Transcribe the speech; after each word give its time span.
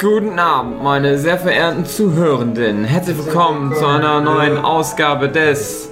Guten 0.00 0.38
Abend, 0.38 0.82
meine 0.82 1.18
sehr 1.18 1.38
verehrten 1.38 1.84
Zuhörenden. 1.86 2.84
Herzlich 2.84 3.16
willkommen 3.18 3.74
zu 3.74 3.86
einer 3.86 4.20
neuen 4.20 4.58
Ausgabe 4.58 5.28
des 5.28 5.90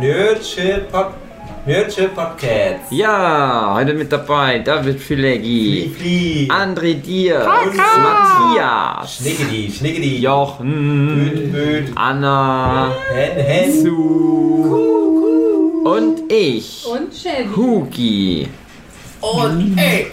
Nerdship 0.00 0.90
Pod 0.90 1.06
Nerdship 1.66 2.14
Podcast. 2.14 2.90
Ja, 2.90 3.72
heute 3.74 3.94
mit 3.94 4.12
dabei 4.12 4.58
David 4.58 5.00
Fileggi, 5.00 5.94
Fli, 5.96 6.48
André 6.50 6.94
Dier, 6.94 7.46
Und 7.64 7.76
Matthias, 7.76 9.16
Schnickedi, 9.16 9.72
Schnickedi. 9.72 10.18
Jochen. 10.18 11.90
Anna, 11.94 12.92
Hen, 13.14 13.44
Hen. 13.44 13.82
Su 13.82 15.82
und 15.84 16.30
ich, 16.30 16.84
Und 16.90 17.12
Chevy. 17.12 17.48
Hugi. 17.56 18.48
Und 19.20 19.76
ey, 19.78 20.08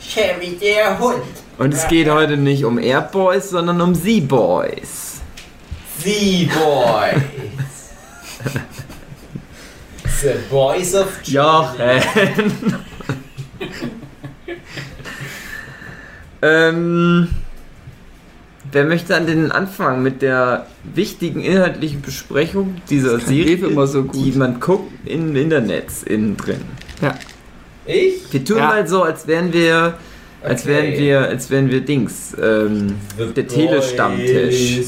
Chevy 0.00 0.56
der 0.60 0.98
Hund. 0.98 1.22
Und 1.58 1.72
es 1.72 1.88
geht 1.88 2.08
heute 2.10 2.36
nicht 2.36 2.64
um 2.64 2.78
Airboys, 2.78 3.50
sondern 3.50 3.80
um 3.80 3.94
Z-Boys. 3.94 5.20
The 6.04 6.50
Boys. 6.52 7.90
The 10.20 10.34
Boys 10.50 10.94
of. 10.94 11.08
Jochen. 11.24 12.02
ähm, 16.42 17.28
wer 18.70 18.84
möchte 18.84 19.16
an 19.16 19.26
den 19.26 19.50
Anfang 19.50 20.02
mit 20.02 20.20
der 20.22 20.66
wichtigen 20.84 21.40
inhaltlichen 21.42 22.02
Besprechung 22.02 22.76
dieser 22.90 23.18
Serie, 23.18 23.58
so 23.86 24.04
gut. 24.04 24.14
die 24.14 24.32
man 24.32 24.60
guckt 24.60 24.92
im 25.06 25.34
Internet 25.34 25.86
innen 26.04 26.36
drin? 26.36 26.60
Ja. 27.00 27.14
Ich? 27.86 28.30
Wir 28.32 28.44
tun 28.44 28.58
Ja. 28.58 28.66
mal 28.68 28.86
so, 28.86 29.02
als 29.02 29.26
wären 29.26 29.52
wir, 29.52 29.94
als 30.42 30.62
Okay. 30.62 30.70
wären 30.70 30.98
wir, 30.98 31.20
als 31.28 31.50
wären 31.50 31.70
wir 31.70 31.80
Dings, 31.80 32.36
ähm, 32.40 32.94
der 33.34 33.46
Telestammtisch. 33.46 34.80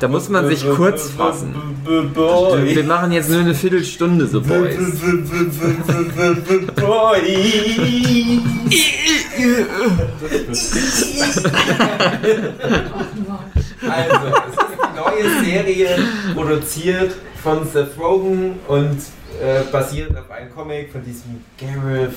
Da 0.00 0.08
muss 0.08 0.30
man 0.30 0.48
sich 0.48 0.66
kurz 0.70 1.10
fassen. 1.10 1.54
Wir 1.84 2.84
machen 2.84 3.12
jetzt 3.12 3.28
nur 3.28 3.40
eine 3.40 3.54
Viertelstunde 3.54 4.26
so 4.26 4.40
Boys. 4.40 4.74
Also, 13.88 14.26
es 14.48 14.54
ist 14.54 14.80
eine 14.82 14.96
neue 14.96 15.44
Serie, 15.44 15.88
produziert 16.34 17.12
von 17.42 17.66
Seth 17.66 17.98
Rogen 17.98 18.58
und 18.68 18.98
äh, 19.42 19.62
basierend 19.70 20.18
auf 20.18 20.30
einem 20.30 20.54
Comic 20.54 20.92
von 20.92 21.02
diesem 21.02 21.42
Gareth 21.58 22.14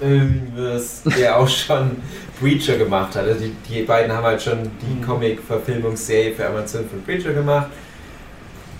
irgendwas, 0.00 1.02
der 1.04 1.38
auch 1.38 1.48
schon 1.48 1.96
Preacher 2.40 2.76
gemacht 2.76 3.14
hat. 3.14 3.24
Also 3.26 3.44
die, 3.44 3.54
die 3.68 3.82
beiden 3.82 4.12
haben 4.12 4.24
halt 4.24 4.42
schon 4.42 4.70
die 4.80 5.04
Comic-Verfilmungsserie 5.04 6.34
für 6.34 6.46
Amazon 6.46 6.88
von 6.88 7.02
Preacher 7.02 7.32
gemacht. 7.32 7.70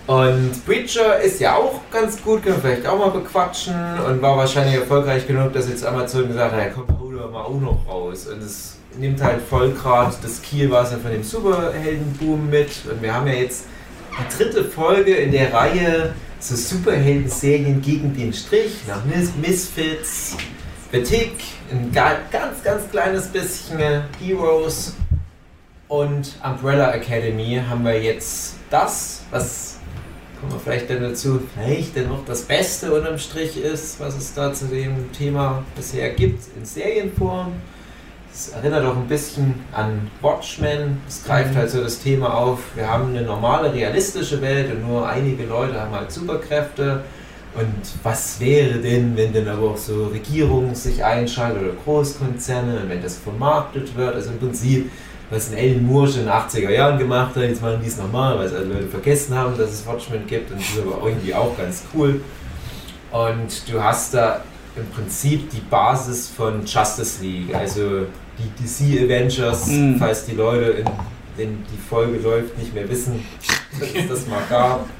Und 0.06 0.66
Preacher 0.66 1.20
ist 1.20 1.40
ja 1.40 1.54
auch 1.54 1.82
ganz 1.92 2.20
gut, 2.20 2.42
können 2.42 2.56
wir 2.56 2.62
vielleicht 2.62 2.86
auch 2.86 2.98
mal 2.98 3.10
bequatschen 3.10 3.74
und 4.08 4.20
war 4.20 4.36
wahrscheinlich 4.36 4.74
erfolgreich 4.74 5.26
genug, 5.26 5.52
dass 5.52 5.68
jetzt 5.68 5.84
Amazon 5.84 6.26
gesagt 6.26 6.52
hat, 6.52 6.60
ja, 6.60 6.70
komm, 6.74 6.86
hol 6.98 7.16
doch 7.16 7.30
mal 7.30 7.42
auch 7.42 7.60
noch 7.60 7.86
raus. 7.86 8.26
Und 8.26 8.42
es 8.42 8.78
nimmt 8.98 9.22
halt 9.22 9.40
voll 9.42 9.70
gerade 9.72 10.14
das 10.20 10.42
Kielwasser 10.42 10.98
von 10.98 11.12
dem 11.12 11.22
Superheldenboom 11.22 12.50
mit. 12.50 12.70
Und 12.90 13.02
wir 13.02 13.14
haben 13.14 13.26
ja 13.28 13.34
jetzt 13.34 13.66
die 14.18 14.36
dritte 14.36 14.64
Folge 14.64 15.14
in 15.14 15.30
der 15.30 15.52
Reihe 15.52 16.12
so 16.40 16.56
Superhelden-Serien 16.56 17.80
gegen 17.82 18.14
den 18.14 18.32
Strich, 18.32 18.78
nach 18.88 19.04
Mis 19.04 19.30
Misfits, 19.40 20.36
Betik, 20.90 21.32
ein 21.70 21.92
ga- 21.92 22.18
ganz, 22.32 22.62
ganz 22.64 22.90
kleines 22.90 23.28
bisschen 23.28 23.78
Heroes 24.20 24.94
und 25.88 26.34
Umbrella 26.44 26.92
Academy 26.92 27.60
haben 27.68 27.84
wir 27.84 28.00
jetzt 28.02 28.54
das, 28.70 29.22
was 29.30 29.78
kommen 30.40 30.52
wir 30.52 30.60
vielleicht 30.60 30.90
dann 30.90 31.02
dazu, 31.02 31.40
vielleicht 31.54 31.96
dann 31.96 32.08
noch 32.08 32.24
das 32.24 32.42
Beste 32.42 32.92
unterm 32.92 33.18
Strich 33.18 33.56
ist, 33.62 34.00
was 34.00 34.16
es 34.16 34.34
da 34.34 34.52
zu 34.52 34.66
dem 34.66 35.12
Thema 35.12 35.62
bisher 35.76 36.10
gibt, 36.10 36.44
in 36.56 36.64
Serienform. 36.64 37.52
Es 38.32 38.48
erinnert 38.50 38.84
auch 38.86 38.96
ein 38.96 39.08
bisschen 39.08 39.54
an 39.72 40.08
Watchmen. 40.22 41.00
Es 41.08 41.24
greift 41.24 41.54
halt 41.56 41.68
so 41.70 41.82
das 41.82 42.00
Thema 42.00 42.32
auf. 42.34 42.60
Wir 42.76 42.88
haben 42.88 43.08
eine 43.10 43.22
normale, 43.22 43.72
realistische 43.74 44.40
Welt 44.40 44.72
und 44.72 44.86
nur 44.86 45.06
einige 45.08 45.44
Leute 45.46 45.80
haben 45.80 45.92
halt 45.92 46.10
Superkräfte. 46.12 47.02
Und 47.54 47.74
was 48.04 48.38
wäre 48.38 48.78
denn, 48.78 49.16
wenn 49.16 49.32
dann 49.32 49.48
aber 49.48 49.70
auch 49.70 49.76
so 49.76 50.06
Regierungen 50.06 50.74
sich 50.74 51.04
einschalten 51.04 51.58
oder 51.64 51.72
Großkonzerne 51.84 52.80
und 52.82 52.88
wenn 52.88 53.02
das 53.02 53.16
vermarktet 53.18 53.96
wird? 53.96 54.14
Also 54.14 54.30
im 54.30 54.38
Prinzip, 54.38 54.90
was 55.30 55.50
ein 55.50 55.58
Alan 55.58 55.84
Moore 55.84 56.06
schon 56.08 56.20
in 56.20 56.26
den 56.26 56.32
80er 56.32 56.70
Jahren 56.70 56.98
gemacht 56.98 57.34
hat, 57.34 57.42
jetzt 57.42 57.60
machen 57.60 57.80
die 57.82 57.88
es 57.88 57.96
nochmal, 57.96 58.38
weil 58.38 58.46
es 58.46 58.54
alle 58.54 58.66
Leute 58.66 58.86
vergessen 58.88 59.34
haben, 59.34 59.56
dass 59.58 59.70
es 59.72 59.84
Watchmen 59.86 60.26
gibt 60.28 60.50
und 60.52 60.60
das 60.60 60.68
ist 60.68 60.78
aber 60.80 61.06
irgendwie 61.08 61.34
auch 61.34 61.56
ganz 61.58 61.82
cool. 61.94 62.20
Und 63.10 63.68
du 63.68 63.82
hast 63.82 64.14
da 64.14 64.42
im 64.76 64.86
Prinzip 64.90 65.50
die 65.50 65.60
Basis 65.68 66.28
von 66.28 66.64
Justice 66.64 67.20
League, 67.22 67.52
also 67.54 68.06
die 68.38 68.62
DC 68.62 69.04
Avengers, 69.04 69.66
Mhm. 69.66 69.96
falls 69.98 70.24
die 70.24 70.34
Leute, 70.36 70.66
in, 70.70 70.84
wenn 71.40 71.64
die 71.72 71.78
Folge 71.88 72.18
läuft, 72.18 72.58
nicht 72.58 72.74
mehr 72.74 72.88
wissen, 72.88 73.24
dass 73.78 73.88
es 73.94 74.08
das 74.08 74.26
mal 74.26 74.42
gab. 74.48 74.88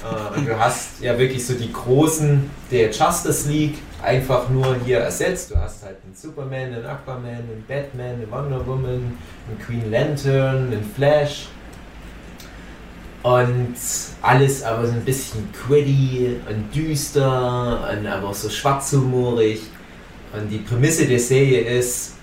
Äh, 0.00 0.38
und 0.38 0.48
du 0.48 0.58
hast 0.58 1.02
ja 1.02 1.18
wirklich 1.18 1.46
so 1.46 1.52
die 1.52 1.70
großen 1.70 2.48
der 2.70 2.90
Justice 2.90 3.46
League 3.50 3.76
einfach 4.02 4.48
nur 4.48 4.74
hier 4.82 5.00
ersetzt. 5.00 5.50
Du 5.50 5.56
hast 5.56 5.84
halt 5.84 5.98
einen 6.02 6.14
Superman, 6.14 6.72
einen 6.72 6.86
Aquaman, 6.86 7.26
einen 7.26 7.64
Batman, 7.68 8.14
einen 8.14 8.30
Wonder 8.30 8.66
Woman, 8.66 9.18
einen 9.46 9.58
Green 9.62 9.90
Lantern, 9.90 10.72
einen 10.72 10.90
Flash. 10.96 11.48
Und 13.22 13.76
alles 14.22 14.62
aber 14.62 14.86
so 14.86 14.92
ein 14.94 15.04
bisschen 15.04 15.50
gritty 15.52 16.40
und 16.48 16.74
düster 16.74 17.90
und 17.92 18.06
aber 18.06 18.28
auch 18.28 18.34
so 18.34 18.48
schwarzhumorig. 18.48 19.60
Und 20.32 20.48
die 20.48 20.60
Prämisse 20.60 21.04
der 21.04 21.20
Serie 21.20 21.60
ist, 21.60 22.14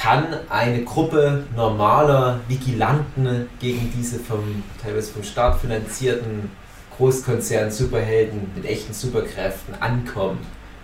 kann 0.00 0.34
eine 0.48 0.82
Gruppe 0.84 1.44
normaler 1.54 2.40
Vigilanten 2.48 3.50
gegen 3.60 3.92
diese 3.94 4.18
vom, 4.18 4.62
teilweise 4.82 5.12
vom 5.12 5.22
Staat 5.22 5.60
finanzierten 5.60 6.50
Großkonzern 6.96 7.70
Superhelden 7.70 8.50
mit 8.54 8.64
echten 8.64 8.94
Superkräften 8.94 9.74
ankommen. 9.80 10.38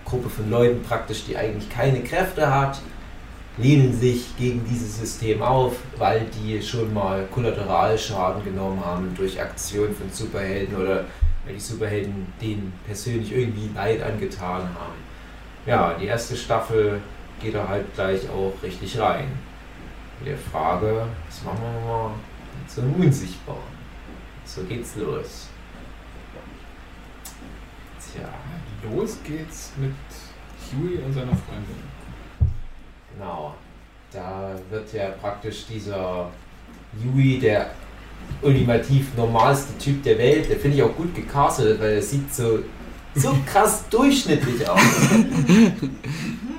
Gruppe 0.05 0.29
von 0.29 0.51
Leuten 0.51 0.83
praktisch, 0.83 1.25
die 1.25 1.35
eigentlich 1.35 1.71
keine 1.71 2.03
Kräfte 2.03 2.55
hat, 2.55 2.79
lehnen 3.57 3.99
sich 3.99 4.37
gegen 4.37 4.63
dieses 4.69 4.99
System 5.01 5.41
auf, 5.41 5.77
weil 5.97 6.27
die 6.27 6.61
schon 6.61 6.93
mal 6.93 7.27
Kollateralschaden 7.33 8.45
genommen 8.45 8.85
haben 8.85 9.15
durch 9.17 9.41
Aktionen 9.41 9.95
von 9.95 10.11
Superhelden 10.13 10.77
oder 10.77 11.07
weil 11.47 11.55
die 11.55 11.61
Superhelden 11.61 12.27
denen 12.43 12.75
persönlich 12.85 13.33
irgendwie 13.33 13.71
Leid 13.75 14.03
angetan 14.03 14.61
haben. 14.61 15.07
Ja, 15.65 15.95
die 15.99 16.07
erste 16.07 16.37
Staffel 16.37 17.01
geht 17.41 17.55
da 17.55 17.67
halt 17.69 17.95
gleich 17.95 18.29
auch 18.29 18.53
richtig 18.63 18.99
rein. 18.99 19.29
Mit 20.21 20.29
der 20.29 20.39
Frage, 20.39 21.07
was 21.27 21.43
machen 21.45 21.59
wir 21.63 21.87
mal 21.87 22.11
einem 22.79 22.95
Unsichtbaren? 22.95 23.61
So 24.45 24.63
geht's 24.63 24.97
los. 24.97 25.49
Tja, 28.13 28.29
Los 28.91 29.19
geht's 29.25 29.73
mit 29.77 29.93
Huey 30.73 30.99
und 31.05 31.13
seiner 31.13 31.37
Freundin. 31.37 31.77
genau. 33.13 33.55
Da 34.13 34.53
wird 34.71 34.93
ja 34.93 35.09
praktisch 35.21 35.67
dieser 35.67 36.31
Yui, 37.03 37.39
der 37.39 37.71
ultimativ 38.41 39.15
normalste 39.17 39.77
Typ 39.79 40.03
der 40.05 40.17
Welt, 40.19 40.49
der 40.49 40.57
finde 40.59 40.77
ich 40.77 40.83
auch 40.83 40.95
gut 40.97 41.15
gecastet, 41.15 41.79
weil 41.81 41.95
er 41.95 42.03
sieht 42.03 42.33
so, 42.33 42.61
so 43.15 43.37
krass 43.47 43.85
durchschnittlich 43.91 44.67
aus. 44.69 44.81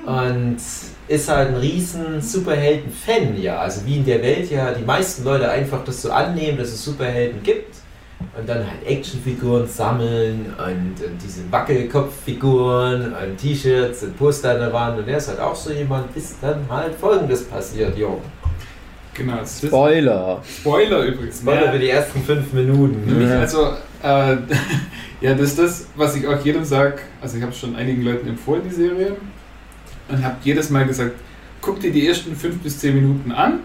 Und 0.06 0.58
ist 1.08 1.28
halt 1.28 1.48
ein 1.48 1.56
riesen 1.56 2.20
Superhelden-Fan, 2.20 3.40
ja. 3.40 3.58
Also 3.60 3.84
wie 3.86 3.96
in 3.96 4.04
der 4.04 4.22
Welt 4.22 4.50
ja 4.50 4.72
die 4.72 4.84
meisten 4.84 5.24
Leute 5.24 5.50
einfach 5.50 5.82
das 5.84 6.02
so 6.02 6.10
annehmen, 6.10 6.58
dass 6.58 6.68
es 6.68 6.84
Superhelden 6.84 7.42
gibt. 7.42 7.76
Und 8.36 8.48
dann 8.48 8.58
halt 8.58 8.84
Actionfiguren 8.84 9.66
sammeln 9.66 10.52
und, 10.58 11.04
und 11.04 11.22
diese 11.22 11.40
Wackelkopffiguren 11.52 13.12
und 13.12 13.36
T-Shirts 13.38 14.02
und 14.02 14.18
Poster 14.18 14.52
an 14.52 14.58
der 14.58 14.72
Wand. 14.72 14.98
Und 14.98 15.08
er 15.08 15.18
ist 15.18 15.28
halt 15.28 15.40
auch 15.40 15.54
so 15.54 15.72
jemand, 15.72 16.12
bis 16.12 16.34
dann 16.40 16.64
halt 16.68 16.94
folgendes 16.96 17.44
passiert, 17.44 17.96
jo. 17.96 18.20
Genau, 19.14 19.38
Spoiler. 19.44 20.40
Spoiler 20.44 21.02
übrigens. 21.02 21.38
Spoiler 21.38 21.66
Ja, 21.66 21.72
für 21.72 21.78
die 21.78 21.90
ersten 21.90 22.22
fünf 22.22 22.52
Minuten. 22.52 23.20
Ja. 23.20 23.40
also, 23.40 23.72
äh, 24.02 24.36
ja, 25.20 25.34
das 25.34 25.40
ist 25.40 25.58
das, 25.58 25.86
was 25.96 26.14
ich 26.14 26.26
auch 26.26 26.44
jedem 26.44 26.64
sage. 26.64 26.98
Also, 27.20 27.36
ich 27.36 27.42
habe 27.42 27.52
schon 27.52 27.74
einigen 27.74 28.02
Leuten 28.02 28.28
empfohlen, 28.28 28.62
die 28.64 28.74
Serie. 28.74 29.16
Und 30.08 30.24
habe 30.24 30.36
jedes 30.42 30.70
Mal 30.70 30.86
gesagt: 30.86 31.12
guck 31.60 31.80
dir 31.80 31.90
die 31.92 32.06
ersten 32.06 32.34
fünf 32.36 32.58
bis 32.58 32.78
zehn 32.78 32.94
Minuten 32.94 33.32
an. 33.32 33.60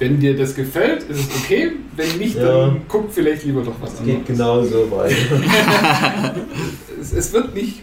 Wenn 0.00 0.18
dir 0.18 0.36
das 0.36 0.54
gefällt, 0.56 1.04
ist 1.04 1.20
es 1.20 1.36
okay. 1.44 1.72
Wenn 1.94 2.18
nicht, 2.18 2.34
Ja. 2.36 2.66
dann 2.66 2.82
guck 2.88 3.12
vielleicht 3.12 3.44
lieber 3.44 3.62
doch 3.62 3.80
was 3.80 3.92
Es 3.94 4.00
anderes. 4.00 4.18
geht 4.18 4.26
genauso 4.26 4.90
weiter. 4.90 5.14
Es, 7.00 7.12
es 7.12 7.32
wird 7.32 7.54
nicht 7.54 7.82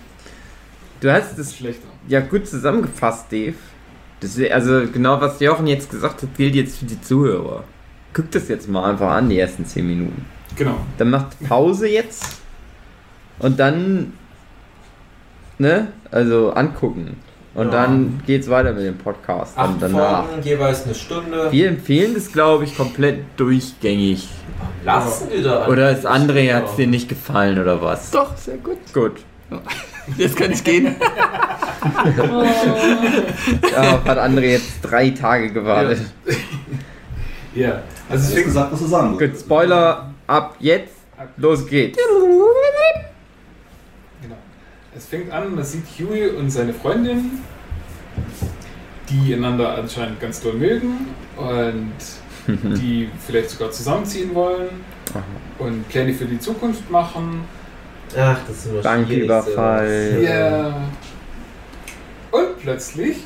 Du 0.99 1.11
hast 1.11 1.37
es 1.39 1.55
schlechter. 1.55 1.87
ja 2.07 2.19
gut 2.19 2.47
zusammengefasst, 2.47 3.31
Dave. 3.31 3.55
Das, 4.19 4.37
also 4.51 4.83
genau 4.91 5.19
was 5.21 5.39
Jochen 5.39 5.67
jetzt 5.67 5.89
gesagt 5.89 6.21
hat, 6.21 6.35
gilt 6.35 6.53
jetzt 6.55 6.77
für 6.79 6.85
die 6.85 6.99
Zuhörer. 7.01 7.63
Guckt 8.13 8.35
das 8.35 8.47
jetzt 8.49 8.67
mal 8.69 8.89
einfach 8.91 9.11
an, 9.11 9.29
die 9.29 9.39
ersten 9.39 9.65
10 9.65 9.87
Minuten. 9.87 10.25
Genau. 10.57 10.75
Dann 10.97 11.09
macht 11.11 11.39
Pause 11.47 11.87
jetzt 11.87 12.23
und 13.39 13.57
dann, 13.59 14.13
ne, 15.61 15.87
also 16.11 16.51
angucken. 16.53 17.17
Und 17.53 17.65
Ja. 17.67 17.71
dann 17.83 18.21
geht's 18.25 18.49
weiter 18.49 18.71
mit 18.73 18.85
dem 18.85 18.97
Podcast. 18.97 19.57
Acht 19.57 19.75
danach. 19.81 20.25
Folgen, 20.27 20.43
jeweils 20.43 20.85
eine 20.85 20.95
Stunde. 20.95 21.51
Wir 21.51 21.67
empfehlen 21.67 22.13
das, 22.13 22.31
glaube 22.31 22.63
ich, 22.63 22.77
komplett 22.77 23.19
durchgängig. 23.37 24.29
Lassen 24.85 25.29
wir 25.31 25.43
da 25.43 25.67
Oder 25.67 25.91
ist 25.91 26.05
André 26.07 26.43
Ja. 26.43 26.55
hat's 26.57 26.75
dir 26.77 26.87
nicht 26.87 27.09
gefallen 27.09 27.59
oder 27.59 27.81
was? 27.81 28.09
Doch, 28.11 28.37
sehr 28.37 28.57
gut. 28.57 28.77
Gut. 28.93 29.17
Jetzt 30.17 30.35
kann 30.37 30.51
ich 30.51 30.63
gehen. 30.63 30.95
Ja, 33.71 34.03
hat 34.05 34.17
André 34.19 34.51
jetzt 34.51 34.81
drei 34.83 35.09
Tage 35.09 35.51
gewartet. 35.51 35.99
Ja. 37.55 37.81
Also 38.07 38.21
es 38.21 38.23
hast 38.25 38.33
fängt 38.33 38.45
gesagt, 38.45 38.71
was 38.71 38.79
du 38.79 38.85
sagen 38.85 39.17
Gut. 39.17 39.31
Spoiler 39.39 40.11
ab 40.27 40.55
jetzt. 40.59 40.93
Los 41.37 41.65
geht's. 41.67 41.97
Es 44.93 45.05
fängt 45.05 45.31
an, 45.31 45.55
man 45.55 45.63
sieht 45.63 45.85
Huey 45.99 46.31
und 46.31 46.49
seine 46.49 46.73
Freundin, 46.73 47.39
die 49.09 49.33
einander 49.33 49.75
anscheinend 49.75 50.19
ganz 50.19 50.41
doll 50.41 50.53
mögen 50.53 51.07
und 51.37 51.93
die 52.77 53.09
vielleicht 53.25 53.51
sogar 53.51 53.71
zusammenziehen 53.71 54.35
wollen 54.35 54.69
und 55.59 55.87
Pläne 55.87 56.13
für 56.13 56.25
die 56.25 56.39
Zukunft 56.39 56.91
machen. 56.91 57.45
Ach, 58.17 58.37
das 58.45 58.57
ist 58.57 58.65
immer 58.65 58.81
Banküberfall. 58.81 60.21
Ja. 60.21 60.81
Und 62.31 62.59
plötzlich 62.61 63.17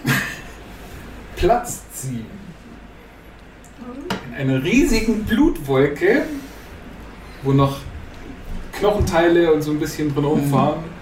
platzt 1.36 2.00
sie 2.00 2.26
in 4.28 4.36
einer 4.36 4.64
riesigen 4.64 5.24
Blutwolke, 5.24 6.26
wo 7.42 7.54
noch 7.54 7.80
Knochenteile 8.74 9.52
und 9.52 9.64
so 9.64 9.72
ein 9.72 9.80
bisschen 9.80 10.14
drin 10.14 10.26
rumfahren. 10.26 10.95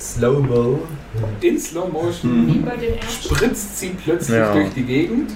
Slow-Mo. 0.00 0.80
In 1.40 1.58
Slow 1.58 1.88
Motion 1.92 2.46
Wie 2.46 2.58
bei 2.58 2.76
den 2.76 2.94
Ärzten. 2.94 3.34
spritzt 3.34 3.78
sie 3.78 3.90
plötzlich 4.02 4.36
Ja. 4.38 4.52
durch 4.54 4.70
die 4.74 4.82
Gegend. 4.82 5.30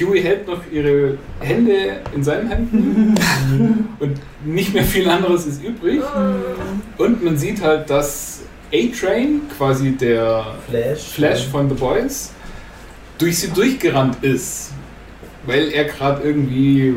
Huey 0.00 0.22
hält 0.22 0.46
noch 0.46 0.60
ihre 0.72 1.18
Hände 1.40 2.00
in 2.14 2.24
seinen 2.24 2.48
Händen 2.48 3.14
und 4.00 4.20
nicht 4.44 4.72
mehr 4.72 4.84
viel 4.84 5.08
anderes 5.08 5.46
ist 5.46 5.62
übrig. 5.62 6.00
Und 6.96 7.22
man 7.22 7.36
sieht 7.36 7.60
halt, 7.62 7.90
dass 7.90 8.40
A-Train, 8.72 9.42
quasi 9.58 9.92
der 9.92 10.46
Flash. 10.68 11.00
Flash 11.14 11.46
von 11.48 11.68
The 11.68 11.74
Boys, 11.74 12.32
durch 13.18 13.38
sie 13.40 13.48
durchgerannt 13.50 14.16
ist, 14.22 14.72
weil 15.44 15.68
er 15.72 15.84
gerade 15.84 16.22
irgendwie 16.22 16.88
äh, 16.88 16.94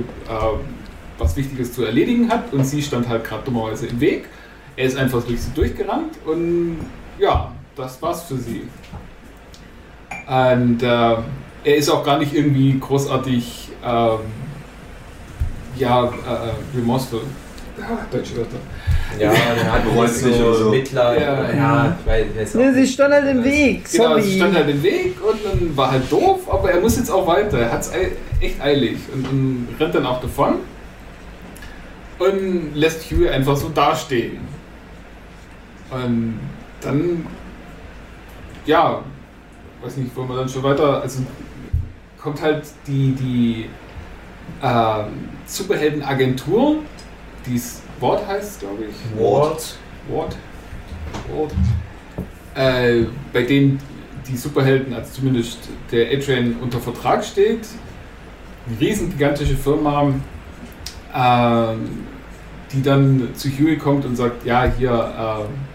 was 1.17 1.35
Wichtiges 1.35 1.73
zu 1.73 1.83
erledigen 1.83 2.29
hat 2.29 2.53
und 2.53 2.65
sie 2.65 2.81
stand 2.81 3.09
halt 3.09 3.25
gerade 3.25 3.43
dummerweise 3.43 3.87
im 3.87 3.99
Weg. 3.99 4.25
Er 4.77 4.85
ist 4.85 4.97
einfach 4.97 5.23
durch 5.23 5.41
sie 5.41 5.51
durchgerannt 5.53 6.15
und 6.25 6.79
ja, 7.17 7.51
das 7.75 8.01
war's 8.01 8.23
für 8.23 8.35
sie. 8.37 8.63
Und 10.27 10.81
äh, 10.83 10.87
er 11.63 11.75
ist 11.75 11.89
auch 11.89 12.03
gar 12.03 12.17
nicht 12.17 12.33
irgendwie 12.33 12.77
großartig, 12.79 13.69
ähm, 13.85 14.19
ja, 15.77 16.03
äh, 16.05 16.07
äh, 16.07 16.77
remorseful. 16.77 17.21
Ah, 17.81 17.97
deutsche 18.09 18.37
Wörter. 18.37 18.57
Ja, 19.19 19.31
er 19.31 19.71
hat 19.73 19.83
Bereut 19.83 20.09
sich 20.09 20.35
so. 20.35 20.69
Mitleid. 20.69 21.21
Ja. 21.21 21.51
Ja, 21.53 21.97
weil 22.05 22.27
Ne, 22.53 22.73
sie 22.73 22.87
stand 22.87 23.13
halt 23.13 23.27
im 23.27 23.43
Weg. 23.43 23.89
Genau, 23.91 24.15
sie 24.15 24.21
Sorry. 24.21 24.35
stand 24.37 24.55
halt 24.55 24.69
im 24.69 24.83
Weg 24.83 25.15
und 25.21 25.39
dann 25.45 25.77
war 25.77 25.91
halt 25.91 26.09
doof, 26.11 26.41
aber 26.51 26.71
er 26.71 26.79
muss 26.81 26.97
jetzt 26.97 27.09
auch 27.11 27.27
weiter. 27.27 27.59
Er 27.59 27.71
hat 27.71 27.81
es 27.81 27.91
echt 28.41 28.61
eilig 28.61 28.97
und, 29.13 29.27
und 29.27 29.67
rennt 29.79 29.93
dann 29.95 30.05
auch 30.05 30.21
davon 30.21 30.55
und 32.19 32.75
lässt 32.75 33.11
Huey 33.11 33.29
einfach 33.29 33.55
so 33.57 33.69
dastehen. 33.69 34.39
Und 35.91 36.39
dann, 36.81 37.25
ja, 38.65 39.01
weiß 39.83 39.97
nicht, 39.97 40.15
wollen 40.15 40.29
wir 40.29 40.37
dann 40.37 40.49
schon 40.49 40.63
weiter, 40.63 41.01
also 41.01 41.21
kommt 42.19 42.41
halt 42.41 42.65
die, 42.87 43.11
die 43.13 43.65
ähm, 44.63 45.29
Superheldenagentur, 45.45 46.77
dieses 47.45 47.81
Wort 47.99 48.27
heißt, 48.27 48.61
glaube 48.61 48.85
ich. 48.85 49.19
Ward. 49.19 49.75
Ward. 50.09 50.35
Ward. 51.31 51.53
Äh, 52.55 53.05
bei 53.31 53.43
denen 53.43 53.79
die 54.27 54.37
Superhelden, 54.37 54.93
also 54.93 55.11
zumindest 55.13 55.59
der 55.91 56.07
A-Train 56.07 56.55
unter 56.61 56.79
Vertrag 56.79 57.23
steht. 57.23 57.67
Eine 58.67 58.79
riesen 58.79 59.11
gigantische 59.11 59.55
Firma, 59.55 60.11
ähm, 61.13 61.79
die 62.71 62.81
dann 62.81 63.29
zu 63.35 63.49
Huey 63.49 63.77
kommt 63.77 64.05
und 64.05 64.15
sagt, 64.15 64.45
ja, 64.45 64.65
hier, 64.77 64.91
ähm, 64.91 65.74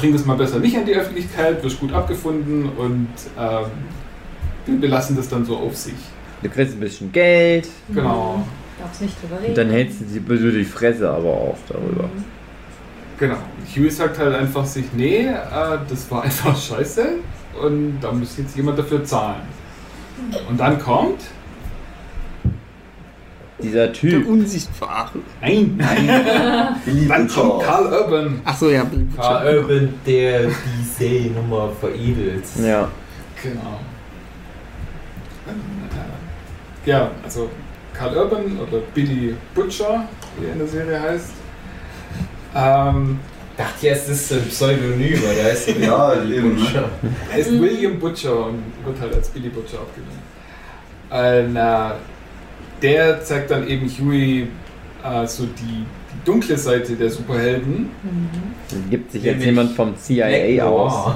bring 0.00 0.12
das 0.12 0.24
mal 0.24 0.36
besser 0.36 0.58
nicht 0.58 0.76
an 0.76 0.84
die 0.86 0.94
Öffentlichkeit, 0.94 1.62
wirst 1.62 1.78
gut 1.80 1.92
abgefunden 1.92 2.68
und 2.76 3.08
ähm, 3.38 3.64
wir 4.66 4.80
belassen 4.80 5.16
das 5.16 5.28
dann 5.28 5.44
so 5.44 5.56
auf 5.56 5.76
sich. 5.76 5.94
Du 6.42 6.48
kriegst 6.48 6.74
ein 6.74 6.80
bisschen 6.80 7.12
Geld 7.12 7.68
Genau. 7.92 8.42
Darfst 8.78 9.02
nicht 9.02 9.14
drüber 9.22 9.36
reden. 9.40 9.50
und 9.50 9.58
dann 9.58 9.70
hältst 9.70 10.00
du 10.00 10.04
sie 10.06 10.20
böse 10.20 10.50
die 10.52 10.64
Fresse 10.64 11.10
aber 11.10 11.28
auch 11.28 11.58
darüber. 11.68 12.08
Genau. 13.18 13.36
Huey 13.76 13.90
sagt 13.90 14.18
halt 14.18 14.34
einfach 14.34 14.64
sich, 14.64 14.86
nee, 14.94 15.26
äh, 15.26 15.34
das 15.88 16.10
war 16.10 16.22
einfach 16.24 16.56
scheiße 16.56 17.06
und 17.62 18.00
da 18.00 18.10
muss 18.12 18.38
jetzt 18.38 18.56
jemand 18.56 18.78
dafür 18.78 19.04
zahlen. 19.04 19.42
Und 20.48 20.58
dann 20.58 20.78
kommt. 20.80 21.20
Dieser 23.62 23.86
Der 23.86 23.92
Typ. 23.92 24.26
Unsichtbare. 24.28 25.18
Nein, 25.40 25.74
nein. 25.78 26.76
Billy 26.84 27.06
Dann 27.08 27.28
kommt 27.28 27.54
Butcher. 27.54 27.66
Karl 27.66 27.86
Urban. 27.92 28.40
Achso, 28.44 28.68
ja, 28.70 28.82
Karl 29.16 29.44
Butcher. 29.44 29.58
Urban, 29.60 29.94
der 30.06 30.46
die 30.46 30.84
See 30.98 31.30
nochmal 31.34 31.70
veredelt. 31.80 32.44
Ja. 32.62 32.88
Genau. 33.42 33.80
Ja, 36.86 37.10
also 37.22 37.50
Karl 37.92 38.16
Urban 38.16 38.58
oder 38.58 38.78
Billy 38.94 39.34
Butcher, 39.54 40.04
wie 40.38 40.46
er 40.46 40.52
in 40.52 40.58
der 40.58 40.68
Serie 40.68 41.00
heißt. 41.00 41.30
Ähm, 42.54 43.18
dachte 43.56 43.86
jetzt, 43.86 44.08
das 44.08 44.16
ist 44.22 44.32
ein 44.32 44.48
Pseudonym, 44.48 45.18
aber 45.18 45.34
da 45.42 45.48
ist 45.50 45.68
Ja, 45.78 46.14
eben, 46.24 46.56
ne? 46.56 46.84
Er 47.30 47.38
ist 47.38 47.50
William 47.60 47.98
Butcher 47.98 48.46
und 48.46 48.62
wird 48.84 49.00
halt 49.00 49.14
als 49.14 49.28
Billy 49.28 49.50
Butcher 49.50 49.78
abgenommen. 49.78 50.20
Und, 51.10 51.56
äh, 51.56 51.90
der 52.82 53.22
zeigt 53.22 53.50
dann 53.50 53.68
eben 53.68 53.88
Huey 53.88 54.48
äh, 55.04 55.26
so 55.26 55.44
die, 55.44 55.62
die 55.62 56.24
dunkle 56.24 56.56
Seite 56.56 56.94
der 56.94 57.10
Superhelden. 57.10 57.90
Mhm. 58.02 58.30
Dann 58.70 58.90
gibt 58.90 59.12
sich 59.12 59.22
Nämlich 59.22 59.38
jetzt 59.38 59.46
jemand 59.46 59.72
vom 59.72 59.94
CIA 59.96 60.64
aus. 60.64 61.14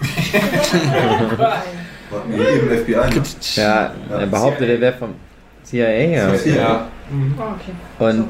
Mir 2.28 2.48
eben 2.48 2.68
FBI. 2.68 2.92
Ne? 2.92 3.22
Ja, 3.54 3.92
er 4.10 4.26
behauptet, 4.26 4.68
er 4.68 4.80
wäre 4.80 4.94
vom 4.94 5.14
CIA. 5.64 5.88
Ja. 5.88 6.34
CIA. 6.34 6.56
Ja. 6.56 6.88
Mhm. 7.10 7.34
Oh, 7.38 7.42
okay. 7.42 8.18
Und 8.18 8.28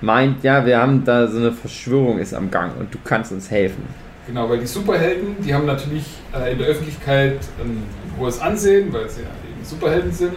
meint, 0.00 0.42
ja, 0.42 0.66
wir 0.66 0.78
haben 0.78 1.04
da 1.04 1.28
so 1.28 1.38
eine 1.38 1.52
Verschwörung 1.52 2.18
ist 2.18 2.34
am 2.34 2.50
Gang 2.50 2.76
und 2.78 2.92
du 2.92 2.98
kannst 3.02 3.32
uns 3.32 3.50
helfen. 3.50 3.84
Genau, 4.26 4.48
weil 4.48 4.58
die 4.58 4.66
Superhelden, 4.66 5.36
die 5.44 5.54
haben 5.54 5.66
natürlich 5.66 6.04
äh, 6.34 6.52
in 6.52 6.58
der 6.58 6.68
Öffentlichkeit 6.68 7.38
ein 7.60 7.82
hohes 8.18 8.40
Ansehen, 8.40 8.92
weil 8.92 9.08
sie 9.08 9.22
ja 9.22 9.28
eben 9.28 9.64
Superhelden 9.64 10.12
sind, 10.12 10.34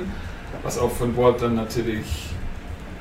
was 0.65 0.79
auch 0.79 0.91
von 0.91 1.15
Ward 1.15 1.43
dann 1.43 1.55
natürlich 1.55 2.29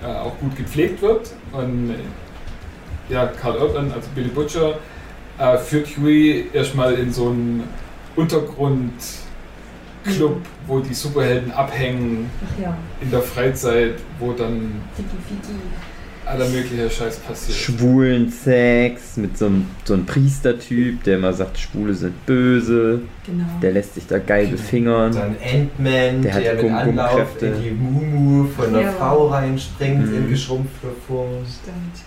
äh, 0.02 0.06
auch 0.06 0.38
gut 0.38 0.54
gepflegt 0.54 1.02
wird. 1.02 1.33
Und 1.50 1.90
äh, 1.90 3.12
ja, 3.12 3.26
Karl 3.26 3.56
Urban, 3.56 3.90
also 3.90 4.09
Billy 4.14 4.28
Butcher, 4.28 4.75
äh, 5.38 5.56
führt 5.56 5.88
Huey 5.97 6.50
erstmal 6.52 6.94
in 6.94 7.12
so 7.12 7.28
einen 7.28 7.64
Untergrundclub, 8.16 10.42
wo 10.66 10.78
die 10.78 10.94
Superhelden 10.94 11.52
abhängen 11.52 12.30
ja, 12.62 12.76
in 13.00 13.11
der 13.11 13.23
Freizeit, 13.23 13.94
wo 14.18 14.33
dann 14.33 14.83
Digi 14.97 15.09
Figi. 15.26 15.59
Aller 16.26 16.49
möglicher 16.49 16.88
Scheiß 16.90 17.19
passiert. 17.19 17.57
Schwulen 17.59 18.31
Sex 18.31 19.16
mit 19.16 19.37
so 19.38 19.47
einem, 19.47 19.66
so 19.85 19.95
einem 19.95 20.07
Priestertyp, 20.07 21.02
der 21.04 21.16
immer 21.19 21.33
sagt, 21.33 21.59
Schwule 21.59 21.95
sind 21.95 22.25
böse. 22.26 23.00
Genau. 23.26 23.45
Der 23.62 23.73
lässt 23.73 23.95
sich 23.95 24.07
da 24.07 24.19
geil 24.19 24.47
befingern. 24.49 25.12
Dann 25.12 25.37
Ant-Man, 25.43 26.23
Der 26.23 26.40
der, 26.40 26.57
hat 26.57 26.62
mit 26.62 26.73
Anlauf 26.73 27.43
in 27.43 27.62
die 27.62 27.71
Mumu 27.71 28.47
von 28.49 28.73
der 28.73 28.83
Ja. 28.83 28.93
Frau 28.93 29.28
reinspringt 29.28 30.07
Mhm. 30.11 30.16
in 30.16 30.28
geschrumpfter 30.31 30.88
Form. 31.07 31.28
Stimmt. 31.47 32.04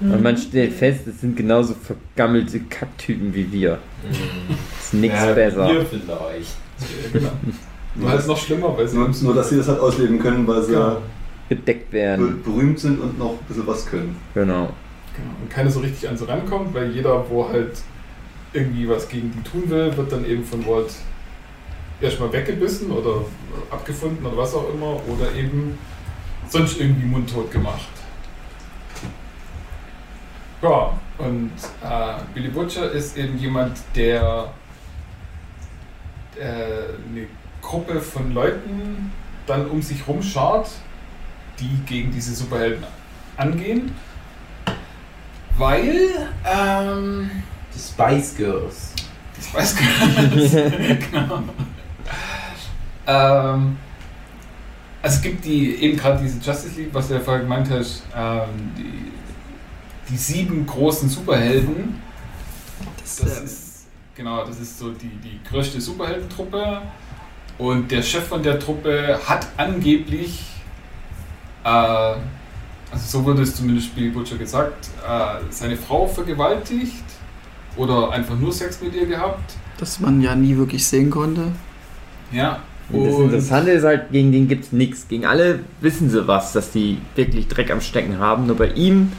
Mhm. 0.00 0.12
Und 0.12 0.22
man 0.22 0.36
stellt 0.36 0.72
fest, 0.72 1.06
es 1.06 1.20
sind 1.20 1.36
genauso 1.36 1.74
vergammelte 1.74 2.60
Kacktypen 2.60 3.32
wie 3.34 3.50
wir. 3.52 3.78
Ist 4.80 4.92
nix 4.94 5.14
ja, 5.14 5.32
besser. 5.32 5.70
Ihr 5.72 5.84
vielleicht. 5.86 6.56
Ja, 6.80 7.20
genau. 7.20 7.30
Nur 7.94 8.10
halt 8.10 8.26
noch 8.26 8.36
schlimmer, 8.36 8.76
weil 8.76 8.88
sie 8.88 8.96
Nur, 8.96 9.34
dass 9.34 9.48
sie 9.50 9.56
das 9.58 9.68
halt 9.68 9.78
ausleben 9.78 10.18
können, 10.18 10.44
weil 10.48 10.60
sie 10.64 10.72
Genau. 10.72 10.96
Gedeckt 11.48 11.90
be 11.90 11.96
werden. 11.98 12.42
berühmt 12.42 12.78
sind 12.78 13.00
und 13.00 13.18
noch 13.18 13.32
ein 13.32 13.44
bisschen 13.46 13.66
was 13.66 13.86
können. 13.86 14.16
Genau. 14.34 14.72
Genau. 15.16 15.30
Und 15.40 15.50
keiner 15.50 15.70
so 15.70 15.80
richtig 15.80 16.08
an 16.08 16.16
sie 16.16 16.26
rankommt, 16.26 16.74
weil 16.74 16.90
jeder, 16.90 17.28
wo 17.30 17.48
halt 17.48 17.82
irgendwie 18.52 18.88
was 18.88 19.08
gegen 19.08 19.32
die 19.32 19.42
tun 19.42 19.68
will, 19.68 19.96
wird 19.96 20.12
dann 20.12 20.24
eben 20.24 20.44
von 20.44 20.64
Walt 20.66 20.94
erstmal 22.00 22.32
weggebissen 22.32 22.90
oder 22.90 23.24
abgefunden 23.70 24.24
oder 24.24 24.36
was 24.36 24.54
auch 24.54 24.72
immer 24.72 25.00
oder 25.08 25.32
eben 25.34 25.78
sonst 26.48 26.80
irgendwie 26.80 27.06
mundtot 27.06 27.50
gemacht. 27.50 27.88
Ja, 30.62 30.98
und 31.18 31.52
äh, 31.82 32.14
Billy 32.32 32.48
Butcher 32.48 32.90
ist 32.90 33.16
eben 33.16 33.38
jemand, 33.38 33.78
der 33.94 34.52
äh, 36.38 36.42
eine 36.42 37.26
Gruppe 37.60 38.00
von 38.00 38.32
Leuten 38.32 39.12
dann 39.46 39.68
um 39.68 39.82
sich 39.82 40.06
rumschart, 40.08 40.70
die 41.58 41.78
gegen 41.86 42.12
diese 42.12 42.34
Superhelden 42.34 42.84
angehen, 43.36 43.92
weil 45.56 46.08
ähm, 46.44 47.30
Die 47.74 47.78
Spice 47.78 48.36
Girls. 48.36 48.92
weiß 49.52 49.76
gar 49.76 50.22
nicht. 50.34 51.12
genau. 51.12 51.42
Ähm, 53.06 53.76
also 55.02 55.16
es 55.16 55.22
gibt 55.22 55.44
die 55.44 55.74
eben 55.76 55.96
gerade 55.98 56.22
diese 56.22 56.38
Justice 56.38 56.80
League, 56.80 56.90
was 56.92 57.08
du 57.08 57.14
ja 57.14 57.20
vorher 57.20 57.42
gemeint 57.42 57.68
hast, 57.70 58.02
ähm, 58.16 58.72
die, 58.78 59.12
die 60.10 60.16
sieben 60.16 60.64
großen 60.66 61.08
Superhelden. 61.08 62.00
Das 63.02 63.20
ist 63.20 63.86
genau, 64.14 64.44
das 64.46 64.60
ist 64.60 64.78
so 64.78 64.92
die, 64.92 65.10
die 65.22 65.40
größte 65.48 65.80
Superheldentruppe. 65.80 66.82
Und 67.58 67.90
der 67.90 68.02
Chef 68.02 68.26
von 68.26 68.42
der 68.42 68.58
Truppe 68.58 69.20
hat 69.26 69.46
angeblich, 69.56 70.44
also 71.68 73.06
so 73.06 73.24
wurde 73.24 73.42
es 73.42 73.56
zumindest 73.56 73.94
Billy 73.94 74.10
Butcher 74.10 74.36
gesagt, 74.36 74.88
äh, 75.06 75.40
seine 75.50 75.76
Frau 75.76 76.06
vergewaltigt 76.06 77.04
oder 77.76 78.10
einfach 78.12 78.38
nur 78.38 78.52
Sex 78.52 78.80
mit 78.80 78.94
ihr 78.94 79.06
gehabt. 79.06 79.54
Das 79.78 79.98
man 79.98 80.20
ja 80.20 80.34
nie 80.34 80.56
wirklich 80.56 80.86
sehen 80.86 81.10
konnte. 81.10 81.52
Ja. 82.30 82.60
Und 82.90 83.06
das 83.06 83.18
Interessante 83.18 83.70
ist 83.70 83.84
halt, 83.84 84.12
gegen 84.12 84.30
den 84.30 84.46
gibt's 84.46 84.70
nichts. 84.70 85.08
Gegen 85.08 85.24
alle 85.24 85.60
wissen 85.80 86.10
sie 86.10 86.28
was, 86.28 86.52
dass 86.52 86.70
die 86.70 86.98
wirklich 87.14 87.48
Dreck 87.48 87.70
am 87.70 87.80
Stecken 87.80 88.18
haben. 88.18 88.46
Nur 88.46 88.56
bei 88.56 88.68
ihm 88.68 89.12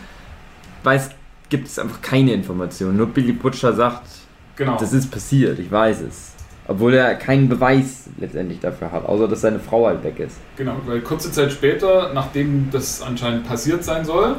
weiß, 0.83 1.09
gibt 1.49 1.67
es 1.67 1.79
einfach 1.79 2.01
keine 2.01 2.33
Informationen. 2.33 2.97
Nur 2.97 3.07
Billy 3.07 3.31
Butcher 3.31 3.73
sagt, 3.73 4.07
genau. 4.55 4.77
das 4.77 4.93
ist 4.93 5.09
passiert, 5.09 5.57
ich 5.59 5.71
weiß 5.71 6.01
es. 6.01 6.34
Obwohl 6.67 6.95
er 6.95 7.13
keinen 7.15 7.47
Beweis 7.47 8.09
letztendlich 8.17 8.59
dafür 8.59 8.91
hat, 8.91 9.05
außer 9.05 9.27
dass 9.27 9.41
seine 9.41 9.59
Frau 9.59 9.85
halt 9.85 10.03
weg 10.03 10.19
ist. 10.19 10.37
Genau, 10.57 10.75
weil 10.85 11.01
kurze 11.01 11.31
Zeit 11.31 11.51
später, 11.51 12.11
nachdem 12.13 12.69
das 12.71 13.01
anscheinend 13.01 13.47
passiert 13.47 13.83
sein 13.83 14.03
soll, 14.03 14.35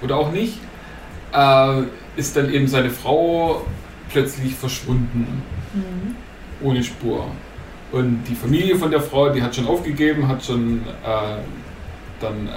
oder 0.00 0.16
auch 0.16 0.30
nicht, 0.30 0.58
äh, 1.32 1.82
ist 2.16 2.36
dann 2.36 2.50
eben 2.52 2.68
seine 2.68 2.90
Frau 2.90 3.62
plötzlich 4.10 4.54
verschwunden, 4.54 5.42
Mhm. 5.74 6.14
ohne 6.66 6.82
Spur. 6.82 7.26
Und 7.92 8.24
die 8.24 8.34
Familie 8.34 8.76
von 8.76 8.90
der 8.90 9.00
Frau, 9.00 9.28
die 9.30 9.42
hat 9.42 9.54
schon 9.54 9.66
aufgegeben, 9.66 10.26
hat 10.28 10.44
schon 10.44 10.78
äh, 11.04 11.36
dann 12.20 12.46
äh, 12.46 12.50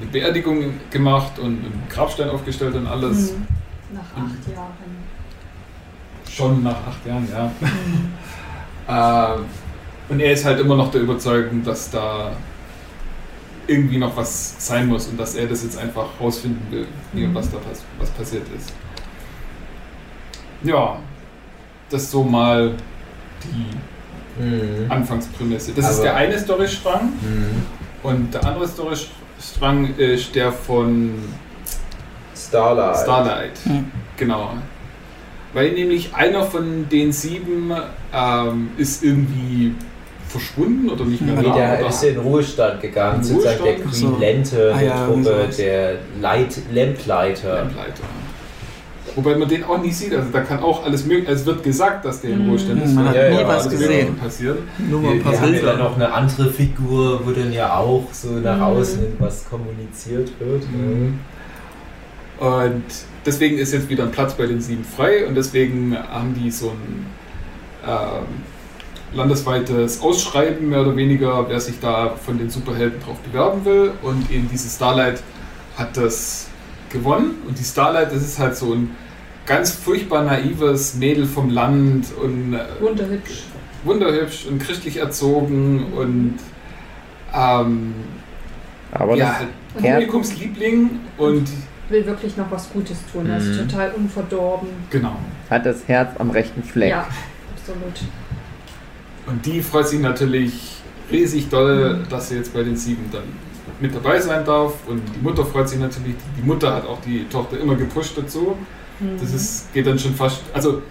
eine 0.00 0.10
Beerdigung 0.12 0.74
gemacht 0.90 1.38
und 1.38 1.46
einen 1.64 1.82
Grabstein 1.90 2.30
aufgestellt 2.30 2.74
und 2.74 2.86
alles. 2.86 3.32
Mhm. 3.32 3.46
Nach 3.94 4.00
acht 4.02 4.54
Jahren. 4.54 4.72
Schon 6.38 6.62
nach 6.62 6.76
acht 6.86 7.04
Jahren, 7.04 7.28
ja. 7.30 7.50
Mhm. 7.60 8.12
Äh, 8.88 10.12
und 10.12 10.20
er 10.20 10.32
ist 10.32 10.44
halt 10.44 10.60
immer 10.60 10.76
noch 10.76 10.90
der 10.92 11.00
Überzeugung, 11.02 11.62
dass 11.64 11.90
da 11.90 12.30
irgendwie 13.66 13.98
noch 13.98 14.16
was 14.16 14.54
sein 14.64 14.86
muss 14.86 15.08
und 15.08 15.18
dass 15.18 15.34
er 15.34 15.46
das 15.48 15.64
jetzt 15.64 15.76
einfach 15.76 16.06
rausfinden 16.20 16.62
will, 16.70 16.86
Mhm. 17.12 17.34
was 17.34 17.50
da 17.50 17.58
pass 17.58 17.82
was 17.98 18.08
passiert 18.10 18.44
ist. 18.56 18.72
Ja, 20.62 20.96
das 21.90 22.02
ist 22.04 22.10
so 22.12 22.22
mal 22.22 22.72
die 23.42 24.42
Mhm. 24.42 24.90
Anfangsprämisse. 24.90 25.72
Das 25.72 25.90
ist 25.90 25.94
Aber- 25.96 26.02
der 26.04 26.16
eine 26.16 26.38
Storystrang 26.38 27.06
Mhm. 27.20 27.62
und 28.04 28.32
der 28.32 28.44
andere 28.46 28.66
Storystrang 28.68 29.94
ist 29.96 30.34
der 30.36 30.52
von 30.52 31.14
Starlight. 32.34 32.96
Starlight. 33.02 33.58
Hm. 33.64 33.90
Genau. 34.16 34.52
Weil 35.54 35.72
nämlich 35.72 36.14
einer 36.14 36.42
von 36.44 36.88
den 36.90 37.10
sieben 37.12 37.72
ähm, 38.14 38.68
ist 38.76 39.02
irgendwie 39.02 39.74
verschwunden 40.28 40.90
oder 40.90 41.06
nicht 41.06 41.22
mehr 41.22 41.36
Nee, 41.36 41.42
da. 41.48 41.54
der 41.54 41.78
oder- 41.80 41.88
ist 41.88 42.02
in 42.04 42.14
den 42.16 42.22
Ruhestand 42.22 42.82
gegangen, 42.82 43.20
In 43.20 43.24
sozusagen 43.24 43.64
der? 43.64 43.74
Queen 43.76 43.92
so. 43.92 44.16
Lente, 44.20 44.72
Ah 44.74 44.78
der 44.78 44.88
ja, 44.88 45.06
Truppe, 45.06 45.48
der 45.56 45.94
Leit 46.20 46.58
Lampleiter. 46.72 47.54
Lampleiter. 47.54 48.02
Wobei 49.16 49.36
man 49.36 49.48
den 49.48 49.64
auch 49.64 49.80
nicht 49.82 49.96
sieht, 49.96 50.14
also 50.14 50.28
da 50.30 50.42
kann 50.42 50.60
auch 50.62 50.84
alles 50.84 51.06
mögliche, 51.06 51.32
es 51.32 51.46
wird 51.46 51.64
gesagt, 51.64 52.04
dass 52.04 52.20
der 52.20 52.32
im 52.32 52.42
Mhm. 52.44 52.50
Ruhestand 52.50 52.84
ist. 52.84 52.94
Man 52.94 53.08
hat 53.08 53.14
nie 53.14 53.36
kann 53.38 53.48
was 53.48 53.68
gesehen. 53.70 54.16
Passieren. 54.16 54.58
Nur 54.76 55.00
mal 55.00 55.12
ein 55.12 55.22
paar 55.22 55.32
ja 55.32 55.40
Bilder. 55.40 55.66
dann 55.66 55.78
noch 55.78 55.96
eine 55.96 56.12
andere 56.12 56.50
Figur, 56.52 57.22
wo 57.26 57.30
dann 57.30 57.52
ja 57.52 57.74
auch 57.74 58.04
so 58.12 58.32
nach 58.32 58.58
Mhm. 58.58 58.62
außen 58.62 58.98
hin 59.00 59.12
was 59.18 59.48
kommuniziert 59.48 60.30
wird. 60.38 60.62
Mhm. 60.70 61.18
Und 62.38 62.84
deswegen 63.26 63.58
ist 63.58 63.72
jetzt 63.72 63.88
wieder 63.88 64.04
ein 64.04 64.10
Platz 64.10 64.34
bei 64.34 64.46
den 64.46 64.60
sieben 64.60 64.84
frei 64.84 65.26
und 65.26 65.34
deswegen 65.34 65.96
haben 65.96 66.34
die 66.34 66.50
so 66.50 66.70
ein 66.70 67.06
ähm, 67.86 68.26
landesweites 69.12 70.00
Ausschreiben, 70.00 70.68
mehr 70.68 70.82
oder 70.82 70.96
weniger, 70.96 71.48
wer 71.48 71.60
sich 71.60 71.80
da 71.80 72.10
von 72.16 72.38
den 72.38 72.50
Superhelden 72.50 73.00
drauf 73.00 73.18
bewerben 73.20 73.64
will. 73.64 73.92
Und 74.02 74.30
eben 74.30 74.48
diese 74.50 74.68
Starlight 74.68 75.22
hat 75.76 75.96
das 75.96 76.48
gewonnen. 76.90 77.36
Und 77.46 77.58
die 77.58 77.64
Starlight, 77.64 78.12
das 78.12 78.22
ist 78.22 78.38
halt 78.38 78.56
so 78.56 78.72
ein 78.74 78.90
ganz 79.46 79.70
furchtbar 79.72 80.24
naives 80.24 80.94
Mädel 80.94 81.26
vom 81.26 81.48
Land 81.50 82.06
und 82.22 82.54
äh, 82.54 82.60
Wunderhübsch. 82.80 83.44
wunderhübsch 83.84 84.46
und 84.46 84.58
christlich 84.58 84.98
erzogen 84.98 85.92
und 85.96 86.34
ähm, 87.34 87.94
Aber 88.92 89.16
ja, 89.16 89.26
das, 89.26 89.38
halt 89.38 89.48
Und 89.74 89.84
Ja. 89.84 89.92
Publikumsliebling 89.94 90.90
und 91.16 91.48
will 91.90 92.04
wirklich 92.06 92.36
noch 92.36 92.50
was 92.50 92.70
Gutes 92.72 92.98
tun. 93.12 93.28
Er 93.28 93.38
ist 93.38 93.46
Mhm. 93.48 93.68
total 93.68 93.92
unverdorben. 93.96 94.68
genau. 94.90 95.16
hat 95.50 95.64
das 95.66 95.86
Herz 95.88 96.10
am 96.18 96.30
rechten 96.30 96.62
Fleck. 96.62 96.90
Ja, 96.90 97.06
absolut. 97.56 97.94
Und 99.26 99.44
die 99.46 99.62
freut 99.62 99.88
sich 99.88 100.00
natürlich 100.00 100.76
riesig 101.10 101.48
doll, 101.48 102.00
dass 102.10 102.28
sie 102.28 102.36
jetzt 102.36 102.52
bei 102.54 102.62
den 102.62 102.76
sieben 102.76 103.04
dann 103.12 103.22
mit 103.80 103.94
dabei 103.94 104.20
sein 104.20 104.44
darf. 104.44 104.74
Und 104.86 105.02
die 105.14 105.20
Mutter 105.22 105.44
freut 105.44 105.68
sich 105.68 105.78
natürlich. 105.78 106.14
Die 106.36 106.42
Mutter 106.46 106.74
hat 106.74 106.86
auch 106.86 107.00
die 107.02 107.24
Tochter 107.30 107.58
immer 107.60 107.74
gepusht 107.76 108.16
dazu. 108.16 108.56
Mhm. 109.00 109.18
Das 109.20 109.32
ist, 109.32 109.72
geht 109.72 109.86
dann 109.86 109.98
schon 109.98 110.14
fast. 110.14 110.42
Also 110.52 110.82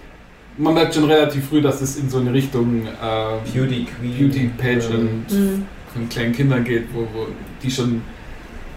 man 0.56 0.74
merkt 0.74 0.94
schon 0.94 1.04
relativ 1.04 1.48
früh, 1.48 1.60
dass 1.60 1.80
es 1.80 1.96
in 1.98 2.08
so 2.08 2.18
eine 2.18 2.32
Richtung 2.32 2.86
ähm, 2.86 3.38
Beauty 3.52 3.86
Queen. 3.86 4.18
Beauty 4.30 4.50
Pageant 4.56 5.30
Mhm. 5.30 5.66
von 5.92 6.08
kleinen 6.08 6.32
Kindern 6.32 6.64
geht, 6.64 6.86
wo, 6.92 7.00
wo 7.12 7.26
die 7.62 7.70
schon 7.70 8.02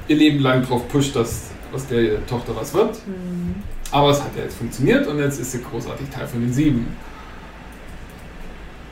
ihr 0.07 0.15
Leben 0.17 0.39
lang 0.39 0.63
drauf 0.63 0.87
pusht, 0.89 1.15
dass 1.15 1.50
aus 1.73 1.87
der 1.87 2.25
Tochter 2.25 2.55
was 2.55 2.73
wird. 2.73 2.95
Mhm. 3.07 3.55
Aber 3.91 4.09
es 4.11 4.21
hat 4.21 4.35
ja 4.37 4.43
jetzt 4.43 4.57
funktioniert 4.57 5.05
und 5.07 5.19
jetzt 5.19 5.39
ist 5.39 5.51
sie 5.51 5.61
großartig 5.61 6.09
Teil 6.09 6.27
von 6.27 6.41
den 6.41 6.53
sieben. 6.53 6.87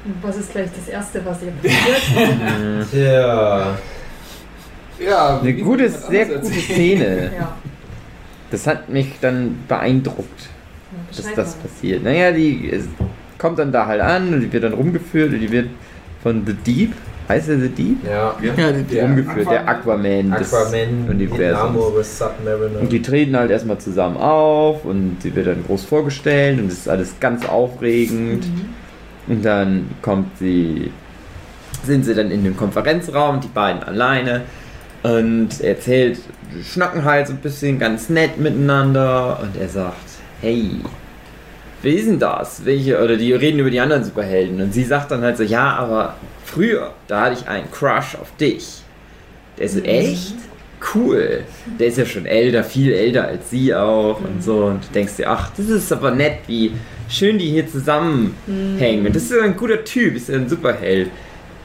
Und 0.06 0.16
was 0.22 0.38
ist 0.38 0.52
gleich 0.52 0.70
das 0.76 0.88
Erste, 0.88 1.24
was 1.26 1.40
ihr 1.44 1.52
passiert? 1.62 2.90
Tja. 2.92 3.78
Ja, 5.00 5.40
Eine 5.40 5.54
gute, 5.54 5.90
sehr 5.90 6.26
gute. 6.26 6.46
Szene. 6.46 7.32
ja. 7.38 7.56
Das 8.52 8.66
hat 8.68 8.90
mich 8.90 9.14
dann 9.22 9.58
beeindruckt, 9.68 10.50
dass 11.10 11.18
beschreib 11.18 11.36
das 11.36 11.56
mal. 11.56 11.62
passiert. 11.64 12.04
Naja, 12.04 12.32
die 12.32 12.70
es 12.72 12.86
kommt 13.38 13.60
dann 13.60 13.72
da 13.72 13.86
halt 13.86 14.02
an 14.02 14.34
und 14.34 14.42
die 14.42 14.52
wird 14.52 14.64
dann 14.64 14.74
rumgeführt 14.74 15.32
und 15.32 15.40
die 15.40 15.52
wird 15.52 15.70
von 16.24 16.46
The 16.46 16.54
Deep, 16.54 16.94
heißt 17.30 17.50
er 17.50 17.60
The 17.60 17.70
Deep? 17.70 17.98
Ja. 18.06 18.36
Ja, 18.42 18.72
die, 18.72 18.84
Der 18.84 19.04
rumgeführt, 19.04 19.50
der 19.50 19.68
Aquaman 19.68 20.32
des 20.32 20.54
Aquaman, 20.54 21.10
Universums. 21.10 22.18
Submariner. 22.18 22.80
Und 22.82 22.92
die 22.92 23.02
treten 23.02 23.38
halt 23.38 23.52
erstmal 23.52 23.78
zusammen 23.78 24.18
auf 24.18 24.84
und 24.84 25.18
sie 25.22 25.34
wird 25.36 25.48
dann 25.48 25.64
groß 25.64 25.86
vorgestellt 25.86 26.60
und 26.60 26.68
es 26.68 26.80
ist 26.80 26.90
alles 26.90 27.20
ganz 27.20 27.48
aufregend. 27.48 28.46
Mhm. 28.46 29.34
Und 29.34 29.46
dann 29.46 29.92
kommt 30.02 30.38
sie, 30.40 30.92
sind 31.84 32.04
sie 32.04 32.16
dann 32.16 32.32
in 32.32 32.44
dem 32.44 32.58
Konferenzraum, 32.58 33.40
die 33.40 33.48
beiden 33.48 33.84
alleine. 33.84 34.42
Und 35.04 35.62
er 35.62 35.76
erzählt, 35.76 36.20
die 36.54 36.64
schnacken 36.64 37.06
halt 37.06 37.28
so 37.28 37.34
ein 37.34 37.40
bisschen 37.40 37.78
ganz 37.78 38.10
nett 38.10 38.40
miteinander. 38.40 39.40
Und 39.42 39.56
er 39.62 39.70
sagt, 39.70 39.96
hey, 40.42 40.72
wer 41.82 41.94
ist 41.94 42.08
denn 42.08 42.20
das? 42.20 42.66
Welche, 42.66 43.02
oder 43.04 43.18
die 43.18 43.34
reden 43.34 43.60
über 43.60 43.70
die 43.70 43.80
anderen 43.80 44.04
Superhelden. 44.04 44.62
Und 44.62 44.74
sie 44.74 44.84
sagt 44.84 45.12
dann 45.12 45.22
halt 45.22 45.38
so, 45.38 45.44
ja, 45.44 45.76
aber 45.76 46.16
früher, 46.46 46.94
da 47.08 47.22
hatte 47.22 47.38
ich 47.42 47.48
einen 47.48 47.70
Crush 47.72 48.16
auf 48.20 48.36
dich. 48.38 48.82
Der 49.58 49.66
ist 49.66 49.74
so, 49.74 49.80
Mhm. 49.80 49.86
echt? 49.86 50.36
Cool. 50.96 51.42
Der 51.78 51.88
ist 51.88 51.98
ja 51.98 52.06
schon 52.06 52.26
älter, 52.26 52.64
viel 52.64 52.94
älter 52.94 53.28
als 53.28 53.50
sie 53.50 53.76
auch 53.76 54.22
und 54.22 54.42
so. 54.42 54.66
Und 54.66 54.86
du 54.86 54.94
denkst 54.94 55.18
dir, 55.18 55.30
ach, 55.30 55.52
das 55.58 55.68
ist 55.68 55.92
aber 55.92 56.12
nett, 56.12 56.38
wie 56.48 56.72
schön 57.10 57.38
die 57.38 57.50
hier 57.50 57.68
zusammenhängen. 57.68 59.06
Und 59.06 59.14
das 59.16 59.24
ist 59.24 59.32
ja 59.34 59.42
ein 59.44 59.58
guter 59.58 59.84
Typ, 59.84 60.16
ist 60.16 60.30
ja 60.30 60.36
ein 60.36 60.48
Superheld. 60.48 61.10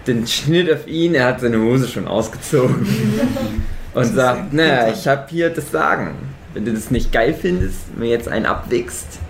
Den 0.06 0.26
Schnitt 0.26 0.71
auf 0.71 0.87
ihn, 0.88 1.14
er 1.14 1.26
hat 1.26 1.40
seine 1.40 1.61
Hose 1.61 1.87
schon 1.87 2.09
ausgezogen. 2.09 2.87
und 3.94 4.04
sagt, 4.04 4.52
naja, 4.52 4.92
ich 4.92 5.06
habe 5.06 5.26
hier 5.30 5.49
das 5.50 5.71
Sagen. 5.71 6.14
Wenn 6.52 6.64
du 6.64 6.73
das 6.73 6.90
nicht 6.90 7.12
geil 7.12 7.35
findest, 7.40 7.97
mir 7.97 8.09
jetzt 8.09 8.28
einen 8.28 8.47
abwichst, 8.47 9.21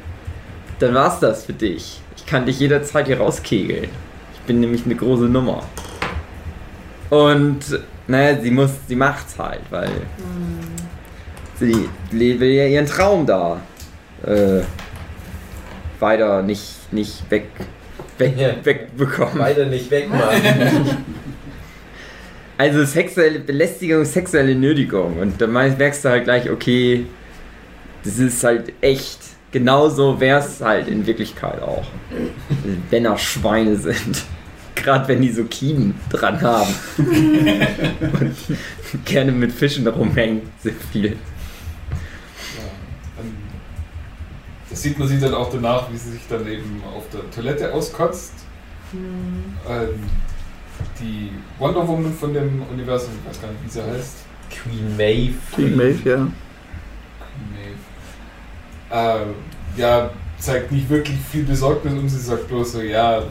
dann 0.78 0.94
war's 0.94 1.20
das 1.20 1.44
für 1.46 1.52
dich. 1.52 2.00
Ich 2.16 2.26
kann 2.26 2.46
dich 2.46 2.58
jederzeit 2.60 3.06
hier 3.06 3.18
rauskegeln. 3.18 3.84
Ich 4.34 4.40
bin 4.46 4.60
nämlich 4.60 4.84
eine 4.84 4.94
große 4.94 5.24
Nummer. 5.24 5.62
Und, 7.10 7.60
naja, 8.06 8.40
sie 8.40 8.50
muss, 8.50 8.70
sie 8.88 8.96
macht's 8.96 9.38
halt, 9.38 9.60
weil 9.70 9.90
sie 11.58 11.88
will 12.10 12.50
ja 12.50 12.66
ihren 12.66 12.86
Traum 12.86 13.26
da 13.26 13.60
äh, 14.26 14.60
weiter 16.00 16.42
nicht, 16.42 16.92
nicht 16.92 17.30
weg, 17.30 17.46
weg, 18.18 18.34
Ja. 18.36 18.54
wegbekommen. 18.64 19.38
Weiter 19.38 19.66
nicht 19.66 19.90
wegmachen. 19.90 21.04
Also 22.56 22.84
sexuelle 22.84 23.40
Belästigung, 23.40 24.04
sexuelle 24.04 24.54
Nötigung. 24.54 25.18
Und 25.18 25.40
da 25.40 25.48
meinst- 25.48 25.76
merkst 25.76 26.04
du 26.04 26.08
halt 26.08 26.22
gleich, 26.22 26.48
okay, 26.48 27.04
das 28.04 28.18
ist 28.20 28.44
halt 28.44 28.72
echt. 28.80 29.18
Genauso 29.54 30.18
wäre 30.18 30.40
es 30.40 30.60
halt 30.60 30.88
in 30.88 31.06
Wirklichkeit 31.06 31.62
auch. 31.62 31.84
Wenn 32.90 33.04
er 33.04 33.16
Schweine 33.16 33.76
sind. 33.76 34.24
Gerade 34.74 35.06
wenn 35.06 35.22
die 35.22 35.30
so 35.30 35.44
Kiemen 35.44 35.94
dran 36.10 36.40
haben. 36.40 36.74
Und 36.98 38.34
gerne 39.04 39.30
mit 39.30 39.52
Fischen 39.52 39.86
rumhängen. 39.86 40.42
Sehr 40.58 40.72
viel. 40.90 41.10
Ja, 41.10 41.16
dann, 43.16 43.32
das 44.68 44.82
sieht 44.82 44.98
man 44.98 45.06
sie 45.06 45.20
dann 45.20 45.34
auch 45.34 45.52
danach, 45.52 45.88
wie 45.92 45.98
sie 45.98 46.10
sich 46.10 46.22
dann 46.28 46.44
eben 46.48 46.82
auf 46.92 47.04
der 47.10 47.30
Toilette 47.30 47.72
auskotzt. 47.72 48.32
Hm. 48.90 49.54
Ähm, 49.70 50.02
die 50.98 51.30
Wonder 51.60 51.86
Woman 51.86 52.12
von 52.12 52.34
dem 52.34 52.60
Universum, 52.72 53.10
ich 53.22 53.30
weiß 53.30 53.40
gar 53.40 53.52
nicht, 53.52 53.64
wie 53.66 53.70
sie 53.70 53.82
heißt. 53.84 54.16
Queen 54.50 54.96
Maeve. 54.96 55.34
King 55.54 55.76
Maeve, 55.76 56.10
ja. 56.10 56.26
Ähm, 58.90 59.34
ja, 59.76 60.10
zeigt 60.38 60.72
nicht 60.72 60.88
wirklich 60.88 61.16
viel 61.30 61.44
Besorgnis 61.44 61.94
um 61.94 62.08
sie, 62.08 62.18
sagt 62.18 62.48
bloß 62.48 62.72
so, 62.72 62.80
ja, 62.80 63.22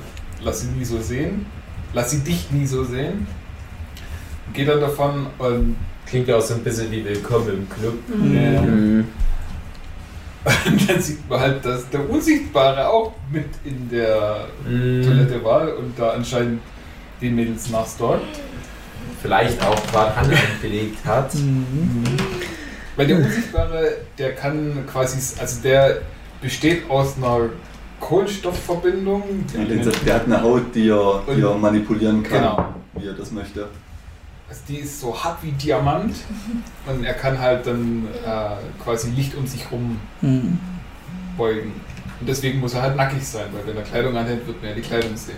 lass 0.41 0.61
sie 0.61 0.67
nie 0.67 0.85
so 0.85 0.99
sehen. 1.01 1.45
Lass 1.93 2.11
sie 2.11 2.19
dich 2.19 2.51
nie 2.51 2.65
so 2.65 2.83
sehen. 2.83 3.27
Geht 4.53 4.67
dann 4.67 4.81
davon 4.81 5.27
und 5.37 5.75
Klingt 6.05 6.27
ja 6.27 6.37
auch 6.37 6.41
so 6.41 6.53
ein 6.55 6.63
bisschen 6.63 6.91
wie 6.91 7.03
Willkommen 7.03 7.49
im 7.49 7.69
Club. 7.69 7.95
Ja. 8.09 8.61
Mhm. 8.61 9.07
Und 10.65 10.89
dann 10.89 11.01
sieht 11.01 11.29
man 11.29 11.39
halt, 11.39 11.65
dass 11.65 11.89
der 11.89 12.07
Unsichtbare 12.09 12.89
auch 12.89 13.13
mit 13.31 13.45
in 13.63 13.89
der 13.89 14.47
Mm, 14.67 15.01
Toilette 15.01 15.41
war 15.43 15.77
und 15.77 15.97
da 15.97 16.11
anscheinend 16.11 16.61
die 17.21 17.29
Mädels 17.29 17.69
nachstalkt. 17.69 18.39
Vielleicht 19.21 19.59
auch 19.65 19.81
gerade 19.87 20.15
Hand 20.17 20.33
angelegt 20.55 21.05
hat. 21.05 21.33
Mhm. 21.33 22.03
Weil 22.95 23.07
der 23.07 23.17
Unsichtbare, 23.17 23.91
der 24.17 24.35
kann 24.35 24.85
quasi, 24.91 25.17
also 25.39 25.61
der 25.61 26.01
besteht 26.41 26.89
aus 26.89 27.17
einer 27.17 27.49
Kohlenstoffverbindung. 27.99 29.23
die 29.53 29.57
Ja, 29.75 29.91
der, 30.05 30.15
hat 30.15 30.25
eine 30.25 30.41
Haut, 30.41 30.75
die 30.75 30.89
er, 30.89 31.23
die 31.35 31.41
er 31.41 31.55
manipulieren 31.55 32.21
kann, 32.21 32.37
Genau. 32.39 32.65
wie 32.95 33.07
er 33.07 33.13
das 33.13 33.31
möchte. 33.31 33.67
Also 34.49 34.61
die 34.67 34.77
ist 34.77 34.99
so 34.99 35.17
hart 35.23 35.41
wie 35.41 35.51
Diamant 35.53 36.13
und 36.85 37.03
er 37.03 37.13
kann 37.13 37.39
halt 37.39 37.65
dann 37.65 38.07
äh, 38.25 38.83
quasi 38.83 39.09
Licht 39.11 39.33
um 39.35 39.47
sich 39.47 39.65
rum 39.71 39.99
Mhm. 40.21 40.59
beugen. 41.37 41.71
Und 42.19 42.29
deswegen 42.29 42.59
muss 42.59 42.73
er 42.75 42.83
halt 42.83 42.95
nackig 42.95 43.25
sein, 43.25 43.45
weil 43.53 43.65
wenn 43.65 43.75
er 43.77 43.83
Kleidung 43.83 44.15
anhält, 44.15 44.45
wird 44.45 44.61
man 44.61 44.69
ja 44.69 44.75
die 44.75 44.81
Kleidung 44.81 45.15
sehen. 45.17 45.37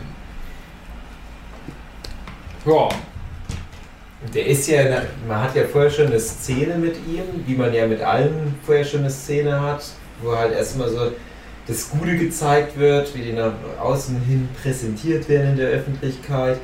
Ja, 2.66 2.90
Der 4.34 4.48
ist 4.48 4.68
ja, 4.68 5.04
man 5.28 5.42
hat 5.42 5.56
ja 5.56 5.64
vorher 5.66 5.90
schon 5.90 6.08
eine 6.08 6.20
Szene 6.20 6.78
mit 6.78 6.96
ihm, 7.08 7.24
wie 7.46 7.56
man 7.56 7.74
ja 7.74 7.88
mit 7.88 8.02
allen 8.02 8.56
vorher 8.66 8.84
schon 8.86 9.02
eine 9.02 9.10
Szene 9.10 9.60
hat, 9.62 9.84
wo 10.22 10.36
halt 10.36 10.54
erstmal 10.54 10.90
so 10.90 11.12
das 11.68 11.90
Gute 11.90 12.16
gezeigt 12.18 12.78
wird, 12.78 13.16
wie 13.16 13.22
die 13.22 13.34
nach 13.34 13.54
außen 13.82 14.22
hin 14.22 14.50
präsentiert 14.62 15.28
werden 15.30 15.52
in 15.52 15.58
der 15.58 15.70
Öffentlichkeit. 15.70 16.60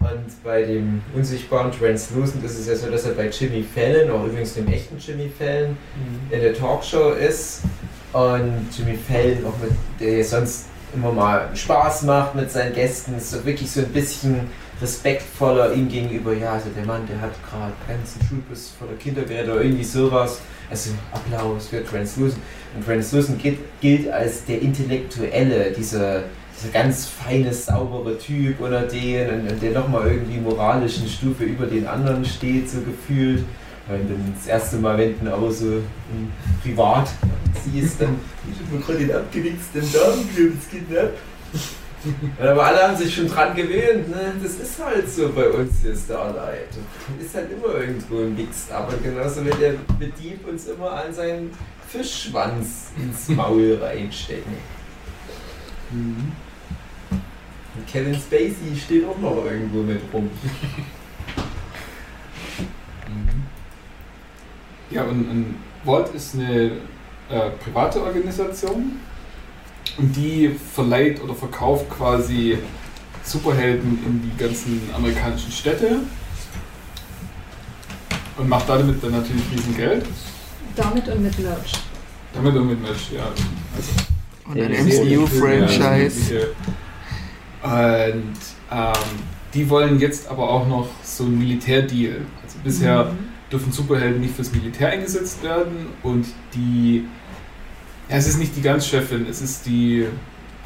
Und 0.00 0.42
bei 0.42 0.62
dem 0.62 1.00
unsichtbaren 1.14 1.70
Translucent 1.70 2.44
ist 2.44 2.58
es 2.58 2.66
ja 2.66 2.74
so, 2.74 2.90
dass 2.90 3.04
er 3.04 3.12
bei 3.12 3.28
Jimmy 3.28 3.62
Fallon, 3.62 4.10
auch 4.10 4.26
übrigens 4.26 4.54
dem 4.54 4.66
echten 4.66 4.98
Jimmy 4.98 5.30
Fallon, 5.38 5.76
in 6.30 6.40
der 6.40 6.54
Talkshow 6.54 7.12
ist. 7.12 7.62
Und 8.12 8.66
Jimmy 8.76 8.98
Fallon, 9.08 9.46
auch 9.46 9.58
mit, 9.62 9.72
der 10.00 10.18
ja 10.18 10.24
sonst 10.24 10.66
immer 10.94 11.12
mal 11.12 11.48
Spaß 11.54 12.02
macht 12.02 12.34
mit 12.34 12.50
seinen 12.50 12.74
Gästen, 12.74 13.16
ist 13.16 13.30
so 13.30 13.44
wirklich 13.46 13.70
so 13.70 13.80
ein 13.80 13.88
bisschen 13.88 14.40
respektvoller 14.82 15.72
ihm 15.72 15.88
gegenüber. 15.88 16.34
Ja, 16.34 16.54
also 16.54 16.68
der 16.76 16.84
Mann, 16.84 17.06
der 17.06 17.20
hat 17.20 17.32
gerade 17.48 17.72
ganzen 17.86 18.20
Schulbus 18.26 18.72
voller 18.78 18.94
Kinder 18.98 19.22
gerettet 19.22 19.52
oder 19.52 19.62
irgendwie 19.62 19.84
sowas. 19.84 20.40
Also 20.68 20.90
Applaus 21.12 21.68
für 21.68 21.84
Translucent. 21.84 22.42
Und 22.74 22.84
Translucent 22.84 23.42
gilt, 23.42 23.58
gilt 23.80 24.10
als 24.10 24.44
der 24.44 24.60
Intellektuelle, 24.60 25.70
dieser, 25.72 26.24
dieser 26.58 26.72
ganz 26.72 27.06
feine, 27.06 27.52
saubere 27.52 28.18
Typ 28.18 28.60
unter 28.60 28.82
denen, 28.82 29.42
und, 29.42 29.52
und 29.52 29.62
der 29.62 29.72
nochmal 29.72 30.08
irgendwie 30.08 30.38
moralisch 30.38 30.98
eine 30.98 31.08
Stufe 31.08 31.44
über 31.44 31.66
den 31.66 31.86
anderen 31.86 32.24
steht, 32.24 32.68
so 32.68 32.80
gefühlt. 32.80 33.44
Du 33.88 33.94
dann 33.94 34.34
das 34.36 34.46
erste 34.46 34.76
Mal, 34.76 34.96
wenn 34.96 35.24
du 35.24 35.34
auch 35.34 35.50
so 35.50 35.66
ähm, 35.66 36.30
privat 36.62 37.10
siehst, 37.64 38.00
dann 38.00 38.16
ich 38.50 38.58
hab 38.58 38.72
mir 38.72 38.78
gerade 38.78 38.98
den 39.00 39.14
abgewichsten 39.14 39.82
Damenklubs 39.92 40.66
ab. 40.96 41.10
Aber 42.40 42.64
alle 42.64 42.82
haben 42.82 42.96
sich 42.96 43.14
schon 43.14 43.28
dran 43.28 43.54
gewöhnt, 43.54 44.08
ne? 44.08 44.34
Das 44.42 44.54
ist 44.54 44.84
halt 44.84 45.08
so 45.08 45.28
bei 45.30 45.48
uns 45.48 45.80
hier 45.82 45.94
Starlight. 45.94 46.68
Ist 47.20 47.34
halt 47.34 47.50
immer 47.52 47.74
irgendwo 47.74 48.20
ein 48.20 48.34
Mix, 48.34 48.70
aber 48.70 48.96
genauso 48.96 49.44
wird 49.44 49.60
der 49.60 49.74
Bedieb 49.98 50.46
uns 50.48 50.66
immer 50.66 50.90
an 50.90 51.12
seinen 51.12 51.50
Fischschwanz 51.88 52.90
ins 52.96 53.28
Maul 53.28 53.78
reinstecken. 53.80 54.54
Mhm. 55.90 56.32
Und 57.74 57.86
Kevin 57.86 58.14
Spacey 58.14 58.76
steht 58.76 59.06
auch 59.06 59.18
noch 59.18 59.44
irgendwo 59.44 59.82
mit 59.82 60.00
rum. 60.12 60.28
Ja, 64.90 65.04
und, 65.04 65.30
und 65.30 65.54
Vault 65.84 66.14
ist 66.14 66.34
eine 66.34 66.72
äh, 67.30 67.50
private 67.64 68.02
Organisation 68.02 69.00
und 69.98 70.14
die 70.16 70.50
verleiht 70.74 71.22
oder 71.22 71.34
verkauft 71.34 71.88
quasi 71.90 72.58
Superhelden 73.24 73.98
in 74.06 74.22
die 74.22 74.36
ganzen 74.42 74.80
amerikanischen 74.94 75.52
Städte 75.52 76.00
und 78.36 78.48
macht 78.48 78.68
damit 78.68 79.02
dann 79.02 79.12
natürlich 79.12 79.44
riesen 79.52 79.76
Geld. 79.76 80.04
Damit 80.74 81.08
und 81.08 81.22
mit 81.22 81.38
Merch. 81.38 81.72
Damit 82.34 82.54
und 82.56 82.66
mit 82.68 82.82
Match, 82.82 83.10
ja. 83.14 83.24
Also, 83.76 83.90
Und 84.48 84.58
ein 84.60 84.86
MCU-Franchise. 84.86 86.48
Und 87.62 88.32
ähm, 88.70 88.92
die 89.54 89.68
wollen 89.68 90.00
jetzt 90.00 90.28
aber 90.28 90.48
auch 90.48 90.66
noch 90.66 90.88
so 91.04 91.24
einen 91.24 91.38
Militärdeal. 91.38 92.22
Also 92.42 92.58
bisher 92.64 93.04
Mhm. 93.04 93.18
dürfen 93.52 93.70
Superhelden 93.70 94.20
nicht 94.22 94.34
fürs 94.34 94.52
Militär 94.52 94.88
eingesetzt 94.88 95.42
werden 95.42 95.88
und 96.02 96.26
die, 96.54 97.04
ja, 98.12 98.18
es 98.18 98.28
ist 98.28 98.38
nicht 98.38 98.54
die 98.56 98.62
Ganzchefin, 98.62 99.26
es 99.28 99.40
ist 99.42 99.66
die 99.66 100.06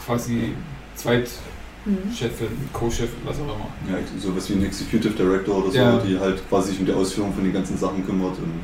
quasi 0.04 0.52
Zweitchefin, 0.94 1.38
Mhm. 1.85 2.68
Co-Chefin, 2.72 3.09
was 3.24 3.37
auch 3.37 3.42
immer. 3.44 3.68
Ja, 3.88 3.98
sowas 4.20 4.50
wie 4.50 4.54
ein 4.54 4.64
Executive 4.64 5.14
Director 5.14 5.56
oder 5.59 5.70
so, 5.70 5.78
Ja. 5.78 5.98
die 5.98 6.18
halt 6.18 6.46
quasi 6.48 6.70
sich 6.70 6.80
um 6.80 6.87
die 6.87 6.92
Ausführung 6.92 7.32
von 7.32 7.44
den 7.44 7.52
ganzen 7.52 7.78
Sachen 7.78 8.04
kümmert. 8.04 8.37
Und 8.38 8.61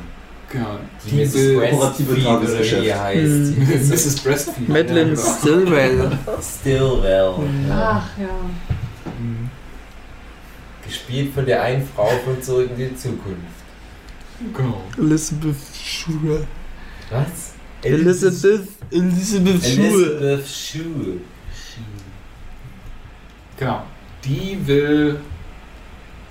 Genau. 0.51 0.77
Die 1.09 1.15
Mrs. 1.15 1.55
Breastfeed 1.57 2.15
wie 2.17 2.23
Tagesgeschäft. 2.23 2.83
die 2.85 2.93
heißt. 2.93 3.57
Mhm. 3.57 3.89
Mrs. 3.89 4.19
Breastfeed. 4.19 4.67
Madeline 4.69 5.11
genau. 5.15 5.35
Stillwell. 5.39 6.19
Stillwell. 6.41 7.33
Ach 7.71 8.09
ja. 8.19 8.27
Mhm. 9.19 9.49
Gespielt 10.85 11.33
von 11.33 11.45
der 11.45 11.61
einen 11.63 11.87
Frau 11.95 12.09
von 12.25 12.41
Zurück 12.41 12.69
in 12.71 12.89
die 12.89 12.95
Zukunft. 12.95 13.39
Genau. 14.53 14.81
Elizabeth 14.97 15.55
Schule. 15.81 16.45
Was? 17.09 17.52
Elizabeth, 17.83 18.67
Elizabeth 18.91 19.63
Schule. 19.63 20.17
Elizabeth 20.19 20.47
Shue. 20.47 21.19
Genau. 23.57 23.83
Die 24.23 24.57
will 24.65 25.19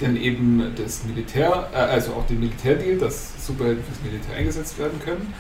dann 0.00 0.16
eben 0.16 0.72
das 0.76 1.04
Militär, 1.04 1.68
äh, 1.72 1.76
also 1.76 2.14
auch 2.14 2.26
den 2.26 2.40
Militärdeal, 2.40 2.98
dass 2.98 3.46
Superhelden 3.46 3.84
fürs 3.84 4.00
Militär 4.02 4.36
eingesetzt 4.36 4.78
werden 4.78 4.98
können. 5.00 5.32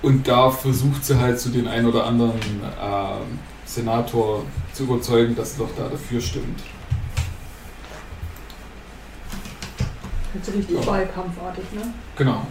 Und 0.00 0.26
da 0.26 0.50
versucht 0.50 1.04
sie 1.04 1.18
halt 1.18 1.38
zu 1.38 1.50
den 1.50 1.68
ein 1.68 1.86
oder 1.86 2.06
anderen 2.06 2.32
ähm, 2.80 3.38
Senator 3.64 4.44
zu 4.72 4.84
überzeugen, 4.84 5.36
dass 5.36 5.54
er 5.54 5.66
doch 5.66 5.76
da 5.76 5.88
dafür 5.88 6.20
stimmt. 6.20 6.60
So 10.42 10.50
richtig 10.52 10.76
Ja. 10.76 10.86
Wahlkampfartig, 10.86 11.64
ne? 11.72 11.92
Genau. 12.16 12.46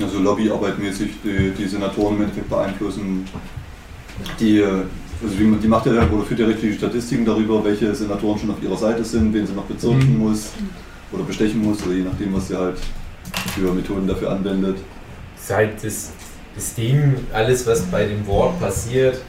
Also 0.00 0.18
Lobbyarbeitmäßig 0.18 1.10
die, 1.24 1.50
die 1.56 1.66
Senatoren 1.66 2.16
im 2.16 2.22
Endeffekt 2.22 2.50
beeinflussen. 2.50 3.24
Die, 4.38 4.62
also 4.62 5.34
die, 5.38 5.56
die 5.62 5.68
macht 5.68 5.86
ja 5.86 5.92
oder 5.92 6.24
führt 6.24 6.40
ja 6.40 6.46
richtige 6.46 6.74
Statistiken 6.74 7.24
darüber, 7.24 7.64
welche 7.64 7.94
Senatoren 7.94 8.38
schon 8.38 8.50
auf 8.50 8.62
ihrer 8.62 8.76
Seite 8.76 9.04
sind, 9.04 9.32
wen 9.32 9.46
sie 9.46 9.54
noch 9.54 9.64
bezirken 9.64 10.14
Mhm. 10.14 10.18
muss 10.18 10.50
oder 11.12 11.22
bestechen 11.22 11.62
muss, 11.62 11.82
oder 11.86 11.94
je 11.94 12.02
nachdem, 12.02 12.34
was 12.34 12.48
sie 12.48 12.56
halt 12.56 12.76
für 13.54 13.72
Methoden 13.72 14.06
dafür 14.06 14.32
anwendet. 14.32 14.78
Seit 15.36 15.82
das 15.84 16.10
das 16.56 16.74
Ding, 16.74 17.14
alles 17.32 17.66
was 17.66 17.82
bei 17.82 18.06
dem 18.06 18.26
Wort 18.26 18.58
passiert, 18.58 19.20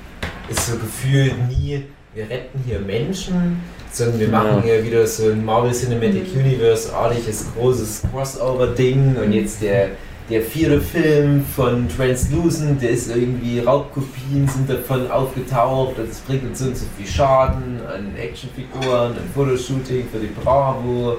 ist 0.50 0.66
so 0.66 0.78
gefühlt 0.78 1.34
nie, 1.50 1.84
wir 2.16 2.24
retten 2.30 2.60
hier 2.66 2.80
Menschen, 2.80 3.62
sondern 3.92 4.20
wir 4.20 4.30
machen 4.30 4.64
hier 4.64 4.84
wieder 4.84 5.06
so 5.06 5.30
ein 5.30 5.44
Marvel 5.44 5.74
Cinematic 5.74 6.24
Universe-artiges 6.34 7.48
großes 7.54 8.04
Crossover-Ding 8.12 9.18
und 9.18 9.34
jetzt 9.34 9.62
der, 9.62 9.90
der 10.30 10.42
vierte 10.42 10.82
Film 10.82 11.46
von 11.56 11.88
Translucent, 11.88 12.82
der 12.82 12.90
ist 12.90 13.10
irgendwie 13.16 13.60
Raubkopien 13.60 14.48
sind 14.48 14.70
davon 14.70 15.10
aufgetaucht 15.10 15.98
und 16.00 16.10
es 16.10 16.20
bringt 16.20 16.44
uns 16.44 16.60
so 16.60 16.66
und 16.66 16.78
so 16.78 16.86
viel 16.98 17.08
Schaden 17.08 17.80
an 17.88 18.14
Actionfiguren, 18.18 19.14
an 19.14 19.18
Fotoshooting 19.34 20.06
für 20.12 20.20
die 20.20 20.32
Bravo. 20.44 21.18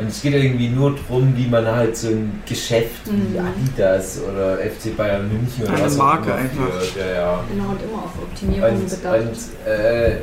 Und 0.00 0.08
es 0.08 0.22
geht 0.22 0.34
irgendwie 0.34 0.68
nur 0.68 0.96
darum, 0.96 1.32
wie 1.36 1.46
man 1.46 1.66
halt 1.66 1.96
so 1.96 2.08
ein 2.08 2.42
Geschäft 2.46 3.06
wie 3.06 3.38
Mhm. 3.38 3.46
Adidas 3.46 4.20
oder 4.22 4.58
FC 4.58 4.96
Bayern 4.96 5.28
München 5.28 5.64
oder 5.64 5.74
Eine 5.74 5.84
was 5.86 5.96
Marke 5.96 6.34
auch 6.34 6.38
immer 6.38 6.38
einfach. 6.40 6.80
führt. 6.82 6.96
Ja, 7.06 7.12
ja. 7.14 7.44
Genau, 7.50 7.70
und 7.70 7.80
immer 7.82 7.98
auf 8.04 8.12
Optimierung 8.22 8.70
Und, 8.72 8.90
bedacht. 8.90 9.20
und 9.20 9.70
äh, 9.72 10.16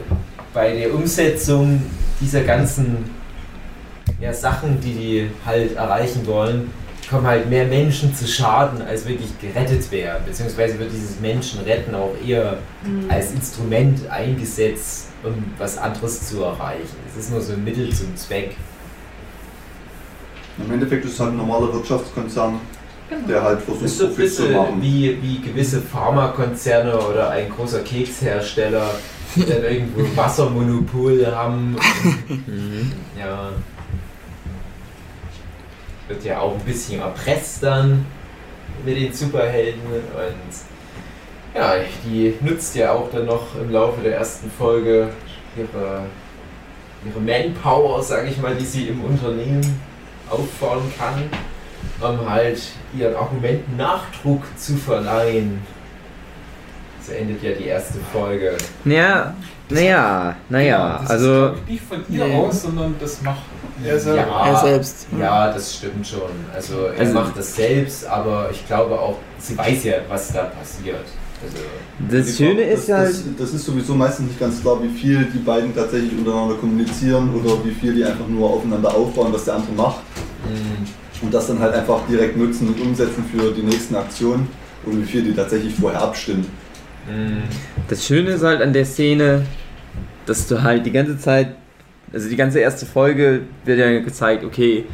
bei 0.54 0.74
der 0.76 0.94
Umsetzung 0.94 1.82
dieser 2.20 2.42
ganzen 2.42 2.98
ja, 4.20 4.34
Sachen, 4.34 4.80
die 4.82 4.94
die 4.94 5.30
halt 5.46 5.76
erreichen 5.76 6.28
wollen, 6.28 6.70
kommen 7.12 7.28
halt 7.28 7.50
mehr 7.50 7.66
Menschen 7.66 8.16
zu 8.16 8.26
Schaden, 8.28 8.82
als 8.82 9.06
wirklich 9.06 9.30
gerettet 9.40 9.92
werden. 9.92 10.24
Beziehungsweise 10.26 10.80
wird 10.80 10.92
dieses 10.92 11.20
Menschenretten 11.20 11.94
auch 11.94 12.16
eher 12.26 12.58
Mhm. 12.84 13.12
als 13.12 13.32
Instrument 13.32 14.10
eingesetzt, 14.10 15.10
um 15.24 15.34
was 15.60 15.78
anderes 15.78 16.28
zu 16.28 16.42
erreichen. 16.42 16.96
Es 17.08 17.26
ist 17.26 17.32
nur 17.32 17.42
so 17.42 17.54
ein 17.54 17.64
Mittel 17.64 17.94
zum 17.94 18.16
Zweck. 18.16 18.56
Im 20.58 20.72
Endeffekt 20.74 21.06
ist 21.06 21.14
es 21.14 21.20
halt 21.20 21.32
ein 21.34 21.38
normaler 21.38 21.74
Wirtschaftskonzern, 21.74 22.60
genau. 23.10 23.28
der 23.28 23.44
halt 23.44 23.58
Das 23.60 23.66
versucht, 23.66 23.86
ist 23.86 23.98
so 23.98 24.06
ein 24.06 24.10
Profit 24.16 24.34
zu 24.34 24.42
bisschen 24.44 24.58
machen. 24.58 24.82
wie, 24.82 25.18
wie 25.22 25.40
gewisse 25.42 25.82
Pharmakonzerne 25.82 26.98
oder 26.98 27.30
ein 27.32 27.50
großer 27.50 27.80
Kekshersteller, 27.80 28.90
die 29.36 29.46
dann 29.46 29.64
irgendwo 29.64 30.02
ein 30.02 30.12
Wassermonopol 30.18 31.28
haben. 31.36 31.76
Mhm. 32.28 32.92
Ja. 33.20 33.50
Wird 36.12 36.26
ja 36.26 36.42
auch 36.42 36.56
ein 36.56 36.66
bisschen 36.66 37.00
erpresst 37.00 37.64
dann 37.64 38.06
mit 38.86 38.98
den 38.98 39.14
Superhelden 39.14 39.82
und 39.82 41.56
ja, 41.56 41.76
die 42.04 42.34
nutzt 42.42 42.76
ja 42.76 42.92
auch 42.92 43.10
dann 43.14 43.28
noch 43.28 43.56
im 43.56 43.72
Laufe 43.72 44.02
der 44.02 44.18
ersten 44.18 44.52
Folge 44.52 45.08
ihre, 45.56 46.02
ihre 47.06 47.20
Manpower, 47.22 48.04
sage 48.04 48.28
ich 48.28 48.42
mal, 48.42 48.54
die 48.56 48.66
sie 48.66 48.90
im 48.90 49.06
Unternehmen 49.06 49.80
auffahren 50.30 50.92
kann, 50.98 51.30
um 52.02 52.30
halt 52.30 52.62
ihren 52.94 53.16
Argumenten 53.16 53.78
Nachdruck 53.78 54.44
zu 54.58 54.76
verleihen. 54.76 55.62
So 57.02 57.14
endet 57.14 57.42
ja 57.42 57.54
die 57.54 57.68
erste 57.68 58.00
Folge. 58.12 58.58
Ja, 58.84 59.34
naja, 59.74 60.36
naja, 60.50 61.00
das 61.02 61.10
also. 61.12 61.26
ist, 61.26 61.52
glaub 61.54 61.56
ich, 61.66 61.72
nicht 61.72 61.84
von 61.84 61.98
ihr 62.10 62.26
Nee. 62.26 62.36
aus, 62.36 62.62
sondern 62.62 62.96
das 63.00 63.22
macht 63.22 63.42
er 63.84 64.00
selber. 64.00 64.20
Ja. 64.28 64.46
Er 64.48 64.56
selbst. 64.58 65.08
Ja, 65.20 65.52
das 65.54 65.76
stimmt 65.76 66.06
schon. 66.08 66.22
Also 66.54 66.86
er 66.96 67.00
Also- 67.00 67.14
macht 67.14 67.38
das 67.38 67.56
selbst, 67.56 68.06
aber 68.06 68.50
ich 68.52 68.66
glaube 68.68 69.00
auch, 69.00 69.18
sie 69.40 69.58
weiß 69.58 69.84
ja, 69.86 69.94
was 70.10 70.32
da 70.34 70.44
passiert. 70.44 71.06
Also, 71.44 71.58
Das 72.26 72.38
Schöne 72.38 72.62
ist 72.62 72.88
das, 72.88 72.98
halt. 72.98 73.10
Das, 73.10 73.24
das 73.40 73.54
ist 73.56 73.66
sowieso 73.66 73.96
meistens 73.96 74.28
nicht 74.28 74.40
ganz 74.40 74.62
klar, 74.62 74.78
wie 74.84 74.90
viel 74.90 75.26
die 75.34 75.40
beiden 75.40 75.74
tatsächlich 75.74 76.12
untereinander 76.16 76.54
kommunizieren 76.56 77.34
oder 77.34 77.64
wie 77.66 77.72
viel 77.72 77.96
die 77.96 78.04
einfach 78.06 78.28
nur 78.28 78.48
aufeinander 78.48 78.94
aufbauen, 78.94 79.34
was 79.34 79.46
der 79.46 79.56
andere 79.56 79.72
macht. 79.74 80.02
mh, 80.44 81.24
Und 81.24 81.34
das 81.34 81.48
dann 81.48 81.60
halt 81.60 81.74
einfach 81.74 82.02
direkt 82.08 82.38
nutzen 82.38 82.68
und 82.68 82.80
umsetzen 82.80 83.26
für 83.34 83.52
die 83.52 83.64
nächsten 83.64 83.96
Aktionen 83.96 84.48
und 84.86 85.02
wie 85.02 85.06
viel 85.06 85.24
die 85.24 85.34
tatsächlich 85.34 85.74
vorher 85.76 86.02
abstimmen. 86.04 86.46
Mh, 87.08 87.44
Das 87.90 88.06
Schöne 88.06 88.32
ist 88.32 88.44
halt 88.44 88.62
an 88.62 88.74
der 88.74 88.86
Szene, 88.86 89.46
dass 90.26 90.48
du 90.48 90.62
halt 90.62 90.86
die 90.86 90.92
ganze 90.92 91.18
Zeit, 91.18 91.56
also 92.14 92.30
die 92.30 92.36
ganze 92.36 92.60
erste 92.60 92.86
Folge 92.86 93.42
wird 93.66 93.80
ja 93.80 94.00
gezeigt, 94.00 94.44
okay, 94.44 94.86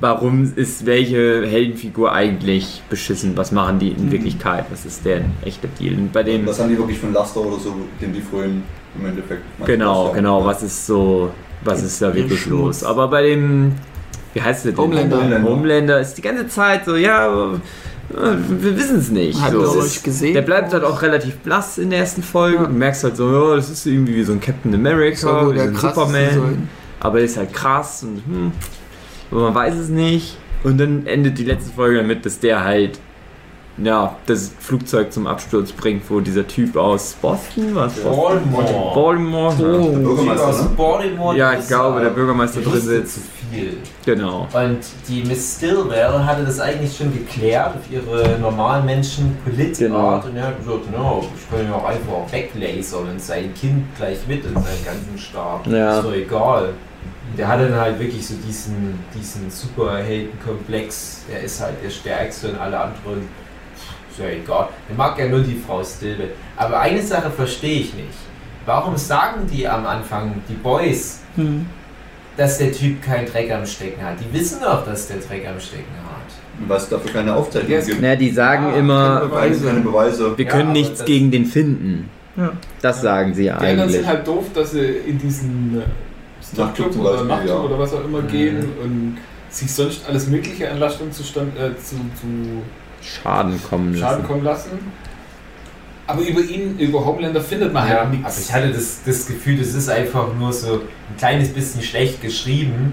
warum 0.00 0.52
ist 0.56 0.86
welche 0.86 1.46
Heldenfigur 1.46 2.12
eigentlich 2.12 2.82
beschissen? 2.90 3.36
Was 3.36 3.52
machen 3.52 3.78
die 3.78 3.90
in 3.90 4.10
Wirklichkeit? 4.10 4.64
Was 4.70 4.84
ist 4.84 5.04
der 5.04 5.22
echte 5.44 5.68
Deal? 5.78 5.94
Und 5.94 6.12
bei 6.12 6.22
dem, 6.22 6.46
Was 6.46 6.58
haben 6.60 6.68
die 6.68 6.78
wirklich 6.78 6.98
von 6.98 7.12
Laster 7.12 7.40
oder 7.40 7.58
so, 7.58 7.74
den 8.00 8.12
die 8.12 8.20
vorhin 8.20 8.62
im 8.98 9.06
Endeffekt. 9.06 9.42
genau, 9.64 10.08
Ja. 10.08 10.14
genau, 10.14 10.44
was 10.44 10.62
ist 10.62 10.86
so, 10.86 11.30
was 11.64 11.82
ist 11.82 12.00
da 12.02 12.14
wirklich 12.14 12.46
los? 12.46 12.84
Aber 12.84 13.08
bei 13.08 13.22
dem, 13.22 13.72
wie 14.34 14.42
heißt 14.42 14.64
der 14.64 14.72
denn? 14.72 14.80
Homelander. 14.80 15.42
Homelander. 15.42 16.00
Ist 16.00 16.14
die 16.14 16.22
ganze 16.22 16.48
Zeit 16.48 16.84
so, 16.84 16.96
ja, 16.96 17.26
aber, 17.28 17.60
wir 18.10 18.76
wissen 18.76 18.98
es 18.98 19.10
nicht. 19.10 19.40
Hat 19.40 19.52
so. 19.52 19.80
euch 19.80 20.02
gesehen? 20.02 20.34
Der 20.34 20.42
bleibt 20.42 20.72
halt 20.72 20.84
auch 20.84 21.02
relativ 21.02 21.38
blass 21.38 21.78
in 21.78 21.90
der 21.90 22.00
ersten 22.00 22.22
Folge. 22.22 22.56
Ja. 22.58 22.64
Du 22.64 22.72
merkst 22.72 23.04
halt 23.04 23.16
so, 23.16 23.30
ja, 23.30 23.56
das 23.56 23.70
ist 23.70 23.86
irgendwie 23.86 24.14
wie 24.16 24.24
so 24.24 24.32
ein 24.32 24.40
Captain 24.40 24.74
America, 24.74 25.16
Soll 25.16 25.46
wohl 25.46 25.54
wie 25.54 25.58
so 25.58 25.64
der 25.64 25.72
ein 25.72 25.76
Superman. 25.76 26.68
Aber 27.00 27.18
er 27.18 27.24
ist 27.24 27.36
halt 27.36 27.52
krass 27.52 28.02
und 28.02 28.22
hm, 28.26 28.52
aber 29.30 29.42
man 29.42 29.54
weiß 29.54 29.74
es 29.76 29.88
nicht. 29.88 30.38
Und 30.62 30.78
dann 30.78 31.06
endet 31.06 31.38
die 31.38 31.44
letzte 31.44 31.70
Folge 31.72 31.98
damit, 31.98 32.24
dass 32.24 32.40
der 32.40 32.64
halt 32.64 32.98
ja, 33.76 34.16
das 34.26 34.52
Flugzeug 34.60 35.12
zum 35.12 35.26
Absturz 35.26 35.72
bringt, 35.72 36.08
wo 36.08 36.20
dieser 36.20 36.46
Typ 36.46 36.76
aus 36.76 37.14
Boston 37.20 37.74
was? 37.74 37.94
Baltimore. 38.00 38.94
Baltimore. 38.94 39.54
Der 39.56 39.66
Oh. 39.68 39.90
Bürgermeister, 39.92 40.46
aus 40.48 40.62
ne? 40.62 40.68
Baltimore. 40.76 41.36
Ja, 41.36 41.52
ich 41.54 41.58
ist, 41.60 41.68
glaube, 41.68 42.00
äh, 42.00 42.04
der 42.04 42.10
Bürgermeister 42.10 42.60
die 42.60 42.70
drin 42.70 42.80
sitzt. 42.80 43.14
zu 43.14 43.20
viel. 43.50 43.76
Genau. 44.06 44.46
Und 44.52 44.78
die 45.08 45.22
Miss 45.24 45.56
Stillwell 45.56 46.24
hatte 46.24 46.44
das 46.44 46.60
eigentlich 46.60 46.96
schon 46.96 47.12
geklärt 47.12 47.74
auf 47.76 47.90
ihre 47.90 48.38
normalen 48.38 48.84
Menschen 48.84 49.36
Politart 49.44 49.78
Genau. 49.78 50.16
und 50.24 50.36
er 50.36 50.46
hat 50.48 50.58
gesagt, 50.58 50.90
no, 50.92 51.24
ich 51.36 51.50
kann 51.50 51.66
ja 51.66 51.74
auch 51.74 51.84
einfach 51.84 52.32
weglasern 52.32 53.08
und 53.10 53.20
sein 53.20 53.52
Kind 53.54 53.84
gleich 53.96 54.18
mit 54.28 54.44
in 54.44 54.54
seinen 54.54 54.84
ganzen 54.84 55.18
Stab. 55.18 55.66
Ja. 55.66 55.98
Ist 55.98 56.04
doch 56.06 56.12
egal. 56.14 56.70
Der 57.36 57.48
hat 57.48 57.58
dann 57.60 57.74
halt 57.74 57.98
wirklich 57.98 58.24
so 58.24 58.34
diesen, 58.46 58.98
diesen 59.14 59.50
Superheldenkomplex, 59.50 61.22
er 61.32 61.40
ist 61.42 61.60
halt 61.60 61.74
der 61.84 61.90
Stärkste 61.90 62.50
und 62.50 62.58
alle 62.58 62.78
anderen, 62.78 63.28
ist 64.14 64.24
ja 64.24 64.30
egal. 64.30 64.68
Er 64.88 64.94
mag 64.96 65.18
ja 65.18 65.28
nur 65.28 65.40
die 65.40 65.56
Frau 65.66 65.82
Stillwell. 65.82 66.30
Aber 66.56 66.80
eine 66.80 67.02
Sache 67.02 67.30
verstehe 67.30 67.80
ich 67.80 67.94
nicht. 67.94 68.08
Warum 68.66 68.96
sagen 68.96 69.46
die 69.50 69.68
am 69.68 69.84
Anfang, 69.86 70.34
die 70.48 70.54
Boys, 70.54 71.20
Hm. 71.36 71.66
dass 72.36 72.58
der 72.58 72.72
Typ 72.72 73.02
keinen 73.02 73.26
Dreck 73.26 73.50
am 73.52 73.66
Stecken 73.66 74.02
hat. 74.04 74.14
Die 74.20 74.32
wissen 74.38 74.60
doch, 74.62 74.84
dass 74.84 75.08
der 75.08 75.16
Dreck 75.18 75.46
am 75.48 75.58
Stecken 75.60 75.84
hat. 76.04 76.68
Weil 76.68 76.76
es 76.78 76.88
dafür 76.88 77.12
keine 77.12 77.34
Aufzeichnung 77.34 77.70
Yes. 77.72 77.86
gibt. 77.86 78.00
Naja, 78.00 78.16
die 78.16 78.30
sagen 78.30 78.66
Ah, 78.72 78.76
immer, 78.76 79.28
keine 79.32 79.50
Keine, 79.54 79.66
keine 79.66 79.80
Beweise. 79.80 80.38
wir 80.38 80.44
Ja, 80.44 80.50
können 80.50 80.62
aber 80.70 80.72
nichts 80.72 81.04
gegen 81.04 81.30
den 81.32 81.44
finden. 81.46 82.08
Ja. 82.36 82.52
Das 82.82 83.00
sagen 83.02 83.34
sie 83.34 83.44
ja 83.44 83.58
Die 83.58 83.66
anderen 83.66 83.80
eigentlich. 83.80 83.96
sind 83.96 84.06
halt 84.08 84.26
doof, 84.26 84.44
dass 84.54 84.70
sie 84.72 84.80
in 84.84 85.18
diesen 85.18 85.82
äh, 85.82 86.56
Nachtclub 86.60 86.96
oder 86.98 87.10
Beispiel, 87.10 87.26
Nachtclub 87.28 87.56
ja. 87.56 87.60
oder 87.64 87.78
was 87.78 87.92
auch 87.94 88.04
immer 88.04 88.22
Mhm. 88.22 88.28
gehen 88.28 88.56
und 88.82 89.18
sich 89.50 89.72
sonst 89.72 90.08
alles 90.08 90.26
mögliche 90.28 90.70
an 90.70 90.78
Lastung 90.78 91.10
zustand, 91.12 91.56
äh, 91.58 91.76
zu, 91.76 91.94
zu 91.96 92.62
Schaden 93.04 93.60
kommen 93.68 93.94
Schaden 93.96 94.18
lassen. 94.18 94.26
kommen 94.26 94.44
lassen. 94.44 94.70
Aber 96.06 96.20
über 96.20 96.40
ihn, 96.40 96.78
über 96.78 97.04
Homelander 97.04 97.40
findet 97.40 97.72
man 97.72 97.84
Ja, 97.88 97.90
halt 97.94 98.00
aber 98.02 98.10
nichts. 98.10 98.40
ich 98.46 98.52
hatte 98.52 98.70
das, 98.70 99.00
das 99.06 99.26
Gefühl, 99.26 99.56
das 99.58 99.68
ist 99.74 99.88
einfach 99.88 100.26
nur 100.38 100.52
so 100.52 100.74
ein 100.74 101.16
kleines 101.18 101.48
bisschen 101.48 101.80
schlecht 101.82 102.20
geschrieben, 102.20 102.92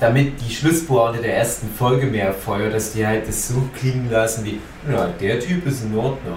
damit 0.00 0.32
die 0.40 0.52
Schlusspointe 0.52 1.20
der 1.22 1.36
ersten 1.36 1.68
Folge 1.78 2.06
mehr 2.06 2.32
feuert, 2.34 2.74
dass 2.74 2.92
die 2.92 3.06
halt 3.06 3.28
das 3.28 3.48
so 3.48 3.62
klingen 3.78 4.10
lassen 4.10 4.44
wie, 4.44 4.58
ja, 4.90 5.08
der 5.20 5.38
Typ 5.38 5.64
ist 5.66 5.84
in 5.84 5.96
Ordnung. 5.96 6.36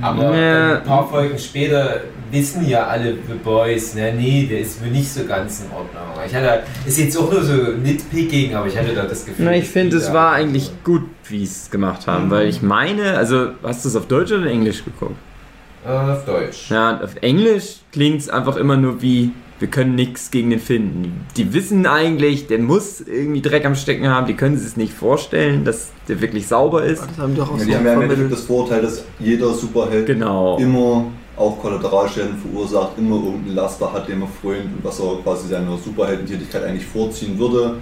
Aber 0.00 0.34
Ja. 0.34 0.78
ein 0.78 0.84
paar 0.84 1.06
Folgen 1.06 1.38
später 1.38 2.00
wissen 2.30 2.66
ja 2.66 2.86
alle 2.86 3.12
The 3.12 3.34
Boys, 3.44 3.92
ne, 3.94 4.14
nee, 4.16 4.46
der 4.50 4.60
ist 4.60 4.80
wohl 4.82 4.88
nicht 4.90 5.12
so 5.12 5.24
ganz 5.26 5.60
in 5.60 5.66
Ordnung. 5.66 6.02
Ich 6.26 6.34
hatte, 6.34 6.62
ist 6.86 6.96
jetzt 6.96 7.14
auch 7.18 7.30
nur 7.30 7.42
so 7.42 7.52
nitpicking, 7.52 8.54
aber 8.54 8.68
ich 8.68 8.78
hatte 8.78 8.94
da 8.94 9.02
das 9.02 9.26
Gefühl. 9.26 9.44
Na, 9.44 9.54
ich 9.54 9.68
finde, 9.68 9.98
es 9.98 10.10
war 10.10 10.32
eigentlich 10.32 10.70
gut, 10.82 11.02
wie 11.28 11.38
sie 11.38 11.44
es 11.64 11.70
gemacht 11.70 12.06
haben, 12.06 12.30
weil 12.30 12.48
ich 12.48 12.62
meine, 12.62 13.16
also 13.16 13.48
hast 13.62 13.84
du 13.84 13.88
es 13.88 13.96
auf 13.96 14.06
Deutsch 14.06 14.32
oder 14.32 14.46
Englisch 14.46 14.84
geguckt? 14.84 15.16
Äh, 15.86 15.88
auf 15.90 16.24
Deutsch. 16.24 16.70
Ja, 16.70 17.00
auf 17.02 17.16
Englisch 17.20 17.76
klingt 17.92 18.20
es 18.20 18.28
einfach 18.28 18.56
immer 18.56 18.76
nur 18.76 19.02
wie, 19.02 19.30
wir 19.58 19.68
können 19.68 19.94
nichts 19.94 20.30
gegen 20.30 20.50
den 20.50 20.60
finden. 20.60 21.26
Die 21.36 21.52
wissen 21.54 21.86
eigentlich, 21.86 22.46
der 22.46 22.58
muss 22.58 23.00
irgendwie 23.00 23.42
Dreck 23.42 23.64
am 23.64 23.74
Stecken 23.74 24.08
haben, 24.08 24.26
die 24.26 24.34
können 24.34 24.56
sich 24.56 24.66
es 24.68 24.76
nicht 24.76 24.92
vorstellen, 24.92 25.64
dass 25.64 25.90
der 26.08 26.20
wirklich 26.20 26.46
sauber 26.48 26.82
ist. 26.84 27.02
Das 27.08 27.18
haben 27.18 27.34
die 27.34 27.40
auch 27.40 27.52
Ja, 27.52 27.58
so 27.58 27.64
die 27.64 27.76
haben 27.76 27.86
ja 27.86 27.94
im 27.94 28.02
Endeffekt 28.02 28.32
das 28.32 28.42
Vorurteil, 28.42 28.82
dass 28.82 29.04
jeder 29.18 29.52
Superheld 29.52 30.06
Genau. 30.06 30.58
immer 30.58 31.06
auch 31.36 31.58
Kollateralschäden 31.60 32.36
verursacht, 32.36 32.98
immer 32.98 33.16
irgendeinen 33.16 33.54
Laster 33.54 33.92
hat, 33.92 34.06
den 34.06 34.20
er 34.20 34.28
freut 34.28 34.64
und 34.64 34.78
was 34.82 35.00
er 35.00 35.16
quasi 35.22 35.48
seiner 35.48 35.76
Superheldentätigkeit 35.78 36.62
eigentlich 36.64 36.86
vorziehen 36.86 37.38
würde. 37.38 37.76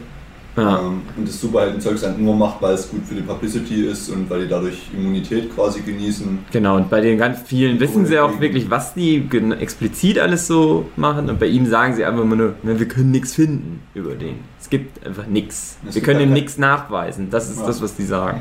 Ja. 0.56 0.80
Ähm, 0.80 1.02
und 1.16 1.28
das 1.28 1.40
Superheldenzeugs 1.40 2.00
dann 2.00 2.22
nur 2.22 2.34
macht, 2.34 2.60
weil 2.60 2.74
es 2.74 2.90
gut 2.90 3.04
für 3.06 3.14
die 3.14 3.20
Publicity 3.22 3.86
ist 3.86 4.08
und 4.10 4.28
weil 4.28 4.42
die 4.42 4.48
dadurch 4.48 4.90
Immunität 4.92 5.54
quasi 5.54 5.80
genießen. 5.80 6.40
Genau, 6.50 6.76
und 6.76 6.90
bei 6.90 7.00
den 7.00 7.18
ganz 7.18 7.40
vielen 7.42 7.78
wissen 7.78 8.04
sie 8.04 8.18
auch 8.18 8.40
wirklich, 8.40 8.68
was 8.68 8.94
die 8.94 9.24
explizit 9.60 10.18
alles 10.18 10.46
so 10.48 10.86
machen. 10.96 11.30
Und 11.30 11.38
bei 11.38 11.46
ihm 11.46 11.66
sagen 11.66 11.94
sie 11.94 12.04
einfach 12.04 12.22
immer 12.22 12.34
nur, 12.36 12.54
"Na, 12.64 12.78
wir 12.78 12.88
können 12.88 13.12
nichts 13.12 13.34
finden 13.34 13.80
über 13.94 14.14
den. 14.14 14.36
Es 14.60 14.68
gibt 14.68 15.06
einfach 15.06 15.26
nichts. 15.26 15.78
Wir 15.88 16.02
können 16.02 16.18
halt 16.18 16.28
ihm 16.28 16.34
nichts 16.34 16.58
nachweisen. 16.58 17.28
Das 17.30 17.48
ist 17.48 17.60
Ja. 17.60 17.66
das, 17.66 17.80
was 17.80 17.94
die 17.94 18.04
sagen. 18.04 18.40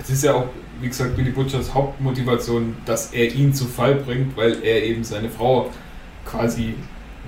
Es 0.00 0.10
ist 0.10 0.24
ja 0.24 0.34
auch, 0.34 0.46
wie 0.80 0.88
gesagt, 0.88 1.16
Billy 1.16 1.30
Butchers 1.30 1.72
Hauptmotivation, 1.72 2.74
dass 2.84 3.12
er 3.12 3.32
ihn 3.32 3.54
zu 3.54 3.64
Fall 3.66 3.94
bringt, 3.94 4.36
weil 4.36 4.56
er 4.62 4.82
eben 4.82 5.04
seine 5.04 5.28
Frau 5.28 5.70
quasi 6.24 6.74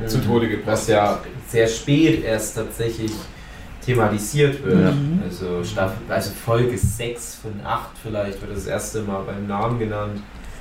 zu 0.06 0.18
Tode 0.20 0.48
gebracht 0.48 0.66
Was 0.68 0.88
ja 0.88 1.20
sehr 1.48 1.66
spät 1.66 2.24
erst 2.24 2.56
tatsächlich 2.56 3.12
thematisiert 3.84 4.64
wird. 4.64 4.80
Ja. 4.84 4.90
Mhm. 4.92 5.22
Also, 5.24 5.64
Staffel, 5.64 5.98
also 6.08 6.30
Folge 6.44 6.76
6 6.76 7.36
von 7.42 7.52
8 7.64 7.90
vielleicht 8.02 8.40
wird 8.40 8.56
das 8.56 8.66
erste 8.66 9.02
Mal 9.02 9.22
beim 9.26 9.46
Namen 9.46 9.78
genannt. 9.78 10.20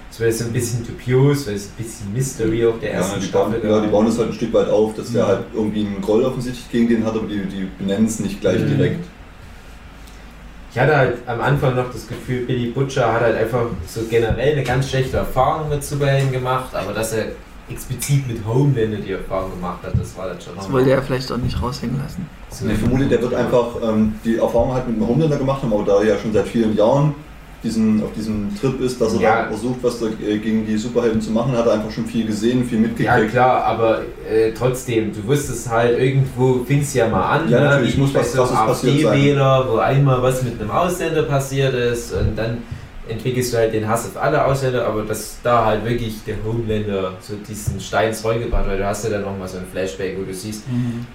Das 0.09 0.19
wäre 0.19 0.31
jetzt 0.31 0.41
ein 0.41 0.51
bisschen 0.53 0.85
dubios, 0.85 1.45
weil 1.47 1.53
es 1.55 1.67
ein 1.67 1.83
bisschen 1.83 2.13
Mystery 2.13 2.65
auf 2.65 2.79
der 2.79 2.89
Ja, 2.89 2.95
ersten 2.97 3.19
bauen, 3.31 3.53
Staffel 3.53 3.69
ja, 3.69 3.79
die 3.81 3.87
bauen 3.89 4.05
das 4.07 4.17
halt 4.17 4.29
ein 4.29 4.33
Stück 4.33 4.51
weit 4.53 4.67
auf, 4.69 4.95
dass 4.95 5.11
der 5.11 5.23
Mhm. 5.23 5.27
halt 5.27 5.39
irgendwie 5.53 5.85
einen 5.85 6.01
Groll 6.01 6.23
offensichtlich 6.23 6.69
gegen 6.71 6.87
den 6.89 7.05
hat, 7.05 7.13
aber 7.15 7.27
die, 7.27 7.41
die 7.45 7.67
benennen 7.77 8.07
es 8.07 8.19
nicht 8.19 8.41
gleich 8.41 8.59
Mhm. 8.59 8.67
direkt. 8.77 9.05
Ich 10.71 10.77
hatte 10.79 10.95
halt 10.95 11.17
am 11.25 11.41
Anfang 11.41 11.75
noch 11.75 11.91
das 11.91 12.07
Gefühl, 12.07 12.45
Billy 12.45 12.67
Butcher 12.71 13.11
hat 13.11 13.21
halt 13.21 13.37
einfach 13.37 13.65
so 13.87 14.01
generell 14.09 14.53
eine 14.53 14.63
ganz 14.63 14.89
schlechte 14.89 15.17
Erfahrung 15.17 15.69
mit 15.69 15.83
Superhelden 15.83 16.31
gemacht, 16.31 16.73
aber 16.75 16.93
dass 16.93 17.13
er 17.13 17.25
explizit 17.71 18.27
mit 18.27 18.45
Homelander 18.45 18.97
die 18.97 19.11
Erfahrung 19.11 19.51
gemacht 19.51 19.79
hat, 19.83 19.93
das 19.99 20.17
war 20.17 20.27
dann 20.27 20.39
schon 20.41 20.55
Das 20.55 20.71
wollte 20.71 20.91
er 20.91 21.01
vielleicht 21.01 21.31
auch 21.31 21.37
nicht 21.37 21.61
raushängen 21.61 21.97
lassen. 22.01 22.25
so 22.49 22.67
Ich 22.67 22.77
vermute, 22.77 23.05
der 23.07 23.21
wird 23.21 23.33
einfach 23.33 23.67
ähm, 23.83 24.13
die 24.25 24.37
Erfahrung 24.37 24.73
halt 24.73 24.87
mit 24.87 24.97
dem 24.97 25.07
Homelander 25.07 25.37
gemacht 25.37 25.61
haben, 25.63 25.73
aber 25.73 25.83
da 25.83 25.97
er 25.99 26.05
ja 26.15 26.17
schon 26.17 26.33
seit 26.33 26.47
vielen 26.47 26.75
Jahren 26.75 27.13
diesen, 27.61 28.01
auf 28.01 28.13
diesem 28.15 28.57
Trip 28.57 28.79
ist, 28.79 29.01
dass 29.01 29.15
er 29.15 29.19
Ja. 29.21 29.41
da 29.43 29.47
versucht, 29.49 29.79
was 29.81 29.99
da 29.99 30.05
äh, 30.05 30.37
gegen 30.37 30.65
die 30.65 30.77
Superhelden 30.77 31.19
zu 31.19 31.31
machen, 31.31 31.51
hat 31.57 31.65
er 31.67 31.73
einfach 31.73 31.91
schon 31.91 32.05
viel 32.05 32.25
gesehen, 32.25 32.63
viel 32.63 32.79
Ja 32.79 32.87
mitgekriegt. 32.87 33.31
klar, 33.31 33.65
aber 33.65 33.99
äh, 34.31 34.53
trotzdem, 34.53 35.11
du 35.13 35.27
wusstest 35.27 35.69
halt, 35.69 35.99
irgendwo 35.99 36.63
fing 36.63 36.79
es 36.79 36.93
ja 36.93 37.09
mal 37.09 37.21
an, 37.37 37.49
Ja, 37.49 37.59
ne? 37.59 37.65
natürlich, 37.65 37.97
wie 37.97 38.01
muss 38.01 38.13
was 38.13 38.33
einem 38.33 38.45
Krasses 38.47 38.65
passiert 38.65 39.01
sein. 39.01 39.07
AfD-Wähler, 39.11 39.65
wo 39.69 39.77
einmal 39.77 40.23
was 40.23 40.41
mit 40.43 40.59
einem 40.61 40.71
Ausländer 40.71 41.23
passiert 41.23 41.73
ist 41.73 42.13
und 42.13 42.37
dann 42.37 42.59
entwickelst 43.09 43.53
du 43.53 43.57
halt 43.57 43.73
den 43.73 43.87
Hass 43.87 44.05
auf 44.05 44.21
alle 44.21 44.45
Ausländer, 44.45 44.85
aber 44.87 45.03
dass 45.03 45.37
da 45.43 45.65
halt 45.65 45.83
wirklich 45.85 46.23
der 46.25 46.35
Homelander 46.45 47.13
so 47.19 47.35
diesen 47.35 47.79
Stein 47.79 48.09
ins 48.09 48.23
Rollen 48.23 48.41
gebracht 48.41 48.61
hat, 48.63 48.69
weil 48.71 48.77
du 48.77 48.85
hast 48.85 49.03
ja 49.03 49.09
dann 49.09 49.23
nochmal 49.23 49.47
so 49.47 49.57
ein 49.57 49.65
Flashback, 49.71 50.17
wo 50.19 50.23
du 50.23 50.33
siehst, 50.33 50.63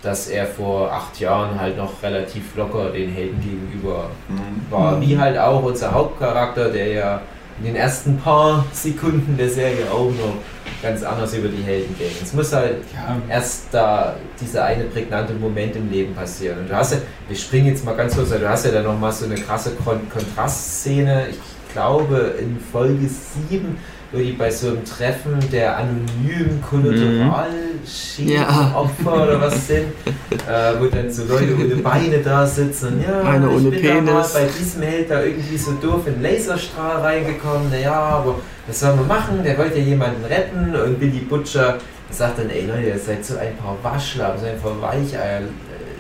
dass 0.03 0.29
er 0.29 0.47
vor 0.47 0.93
acht 0.93 1.19
Jahren 1.21 1.59
halt 1.61 1.77
noch 1.77 2.03
relativ 2.03 2.55
locker 2.57 2.91
den 2.91 3.11
Helden 3.11 3.41
gegenüber 3.41 4.11
Mhm. 4.29 4.71
war. 4.73 5.01
Wie 5.01 5.17
halt 5.19 5.39
auch 5.39 5.63
unser 5.63 5.93
Hauptcharakter, 5.93 6.71
der 6.71 6.89
ja 6.89 7.21
in 7.59 7.67
den 7.67 7.77
ersten 7.77 8.19
paar 8.19 8.65
Sekunden 8.73 9.37
der 9.39 9.49
Serie 9.49 9.89
auch 9.93 10.11
noch 10.11 10.35
ganz 10.83 11.03
anders 11.05 11.33
über 11.35 11.49
die 11.49 11.63
Helden 11.63 11.95
denkt. 11.99 12.17
Es 12.23 12.33
muss 12.33 12.53
halt 12.53 12.79
Ja, 12.93 13.17
erst 13.29 13.69
da 13.71 14.17
dieser 14.41 14.65
eine 14.65 14.85
prägnante 14.85 15.33
Moment 15.35 15.77
im 15.77 15.91
Leben 15.91 16.15
passieren. 16.15 16.59
Und 16.59 16.69
du 16.71 16.75
hast 16.77 16.93
ja, 16.93 16.99
wir 17.29 17.37
springen 17.37 17.69
jetzt 17.69 17.85
mal 17.85 17.95
ganz 17.95 18.15
kurz, 18.17 18.31
du 18.31 18.49
hast 18.49 18.67
ja 18.67 18.73
dann 18.73 18.83
nochmal 18.85 19.13
so 19.13 19.25
eine 19.27 19.37
krasse 19.37 19.71
Kon 19.85 20.01
Kontrastszene, 20.13 21.29
ich 21.31 21.39
glaube 21.75 22.35
in 22.41 22.57
Folge 22.73 23.07
7, 23.51 23.77
wo 24.13 24.19
die 24.19 24.33
bei 24.33 24.51
so 24.51 24.69
einem 24.69 24.85
Treffen 24.85 25.39
der 25.53 25.77
anonymen 25.77 26.63
Kollateralschädenopfer 26.63 29.13
oder 29.13 29.41
was 29.41 29.67
sind, 29.67 29.87
äh, 30.49 30.73
wo 30.79 30.87
dann 30.87 31.11
so 31.11 31.25
Leute 31.25 31.55
ohne 31.55 31.77
Beine 31.77 32.19
da 32.19 32.47
sitzen 32.47 32.95
und 32.95 33.03
ja, 33.03 33.21
Eine 33.23 33.47
ich 33.47 33.53
ohne 33.53 33.71
bin 33.71 33.83
da 33.83 33.95
mal 34.13 34.23
Penis. 34.23 34.33
bei 34.33 34.47
diesem 34.59 34.83
Held 34.83 35.11
da 35.11 35.23
irgendwie 35.23 35.57
so 35.59 35.73
doof 35.73 36.07
in 36.07 36.15
den 36.15 36.23
Laserstrahl 36.23 37.01
reingekommen, 37.01 37.71
naja, 37.71 37.93
aber 37.93 38.37
was 38.67 38.81
soll 38.81 38.95
man 38.97 39.07
machen? 39.09 39.43
Der 39.45 39.59
wollte 39.59 39.79
ja 39.79 39.85
jemanden 39.85 40.25
retten 40.25 40.75
und 40.77 40.99
Billy 41.01 41.21
Butcher 41.21 41.79
sagt 42.11 42.39
dann, 42.39 42.51
ey 42.51 42.67
Leute, 42.67 42.89
ihr 42.89 42.99
seid 42.99 43.25
so 43.25 43.37
ein 43.37 43.57
paar 43.57 43.77
Waschlappen, 43.83 44.41
so 44.41 44.47
ein 44.47 44.61
paar 44.61 44.81
Weicheier, 44.81 45.41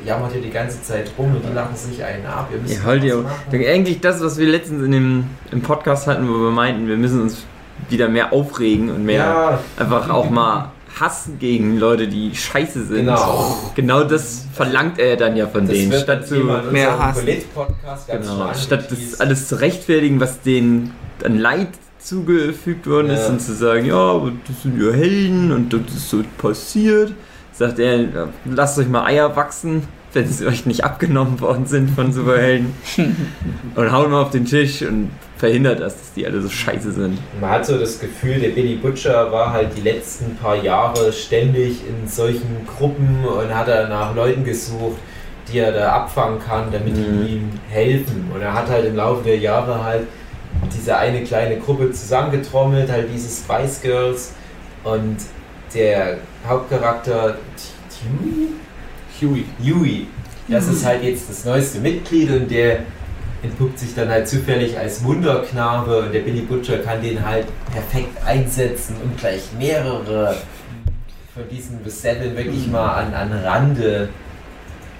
jammert 0.04 0.32
hier 0.32 0.42
die 0.42 0.50
ganze 0.50 0.82
Zeit 0.82 1.10
rum 1.18 1.34
und 1.34 1.44
die 1.48 1.52
lachen 1.54 1.74
sich 1.76 2.02
einen 2.04 2.26
ab. 2.26 2.48
Ihr 2.52 2.60
müsst 2.60 2.74
Ja, 2.76 2.82
halt 2.84 3.04
ihr, 3.04 3.24
eigentlich 3.52 4.00
das, 4.00 4.22
was 4.22 4.38
wir 4.38 4.46
letztens 4.48 4.82
in 4.84 4.92
dem 4.92 5.24
im 5.50 5.60
Podcast 5.62 6.06
hatten, 6.06 6.28
wo 6.28 6.34
wir 6.34 6.50
meinten, 6.50 6.86
wir 6.88 6.96
müssen 6.96 7.22
uns 7.22 7.44
wieder 7.88 8.08
mehr 8.08 8.32
aufregen 8.32 8.90
und 8.90 9.04
mehr 9.04 9.18
Ja, 9.18 9.58
einfach 9.78 10.08
auch 10.10 10.30
mal 10.30 10.70
hassen 11.00 11.38
gegen 11.40 11.78
Leute, 11.78 12.06
die 12.06 12.34
scheiße 12.36 12.84
sind. 12.86 12.96
Genau. 13.06 13.56
Genau 13.74 14.04
das 14.04 14.46
verlangt 14.52 14.98
er 15.00 15.16
dann 15.16 15.36
ja 15.36 15.48
von 15.48 15.66
das 15.66 15.76
denen. 15.76 15.92
Statt 15.92 16.26
zu, 16.28 16.36
mehr 16.70 16.96
hassen. 16.98 17.26
Genau, 18.06 18.52
statt 18.54 18.86
das 18.90 19.20
alles 19.20 19.48
zu 19.48 19.60
rechtfertigen, 19.60 20.20
was 20.20 20.40
denen 20.42 20.92
an 21.24 21.38
Leid 21.38 21.68
zugefügt 21.98 22.86
worden 22.86 23.10
ist 23.10 23.22
Ja. 23.22 23.28
und 23.30 23.40
zu 23.40 23.54
sagen, 23.54 23.86
ja, 23.86 24.20
das 24.46 24.62
sind 24.62 24.80
ja 24.80 24.92
Helden 24.92 25.50
und 25.52 25.72
das 25.72 25.80
ist 25.96 26.10
so 26.10 26.22
passiert, 26.38 27.12
sagt 27.56 27.78
er, 27.78 28.28
lasst 28.44 28.78
euch 28.78 28.88
mal 28.88 29.04
Eier 29.06 29.34
wachsen, 29.36 29.86
wenn 30.12 30.26
sie 30.28 30.46
euch 30.46 30.66
nicht 30.66 30.84
abgenommen 30.84 31.40
worden 31.40 31.66
sind 31.66 31.90
von 31.90 32.12
Superhelden 32.12 32.72
und 33.74 33.92
hauen 33.92 34.10
mal 34.10 34.22
auf 34.22 34.30
den 34.30 34.44
Tisch 34.44 34.82
und 34.82 35.10
verhindert 35.36 35.80
das, 35.80 35.94
dass 35.98 36.12
die 36.14 36.26
alle 36.26 36.40
so 36.40 36.48
scheiße 36.48 36.92
sind. 36.92 37.18
Man 37.40 37.50
hat 37.50 37.66
so 37.66 37.76
das 37.78 37.98
Gefühl, 37.98 38.38
der 38.38 38.50
Billy 38.50 38.76
Butcher 38.76 39.30
war 39.32 39.52
halt 39.52 39.76
die 39.76 39.80
letzten 39.82 40.36
paar 40.36 40.56
Jahre 40.56 41.12
ständig 41.12 41.80
in 41.88 42.08
solchen 42.08 42.66
Gruppen 42.78 43.24
und 43.24 43.54
hat 43.54 43.68
er 43.68 43.88
nach 43.88 44.14
Leuten 44.14 44.44
gesucht, 44.44 44.98
die 45.52 45.58
er 45.58 45.72
da 45.72 45.92
abfangen 45.92 46.38
kann, 46.38 46.66
damit 46.72 46.96
die 46.96 47.00
Mhm. 47.00 47.26
ihm 47.26 47.50
helfen. 47.68 48.30
Und 48.32 48.40
er 48.40 48.54
hat 48.54 48.68
halt 48.70 48.86
im 48.86 48.96
Laufe 48.96 49.24
der 49.24 49.38
Jahre 49.38 49.82
halt 49.84 50.06
diese 50.74 50.96
eine 50.96 51.22
kleine 51.24 51.58
Gruppe 51.58 51.90
zusammengetrommelt, 51.90 52.90
halt 52.90 53.08
diese 53.12 53.28
Spice 53.28 53.82
Girls 53.82 54.32
und 54.84 55.16
der 55.74 56.18
Hauptcharakter 56.46 57.38
Huey, 58.02 58.48
Huey. 59.20 59.44
Huey, 59.62 60.06
das 60.48 60.68
ist 60.68 60.84
halt 60.84 61.02
jetzt 61.02 61.28
das 61.28 61.44
neueste 61.44 61.78
Mitglied 61.78 62.30
und 62.30 62.50
der 62.50 62.80
entpuppt 63.42 63.78
sich 63.78 63.94
dann 63.94 64.08
halt 64.08 64.28
zufällig 64.28 64.78
als 64.78 65.04
Wunderknabe 65.04 66.00
und 66.00 66.12
der 66.12 66.20
Billy 66.20 66.40
Butcher 66.40 66.78
kann 66.78 67.02
den 67.02 67.24
halt 67.24 67.46
perfekt 67.72 68.16
einsetzen 68.24 68.96
und 69.02 69.18
gleich 69.18 69.42
mehrere 69.58 70.36
von 71.34 71.42
diesen 71.50 71.82
Besetteln 71.82 72.36
wirklich 72.36 72.66
mal 72.68 72.94
an, 72.94 73.14
an 73.14 73.32
Rande 73.32 74.08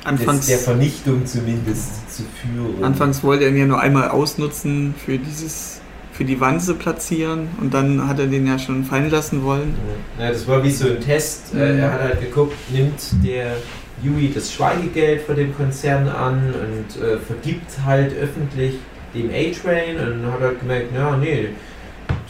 Anfangs, 0.04 0.46
der 0.46 0.58
Vernichtung 0.58 1.24
zumindest 1.24 2.14
zu 2.14 2.24
führen. 2.24 2.84
anfangs 2.84 3.22
wollte 3.22 3.44
er 3.44 3.50
ihn 3.50 3.56
ja 3.56 3.66
nur 3.66 3.80
einmal 3.80 4.08
ausnutzen 4.08 4.94
für 5.02 5.16
dieses, 5.16 5.73
für 6.14 6.24
die 6.24 6.40
Wanze 6.40 6.74
platzieren 6.74 7.48
und 7.60 7.74
dann 7.74 8.08
hat 8.08 8.18
er 8.20 8.26
den 8.26 8.46
ja 8.46 8.58
schon 8.58 8.84
fallen 8.84 9.10
lassen 9.10 9.42
wollen. 9.44 9.74
Ja, 10.18 10.30
das 10.30 10.46
war 10.48 10.62
wie 10.64 10.70
so 10.70 10.88
ein 10.88 11.00
Test. 11.00 11.52
Äh, 11.54 11.72
Mhm. 11.74 11.78
Er 11.80 11.92
hat 11.92 12.00
halt 12.02 12.20
geguckt, 12.20 12.54
nimmt 12.72 13.00
der 13.24 13.56
Yui 14.02 14.32
das 14.32 14.52
Schweigegeld 14.52 15.22
von 15.22 15.36
dem 15.36 15.54
Konzern 15.56 16.08
an 16.08 16.54
und 16.54 17.02
äh, 17.02 17.18
vergibt 17.18 17.70
halt 17.84 18.12
öffentlich 18.16 18.76
dem 19.14 19.28
A-Train 19.30 19.96
und 19.96 20.32
hat 20.32 20.40
halt 20.40 20.60
gemerkt, 20.60 20.94
ja, 20.94 21.16
nee, 21.16 21.48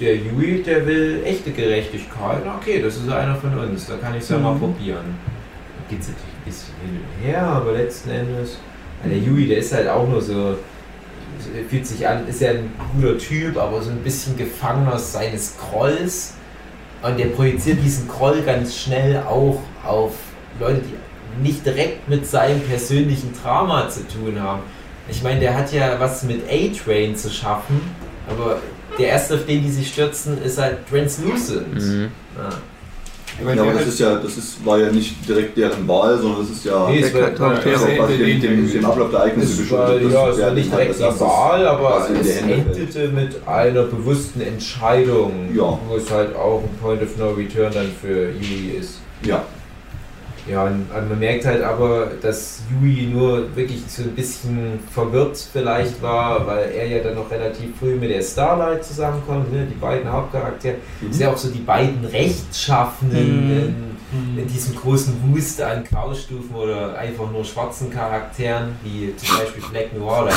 der 0.01 0.17
Yui, 0.17 0.63
der 0.63 0.87
will 0.87 1.21
echte 1.25 1.51
Gerechtigkeit. 1.51 2.39
Na, 2.45 2.57
Okay, 2.61 2.81
das 2.83 2.97
ist 2.97 3.09
einer 3.09 3.37
von 3.37 3.57
uns, 3.59 3.87
da 3.87 3.97
kann 3.97 4.15
ich 4.15 4.23
es 4.23 4.29
ja 4.31 4.39
mal 4.39 4.55
Mhm. 4.55 4.61
probieren. 4.61 5.05
Da 5.79 5.91
geht 5.91 6.01
es 6.01 6.09
natürlich 6.09 6.35
ein 6.35 6.45
bisschen 6.45 6.75
hin 6.87 7.01
und 7.01 7.27
her, 7.27 7.43
aber 7.43 7.73
letzten 7.73 8.11
Endes, 8.11 8.59
der 9.05 9.19
Yui, 9.19 9.47
der 9.47 9.59
ist 9.59 9.75
halt 9.75 9.89
auch 9.89 10.09
nur 10.09 10.21
so, 10.23 10.57
fühlt 11.69 11.87
sich 11.87 12.07
an, 12.07 12.27
ist 12.29 12.41
ja 12.41 12.51
ein 12.51 12.73
guter 12.95 13.19
Typ, 13.19 13.57
aber 13.57 13.83
so 13.83 13.91
ein 13.91 13.99
bisschen 13.99 14.37
Gefangener 14.37 14.99
seines 14.99 15.55
Grolls. 15.59 16.35
Und 17.03 17.19
der 17.19 17.27
projiziert 17.27 17.79
diesen 17.83 18.09
Groll 18.09 18.43
ganz 18.43 18.77
schnell 18.77 19.19
auch 19.19 19.61
auf 19.85 20.13
Leute, 20.59 20.81
die 20.81 21.43
nicht 21.43 21.67
direkt 21.67 22.09
mit 22.09 22.27
seinem 22.27 22.61
persönlichen 22.63 23.33
Drama 23.43 23.89
zu 23.89 24.07
tun 24.07 24.41
haben. 24.41 24.63
Ich 25.09 25.23
meine, 25.23 25.41
der 25.41 25.57
hat 25.57 25.73
ja 25.73 25.99
was 26.01 26.23
mit 26.23 26.43
A-Train 26.49 27.17
zu 27.17 27.31
schaffen, 27.31 27.81
aber 28.29 28.61
der 28.99 29.09
erste, 29.09 29.35
auf 29.35 29.45
den 29.47 29.63
die 29.63 29.71
sich 29.71 29.89
stürzen, 29.89 30.43
ist 30.43 30.59
halt 30.59 30.89
Translucent. 30.89 31.75
Mhm. 31.75 32.11
Ja. 32.37 32.49
Ja, 33.43 33.63
aber 33.63 33.73
das 33.73 33.87
ist 33.89 33.99
ja, 34.01 34.15
das 34.17 34.37
ist, 34.37 34.65
war 34.65 34.79
ja 34.79 34.91
nicht 34.93 35.29
direkt 35.29 35.57
deren 35.57 35.87
Wahl, 35.89 36.17
sondern 36.19 36.41
das 36.43 36.51
ist 36.51 36.65
ja 36.65 36.89
Nee, 36.89 37.01
Der 37.01 37.09
es 37.09 37.15
war, 37.15 37.21
Charakter- 37.31 37.71
das 37.71 37.83
ist 37.83 37.89
auch 37.89 37.97
quasi 37.97 38.17
dem, 38.19 38.41
dem, 38.41 38.71
dem 38.73 38.85
Ablauf 38.85 39.11
der 39.11 39.19
Ereignisse 39.21 39.53
es 39.53 39.59
geschuldet. 39.59 40.13
ja, 40.13 40.29
es 40.29 40.41
war 40.41 40.51
nicht 40.53 40.73
direkt 40.73 40.99
die 40.99 41.21
Wahl, 41.21 41.67
aber 41.67 42.09
es 42.21 42.37
endete 42.37 43.09
mit 43.09 43.37
einer 43.49 43.83
bewussten 43.83 44.41
Entscheidung, 44.41 45.49
Ja. 45.55 45.79
wo 45.89 45.97
es 45.97 46.11
halt 46.11 46.35
auch 46.37 46.63
ein 46.63 46.79
Point 46.81 47.03
of 47.03 47.17
No 47.19 47.31
Return 47.31 47.73
dann 47.75 47.91
für 48.01 48.31
Yui 48.31 48.77
ist. 48.79 48.99
Ja, 49.25 49.43
Ja, 50.47 50.65
und, 50.65 50.91
man 50.91 51.19
merkt 51.19 51.47
halt 51.47 51.63
aber, 51.63 52.09
dass 52.21 52.61
Yui 52.71 53.07
nur 53.07 53.57
wirklich 53.57 53.83
so 53.89 54.03
ein 54.03 54.11
bisschen 54.15 54.79
verwirrt 54.93 55.39
vielleicht 55.53 56.03
war, 56.03 56.47
weil 56.47 56.71
er 56.71 56.87
ja 56.87 57.03
dann 57.03 57.15
noch 57.15 57.31
relativ 57.31 57.77
früh 57.79 57.95
mit 57.97 58.11
der 58.11 58.23
Starlight 58.23 58.85
zusammenkommt, 58.85 59.51
ne? 59.53 59.67
die 59.71 59.75
beiden 59.75 60.11
Hauptcharaktere. 60.13 60.75
Mhm. 61.01 61.09
Das 61.09 61.17
sind 61.17 61.27
ja 61.27 61.33
auch 61.33 61.37
so 61.39 61.49
die 61.51 61.61
beiden 61.61 62.05
Rechtschaffenen 62.05 63.95
Mhm. 64.13 64.37
in, 64.37 64.39
in 64.43 64.47
diesem 64.49 64.77
großen 64.77 65.15
Wust 65.35 65.61
an 65.63 65.83
Graustufen 65.83 66.55
oder 66.55 66.97
einfach 66.99 67.31
nur 67.33 67.43
schwarzen 67.45 67.91
Charakteren, 67.91 68.77
wie 68.83 69.15
zum 69.17 69.39
Beispiel 69.39 69.63
Black 69.71 69.97
Noir 69.99 70.25
oder 70.25 70.33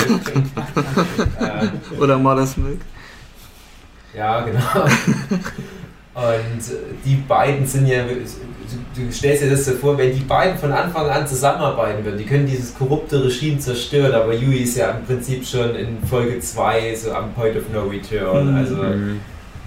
ähm, 1.63 1.71
Oder 1.99 2.17
Mother's 2.17 2.55
Milk. 2.57 2.79
ja, 4.15 4.41
genau. 4.41 4.59
Und 6.17 6.61
die 7.05 7.15
beiden 7.27 7.63
sind 7.67 7.85
ja, 7.87 8.03
du 8.03 9.11
stellst 9.11 9.43
dir 9.43 9.51
das 9.51 9.65
so 9.65 9.73
vor, 9.73 9.95
wenn 9.99 10.11
die 10.15 10.21
beiden 10.23 10.57
von 10.57 10.71
Anfang 10.71 11.07
an 11.07 11.27
zusammenarbeiten 11.27 12.03
würden, 12.03 12.17
die 12.17 12.25
können 12.25 12.47
dieses 12.47 12.73
korrupte 12.73 13.23
Regime 13.23 13.59
zerstören, 13.59 14.13
aber 14.15 14.33
Yui 14.33 14.57
ist 14.63 14.75
ja 14.77 14.89
im 14.89 15.05
Prinzip 15.05 15.45
schon 15.45 15.75
in 15.75 16.01
Folge 16.09 16.39
2 16.39 16.95
so 16.95 17.11
am 17.13 17.33
Point 17.33 17.55
of 17.55 17.63
No 17.71 17.83
Return. 17.83 18.51
Mhm. 18.51 18.57
Also 18.57 18.75
Mhm. 18.77 19.19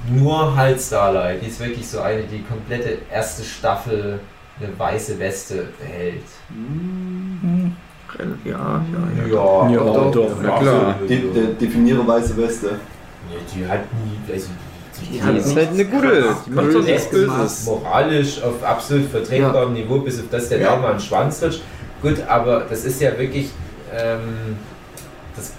nur 0.08 0.56
halt 0.56 0.80
Starlight, 0.80 1.40
die 1.40 1.46
ist 1.46 1.60
wirklich 1.60 1.86
so 1.86 2.00
eine, 2.00 2.22
die 2.24 2.42
komplette 2.42 2.98
erste 3.12 3.44
Staffel 3.44 4.18
eine 4.58 4.76
weiße 4.76 5.18
Weste 5.20 5.68
behält. 5.78 6.24
Hm. 6.48 7.72
Ja, 8.44 8.50
ja, 8.52 8.82
ja. 9.16 9.26
Ja, 9.28 9.70
Ja, 9.70 9.84
doch, 9.84 10.10
doch, 10.10 10.30
na 10.42 10.58
klar. 10.58 10.96
De, 11.08 11.16
de, 11.32 11.54
definiere 11.60 12.04
weiße 12.04 12.36
Weste. 12.36 12.70
Nee, 13.30 13.36
die 13.54 13.66
hat 13.68 13.80
nie, 14.04 14.32
also 14.32 14.48
die, 15.11 15.14
Die 15.14 15.23
hat 15.23 15.37
ist 15.37 15.55
halt 15.57 15.70
eine 15.70 15.85
gute, 15.85 16.35
die 16.46 16.51
macht 16.51 16.75
doch 16.75 16.83
nichts 16.85 17.11
Böses 17.11 17.64
moralisch 17.64 18.42
auf 18.42 18.62
absolut 18.62 19.11
vertretbarem 19.11 19.73
Niveau, 19.75 19.99
bis 19.99 20.18
auf 20.20 20.27
das 20.31 20.49
der 20.49 20.61
Ja. 20.61 20.70
Daumen 20.70 20.85
an 20.85 20.92
den 20.96 21.01
Schwanz 21.01 21.42
rutscht. 21.42 21.62
Gut, 22.03 22.20
aber 22.27 22.66
das 22.70 22.85
ist 22.85 23.01
ja 23.01 23.18
wirklich 23.18 23.51
ähm, 23.94 24.57
das, 25.37 25.53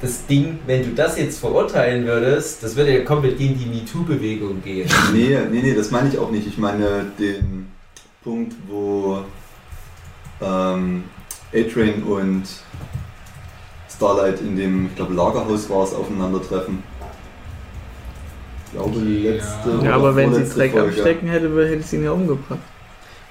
das 0.00 0.26
Ding, 0.26 0.58
wenn 0.66 0.82
du 0.84 0.90
das 0.90 1.18
jetzt 1.18 1.40
verurteilen 1.40 2.06
würdest, 2.06 2.62
das 2.62 2.76
würde 2.76 2.96
ja 2.96 3.04
komplett 3.04 3.38
gegen 3.38 3.58
die 3.58 3.66
MeToo-Bewegung 3.66 4.62
gehen. 4.62 4.88
Nee, 5.12 5.36
nee, 5.50 5.62
nee, 5.62 5.74
das 5.74 5.90
meine 5.90 6.08
ich 6.08 6.18
auch 6.18 6.30
nicht. 6.30 6.46
Ich 6.46 6.58
meine 6.58 7.06
den 7.18 7.68
Punkt, 8.22 8.54
wo 8.68 9.20
ähm, 10.42 11.04
A-Train 11.52 12.02
und 12.04 12.44
Starlight 13.94 14.40
in 14.40 14.56
dem, 14.56 14.86
ich 14.86 14.94
glaube, 14.96 15.14
Lagerhaus 15.14 15.68
war 15.68 15.82
es, 15.84 15.92
aufeinandertreffen. 15.92 16.82
Ich 18.72 18.78
glaube, 18.78 18.98
Ja. 19.00 19.30
letzte 19.32 19.84
Ja, 19.86 19.94
aber 19.96 20.14
wenn 20.16 20.32
sie 20.34 20.44
Dreck 20.54 20.72
Folge. 20.72 20.88
abstecken 20.88 21.28
hätte, 21.28 21.68
hätte 21.68 21.82
sie 21.82 21.96
ihn 21.96 22.04
ja 22.04 22.12
umgebracht. 22.12 22.58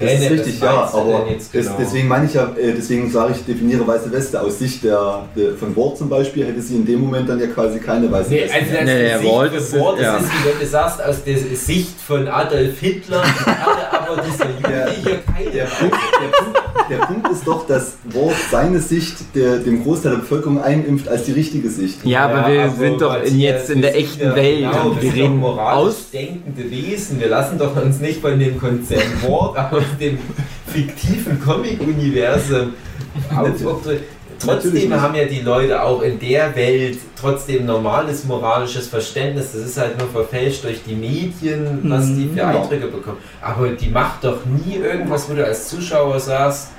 Das 0.02 0.14
ist 0.14 0.20
nee, 0.22 0.28
richtig, 0.30 0.62
ja, 0.62 0.90
aber 0.94 1.26
genau? 1.52 1.76
deswegen 1.78 2.08
meine 2.08 2.26
ich 2.26 2.34
ja, 2.34 2.46
äh, 2.56 2.72
deswegen 2.74 3.12
sage 3.12 3.34
ich, 3.36 3.44
definiere 3.46 3.86
weiße 3.86 4.10
Weste. 4.14 4.40
Aus 4.40 4.58
Sicht 4.58 4.82
der, 4.86 5.26
der 5.36 5.56
von 5.56 5.76
Ward 5.76 5.98
zum 5.98 6.08
Beispiel 6.08 6.46
hätte 6.46 6.62
sie 6.62 6.76
in 6.78 6.86
dem 6.86 7.02
Moment 7.02 7.28
dann 7.28 7.38
ja 7.38 7.48
quasi 7.48 7.80
keine 7.80 8.10
weiße 8.10 8.30
Nee, 8.30 8.44
Weste. 8.44 8.56
also 8.56 8.72
das 8.76 8.86
Nee, 8.86 9.30
Walt 9.30 9.50
von 9.52 9.58
ist- 9.60 9.74
das 9.74 10.02
ja. 10.02 10.18
ist, 10.18 10.24
wie 10.32 10.50
wenn 10.54 10.60
du 10.62 10.66
sagst, 10.68 11.04
aus 11.04 11.22
der 11.26 11.38
Sicht 11.38 12.00
von 12.00 12.28
Adolf 12.30 12.80
Hitler 12.80 13.24
hatte 13.24 14.02
aber 14.12 14.22
dieser 14.22 14.46
Jugendliche 14.46 15.20
keine 15.34 15.52
Der 15.52 15.64
Punkt, 15.66 15.94
der, 15.94 16.44
Punkt, 16.44 16.59
der 16.90 16.98
Punkt 17.06 17.30
ist 17.30 17.46
doch, 17.48 17.66
dass 17.68 17.94
Ward 18.06 18.36
seine 18.52 18.80
Sicht 18.80 19.16
der, 19.36 19.58
dem 19.58 19.84
Großteil 19.84 20.12
der 20.14 20.20
Bevölkerung 20.20 20.62
einimpft 20.62 21.08
als 21.08 21.24
die 21.24 21.32
richtige 21.34 21.70
Sicht. 21.70 22.06
Ja, 22.06 22.28
aber 22.28 22.52
wir 22.52 22.64
aber 22.64 22.76
sind 22.76 23.02
doch 23.02 23.24
in, 23.24 23.40
jetzt 23.40 23.70
in 23.70 23.82
der 23.82 23.94
wir 23.94 24.00
echten 24.00 24.24
ja- 24.24 24.36
Welt 24.36 24.58
genau, 24.60 24.72
wir 24.96 25.02
sind 25.02 25.12
doch 25.12 25.16
reden 25.24 25.38
moralisch 25.38 25.88
aus. 25.88 26.10
denkende 26.12 26.72
Wesen. 26.72 27.20
Wir 27.20 27.28
lassen 27.30 27.58
doch 27.58 27.76
uns 27.82 28.00
nicht 28.00 28.22
von 28.22 28.40
dem 28.40 28.58
Konzern 28.60 29.02
Ward 29.28 29.74
aus 29.74 29.84
dem 30.00 30.18
fiktiven 30.68 31.40
Comic-Universum 31.42 32.74
Trotzdem 34.42 34.94
haben 35.02 35.16
ja 35.16 35.26
die 35.26 35.42
Leute 35.42 35.84
auch 35.84 36.02
in 36.02 36.18
der 36.18 36.56
Welt 36.56 36.98
trotzdem 37.20 37.66
normales 37.66 38.24
moralisches 38.24 38.88
Verständnis. 38.88 39.52
Das 39.52 39.62
ist 39.64 39.78
halt 39.78 40.00
nur 40.00 40.08
verfälscht 40.08 40.64
durch 40.64 40.80
die 40.88 40.96
Medien, 40.96 41.80
was 41.84 42.06
die 42.08 42.30
für 42.34 42.46
Mhm. 42.46 42.56
Einträge 42.56 42.88
bekommen. 42.88 43.18
Aber 43.42 43.68
die 43.68 43.90
macht 43.90 44.24
doch 44.24 44.38
nie 44.46 44.76
irgendwas, 44.78 45.30
wo 45.30 45.34
du 45.34 45.46
als 45.46 45.68
Zuschauer 45.68 46.22
sagst, 46.22 46.70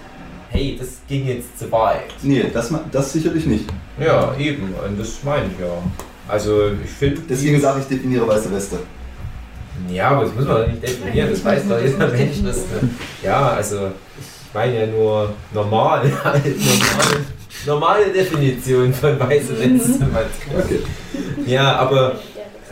hey, 0.51 0.77
das 0.79 0.89
ging 1.09 1.27
jetzt 1.27 1.59
zu 1.59 1.71
weit. 1.73 2.13
Nee, 2.23 2.45
das, 2.53 2.73
das 2.93 3.13
sicherlich 3.13 3.47
nicht. 3.47 3.65
Ja, 3.99 4.35
eben. 4.37 4.75
Und 4.87 4.99
das 4.99 5.23
meine 5.25 5.47
ich 5.47 5.61
ja. 5.61 5.83
Also 6.29 6.71
ich 6.85 6.91
finde. 6.91 7.23
Deswegen 7.29 7.61
sage 7.61 7.81
ich, 7.81 7.87
definiere 7.87 8.27
weiße 8.27 8.53
Weste. 8.53 8.79
Ja, 9.89 10.11
aber 10.11 10.25
das 10.25 10.35
muss 10.35 10.45
man 10.47 10.57
doch 10.57 10.67
nicht 10.69 10.83
definieren. 10.83 11.31
Das 11.31 11.45
weiß 11.45 11.63
doch 11.69 11.81
jeder 11.81 12.09
Mensch. 12.13 12.43
Dass, 12.45 12.59
ja, 13.23 13.49
also 13.51 13.89
ich 14.19 14.55
meine 14.55 14.81
ja 14.81 14.87
nur 14.87 15.33
normal. 15.53 16.03
Halt 16.25 16.45
normale, 16.45 17.25
normale 17.67 18.13
Definition 18.13 18.93
von 18.93 19.19
weiße 19.19 19.59
Weste. 19.59 20.07
Okay. 20.59 20.81
Ja, 21.47 21.77
aber 21.77 22.17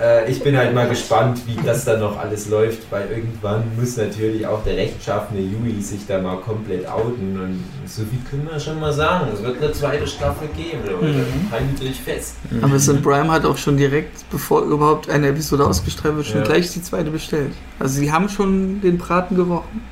äh, 0.00 0.30
ich 0.30 0.42
bin 0.42 0.56
halt 0.56 0.74
mal 0.74 0.88
gespannt, 0.88 1.40
wie 1.46 1.56
das 1.64 1.84
dann 1.84 2.00
noch 2.00 2.18
alles 2.18 2.48
läuft, 2.48 2.90
weil 2.90 3.08
irgendwann 3.10 3.64
muss 3.78 3.96
natürlich 3.96 4.46
auch 4.46 4.62
der 4.64 4.76
rechtschaffene 4.76 5.40
Yui 5.40 5.80
sich 5.82 6.06
da 6.06 6.20
mal 6.20 6.36
komplett 6.38 6.88
outen. 6.88 7.40
Und 7.40 7.64
so 7.86 8.02
viel 8.04 8.20
können 8.28 8.48
wir 8.50 8.58
schon 8.60 8.78
mal 8.80 8.92
sagen. 8.92 9.28
Es 9.34 9.42
wird 9.42 9.62
eine 9.62 9.72
zweite 9.72 10.06
Staffel 10.06 10.48
geben, 10.56 10.80
Leute. 10.86 11.06
Mhm. 11.06 11.50
Haltet 11.50 11.82
euch 11.82 12.00
fest. 12.00 12.36
Aber 12.62 12.78
St. 12.78 13.02
Prime 13.02 13.30
hat 13.30 13.44
auch 13.44 13.56
schon 13.56 13.76
direkt, 13.76 14.28
bevor 14.30 14.62
überhaupt 14.62 15.10
eine 15.10 15.28
Episode 15.28 15.66
ausgestrahlt 15.66 16.16
wird, 16.16 16.26
schon 16.26 16.38
Ja. 16.42 16.44
gleich 16.46 16.72
die 16.72 16.82
zweite 16.82 17.10
bestellt. 17.10 17.52
Also 17.78 17.98
sie 18.00 18.10
haben 18.12 18.28
schon 18.28 18.80
den 18.80 18.98
Braten 18.98 19.36
gerochen. 19.36 19.82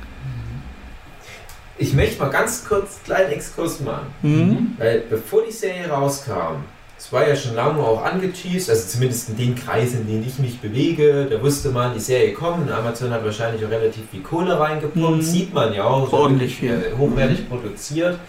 Ich 1.79 1.93
möchte 1.93 2.19
mal 2.19 2.29
ganz 2.31 2.65
kurz 2.67 2.95
einen 2.95 3.03
kleinen 3.05 3.31
Exkurs 3.33 3.79
machen. 3.81 4.07
Mhm. 4.23 4.73
Weil 4.77 5.03
bevor 5.09 5.43
die 5.47 5.51
Serie 5.51 5.87
rauskam, 5.89 6.63
es 7.07 7.13
war 7.13 7.25
ja 7.25 7.37
schon 7.37 7.55
lange 7.55 7.79
auch 7.79 8.03
angeteased, 8.03 8.69
also 8.69 8.85
zumindest 8.85 9.29
in 9.29 9.37
den 9.37 9.55
Kreisen, 9.55 10.01
in 10.01 10.07
denen 10.07 10.27
ich 10.27 10.39
mich 10.39 10.59
bewege, 10.59 11.25
da 11.31 11.41
wusste 11.41 11.69
man, 11.69 11.93
die 11.93 12.01
Serie 12.01 12.33
kommt 12.33 12.67
und 12.67 12.69
Amazon 12.73 13.11
hat 13.11 13.23
wahrscheinlich 13.23 13.63
auch 13.65 13.69
relativ 13.69 14.09
viel 14.11 14.21
Kohle 14.21 14.59
reingepumpt, 14.59 15.19
Mhm. 15.19 15.21
sieht 15.21 15.53
man 15.53 15.73
ja 15.73 15.85
auch, 15.85 16.09
so 16.11 16.17
Ordentlich 16.17 16.57
viel. 16.57 16.91
hochwertig 16.97 17.47
produziert. 17.47 18.19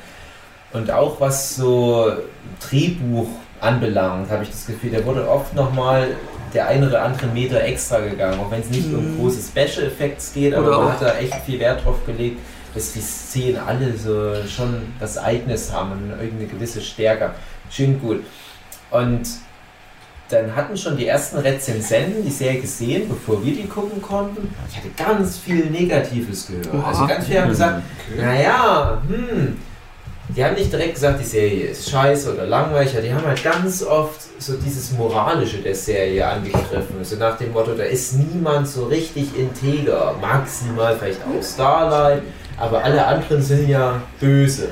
Und 0.72 0.92
auch 0.92 1.20
was 1.20 1.56
so 1.56 2.12
Drehbuch 2.70 3.26
anbelangt, 3.60 4.30
habe 4.30 4.44
ich 4.44 4.50
das 4.50 4.64
Gefühl, 4.66 4.92
da 4.92 5.04
wurde 5.04 5.28
oft 5.28 5.56
nochmal 5.56 6.10
der 6.54 6.68
eine 6.68 6.86
oder 6.88 7.02
andere 7.02 7.26
Meter 7.26 7.60
extra 7.60 7.98
gegangen, 7.98 8.38
auch 8.38 8.50
wenn 8.52 8.60
es 8.60 8.70
nicht 8.70 8.86
um 8.94 9.14
Mhm. 9.14 9.18
große 9.18 9.40
Special 9.42 9.88
Effects 9.88 10.32
geht, 10.32 10.54
aber 10.54 10.68
Oder 10.68 10.78
man 10.82 10.92
hat 10.92 11.02
da 11.02 11.14
echt 11.18 11.34
viel 11.44 11.58
Wert 11.58 11.84
drauf 11.84 11.96
gelegt, 12.06 12.38
dass 12.76 12.92
die 12.92 13.00
Szenen 13.00 13.58
alle 13.58 13.96
so 13.96 14.34
schon 14.48 14.82
das 15.00 15.18
Eigenes 15.18 15.72
haben 15.72 15.90
und 15.92 16.10
irgendeine 16.10 16.46
gewisse 16.46 16.80
Stärke. 16.80 17.32
Schön 17.70 18.00
gut. 18.00 18.20
Und 18.90 19.28
dann 20.28 20.54
hatten 20.54 20.76
schon 20.76 20.96
die 20.96 21.06
ersten 21.06 21.38
Rezensenten 21.38 22.24
die 22.24 22.30
Serie 22.30 22.60
gesehen, 22.60 23.08
bevor 23.08 23.42
wir 23.44 23.54
die 23.54 23.66
gucken 23.66 24.02
konnten. 24.02 24.54
Ich 24.68 24.76
hatte 24.76 24.90
ganz 24.96 25.38
viel 25.38 25.66
Negatives 25.66 26.46
gehört. 26.46 26.68
Oha. 26.74 26.88
Also 26.88 27.06
ganz 27.06 27.26
viele 27.26 27.42
haben 27.42 27.48
gesagt, 27.48 27.82
naja, 28.16 29.02
hm. 29.08 29.56
Die 30.36 30.44
haben 30.44 30.56
nicht 30.56 30.70
direkt 30.70 30.94
gesagt, 30.94 31.20
die 31.20 31.24
Serie 31.24 31.68
ist 31.68 31.88
scheiße 31.88 32.34
oder 32.34 32.44
langweilig, 32.44 32.94
die 33.02 33.12
haben 33.12 33.26
halt 33.26 33.42
ganz 33.42 33.82
oft 33.82 34.20
so 34.38 34.58
dieses 34.58 34.92
Moralische 34.92 35.56
der 35.56 35.74
Serie 35.74 36.26
angegriffen. 36.26 37.02
So 37.02 37.16
nach 37.16 37.38
dem 37.38 37.52
Motto, 37.52 37.72
da 37.72 37.84
ist 37.84 38.12
niemand 38.12 38.68
so 38.68 38.84
richtig 38.84 39.28
integer. 39.34 40.14
Maximal 40.20 40.98
vielleicht 40.98 41.22
auch 41.22 41.42
Starlight, 41.42 42.22
aber 42.58 42.84
alle 42.84 43.06
anderen 43.06 43.40
sind 43.40 43.70
ja 43.70 44.02
böse. 44.20 44.68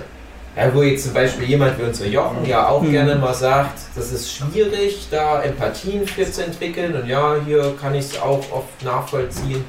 Ja, 0.57 0.75
wo 0.75 0.83
jetzt 0.83 1.05
zum 1.05 1.12
Beispiel 1.12 1.47
jemand 1.47 1.79
wie 1.79 1.83
unser 1.83 2.07
Jochen 2.07 2.47
ja 2.47 2.66
auch 2.69 2.81
Mhm. 2.81 2.90
gerne 2.92 3.14
mal 3.16 3.35
sagt, 3.35 3.79
das 3.95 4.11
ist 4.11 4.33
schwierig, 4.33 5.07
da 5.11 5.42
Empathien 5.42 6.07
für 6.07 6.31
zu 6.31 6.42
entwickeln. 6.45 6.95
Und 6.97 7.07
ja, 7.09 7.37
hier 7.45 7.75
kann 7.79 7.95
ich 7.95 8.07
es 8.07 8.19
auch 8.21 8.42
oft 8.51 8.83
nachvollziehen, 8.83 9.64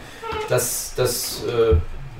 dass, 0.48 0.94
dass 0.96 1.44
äh, 1.44 1.76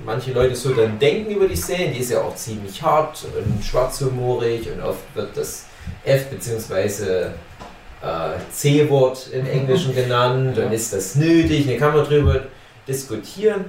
manche 0.06 0.34
Leute 0.34 0.54
so 0.56 0.74
dann 0.74 1.00
denken 1.00 1.32
über 1.32 1.48
die 1.48 1.56
Serie. 1.56 1.92
Die 1.92 2.00
ist 2.00 2.12
ja 2.12 2.22
auch 2.22 2.36
ziemlich 2.36 2.82
hart 2.84 3.26
und 3.38 3.64
schwarzhumorig 3.64 4.70
und 4.70 4.82
oft 4.82 5.00
wird 5.16 5.38
das 5.38 5.66
F 6.04 6.30
bzw. 6.30 7.22
Äh, 7.24 7.30
C-Wort 8.52 9.30
im 9.32 9.48
Englischen 9.48 9.96
genannt 10.02 10.58
und 10.58 10.74
ist 10.74 10.92
das 10.92 11.16
nötig? 11.16 11.68
Da 11.68 11.78
kann 11.78 11.96
man 11.96 12.06
drüber 12.06 12.42
diskutieren. 12.86 13.66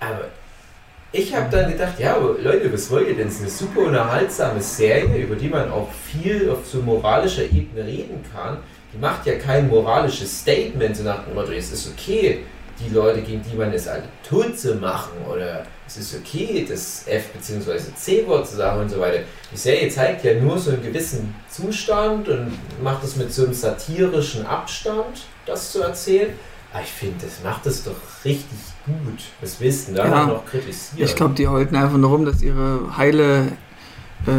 Aber 0.00 0.24
ich 1.12 1.34
habe 1.34 1.50
dann 1.50 1.70
gedacht, 1.70 1.98
ja, 1.98 2.16
Leute, 2.16 2.72
was 2.72 2.90
wollt 2.90 3.08
ihr 3.08 3.14
denn? 3.16 3.28
Es 3.28 3.34
ist 3.34 3.40
eine 3.42 3.50
super 3.50 3.80
unterhaltsame 3.86 4.60
Serie, 4.60 5.24
über 5.24 5.36
die 5.36 5.48
man 5.48 5.70
auch 5.70 5.88
viel 5.92 6.50
auf 6.50 6.66
so 6.66 6.78
moralischer 6.78 7.44
Ebene 7.44 7.86
reden 7.86 8.24
kann. 8.32 8.58
Die 8.92 8.98
macht 8.98 9.26
ja 9.26 9.34
kein 9.34 9.68
moralisches 9.68 10.40
Statement, 10.40 10.96
so 10.96 11.02
nach 11.04 11.24
dem 11.24 11.34
Motto, 11.34 11.52
es 11.52 11.70
ist 11.72 11.90
okay, 11.92 12.40
die 12.80 12.92
Leute, 12.94 13.20
gegen 13.20 13.42
die 13.42 13.56
man 13.56 13.72
es 13.72 13.86
alle 13.86 14.04
tot 14.28 14.58
zu 14.58 14.74
machen 14.74 15.12
oder 15.30 15.64
es 15.86 15.98
ist 15.98 16.14
okay, 16.14 16.66
das 16.68 17.04
F- 17.06 17.32
bzw. 17.32 17.78
C-Wort 17.94 18.48
zu 18.48 18.56
sagen 18.56 18.80
und 18.80 18.88
so 18.90 18.98
weiter. 18.98 19.20
Die 19.52 19.56
Serie 19.56 19.88
zeigt 19.88 20.24
ja 20.24 20.34
nur 20.34 20.58
so 20.58 20.70
einen 20.70 20.82
gewissen 20.82 21.34
Zustand 21.50 22.28
und 22.28 22.52
macht 22.82 23.04
es 23.04 23.16
mit 23.16 23.32
so 23.32 23.44
einem 23.44 23.52
satirischen 23.54 24.46
Abstand, 24.46 25.26
das 25.46 25.72
zu 25.72 25.82
erzählen. 25.82 26.30
Aber 26.72 26.82
ich 26.82 26.90
finde, 26.90 27.16
das 27.26 27.42
macht 27.44 27.66
es 27.66 27.84
doch 27.84 27.94
richtig 28.24 28.48
gut. 28.86 29.20
Was 29.40 29.60
willst 29.60 29.88
du 29.88 29.92
denn 29.92 30.04
da 30.04 30.08
Ja. 30.08 30.26
noch 30.26 30.46
kritisieren? 30.46 31.04
Ich 31.06 31.14
glaube, 31.14 31.34
die 31.34 31.46
heulten 31.48 31.76
einfach 31.76 31.98
nur 31.98 32.10
rum, 32.10 32.24
dass 32.24 32.40
ihre 32.42 32.96
heile 32.96 33.48
äh, 34.26 34.30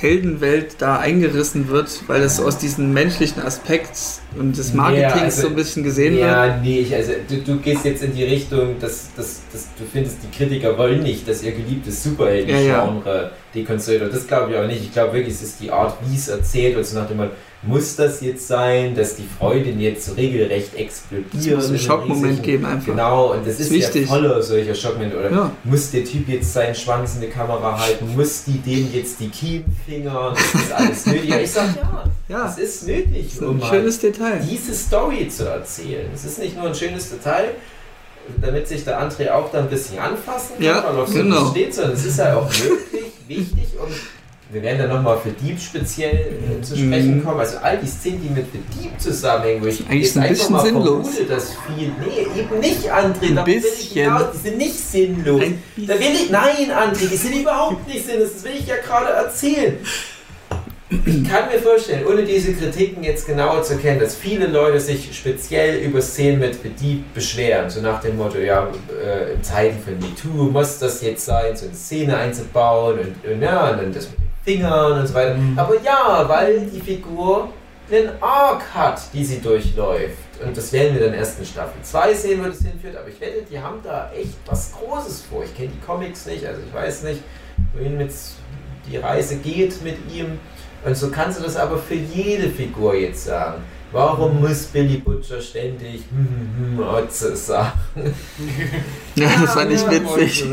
Heldenwelt 0.00 0.76
da 0.78 0.98
eingerissen 0.98 1.68
wird, 1.68 2.02
weil 2.06 2.20
das 2.20 2.40
aus 2.40 2.58
diesem 2.58 2.92
menschlichen 2.92 3.42
Aspekt 3.42 3.90
und 4.38 4.56
des 4.56 4.72
Marketings 4.72 5.12
Ja, 5.16 5.22
also- 5.22 5.42
so 5.42 5.48
ein 5.48 5.56
bisschen 5.56 5.82
gesehen 5.82 6.14
wird. 6.14 6.28
Ja, 6.28 6.56
nee, 6.62 6.78
ich, 6.80 6.94
also 6.94 7.12
du, 7.28 7.38
du 7.38 7.56
gehst 7.58 7.84
jetzt 7.84 8.04
in 8.04 8.14
die 8.14 8.22
Richtung, 8.22 8.78
dass, 8.78 9.12
dass, 9.16 9.40
dass 9.52 9.66
du 9.76 9.82
findest, 9.92 10.18
die 10.22 10.30
Kritiker 10.36 10.78
wollen 10.78 11.02
nicht, 11.02 11.26
dass 11.26 11.42
ihr 11.42 11.50
geliebtes 11.50 12.04
Superhelden-Genre 12.04 13.32
dekonstruiert 13.52 14.02
wird. 14.02 14.14
Das 14.14 14.26
glaube 14.28 14.52
ich 14.52 14.58
auch 14.58 14.66
nicht. 14.68 14.82
Ich 14.82 14.92
glaube 14.92 15.14
wirklich, 15.14 15.34
es 15.34 15.42
ist 15.42 15.60
die 15.60 15.72
Art, 15.72 15.96
wie 16.06 16.14
es 16.14 16.28
erzählt 16.28 16.76
wird. 16.76 16.86
So 16.86 16.96
nach 16.98 17.08
dem 17.08 17.16
Motto, 17.16 17.32
muss 17.62 17.96
das 17.96 18.20
jetzt 18.20 18.46
sein, 18.46 18.94
dass 18.94 19.16
die 19.16 19.24
Freundin 19.38 19.80
jetzt 19.80 20.16
regelrecht 20.16 20.76
explodiert. 20.76 21.34
Es 21.34 21.46
muss 21.56 21.64
einen 21.66 21.74
in 21.74 21.80
Schockmoment 21.80 22.42
geben 22.44 22.64
einfach. 22.64 22.86
Genau, 22.86 23.32
und 23.32 23.44
das 23.44 23.58
ist, 23.58 23.72
Ist 23.72 23.94
ja 23.96 24.06
voller 24.06 24.40
solcher 24.42 24.74
Schockmomente. 24.76 25.18
Oder 25.18 25.30
Ja. 25.32 25.50
muss 25.64 25.90
der 25.90 26.04
Typ 26.04 26.28
jetzt 26.28 26.52
seinen 26.52 26.74
Schwanz 26.76 27.16
in 27.16 27.22
die 27.22 27.26
Kamera 27.26 27.78
halten? 27.80 28.14
Muss 28.14 28.44
die 28.44 28.58
dem 28.58 28.88
jetzt 28.92 29.18
die 29.18 29.28
Kiemfinger? 29.28 30.34
Das 30.34 30.62
ist 30.62 30.72
alles 30.72 31.06
nötig. 31.06 31.30
Ja, 31.30 31.38
ich 31.40 31.50
sag 31.50 31.76
ja, 31.76 32.04
Ja, 32.28 32.44
das 32.44 32.58
ist 32.58 32.86
nötig, 32.86 33.24
das 33.24 33.32
ist 33.34 33.42
um 33.42 33.60
ein 33.60 33.68
schönes 33.68 33.98
Detail. 33.98 34.40
diese 34.48 34.74
Story 34.74 35.28
zu 35.28 35.44
erzählen. 35.48 36.08
Es 36.14 36.24
ist 36.24 36.38
nicht 36.38 36.56
nur 36.56 36.66
ein 36.68 36.74
schönes 36.76 37.10
Detail, 37.10 37.50
damit 38.40 38.68
sich 38.68 38.84
der 38.84 39.02
André 39.02 39.30
auch 39.32 39.50
da 39.50 39.58
ein 39.58 39.68
bisschen 39.68 39.98
anfassen 39.98 40.54
kann, 40.58 40.64
Ja, 40.64 40.84
weil 40.86 41.00
auf 41.02 41.08
so 41.08 41.14
genau. 41.14 41.50
steht, 41.50 41.74
sondern 41.74 41.94
es 41.94 42.04
ist 42.04 42.18
ja 42.18 42.36
auch 42.36 42.48
wirklich 42.52 43.02
wichtig 43.26 43.68
und 43.82 43.92
wir 44.50 44.62
werden 44.62 44.78
dann 44.78 44.88
nochmal 44.88 45.18
für 45.18 45.30
Dieb 45.30 45.60
speziell 45.60 46.14
äh, 46.58 46.62
zu 46.62 46.76
sprechen 46.76 47.18
Mhm. 47.18 47.24
kommen. 47.24 47.40
Also 47.40 47.58
all 47.58 47.76
die 47.78 47.86
Szenen, 47.86 48.22
die 48.22 48.30
mit 48.30 48.46
für 48.50 48.58
Dieb 48.80 48.98
zusammenhängen, 48.98 49.62
wo 49.62 49.66
ich 49.66 49.80
Eigentlich 49.86 50.04
jetzt 50.04 50.16
ein 50.16 50.22
einfach 50.22 50.34
bisschen 50.36 50.52
mal 50.54 50.64
sinnlos. 50.64 51.08
vermute, 51.08 51.24
dass 51.34 51.50
viel... 51.66 51.92
Nee, 52.00 52.40
eben 52.40 52.60
nicht, 52.60 52.90
André. 52.92 53.26
Ein 53.28 53.34
darauf 53.34 53.46
will 53.46 53.56
ich 53.56 53.62
bisschen. 53.62 54.02
hinaus. 54.04 54.22
Die 54.32 54.48
sind 54.48 54.58
nicht 54.58 54.74
sinnlos. 54.78 55.42
Da 55.76 55.94
will 55.94 56.12
ich, 56.14 56.30
nein, 56.30 56.70
André, 56.70 57.08
die 57.10 57.16
sind 57.16 57.34
überhaupt 57.40 57.86
nicht 57.86 58.06
sinnlos. 58.06 58.30
Das 58.34 58.44
will 58.44 58.52
ich 58.58 58.66
ja 58.66 58.76
gerade 58.76 59.08
erzählen. 59.12 59.76
Ich 61.04 61.28
kann 61.28 61.48
mir 61.52 61.58
vorstellen, 61.58 62.06
ohne 62.06 62.24
diese 62.24 62.54
Kritiken 62.54 63.04
jetzt 63.04 63.26
genauer 63.26 63.62
zu 63.62 63.76
kennen, 63.76 64.00
dass 64.00 64.14
viele 64.14 64.46
Leute 64.46 64.80
sich 64.80 65.14
speziell 65.14 65.80
über 65.82 66.00
Szenen 66.00 66.38
mit 66.40 66.56
Dieb 66.80 67.12
beschweren. 67.12 67.68
So 67.68 67.82
nach 67.82 68.00
dem 68.00 68.16
Motto, 68.16 68.38
ja, 68.38 68.68
äh, 69.04 69.34
in 69.34 69.42
Zeiten 69.44 69.76
von 69.82 69.98
MeToo 69.98 70.50
muss 70.50 70.78
das 70.78 71.02
jetzt 71.02 71.26
sein, 71.26 71.54
so 71.54 71.66
eine 71.66 71.74
Szene 71.74 72.16
einzubauen 72.16 72.98
und, 73.00 73.30
und, 73.30 73.42
ja, 73.42 73.70
und 73.72 73.76
dann 73.82 73.92
das 73.92 74.06
mit 74.08 74.16
Fingern 74.48 75.00
und 75.00 75.06
so 75.06 75.12
weiter. 75.12 75.36
Aber 75.56 75.78
ja, 75.82 76.24
weil 76.26 76.60
die 76.60 76.80
Figur 76.80 77.50
einen 77.90 78.10
Arc 78.20 78.62
hat, 78.74 79.00
die 79.12 79.22
sie 79.22 79.40
durchläuft. 79.40 80.16
Und 80.42 80.56
das 80.56 80.72
werden 80.72 80.94
wir 80.98 81.04
dann 81.04 81.14
erst 81.14 81.38
in 81.38 81.44
Staffel 81.44 81.82
2 81.82 82.14
sehen, 82.14 82.40
wo 82.42 82.48
das 82.48 82.60
hinführt. 82.60 82.96
Aber 82.96 83.08
ich 83.08 83.20
wette, 83.20 83.42
die 83.42 83.60
haben 83.60 83.80
da 83.84 84.10
echt 84.12 84.38
was 84.46 84.72
Großes 84.72 85.22
vor. 85.22 85.44
Ich 85.44 85.54
kenne 85.54 85.68
die 85.68 85.86
Comics 85.86 86.24
nicht, 86.24 86.46
also 86.46 86.62
ich 86.66 86.72
weiß 86.72 87.02
nicht, 87.02 87.22
wohin 87.74 87.98
mit 87.98 88.10
die 88.90 88.96
Reise 88.96 89.36
geht 89.36 89.82
mit 89.82 89.96
ihm. 90.10 90.38
Und 90.82 90.96
so 90.96 91.10
kannst 91.10 91.38
du 91.38 91.44
das 91.44 91.56
aber 91.56 91.76
für 91.76 91.94
jede 91.94 92.48
Figur 92.48 92.94
jetzt 92.94 93.26
sagen. 93.26 93.62
Warum 93.90 94.40
muss 94.40 94.64
Billy 94.64 94.98
Butcher 94.98 95.40
ständig 95.40 96.02
hm, 96.10 96.28
hm, 96.58 96.78
hm, 96.78 96.88
Otze 96.88 97.34
sagen? 97.34 97.72
Ja, 99.14 99.30
das 99.40 99.54
fand 99.54 99.72
ich 99.72 99.90
witzig. 99.90 100.44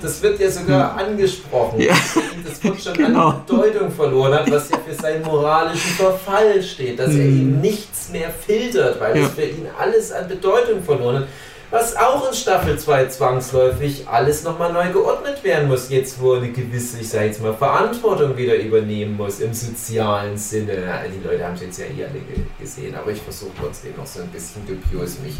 Das 0.00 0.22
wird 0.22 0.38
ja 0.40 0.50
sogar 0.50 0.96
angesprochen, 0.96 1.80
Ja. 1.80 1.92
dass 1.94 2.16
ihm 2.16 2.44
das 2.44 2.64
Wort 2.64 2.82
schon 2.82 2.94
Genau. 2.94 3.28
an 3.28 3.42
Bedeutung 3.46 3.90
verloren 3.90 4.34
hat, 4.34 4.50
was 4.50 4.70
ja 4.70 4.78
für 4.78 4.94
seinen 4.94 5.22
moralischen 5.24 5.90
Verfall 5.92 6.62
steht, 6.62 6.98
dass 6.98 7.10
er 7.10 7.24
eben 7.24 7.60
nichts 7.60 8.08
mehr 8.10 8.30
filtert, 8.30 9.00
weil 9.00 9.16
Ja. 9.18 9.26
es 9.26 9.32
für 9.32 9.42
ihn 9.44 9.66
alles 9.78 10.12
an 10.12 10.28
Bedeutung 10.28 10.82
verloren 10.82 11.16
hat. 11.16 11.28
Was 11.72 11.96
auch 11.96 12.28
in 12.28 12.34
Staffel 12.34 12.78
2 12.78 13.06
zwangsläufig 13.06 14.06
alles 14.06 14.44
nochmal 14.44 14.72
neu 14.74 14.92
geordnet 14.92 15.42
werden 15.42 15.68
muss, 15.68 15.88
jetzt 15.88 16.20
wo 16.20 16.34
eine 16.34 16.50
gewisse, 16.52 17.00
ich 17.00 17.08
sag 17.08 17.22
jetzt 17.24 17.40
mal, 17.42 17.54
Verantwortung 17.54 18.36
wieder 18.36 18.56
übernehmen 18.56 19.16
muss 19.16 19.40
im 19.40 19.54
sozialen 19.54 20.36
Sinne. 20.36 20.74
Die 21.10 21.26
Leute 21.26 21.42
haben 21.46 21.54
es 21.54 21.62
jetzt 21.62 21.78
ja 21.78 21.86
eh 21.86 22.04
alle 22.04 22.20
ge- 22.20 22.44
gesehen, 22.60 22.94
aber 22.94 23.10
ich 23.10 23.22
versuche 23.22 23.52
trotzdem 23.58 23.92
noch 23.96 24.06
so 24.06 24.20
ein 24.20 24.28
bisschen 24.28 24.60
dubios 24.66 25.16
mich 25.24 25.36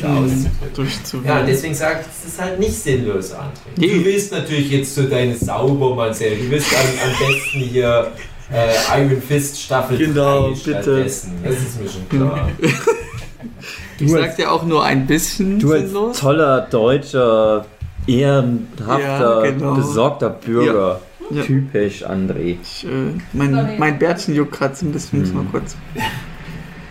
da 0.00 0.06
auszudrücken. 0.18 0.74
Durchzuwählen. 0.74 1.26
Ja, 1.38 1.42
deswegen 1.42 1.74
sage 1.74 2.00
ich, 2.02 2.06
es 2.26 2.32
ist 2.32 2.40
halt 2.40 2.60
nicht 2.60 2.74
sinnlos, 2.80 3.32
André. 3.34 3.48
Nee. 3.76 3.88
Du 3.88 4.04
willst 4.04 4.30
natürlich 4.30 4.70
jetzt 4.70 4.94
so 4.94 5.02
deine 5.02 5.34
Saubermann-Serie. 5.36 6.44
Du 6.44 6.50
willst 6.50 6.72
am, 6.72 7.10
am 7.10 7.18
besten 7.18 7.58
hier 7.58 8.12
äh, 8.52 9.00
Iron 9.02 9.20
Fist 9.20 9.60
Staffel 9.60 9.98
Genau, 9.98 10.42
3 10.50 10.54
bitte. 10.54 10.60
stattdessen. 10.70 11.32
Das 11.42 11.54
ist 11.56 11.80
mir 11.80 11.88
schon 11.88 12.08
klar. 12.08 12.48
Ich 13.98 14.10
sag 14.10 14.36
dir 14.36 14.50
auch 14.52 14.64
nur 14.64 14.84
ein 14.84 15.06
bisschen 15.06 15.58
Du 15.58 15.72
als 15.72 15.84
sinnlos. 15.84 16.18
toller 16.18 16.62
deutscher, 16.70 17.64
ehrenhafter, 18.06 19.44
Ja, 19.44 19.50
genau. 19.50 19.74
besorgter 19.74 20.30
Bürger. 20.30 21.00
Ja. 21.30 21.42
Typisch 21.44 22.04
André. 22.04 22.56
Äh, 22.82 23.14
mein, 23.32 23.78
mein 23.78 23.98
Bärtchen 23.98 24.34
juckt 24.34 24.52
gerade 24.52 24.74
so 24.74 24.84
ein 24.86 24.92
bisschen, 24.92 25.20
muss 25.20 25.32
mal 25.32 25.44
kurz. 25.50 25.76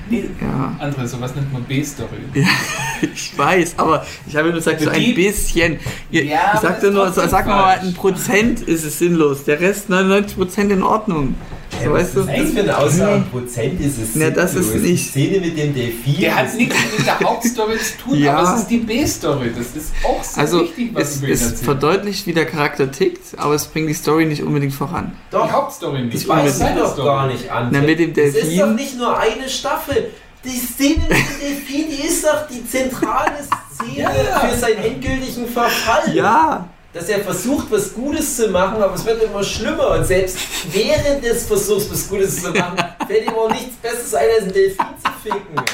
Ja, 0.09 0.75
Andere, 0.79 1.07
sowas 1.07 1.33
nennt 1.35 1.53
man 1.53 1.63
B-Story. 1.63 2.09
ich 3.13 3.37
weiß, 3.37 3.75
aber 3.77 4.05
ich 4.27 4.35
habe 4.35 4.47
nur 4.49 4.55
gesagt, 4.57 4.81
so 4.81 4.89
ein 4.89 5.15
bisschen. 5.15 5.79
Ihr, 6.09 6.25
Ja, 6.25 6.31
ich 6.33 6.49
aber 6.49 6.59
sagte 6.61 6.91
nur, 6.91 7.09
sag 7.11 7.45
mal, 7.47 7.79
ein 7.79 7.93
Prozent 7.93 8.61
ist 8.61 8.83
es 8.83 8.99
sinnlos. 8.99 9.45
Der 9.45 9.61
Rest 9.61 9.89
99 9.89 10.35
Prozent 10.37 10.71
in 10.71 10.83
Ordnung. 10.83 11.35
So, 11.85 11.91
weißt 11.93 12.15
du? 12.15 12.27
Was 12.27 12.33
ist 12.37 12.43
das 12.43 12.51
für 12.53 12.59
eine 12.61 12.77
Aussage? 12.77 13.23
Prozent 13.31 13.81
ist 13.81 13.97
es. 13.97 14.09
Na, 14.15 14.29
das 14.29 14.55
ist 14.55 14.73
nicht- 14.75 14.85
Die 14.85 14.97
Szene 14.97 15.39
mit 15.39 15.57
dem 15.57 15.73
Delfin. 15.73 16.15
Der 16.19 16.35
hat 16.35 16.53
nichts 16.55 16.75
mit 16.97 17.05
der 17.07 17.19
Hauptstory 17.19 17.77
zu 17.77 17.97
tun, 18.03 18.17
Ja. 18.19 18.37
aber 18.37 18.53
es 18.55 18.59
ist 18.61 18.67
die 18.69 18.77
B-Story. 18.77 19.51
Das 19.57 19.67
ist 19.83 19.91
auch 20.05 20.23
sehr 20.23 20.43
Also, 20.43 20.61
wichtig, 20.61 20.89
was 20.93 21.09
es, 21.09 21.17
über 21.17 21.27
ihn 21.27 21.33
es 21.33 21.41
erzählt. 21.43 21.63
verdeutlicht, 21.65 22.27
wie 22.27 22.33
der 22.33 22.45
Charakter 22.45 22.91
tickt, 22.91 23.37
aber 23.37 23.53
es 23.55 23.65
bringt 23.67 23.89
die 23.89 23.93
Story 23.93 24.25
nicht 24.25 24.43
unbedingt 24.43 24.73
voran. 24.73 25.11
Die 25.27 25.31
Doch, 25.31 25.51
Hauptstory 25.51 26.01
nicht. 26.03 26.23
die 26.23 26.27
weiß 26.27 26.59
ich 26.59 26.65
doch 26.77 26.93
Story. 26.93 27.07
gar 27.07 27.27
nicht, 27.27 27.51
André. 27.51 27.67
Na, 27.71 27.81
mit 27.81 27.99
dem 27.99 28.13
Das 28.13 28.35
ist 28.35 28.59
doch 28.59 28.67
nicht 28.73 28.97
nur 28.97 29.17
eine 29.17 29.47
Staffel. 29.49 30.09
Die 30.43 30.49
Szene 30.57 31.01
mit 31.07 31.11
dem 31.11 31.39
Delfin, 31.39 31.85
die 31.91 32.07
ist 32.07 32.23
doch 32.25 32.47
die 32.51 32.67
zentrale 32.67 33.31
Szene 33.75 33.97
Ja. 34.31 34.39
für 34.39 34.57
seinen 34.57 34.77
endgültigen 34.83 35.47
Verfall. 35.47 36.15
Ja, 36.15 36.67
dass 36.93 37.07
er 37.09 37.19
versucht, 37.19 37.71
was 37.71 37.93
Gutes 37.93 38.35
zu 38.37 38.49
machen, 38.49 38.81
aber 38.81 38.95
es 38.95 39.05
wird 39.05 39.23
immer 39.23 39.43
schlimmer. 39.43 39.91
Und 39.97 40.05
selbst 40.05 40.37
während 40.71 41.23
des 41.23 41.45
Versuchs, 41.45 41.89
was 41.89 42.09
Gutes 42.09 42.41
zu 42.41 42.51
machen, 42.51 42.77
fällt 43.07 43.25
ihm 43.25 43.33
auch 43.33 43.49
nichts 43.49 43.75
Besseres 43.81 44.13
ein, 44.13 44.25
als 44.35 44.43
einen 44.43 44.53
Delfin 44.53 44.85
zu 45.03 45.11
ficken. 45.23 45.65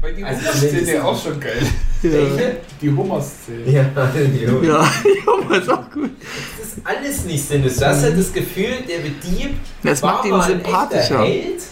Bei 0.00 0.12
die 0.12 0.24
Also 0.24 0.40
Hummer-Szene 0.40 1.04
auch 1.04 1.22
schon 1.22 1.40
geil. 1.40 1.62
ja, 2.02 2.12
Welche? 2.12 2.56
Die 2.80 2.90
Hummer-Szene. 2.90 3.70
Ja, 3.70 4.10
jo. 4.40 4.62
ja, 4.62 4.90
ja 5.50 5.56
ist 5.56 5.70
auch 5.70 5.90
gut. 5.90 6.10
Das 6.58 6.68
ist 6.68 6.78
alles 6.84 7.24
nicht 7.24 7.48
sinnlos. 7.48 7.76
Du 7.76 7.86
hast 7.86 8.02
halt 8.02 8.18
das 8.18 8.32
Gefühl, 8.32 8.76
der 8.88 8.98
Dieb 9.00 9.56
Das 9.82 10.02
war 10.02 10.14
macht 10.14 10.24
ihn 10.26 10.42
sympathischer. 10.42 11.00
echter 11.00 11.24
Held 11.24 11.62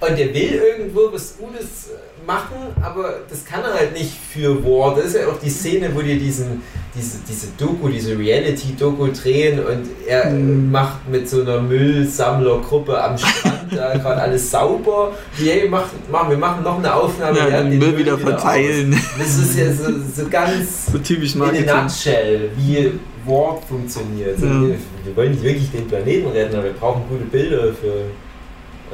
und 0.00 0.18
der 0.18 0.34
will 0.34 0.52
irgendwo 0.52 1.12
was 1.12 1.36
Gutes 1.38 1.88
äh, 1.88 2.11
machen, 2.26 2.56
aber 2.82 3.20
das 3.28 3.44
kann 3.44 3.60
er 3.62 3.74
halt 3.74 3.92
nicht 3.92 4.12
für 4.32 4.62
War. 4.64 4.94
Das 4.94 5.06
ist 5.06 5.16
ja 5.16 5.26
auch 5.28 5.38
die 5.38 5.50
Szene, 5.50 5.90
wo 5.94 6.00
die 6.00 6.18
diesen, 6.18 6.62
diese, 6.94 7.18
diese 7.28 7.48
Doku, 7.58 7.88
diese 7.88 8.16
Reality-Doku 8.18 9.08
drehen 9.08 9.58
und 9.60 9.88
er 10.06 10.30
Mhm. 10.30 10.70
macht 10.70 11.08
mit 11.08 11.28
so 11.28 11.40
einer 11.42 11.60
Müllsammlergruppe 11.60 13.02
am 13.02 13.16
Strand 13.18 13.72
da 13.74 13.96
gerade 13.98 14.20
alles 14.22 14.50
sauber. 14.50 15.12
Die, 15.38 15.50
hey, 15.50 15.68
mach, 15.68 15.86
mach, 16.10 16.28
wir 16.30 16.36
machen 16.38 16.62
noch 16.62 16.78
eine 16.78 16.94
Aufnahme. 16.94 17.38
Ja, 17.38 17.48
wir 17.48 17.58
haben 17.58 17.70
den 17.70 17.78
Müll 17.78 17.96
wieder 17.98 18.18
verteilen. 18.18 18.94
aus. 18.94 19.00
Das 19.18 19.38
ist 19.38 19.58
ja 19.58 19.72
so, 19.72 19.92
so 20.14 20.28
ganz 20.28 20.86
So 20.92 20.98
typisch 20.98 21.34
in 21.34 21.42
a 21.42 21.82
nutshell, 21.82 22.50
wie 22.56 22.92
Warp 23.24 23.62
funktioniert. 23.68 24.38
Ja. 24.38 24.44
wir, 24.60 24.76
wir 25.04 25.16
wollen 25.16 25.30
nicht 25.32 25.42
wirklich 25.42 25.70
den 25.70 25.86
Planeten 25.88 26.28
retten, 26.28 26.54
aber 26.56 26.64
wir 26.64 26.72
brauchen 26.72 27.02
gute 27.08 27.24
Bilder 27.24 27.72
für 27.72 28.04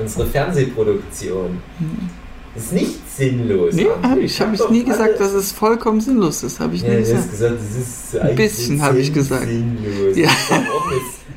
unsere 0.01 0.26
Fernsehproduktion. 0.26 1.59
Das 1.81 2.28
ist 2.59 2.73
nicht 2.73 3.17
sinnlos. 3.17 3.75
Nee, 3.75 3.87
hab 4.03 4.19
ich 4.19 4.41
habe 4.41 4.55
ich 4.55 4.69
nie 4.69 4.85
gesagt, 4.85 5.21
dass 5.21 5.33
es 5.33 5.53
vollkommen 5.53 6.01
sinnlos 6.01 6.43
ist. 6.43 6.61
Habe 6.61 6.75
ich 6.75 6.83
ja, 6.83 6.91
nie 6.91 6.97
gesagt. 6.99 7.31
gesagt, 7.31 7.59
Ein 8.21 8.37
bisschen, 8.37 8.83
hab 8.83 8.97
ich 8.97 9.13
gesagt. 9.13 9.47
Sinnlos. 9.47 10.17
Ja. 10.17 10.31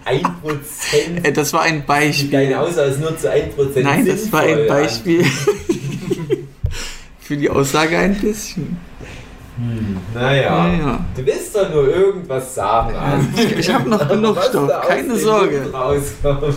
Ein 0.06 0.22
Prozent. 0.42 1.24
Äh, 1.26 1.32
Das 1.32 1.54
war 1.54 1.62
ein 1.62 1.86
Beispiel. 1.86 2.30
Deine 2.32 2.60
Aussage 2.60 2.92
ist 2.92 3.00
nur 3.00 3.18
zu 3.18 3.32
ein 3.32 3.52
Prozent 3.52 3.86
Nein, 3.86 4.06
das 4.06 4.32
war 4.32 4.42
ein 4.42 4.48
sinnvoll, 4.50 4.68
Beispiel. 4.68 5.24
Für 7.20 7.38
die 7.38 7.50
Aussage 7.50 7.98
ein 7.98 8.16
bisschen. 8.16 8.78
Hm, 9.58 9.98
naja. 10.14 10.68
Naja. 10.68 11.06
Du 11.16 11.26
willst 11.26 11.56
doch 11.56 11.70
nur 11.72 11.88
irgendwas 11.88 12.56
sagen, 12.56 12.96
André. 12.96 13.46
Ich, 13.46 13.58
ich 13.60 13.74
habe 13.74 13.90
noch 13.90 14.08
genug 14.08 14.38
Stoff, 14.44 14.72
keine 14.88 15.16
Sorge. 15.18 15.70
Rauskommt. 15.72 16.56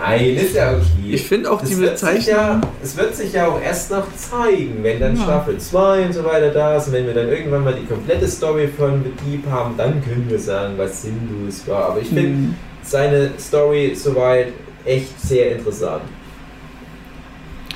Nein, 0.00 0.36
ist 0.36 0.54
ja 0.56 0.72
okay. 0.72 1.12
Ich 1.12 1.22
finde 1.28 1.50
auch 1.52 1.62
Es 1.62 1.68
die 1.68 1.78
wird, 1.78 1.98
sich 1.98 2.08
Bezeichnung. 2.08 2.36
ja, 2.36 2.60
es 2.82 2.96
wird 2.96 3.14
sich 3.14 3.32
ja 3.32 3.46
auch 3.46 3.60
erst 3.60 3.90
noch 3.92 4.06
zeigen, 4.16 4.78
wenn 4.82 4.98
dann 5.00 5.16
Ja. 5.16 5.22
Staffel 5.22 5.56
2 5.58 6.06
und 6.06 6.12
so 6.12 6.24
weiter 6.24 6.50
da 6.50 6.76
ist 6.76 6.88
und 6.88 6.94
wenn 6.94 7.06
wir 7.06 7.14
dann 7.14 7.28
irgendwann 7.28 7.62
mal 7.64 7.74
die 7.74 7.86
komplette 7.86 8.26
Story 8.28 8.68
von 8.76 9.04
The 9.04 9.30
Deep 9.30 9.46
haben, 9.48 9.76
dann 9.76 10.02
können 10.04 10.26
wir 10.28 10.38
sagen, 10.40 10.74
was 10.76 11.02
sinnlos 11.02 11.62
war. 11.66 11.90
Aber 11.90 12.00
ich 12.00 12.08
finde 12.08 12.22
Hm, 12.22 12.54
seine 12.82 13.30
Story 13.38 13.94
soweit 13.94 14.48
echt 14.84 15.20
sehr 15.20 15.52
interessant. 15.56 16.02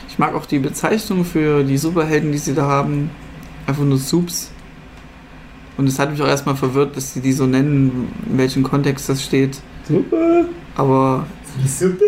Ich 0.09 0.19
mag 0.19 0.35
auch 0.35 0.47
die 0.47 0.59
Bezeichnung 0.59 1.25
für 1.25 1.62
die 1.62 1.79
Superhelden, 1.79 2.33
die 2.33 2.39
sie 2.39 2.55
da 2.55 2.62
haben. 2.66 3.11
Einfach 3.66 3.85
nur 3.85 3.99
Soups. 3.99 4.51
Und 5.77 5.87
es 5.87 5.99
hat 6.01 6.11
mich 6.11 6.21
auch 6.21 6.27
erstmal 6.27 6.57
verwirrt, 6.57 6.97
dass 6.97 7.14
sie 7.14 7.21
die 7.21 7.33
so 7.33 7.47
nennen, 7.47 8.09
in 8.29 8.37
welchem 8.39 8.64
Kontext 8.64 9.09
das 9.09 9.23
steht. 9.23 9.59
Super. 9.87 10.47
Aber 10.75 11.27
Die 11.62 11.68
Suppe? 11.68 12.05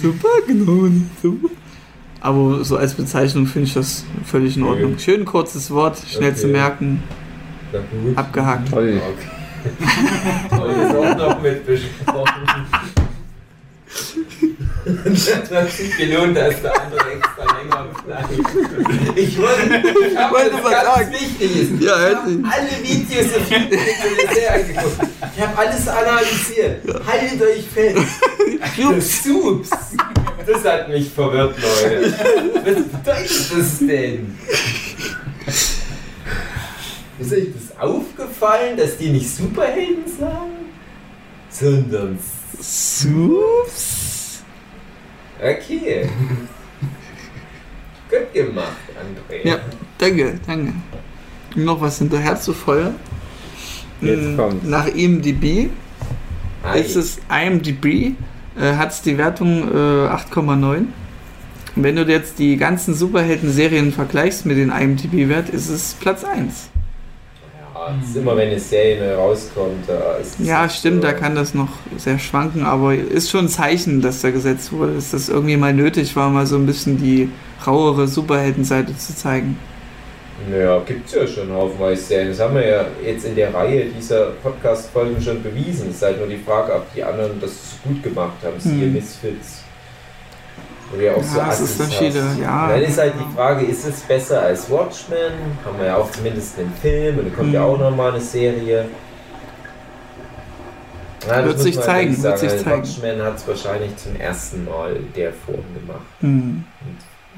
super, 0.00 0.28
genau. 0.46 0.88
Aber 2.20 2.64
so 2.64 2.76
als 2.76 2.94
Bezeichnung 2.94 3.46
finde 3.46 3.66
ich 3.68 3.74
das 3.74 4.04
völlig 4.24 4.56
in 4.56 4.62
Ordnung. 4.62 4.92
Okay. 4.92 5.02
Schön 5.02 5.24
kurzes 5.24 5.70
Wort, 5.70 5.98
schnell 6.08 6.30
Okay. 6.30 6.40
zu 6.40 6.46
merken, 6.48 7.02
Na 7.72 7.78
gut. 7.80 8.16
abgehakt. 8.16 8.70
Toll. 8.70 9.00
Okay. 9.00 9.28
Und 10.50 10.76
das 10.76 10.94
auch 10.94 11.16
noch 11.16 11.42
mit 11.42 11.66
besprochen. 11.66 12.42
das 15.04 15.50
hat 15.52 15.70
sich 15.70 15.96
gelohnt, 15.96 16.36
dass 16.36 16.60
der 16.62 16.72
andere 16.82 17.12
extra 17.12 17.44
länger 17.58 17.86
bleibt. 18.04 18.32
Ich 19.16 19.38
wollte, 19.38 19.82
ich 19.86 20.14
Wollte 20.16 20.50
das 20.50 20.64
was 20.64 20.70
ganz 20.72 20.84
sagen. 20.96 21.12
wichtig 21.12 21.56
ist. 21.56 21.82
Ja, 21.82 22.08
ich 22.08 22.16
habe 22.16 22.42
alle 22.50 22.82
Videos 22.82 23.26
auf 23.36 23.50
YouTube 23.50 24.34
sehr 24.34 24.54
angeguckt. 24.54 25.11
Ich 25.34 25.42
habe 25.42 25.58
alles 25.58 25.88
analysiert. 25.88 27.06
Haltet 27.06 27.42
euch 27.42 27.66
fest. 27.66 27.98
Das 28.76 29.24
Sups. 29.24 29.70
Das 30.46 30.64
hat 30.64 30.88
mich 30.88 31.10
verwirrt, 31.10 31.56
Leute. 31.58 32.14
Was 32.64 32.74
bedeutet 32.84 33.52
das 33.56 33.78
denn? 33.78 34.38
Ist 37.18 37.32
euch 37.32 37.48
das 37.54 37.78
aufgefallen, 37.78 38.76
dass 38.76 38.96
die 38.96 39.10
nicht 39.10 39.28
Superhelden 39.28 40.04
sagen? 40.18 40.70
Sondern 41.50 42.18
Sups? 42.60 44.42
Okay. 45.40 46.08
Gut 48.08 48.32
gemacht, 48.32 48.76
André. 48.96 49.46
Ja, 49.48 49.58
danke, 49.98 50.38
danke. 50.46 50.72
Noch 51.56 51.80
was 51.80 51.98
hinterher 51.98 52.38
zu 52.40 52.52
feuern. 52.52 52.94
Jetzt 54.02 54.22
Mm, 54.22 54.36
kommt's. 54.36 54.66
Nach 54.66 54.86
IMDb 54.86 55.68
Ei. 56.64 56.80
ist 56.80 56.96
es 56.96 57.18
IMDb, 57.30 58.14
äh, 58.60 58.74
hat 58.76 58.90
es 58.92 59.02
die 59.02 59.16
Wertung 59.18 59.68
äh, 59.70 60.08
8,9. 60.08 60.86
Wenn 61.74 61.96
du 61.96 62.02
jetzt 62.02 62.38
die 62.38 62.56
ganzen 62.56 62.94
Superhelden-Serien 62.94 63.92
vergleichst 63.92 64.44
mit 64.44 64.58
den 64.58 64.70
IMDb-Wert, 64.70 65.48
ist 65.48 65.70
es 65.70 65.94
Platz 65.98 66.22
1. 66.22 66.68
Ja, 67.74 67.94
ist 68.06 68.14
immer, 68.16 68.36
wenn 68.36 68.48
eine 68.50 68.60
Serie 68.60 69.00
neu 69.00 69.14
rauskommt, 69.14 69.88
da 69.88 70.16
ist 70.20 70.38
Ja, 70.40 70.68
stimmt, 70.68 71.02
so. 71.02 71.08
da 71.08 71.12
kann 71.14 71.34
das 71.34 71.54
noch 71.54 71.70
sehr 71.96 72.18
schwanken, 72.18 72.64
aber 72.64 72.94
ist 72.94 73.30
schon 73.30 73.46
ein 73.46 73.48
Zeichen, 73.48 74.02
dass 74.02 74.20
da 74.20 74.30
gesetzt 74.30 74.72
wurde, 74.72 74.94
dass 74.94 75.12
das 75.12 75.28
irgendwie 75.30 75.56
mal 75.56 75.72
nötig 75.72 76.14
war, 76.14 76.28
mal 76.30 76.46
so 76.46 76.56
ein 76.56 76.66
bisschen 76.66 76.98
die 76.98 77.28
rauere 77.66 78.06
Superheldenseite 78.06 78.96
zu 78.96 79.16
zeigen. 79.16 79.56
Naja, 80.50 80.80
gibt's 80.86 81.14
ja 81.14 81.26
schon 81.26 81.52
haufenweise 81.52 82.02
Serien. 82.02 82.28
Das 82.30 82.40
haben 82.40 82.54
wir 82.54 82.66
ja 82.66 82.84
jetzt 83.04 83.24
in 83.24 83.34
der 83.36 83.52
Reihe 83.54 83.84
dieser 83.86 84.26
Podcast-Folgen 84.42 85.20
schon 85.22 85.42
bewiesen. 85.42 85.90
Es 85.90 85.96
ist 85.96 86.02
halt 86.02 86.18
nur 86.18 86.26
die 86.26 86.38
Frage, 86.38 86.74
ob 86.74 86.92
die 86.94 87.02
anderen 87.04 87.40
das 87.40 87.52
gut 87.84 88.02
gemacht 88.02 88.34
haben. 88.44 88.58
Siehe 88.58 88.86
Hm. 88.86 88.92
Misfits. 88.94 89.62
Wo 90.90 90.96
du 90.98 91.04
ja 91.04 91.12
auch 91.12 91.16
Ja, 91.18 91.22
so 91.22 91.38
es 91.40 91.44
Assis 91.48 91.70
ist 91.70 91.76
verschieden, 91.82 92.28
hast. 92.28 92.38
ja. 92.40 92.64
Und 92.64 92.70
dann 92.72 92.82
ist 92.82 92.98
halt 92.98 93.14
die 93.18 93.34
Frage, 93.36 93.64
ist 93.66 93.86
es 93.86 94.00
besser 94.00 94.42
als 94.42 94.68
Watchmen? 94.70 95.32
Haben 95.64 95.78
wir 95.78 95.86
ja 95.86 95.96
auch 95.96 96.10
zumindest 96.10 96.58
einen 96.58 96.72
Film 96.80 97.18
und 97.18 97.24
dann 97.28 97.36
kommt 97.36 97.52
ja 97.54 97.60
Hm. 97.64 97.68
auch 97.70 97.78
nochmal 97.78 98.10
eine 98.12 98.20
Serie. 98.20 98.86
Ja, 101.26 101.36
das 101.36 101.44
Wird 101.46 101.54
muss 101.56 101.62
sich 101.62 101.80
zeigen, 101.80 102.22
wird 102.22 102.38
sich 102.38 102.50
Also 102.50 102.64
zeigen. 102.64 102.82
Watchmen 102.82 103.22
hat 103.22 103.36
es 103.36 103.46
wahrscheinlich 103.46 103.96
zum 103.96 104.16
ersten 104.16 104.64
Mal 104.64 104.96
in 104.96 105.12
der 105.14 105.32
Form 105.32 105.62
gemacht 105.74 106.00
Hm. 106.20 106.64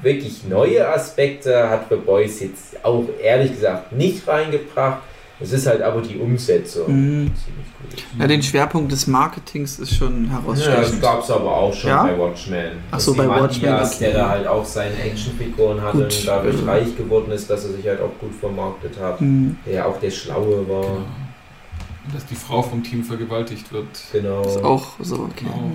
Wirklich 0.05 0.45
neue 0.47 0.87
Aspekte 0.87 1.69
hat 1.69 1.87
The 1.89 1.95
Boys 1.97 2.39
jetzt 2.39 2.83
auch 2.85 3.03
ehrlich 3.21 3.51
gesagt 3.51 3.91
nicht 3.91 4.25
reingebracht. 4.27 4.99
Es 5.37 5.51
ist 5.51 5.67
halt 5.67 5.81
aber 5.81 6.01
die 6.01 6.17
Umsetzung 6.17 6.85
Mhm. 6.87 7.31
ziemlich 7.35 7.65
gut. 8.05 8.05
Ja, 8.17 8.25
den 8.27 8.41
Schwerpunkt 8.41 8.89
des 8.93 9.05
Marketings 9.07 9.79
ist 9.79 9.93
schon 9.95 10.29
Ja, 10.31 10.41
das 10.47 10.61
herausstechend. 10.65 11.01
gab 11.01 11.21
es 11.23 11.29
aber 11.29 11.51
auch 11.57 11.73
schon 11.73 11.89
Ja? 11.89 12.03
bei 12.03 12.17
Watchmen. 12.17 12.71
Ach 12.91 12.99
so, 13.01 13.13
bei 13.13 13.27
Watchmen, 13.27 13.73
okay. 13.73 13.87
der 13.99 14.13
da 14.13 14.29
halt 14.29 14.47
auch 14.47 14.63
seine 14.63 14.95
Actionfiguren 15.03 15.81
hatte 15.81 15.97
Gut, 15.97 16.05
und 16.19 16.27
dadurch 16.27 16.61
äh. 16.61 16.65
reich 16.69 16.95
geworden 16.95 17.31
ist, 17.33 17.49
dass 17.49 17.65
er 17.65 17.71
sich 17.73 17.85
halt 17.85 17.99
auch 17.99 18.17
gut 18.21 18.33
vermarktet 18.39 18.97
hat. 19.01 19.19
Hm. 19.19 19.57
Der 19.65 19.73
ja 19.73 19.85
auch 19.85 19.99
der 19.99 20.11
Schlaue 20.11 20.69
war. 20.69 20.81
Genau. 20.83 20.95
Und 22.05 22.13
dass 22.15 22.25
die 22.27 22.35
Frau 22.35 22.61
vom 22.61 22.81
Team 22.83 23.03
vergewaltigt 23.03 23.73
wird. 23.73 23.87
Genau. 24.13 24.41
Ist 24.43 24.63
auch 24.63 24.85
so, 25.01 25.15
okay. 25.15 25.45
Genau. 25.45 25.71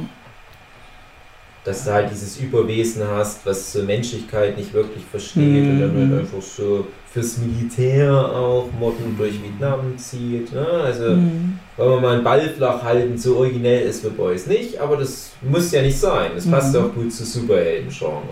Dass 1.70 1.84
du 1.84 1.92
halt 1.92 2.10
dieses 2.10 2.38
Überwesen 2.38 3.02
hast, 3.08 3.46
was 3.46 3.72
zur 3.72 3.84
Menschlichkeit 3.84 4.56
nicht 4.58 4.72
wirklich 4.74 5.04
versteht 5.10 5.42
Mhm. 5.64 5.70
und 5.70 5.80
dann 5.80 6.10
halt 6.10 6.20
einfach 6.22 6.42
so 6.42 6.86
fürs 7.12 7.38
Militär 7.38 8.12
auch 8.14 8.68
Motten 8.78 9.16
durch 9.18 9.42
Vietnam 9.42 9.96
zieht. 9.98 10.52
Ne? 10.52 10.66
Also, 10.66 11.06
Hm. 11.06 11.58
wollen 11.76 11.90
wir 11.90 12.00
mal 12.00 12.14
einen 12.16 12.24
Ball 12.24 12.48
flach 12.50 12.82
halten, 12.82 13.16
so 13.18 13.36
originell 13.38 13.82
ist 13.88 14.02
The 14.02 14.10
Boys 14.10 14.46
nicht, 14.46 14.78
aber 14.78 14.96
das 14.96 15.30
muss 15.42 15.72
ja 15.72 15.82
nicht 15.82 15.98
sein. 15.98 16.32
Das 16.34 16.46
passt 16.48 16.74
Mhm. 16.74 16.80
auch 16.80 16.94
gut 16.94 17.12
zu 17.12 17.24
Superhelden-Genre. 17.24 18.22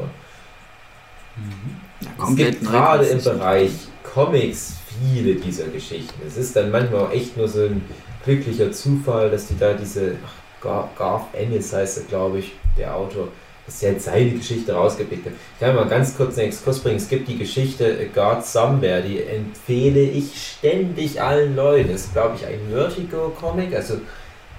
Mhm. 1.36 1.76
Ja, 2.01 2.09
Es 2.16 2.24
komplett 2.24 2.61
gibt 2.61 2.70
gerade 2.72 3.05
im. 3.07 3.22
Bereich 3.24 3.70
Comics 4.14 4.74
viele 5.01 5.34
dieser 5.34 5.64
Geschichten. 5.66 6.20
Es 6.26 6.36
ist 6.36 6.55
dann 6.57 6.70
manchmal 6.70 7.03
auch 7.03 7.12
echt 7.12 7.36
nur 7.36 7.49
so 7.49 7.62
ein 7.62 7.82
glücklicher 8.24 8.72
Zufall, 8.72 9.30
dass 9.30 9.47
die 9.49 9.59
da 9.59 9.72
diese, 9.74 10.12
ach, 10.24 10.32
Gar- 10.62 10.91
Garth 10.99 11.26
Ennis 11.34 11.72
heißt 11.72 11.99
er, 11.99 12.05
glaube 12.05 12.39
ich, 12.41 12.53
der 12.79 12.95
Autor, 12.95 13.29
dass 13.66 13.83
jetzt 13.83 14.07
seine 14.07 14.31
Geschichte 14.31 14.72
rausgepickt 14.72 15.26
hat. 15.26 15.33
Ich 15.55 15.61
kann 15.61 15.74
mal 15.74 15.87
ganz 15.87 16.16
kurz 16.16 16.39
einen 16.39 16.49
Exkurs 16.49 16.81
bringen. 16.81 16.97
Es 16.97 17.09
gibt 17.09 17.29
die 17.29 17.37
Geschichte 17.37 17.85
äh, 17.85 18.07
God 18.07 18.45
Somewhere, 18.45 19.03
die 19.03 19.22
empfehle 19.22 20.01
ich 20.01 20.57
ständig 20.57 21.20
allen 21.20 21.55
Leuten. 21.55 21.93
Das 21.93 22.03
ist, 22.03 22.12
glaube 22.12 22.37
ich, 22.37 22.47
ein 22.47 22.61
Vertigo-Comic, 22.70 23.74
also 23.74 24.01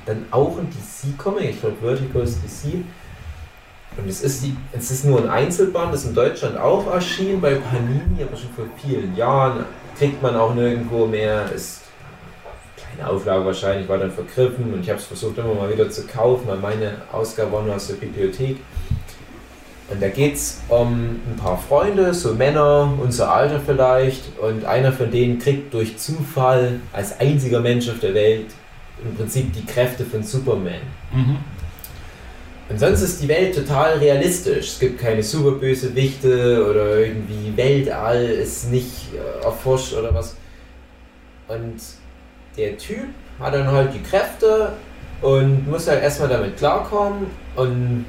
dann 0.05 0.25
auch 0.31 0.57
ein 0.57 0.69
DC-Comic. 0.69 1.49
Ich 1.49 1.61
glaube, 1.61 1.77
Vertigo 1.81 2.19
ist 2.19 2.39
DC. 2.43 2.83
Und 3.97 4.07
es 4.07 4.21
ist, 4.21 4.43
die, 4.43 4.55
es 4.71 4.91
ist 4.91 5.05
nur 5.05 5.19
ein 5.19 5.29
Einzelband, 5.29 5.93
das 5.93 6.05
in 6.05 6.13
Deutschland 6.13 6.57
auch 6.57 6.87
erschienen 6.87 7.41
bei 7.41 7.55
Panini, 7.55 8.23
aber 8.23 8.37
schon 8.37 8.51
vor 8.55 8.65
vielen 8.77 9.15
Jahren. 9.15 9.65
Kriegt 9.97 10.21
man 10.21 10.35
auch 10.35 10.53
nirgendwo 10.53 11.05
mehr. 11.05 11.51
Ist 11.51 11.78
kleine 12.99 13.09
Auflage 13.09 13.45
wahrscheinlich, 13.45 13.87
war 13.89 13.97
dann 13.97 14.11
vergriffen 14.11 14.73
und 14.73 14.81
ich 14.81 14.89
habe 14.89 14.99
es 14.99 15.05
versucht 15.05 15.37
immer 15.37 15.53
mal 15.53 15.71
wieder 15.71 15.89
zu 15.89 16.05
kaufen, 16.05 16.47
weil 16.47 16.57
meine 16.57 16.93
Ausgabe 17.11 17.51
war 17.51 17.63
nur 17.63 17.75
aus 17.75 17.87
der 17.87 17.95
Bibliothek. 17.95 18.57
Und 19.91 20.01
da 20.03 20.09
geht 20.09 20.35
es 20.35 20.61
um 20.69 21.19
ein 21.27 21.35
paar 21.37 21.57
Freunde, 21.57 22.13
so 22.13 22.35
Männer, 22.35 22.93
unser 23.01 23.33
Alter 23.33 23.59
vielleicht, 23.59 24.37
und 24.39 24.63
einer 24.65 24.91
von 24.93 25.09
denen 25.09 25.39
kriegt 25.39 25.73
durch 25.73 25.97
Zufall 25.97 26.79
als 26.93 27.19
einziger 27.19 27.59
Mensch 27.59 27.89
auf 27.89 27.99
der 27.99 28.13
Welt 28.13 28.51
im 29.03 29.15
Prinzip 29.15 29.51
die 29.53 29.65
Kräfte 29.65 30.05
von 30.05 30.21
Superman. 30.21 30.81
Mhm. 31.11 31.37
Und 32.69 32.79
sonst 32.79 33.01
ist 33.01 33.23
die 33.23 33.27
Welt 33.27 33.55
total 33.55 33.97
realistisch. 33.97 34.73
Es 34.73 34.79
gibt 34.79 34.99
keine 34.99 35.23
Superbösewichte 35.23 36.63
oder 36.69 36.99
irgendwie 36.99 37.51
Weltall 37.55 38.25
ist 38.25 38.69
nicht 38.69 39.11
äh, 39.15 39.43
erforscht 39.43 39.93
oder 39.93 40.13
was. 40.13 40.35
Und 41.47 41.81
der 42.59 42.77
Typ 42.77 43.07
hat 43.39 43.53
dann 43.53 43.67
halt 43.67 43.93
die 43.93 44.03
Kräfte 44.03 44.73
und 45.21 45.67
muss 45.69 45.87
halt 45.87 46.03
erstmal 46.03 46.29
damit 46.29 46.57
klarkommen. 46.57 47.27
Und 47.55 48.05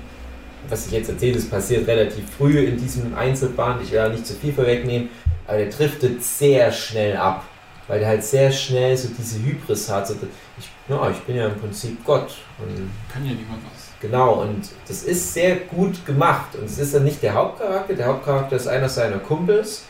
was 0.69 0.87
ich 0.87 0.93
jetzt 0.93 1.09
erzähle, 1.09 1.35
das 1.35 1.47
passiert 1.47 1.87
relativ 1.87 2.25
früh 2.37 2.59
in 2.59 2.77
diesem 2.77 3.15
Einzelband. 3.15 3.83
Ich 3.83 3.93
will 3.93 3.99
da 3.99 4.09
nicht 4.09 4.27
zu 4.27 4.35
viel 4.35 4.53
vorwegnehmen, 4.53 5.09
aber 5.47 5.59
der 5.59 5.69
driftet 5.69 6.23
sehr 6.23 6.71
schnell 6.73 7.17
ab. 7.17 7.45
Weil 7.89 7.99
der 7.99 8.09
halt 8.09 8.23
sehr 8.23 8.53
schnell 8.53 8.97
so 8.97 9.09
diese 9.19 9.43
Hybris 9.43 9.91
hat. 9.91 10.07
So, 10.07 10.15
ich, 10.57 10.71
ja, 10.89 11.11
ich 11.11 11.19
bin 11.21 11.35
ja 11.35 11.47
im 11.47 11.57
Prinzip 11.57 12.05
Gott. 12.05 12.37
Und 12.59 12.91
Kann 13.13 13.25
ja 13.25 13.33
niemand 13.33 13.63
was. 13.73 13.89
Genau, 14.01 14.43
und 14.43 14.69
das 14.87 15.03
ist 15.03 15.35
sehr 15.35 15.57
gut 15.57 16.07
gemacht. 16.07 16.55
Und 16.55 16.67
es 16.67 16.79
ist 16.79 16.95
dann 16.95 17.03
nicht 17.03 17.21
der 17.21 17.35
Hauptcharakter. 17.35 17.95
Der 17.95 18.07
Hauptcharakter 18.07 18.57
ist 18.57 18.69
einer 18.69 18.89
seiner 18.89 19.19
Kumpels, 19.19 19.85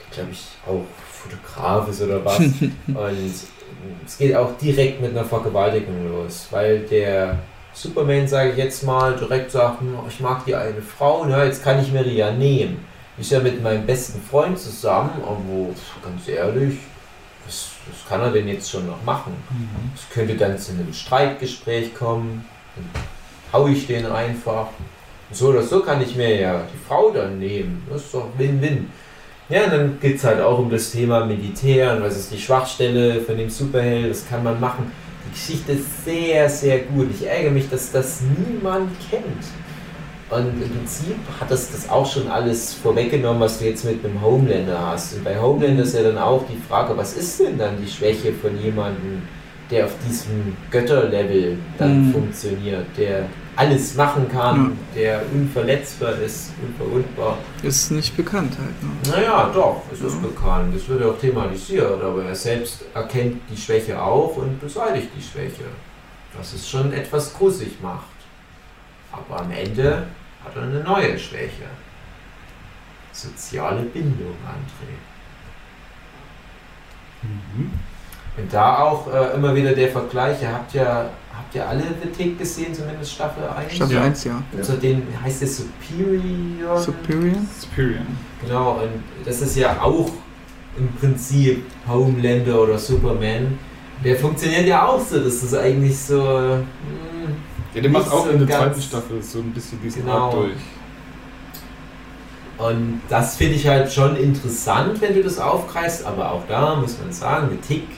der 0.00 0.16
glaube 0.16 0.32
ich 0.32 0.46
auch 0.66 0.84
Fotograf 1.12 1.88
ist 1.88 2.00
oder 2.00 2.24
was. 2.24 2.38
und 2.86 3.34
es 4.06 4.18
geht 4.18 4.34
auch 4.34 4.56
direkt 4.58 5.00
mit 5.00 5.10
einer 5.10 5.24
Vergewaltigung 5.24 6.08
los, 6.08 6.48
weil 6.50 6.80
der 6.80 7.38
Superman, 7.74 8.28
sage 8.28 8.50
ich 8.50 8.56
jetzt 8.56 8.84
mal, 8.84 9.16
direkt 9.16 9.50
sagt, 9.50 9.80
"Hm, 9.80 9.94
ich 10.08 10.20
mag 10.20 10.44
die 10.44 10.54
eine 10.54 10.82
Frau, 10.82 11.24
na, 11.26 11.44
jetzt 11.44 11.64
kann 11.64 11.80
ich 11.80 11.90
mir 11.92 12.04
die 12.04 12.16
ja 12.16 12.30
nehmen. 12.30 12.84
Ich 13.18 13.30
ja 13.30 13.40
mit 13.40 13.62
meinem 13.62 13.84
besten 13.86 14.20
Freund 14.22 14.58
zusammen, 14.58 15.10
aber 15.22 15.38
ganz 16.02 16.28
ehrlich, 16.28 16.78
was, 17.46 17.70
was 17.90 18.08
kann 18.08 18.20
er 18.20 18.30
denn 18.30 18.48
jetzt 18.48 18.70
schon 18.70 18.86
noch 18.86 19.02
machen? 19.04 19.34
Mhm. 19.50 19.92
Es 19.94 20.08
könnte 20.12 20.34
dann 20.34 20.58
zu 20.58 20.72
einem 20.72 20.92
Streitgespräch 20.92 21.94
kommen. 21.94 22.44
Dann 22.76 22.88
hau 23.52 23.68
ich 23.68 23.86
den 23.86 24.06
einfach. 24.06 24.68
So 25.30 25.48
oder 25.48 25.62
so 25.62 25.80
kann 25.80 26.02
ich 26.02 26.14
mir 26.14 26.40
ja 26.40 26.60
die 26.72 26.78
Frau 26.88 27.10
dann 27.10 27.38
nehmen. 27.38 27.86
Das 27.90 28.02
ist 28.02 28.14
doch 28.14 28.28
Win-Win. 28.36 28.90
Ja, 29.48 29.64
und 29.64 29.72
dann 29.72 30.00
geht 30.00 30.16
es 30.16 30.24
halt 30.24 30.40
auch 30.40 30.58
um 30.58 30.70
das 30.70 30.92
Thema 30.92 31.26
Militär 31.26 31.96
und 31.96 32.02
was 32.02 32.16
ist 32.16 32.32
die 32.32 32.38
Schwachstelle 32.38 33.20
von 33.20 33.36
dem 33.36 33.50
Superheld, 33.50 34.10
das 34.10 34.26
kann 34.26 34.42
man 34.44 34.58
machen. 34.60 34.90
Die 35.26 35.32
Geschichte 35.32 35.72
ist 35.72 36.04
sehr, 36.04 36.48
sehr 36.48 36.80
gut. 36.80 37.08
Ich 37.12 37.26
ärgere 37.26 37.50
mich, 37.50 37.68
dass 37.68 37.90
das 37.92 38.20
niemand 38.22 38.90
kennt. 39.10 39.44
Und 40.30 40.62
im 40.62 40.70
Prinzip 40.70 41.16
hat 41.38 41.50
das 41.50 41.70
das 41.70 41.90
auch 41.90 42.10
schon 42.10 42.28
alles 42.28 42.72
vorweggenommen, 42.72 43.40
was 43.40 43.58
du 43.58 43.66
jetzt 43.66 43.84
mit 43.84 44.02
einem 44.02 44.22
Homelander 44.22 44.86
hast. 44.92 45.14
Und 45.14 45.24
bei 45.24 45.38
Homelander 45.38 45.82
ist 45.82 45.94
ja 45.94 46.02
dann 46.02 46.16
auch 46.16 46.44
die 46.48 46.56
Frage, 46.68 46.96
was 46.96 47.14
ist 47.14 47.40
denn 47.40 47.58
dann 47.58 47.76
die 47.82 47.90
Schwäche 47.90 48.32
von 48.32 48.58
jemandem, 48.58 49.22
der 49.72 49.86
auf 49.86 49.92
diesem 50.06 50.56
Götterlevel 50.70 51.58
dann 51.78 52.08
Mhm. 52.08 52.12
funktioniert, 52.12 52.86
der 52.96 53.24
alles 53.56 53.94
machen 53.94 54.30
kann, 54.30 54.78
der 54.94 55.22
unverletzbar 55.32 56.12
ist, 56.18 56.52
unverwundbar. 56.62 57.38
Ist 57.62 57.90
nicht 57.90 58.16
bekannt 58.16 58.54
halt. 58.58 58.82
Ne? 58.82 59.16
Naja, 59.16 59.50
doch, 59.52 59.82
es 59.92 60.00
ist 60.00 60.22
bekannt, 60.22 60.74
es 60.76 60.88
wird 60.88 61.00
ja 61.00 61.06
auch 61.08 61.18
thematisiert, 61.18 62.02
aber 62.02 62.24
er 62.24 62.34
selbst 62.34 62.84
erkennt 62.94 63.40
die 63.50 63.56
Schwäche 63.56 64.00
auch 64.00 64.36
und 64.36 64.60
beseitigt 64.60 65.08
die 65.16 65.22
Schwäche. 65.22 65.64
Was 66.36 66.52
es 66.54 66.68
schon 66.68 66.92
etwas 66.92 67.34
gruselig 67.34 67.72
macht. 67.82 68.06
Aber 69.10 69.40
am 69.40 69.50
Ende 69.50 70.06
hat 70.44 70.56
er 70.56 70.62
eine 70.62 70.80
neue 70.82 71.18
Schwäche. 71.18 71.66
Soziale 73.12 73.82
Bindung, 73.82 74.34
André. 74.46 74.94
Mhm. 77.22 77.70
Und 78.36 78.52
da 78.52 78.78
auch 78.78 79.12
äh, 79.12 79.34
immer 79.34 79.54
wieder 79.54 79.72
der 79.72 79.88
Vergleich, 79.90 80.40
ihr 80.42 80.52
habt 80.52 80.72
ja, 80.72 81.10
habt 81.36 81.54
ihr 81.54 81.68
alle 81.68 81.82
The 82.02 82.08
Tick 82.08 82.38
gesehen, 82.38 82.72
zumindest 82.72 83.12
Staffel 83.12 83.42
1? 83.44 83.74
Staffel 83.74 83.94
Ja. 83.96 84.02
1, 84.04 84.24
ja. 84.24 84.42
Ja. 84.56 84.62
Zu 84.62 84.72
den 84.78 85.02
heißt 85.22 85.42
es 85.42 85.58
Superior. 85.58 86.78
Superior? 86.78 87.36
Superior. 87.58 88.00
Genau, 88.42 88.72
und 88.82 89.02
das 89.26 89.42
ist 89.42 89.56
ja 89.56 89.80
auch 89.82 90.10
im 90.78 90.88
Prinzip 90.98 91.64
Homelander 91.86 92.58
oder 92.62 92.78
Superman. 92.78 93.58
Der 94.02 94.16
funktioniert 94.16 94.66
ja 94.66 94.86
auch 94.86 95.00
so, 95.00 95.18
das 95.22 95.42
ist 95.42 95.54
eigentlich 95.54 95.98
so. 95.98 96.22
hm, 96.26 96.64
Ja, 97.74 97.82
der 97.82 97.90
macht 97.90 98.10
auch 98.10 98.24
so 98.24 98.30
in 98.30 98.46
der 98.46 98.58
zweiten 98.58 98.80
Staffel 98.80 99.22
so 99.22 99.40
ein 99.40 99.52
bisschen 99.52 99.78
diesen 99.82 100.02
Genau. 100.04 100.24
Arc 100.24 100.32
durch. 100.32 100.52
Und 102.58 103.00
das 103.08 103.36
finde 103.36 103.54
ich 103.56 103.66
halt 103.66 103.92
schon 103.92 104.16
interessant, 104.16 105.00
wenn 105.00 105.14
du 105.14 105.22
das 105.22 105.38
aufgreifst, 105.38 106.04
aber 106.06 106.32
auch 106.32 106.42
da 106.48 106.76
muss 106.76 106.96
man 106.98 107.12
sagen, 107.12 107.48
The 107.50 107.56
Tick 107.74 107.88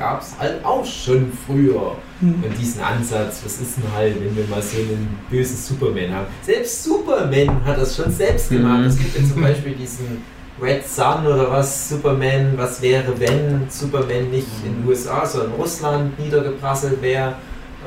gab 0.00 0.22
es 0.22 0.34
halt 0.38 0.64
auch 0.64 0.84
schon 0.84 1.30
früher. 1.46 1.94
Hm. 2.20 2.42
Und 2.42 2.58
diesen 2.58 2.82
Ansatz, 2.82 3.42
was 3.44 3.60
ist 3.60 3.76
denn 3.76 3.92
halt, 3.94 4.16
wenn 4.18 4.34
wir 4.34 4.46
mal 4.46 4.62
so 4.62 4.78
einen 4.78 5.18
bösen 5.28 5.56
Superman 5.56 6.12
haben? 6.12 6.26
Selbst 6.42 6.82
Superman 6.82 7.64
hat 7.64 7.78
das 7.78 7.94
schon 7.94 8.10
selbst 8.10 8.48
gemacht. 8.48 8.80
Mhm. 8.80 8.86
Es 8.86 8.98
gibt 8.98 9.18
ja 9.18 9.24
zum 9.24 9.42
Beispiel 9.42 9.74
diesen 9.74 10.22
Red 10.60 10.88
Sun 10.88 11.26
oder 11.26 11.50
was, 11.50 11.90
Superman, 11.90 12.54
was 12.56 12.80
wäre, 12.80 13.18
wenn 13.20 13.66
Superman 13.68 14.30
nicht 14.30 14.48
in 14.64 14.80
den 14.80 14.88
USA, 14.88 15.24
sondern 15.24 15.52
in 15.52 15.56
Russland 15.56 16.18
niedergeprasselt 16.18 17.00
wäre 17.02 17.34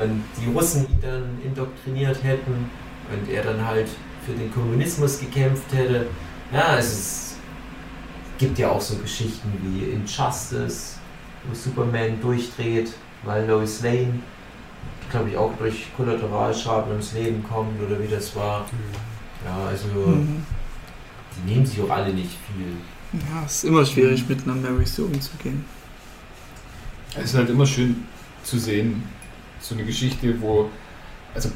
und 0.00 0.22
die 0.40 0.52
Russen 0.52 0.86
ihn 0.88 0.98
dann 1.02 1.38
indoktriniert 1.44 2.22
hätten 2.22 2.70
und 3.12 3.32
er 3.32 3.42
dann 3.42 3.66
halt 3.66 3.88
für 4.24 4.32
den 4.32 4.52
Kommunismus 4.52 5.18
gekämpft 5.18 5.72
hätte. 5.72 6.06
Ja, 6.52 6.76
es 6.78 6.92
ist, 6.92 7.36
gibt 8.38 8.58
ja 8.58 8.70
auch 8.70 8.80
so 8.80 8.96
Geschichten 8.96 9.52
wie 9.62 9.90
Injustice, 9.92 10.98
wo 11.48 11.54
Superman 11.54 12.20
durchdreht, 12.20 12.92
weil 13.24 13.46
Lois 13.46 13.80
Lane, 13.82 14.20
glaube 15.10 15.30
ich, 15.30 15.36
auch 15.36 15.52
durch 15.58 15.86
Kollateralschaden 15.96 16.90
ums 16.92 17.12
Leben 17.12 17.42
kommt 17.42 17.80
oder 17.80 18.00
wie 18.02 18.08
das 18.08 18.34
war. 18.36 18.66
Ja, 19.44 19.66
also 19.68 19.86
Mhm. 19.88 20.44
die 21.36 21.52
nehmen 21.52 21.66
sich 21.66 21.80
auch 21.82 21.90
alle 21.90 22.12
nicht 22.12 22.30
viel. 22.46 23.20
Ja, 23.20 23.44
es 23.44 23.56
ist 23.56 23.64
immer 23.64 23.84
schwierig, 23.84 24.28
mit 24.28 24.42
einer 24.44 24.54
Mary 24.54 24.86
so 24.86 25.04
umzugehen. 25.04 25.64
Es 27.16 27.24
ist 27.26 27.34
halt 27.34 27.50
immer 27.50 27.66
schön 27.66 28.04
zu 28.42 28.58
sehen, 28.58 29.02
so 29.60 29.74
eine 29.74 29.84
Geschichte, 29.84 30.34
wo, 30.40 30.68
also 31.34 31.50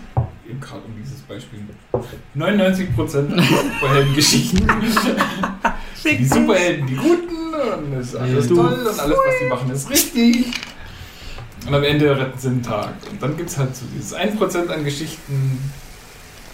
eben 0.49 0.61
gerade 0.61 0.83
um 0.85 0.95
dieses 0.97 1.21
Beispiel, 1.21 1.61
99% 2.37 3.35
der 3.35 3.43
Superheldengeschichten, 3.43 4.67
die 6.05 6.25
Superhelden 6.25 6.87
die 6.87 6.97
Guten 6.97 7.55
und 7.55 7.93
es 7.95 8.09
ist 8.09 8.17
alles 8.17 8.49
Du 8.49 8.57
toll 8.57 8.73
und 8.73 8.99
alles, 8.99 9.19
was 9.19 9.35
die 9.41 9.49
machen, 9.49 9.71
ist 9.71 9.91
richtig. 9.91 10.47
Und 11.67 11.75
am 11.75 11.85
Ende 11.85 12.19
retten 12.19 12.39
sie 12.39 12.49
den 12.49 12.63
Tag. 12.63 12.95
Und 13.11 13.23
dann 13.23 13.37
gibt 13.37 13.51
es 13.51 13.59
halt 13.59 13.77
so 13.77 13.85
dieses 13.95 14.17
1% 14.17 14.69
an 14.69 14.85
Geschichten, 14.85 15.71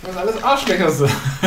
was 0.03 0.16
alles 0.16 0.42
Arschlöcher 0.42 0.90
sind. 0.90 1.11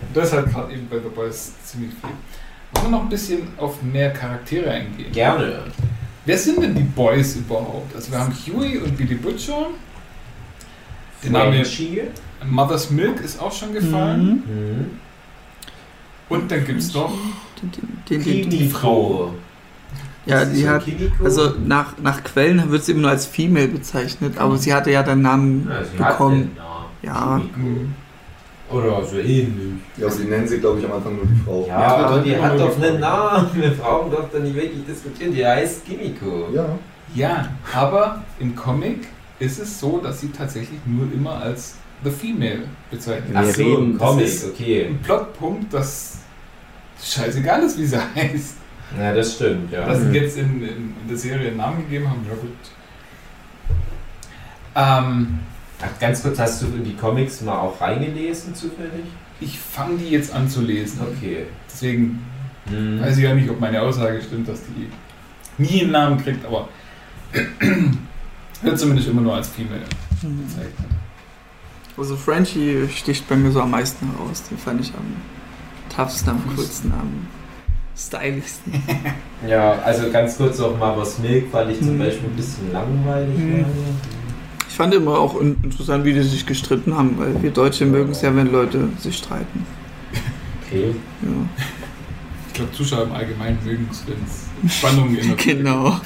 Und 0.00 0.16
das 0.16 0.28
ist 0.28 0.32
halt 0.34 0.50
gerade 0.50 0.72
eben 0.72 0.88
bei 0.88 0.96
The 0.96 1.08
Boys 1.08 1.52
ziemlich 1.64 1.90
viel. 1.90 2.10
Wollen 2.72 2.86
wir 2.86 2.90
noch 2.90 3.02
ein 3.02 3.08
bisschen 3.08 3.48
auf 3.58 3.82
mehr 3.82 4.12
Charaktere 4.12 4.70
eingehen? 4.70 5.12
Gerne. 5.12 5.64
Wer 6.24 6.38
sind 6.38 6.62
denn 6.62 6.74
die 6.74 6.82
Boys 6.82 7.36
überhaupt? 7.36 7.94
Also 7.94 8.12
wir 8.12 8.18
haben 8.18 8.32
Huey 8.32 8.78
und 8.78 8.96
Billy 8.96 9.16
Butcher. 9.16 9.66
Der 11.24 11.32
Name. 11.32 11.62
Mother's 12.46 12.90
Milk 12.90 13.20
ist 13.20 13.40
auch 13.40 13.52
schon 13.52 13.72
gefallen. 13.72 14.42
Mhm. 14.46 14.78
Mhm. 14.78 14.86
Und 16.28 16.50
dann 16.50 16.64
gibt 16.64 16.80
es 16.80 16.94
noch 16.94 17.12
Den, 18.08 18.22
den, 18.22 18.50
Die 18.50 18.68
Frau. 18.68 19.34
ja, 20.26 20.44
die 20.44 20.68
hat, 20.68 20.84
also 21.22 21.54
nach, 21.64 21.98
nach 22.02 22.22
Quellen 22.24 22.70
wird 22.70 22.84
sie 22.84 22.92
immer 22.92 23.02
nur 23.02 23.10
als 23.10 23.26
Female 23.26 23.68
bezeichnet, 23.68 24.38
aber 24.38 24.56
sie 24.56 24.72
hatte 24.74 24.90
ja 24.90 25.02
den 25.02 25.22
Namen 25.22 25.68
ja, 25.70 25.84
sie 25.84 25.96
bekommen. 25.96 26.56
Ja. 27.02 27.12
Namen. 27.12 27.94
Oder 28.70 29.04
so 29.04 29.18
ähnlich. 29.18 29.74
Ja, 29.98 30.08
die 30.08 30.24
nennen 30.24 30.48
sie, 30.48 30.58
glaube 30.58 30.80
ich, 30.80 30.86
am 30.86 30.92
Anfang 30.92 31.16
nur 31.16 31.26
die 31.26 31.40
Frau. 31.44 31.64
Ja, 31.68 31.80
Ja, 31.80 31.96
aber 31.96 32.20
die 32.22 32.30
immer 32.32 32.42
hat 32.42 32.58
doch 32.58 32.74
die 32.76 32.84
einen 32.84 32.98
Frau. 33.00 33.32
Namen. 33.36 33.48
Wir 33.54 33.70
brauchen 33.70 34.10
doch 34.10 34.30
dann 34.32 34.42
nicht 34.42 34.54
wirklich 34.56 34.84
diskutieren. 34.86 35.34
Die 35.34 35.46
heißt 35.46 35.84
Kimiko. 35.84 36.48
Ja. 36.52 36.66
Ja, 37.14 37.48
aber 37.74 38.24
im 38.40 38.56
Comic 38.56 39.06
ist 39.38 39.58
es 39.58 39.80
so, 39.80 39.98
dass 39.98 40.20
sie 40.20 40.28
tatsächlich 40.30 40.78
nur 40.86 41.10
immer 41.12 41.36
als 41.42 41.74
The 42.04 42.10
Female 42.10 42.64
bezeichnet 42.90 43.30
Wir 43.32 43.38
Ach 43.40 43.44
so, 43.46 43.78
im 43.78 43.98
Comic, 43.98 44.24
das 44.24 44.34
ist- 44.34 44.44
okay. 44.50 44.86
Ein 44.86 44.98
Plotpunkt, 45.00 45.72
dass 45.72 46.18
scheißegal 47.02 47.62
ist, 47.62 47.78
wie 47.78 47.86
sie 47.86 47.98
heißt. 48.14 48.56
Ja, 48.98 49.12
das 49.14 49.34
stimmt, 49.34 49.72
ja. 49.72 49.86
Dass 49.86 50.00
Mhm. 50.00 50.12
sie 50.12 50.18
jetzt 50.18 50.36
in, 50.38 50.62
in, 50.62 50.68
in 51.02 51.08
der 51.08 51.16
Serie 51.16 51.48
einen 51.48 51.56
Namen 51.56 51.82
gegeben 51.84 52.08
haben, 52.08 52.24
ja 52.28 52.34
gut. 52.34 52.50
Ähm, 54.76 55.38
Ach, 55.80 55.98
ganz 56.00 56.22
kurz, 56.22 56.38
hast 56.38 56.62
du 56.62 56.66
in 56.66 56.84
die 56.84 56.94
Comics 56.94 57.40
mal 57.42 57.58
auch 57.58 57.80
reingelesen, 57.80 58.54
zufällig? 58.54 59.04
ich 59.40 59.58
fange 59.58 59.98
die 59.98 60.10
jetzt 60.10 60.32
an 60.32 60.48
zu 60.48 60.62
lesen. 60.62 61.00
Okay. 61.02 61.46
Deswegen 61.68 62.22
Mhm. 62.70 63.00
weiß 63.00 63.18
ich 63.18 63.24
ja 63.24 63.34
nicht, 63.34 63.50
ob 63.50 63.60
meine 63.60 63.82
Aussage 63.82 64.22
stimmt, 64.22 64.48
dass 64.48 64.60
die 64.64 64.88
nie 65.62 65.82
einen 65.82 65.90
Namen 65.90 66.22
kriegt, 66.22 66.46
aber 66.46 66.68
wird 68.64 68.78
zumindest 68.78 69.08
immer 69.08 69.20
nur 69.20 69.34
als 69.36 69.48
Female 69.48 69.82
Mhm. 70.22 70.44
bezeichnet. 70.46 70.90
Also 71.96 72.16
Frenchie 72.16 72.88
sticht 72.94 73.28
bei 73.28 73.36
mir 73.36 73.52
so 73.52 73.60
am 73.60 73.70
meisten 73.70 74.08
heraus. 74.10 74.42
Den 74.50 74.58
fand 74.58 74.80
ich 74.80 74.92
am 74.94 75.04
toughsten, 75.94 76.30
am 76.30 76.42
coolsten, 76.56 76.92
am 76.92 77.26
stylischsten. 77.96 78.72
Ja, 79.48 79.72
also 79.84 80.10
ganz 80.10 80.38
kurz 80.38 80.58
auch 80.60 80.76
Mama's 80.78 81.18
Milk 81.18 81.50
fand 81.52 81.70
ich 81.70 81.78
zum 81.78 81.94
Mhm. 81.94 81.98
Beispiel 81.98 82.28
ein 82.30 82.36
bisschen 82.36 82.72
langweilig. 82.72 83.38
Mhm. 83.38 83.64
Ich 84.68 84.74
fand 84.74 84.92
immer 84.94 85.18
auch 85.18 85.38
in- 85.40 85.56
interessant, 85.62 86.04
wie 86.04 86.14
die 86.14 86.22
sich 86.22 86.46
gestritten 86.46 86.96
haben, 86.96 87.16
weil 87.18 87.40
wir 87.42 87.50
Deutsche 87.50 87.84
mögen 87.86 88.10
es 88.12 88.22
ja, 88.22 88.34
wenn 88.34 88.50
Leute 88.50 88.88
sich 88.98 89.18
streiten. 89.18 89.64
Okay. 90.66 90.94
Ja. 91.22 91.28
Ich 92.48 92.54
glaube, 92.54 92.72
Zuschauer 92.72 93.02
im 93.04 93.12
Allgemeinen 93.12 93.58
mögen 93.64 93.86
es, 93.90 94.02
wenn 94.06 94.16
es 94.66 94.74
Spannungen 94.78 95.16
in 95.16 95.28
der 95.28 95.36
Genau. 95.44 96.00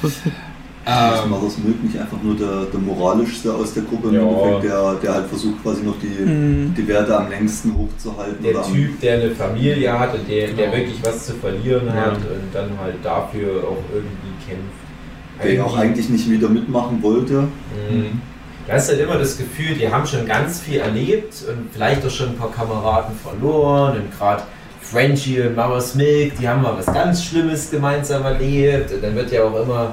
Ist 0.88 1.24
ähm, 1.24 1.30
Mothers 1.30 1.58
Milk 1.58 1.84
nicht 1.84 1.98
einfach 1.98 2.16
nur 2.22 2.34
der, 2.34 2.64
der 2.72 2.80
moralischste 2.80 3.52
aus 3.52 3.74
der 3.74 3.82
Gruppe, 3.82 4.08
im 4.08 4.14
Ja. 4.14 4.22
Endeffekt, 4.22 4.64
der, 4.64 4.94
der 5.02 5.14
halt 5.14 5.26
versucht, 5.26 5.62
quasi 5.62 5.82
noch 5.82 5.96
die, 6.00 6.24
Mhm. 6.24 6.74
die 6.74 6.88
Werte 6.88 7.14
am 7.14 7.28
längsten 7.28 7.76
hochzuhalten? 7.76 8.42
Der 8.42 8.62
Typ, 8.62 8.98
der 9.02 9.14
eine 9.20 9.30
Familie 9.32 9.98
hat 9.98 10.14
und 10.14 10.26
der, 10.26 10.46
der 10.48 10.66
Genau. 10.66 10.76
wirklich 10.78 10.98
was 11.04 11.26
zu 11.26 11.34
verlieren 11.34 11.86
Ja. 11.88 11.92
hat 11.92 12.16
und 12.16 12.48
dann 12.54 12.70
halt 12.80 12.94
dafür 13.02 13.64
auch 13.64 13.82
irgendwie 13.92 14.32
kämpft. 14.48 15.44
der 15.44 15.64
auch 15.64 15.76
eigentlich 15.78 16.08
nicht 16.08 16.28
wieder 16.28 16.48
mitmachen 16.48 17.00
wollte. 17.02 17.42
Mhm. 17.90 18.20
Da 18.66 18.74
ist 18.74 18.88
halt 18.88 18.98
immer 19.00 19.18
das 19.18 19.38
Gefühl, 19.38 19.74
die 19.78 19.88
haben 19.88 20.04
schon 20.06 20.26
ganz 20.26 20.58
viel 20.60 20.80
erlebt 20.80 21.44
und 21.48 21.70
vielleicht 21.72 22.04
auch 22.04 22.10
schon 22.10 22.30
ein 22.30 22.36
paar 22.36 22.50
Kameraden 22.50 23.14
verloren 23.16 23.96
und 23.98 24.18
gerade 24.18 24.42
Frenchie 24.80 25.40
und 25.42 25.54
Mama's 25.54 25.94
Milk, 25.94 26.32
die 26.40 26.48
haben 26.48 26.62
mal 26.62 26.74
was 26.76 26.86
ganz 26.92 27.22
Schlimmes 27.22 27.70
gemeinsam 27.70 28.24
erlebt 28.24 28.90
und 28.92 29.02
dann 29.04 29.14
wird 29.14 29.30
ja 29.30 29.44
auch 29.44 29.54
immer 29.62 29.92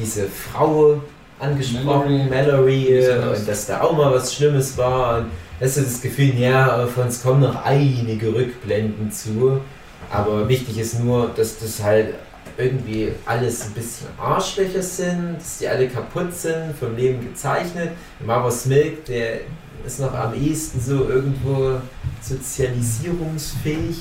diese 0.00 0.26
Frau 0.26 1.00
angesprochen, 1.38 2.28
Mallory, 2.30 3.00
heißt. 3.00 3.40
und 3.40 3.48
dass 3.48 3.66
da 3.66 3.80
auch 3.82 3.96
mal 3.96 4.12
was 4.12 4.34
Schlimmes 4.34 4.76
war 4.76 5.18
und 5.18 5.26
das 5.60 5.76
ist 5.76 5.94
das 5.94 6.02
Gefühl, 6.02 6.38
ja, 6.38 6.86
von 6.86 7.04
uns 7.04 7.22
kommen 7.22 7.40
noch 7.40 7.64
einige 7.64 8.34
Rückblenden 8.34 9.10
zu, 9.10 9.60
aber 10.10 10.48
wichtig 10.48 10.78
ist 10.78 11.00
nur, 11.00 11.30
dass 11.36 11.58
das 11.58 11.82
halt 11.82 12.14
irgendwie 12.56 13.12
alles 13.24 13.62
ein 13.62 13.72
bisschen 13.72 14.08
Arschlöcher 14.18 14.82
sind, 14.82 15.36
dass 15.38 15.58
die 15.58 15.68
alle 15.68 15.88
kaputt 15.88 16.32
sind, 16.34 16.76
vom 16.78 16.96
Leben 16.96 17.20
gezeichnet. 17.20 17.90
Mama's 18.24 18.66
Milk, 18.66 19.04
der 19.06 19.40
ist 19.84 20.00
noch 20.00 20.14
am 20.14 20.34
ehesten 20.34 20.80
so 20.80 21.08
irgendwo 21.08 21.80
sozialisierungsfähig. 22.20 23.98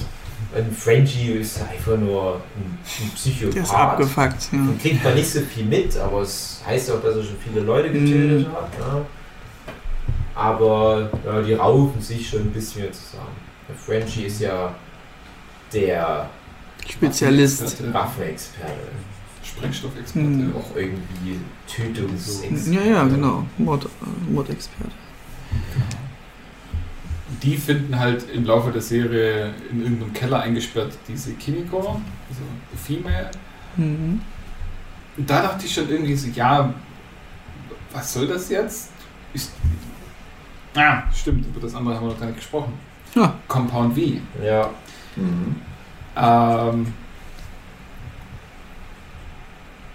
Und 0.56 0.78
Frenchie 0.78 1.32
ist 1.32 1.60
einfach 1.62 1.98
nur 1.98 2.36
ein, 2.56 2.78
ein 3.02 3.12
Psychopath. 3.16 3.56
Der 3.56 3.64
ist 3.64 3.74
abgefuckt. 3.74 4.50
Ja. 4.52 4.60
Und 4.60 4.80
kriegt 4.82 5.04
man 5.04 5.16
nicht 5.16 5.30
so 5.30 5.42
viel 5.42 5.66
mit, 5.66 5.98
aber 5.98 6.22
es 6.22 6.62
heißt 6.66 6.92
auch, 6.92 7.02
dass 7.02 7.16
er 7.16 7.24
schon 7.24 7.38
viele 7.44 7.62
Leute 7.66 7.92
getötet 7.92 8.48
Mhm. 8.48 8.52
hat. 8.54 8.70
Ja. 8.80 9.06
Aber 10.36 11.10
ja, 11.26 11.42
die 11.42 11.54
raufen 11.54 12.02
sich 12.02 12.28
schon 12.30 12.42
ein 12.42 12.52
bisschen 12.52 12.92
zusammen. 12.94 13.36
Der 13.68 13.76
Frenchie 13.76 14.24
ist 14.26 14.42
ja 14.42 14.74
der 15.72 16.30
Spezialist. 16.88 17.94
Waffenexperte. 17.94 18.74
Sprengstoffexperte. 19.44 20.28
Mhm. 20.28 20.56
Auch 20.56 20.76
irgendwie 20.76 21.40
Tötungsexperte. 21.68 22.72
Ja, 22.72 22.82
ja, 22.98 23.04
genau. 23.06 23.46
Mord, 23.58 23.86
äh, 23.86 24.32
Mordexperte. 24.32 24.92
Die 27.42 27.58
finden 27.58 27.98
halt 27.98 28.30
im 28.30 28.46
Laufe 28.46 28.72
der 28.72 28.82
Serie 28.82 29.54
in 29.72 29.82
irgendeinem 29.82 30.14
Keller 30.14 30.42
eingesperrt 30.42 30.94
diese 31.08 31.34
Kimiko, 31.34 32.02
also 32.30 32.42
Female. 32.82 33.32
Mhm. 33.76 34.22
Und 35.18 35.30
da 35.30 35.42
dachte 35.42 35.66
ich 35.66 35.74
schon 35.74 35.90
irgendwie 35.90 36.16
so, 36.16 36.30
ja, 36.30 36.74
was 37.92 38.14
soll 38.14 38.28
das 38.28 38.50
jetzt? 38.50 38.92
Ist, 39.34 39.52
Ah, 40.76 41.04
stimmt, 41.14 41.46
über 41.46 41.60
das 41.60 41.76
andere 41.76 41.96
haben 41.96 42.08
wir 42.08 42.14
noch 42.14 42.20
gar 42.20 42.26
nicht 42.28 42.38
gesprochen. 42.40 42.74
Ja. 43.14 43.36
Compound 43.48 43.94
V. 43.96 44.02
Ja. 44.44 44.70
Mhm. 45.16 45.56
Ähm, 46.16 46.94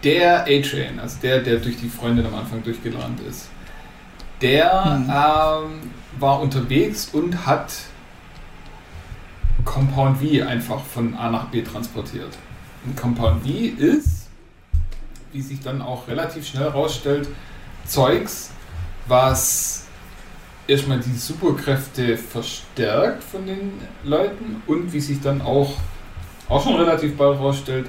der 0.04 0.42
A-Train, 0.42 1.00
also 1.00 1.18
der, 1.20 1.40
der 1.40 1.56
durch 1.56 1.76
die 1.78 1.88
Freundin 1.88 2.24
am 2.26 2.34
Anfang 2.34 2.62
durchgerannt 2.62 3.20
ist, 3.28 3.48
der 4.40 4.84
Hm. 4.84 5.02
ähm, 5.04 5.90
war 6.18 6.40
unterwegs 6.40 7.10
und 7.12 7.46
hat 7.46 7.72
Compound 9.64 10.18
V 10.18 10.46
einfach 10.46 10.82
von 10.84 11.14
A 11.14 11.30
nach 11.30 11.46
B 11.46 11.62
transportiert. 11.62 12.36
Und 12.84 12.96
Compound 12.96 13.42
V 13.42 13.48
ist, 13.48 14.28
wie 15.32 15.42
sich 15.42 15.60
dann 15.60 15.82
auch 15.82 16.08
relativ 16.08 16.46
schnell 16.46 16.64
herausstellt, 16.64 17.28
Zeugs, 17.84 18.50
was 19.06 19.86
erstmal 20.66 21.00
die 21.00 21.16
Superkräfte 21.16 22.16
verstärkt 22.16 23.24
von 23.24 23.46
den 23.46 23.72
Leuten 24.04 24.62
und 24.66 24.92
wie 24.92 25.00
sich 25.00 25.20
dann 25.20 25.40
auch, 25.40 25.72
auch 26.48 26.62
schon 26.62 26.76
relativ 26.76 27.16
bald 27.16 27.38
herausstellt, 27.38 27.88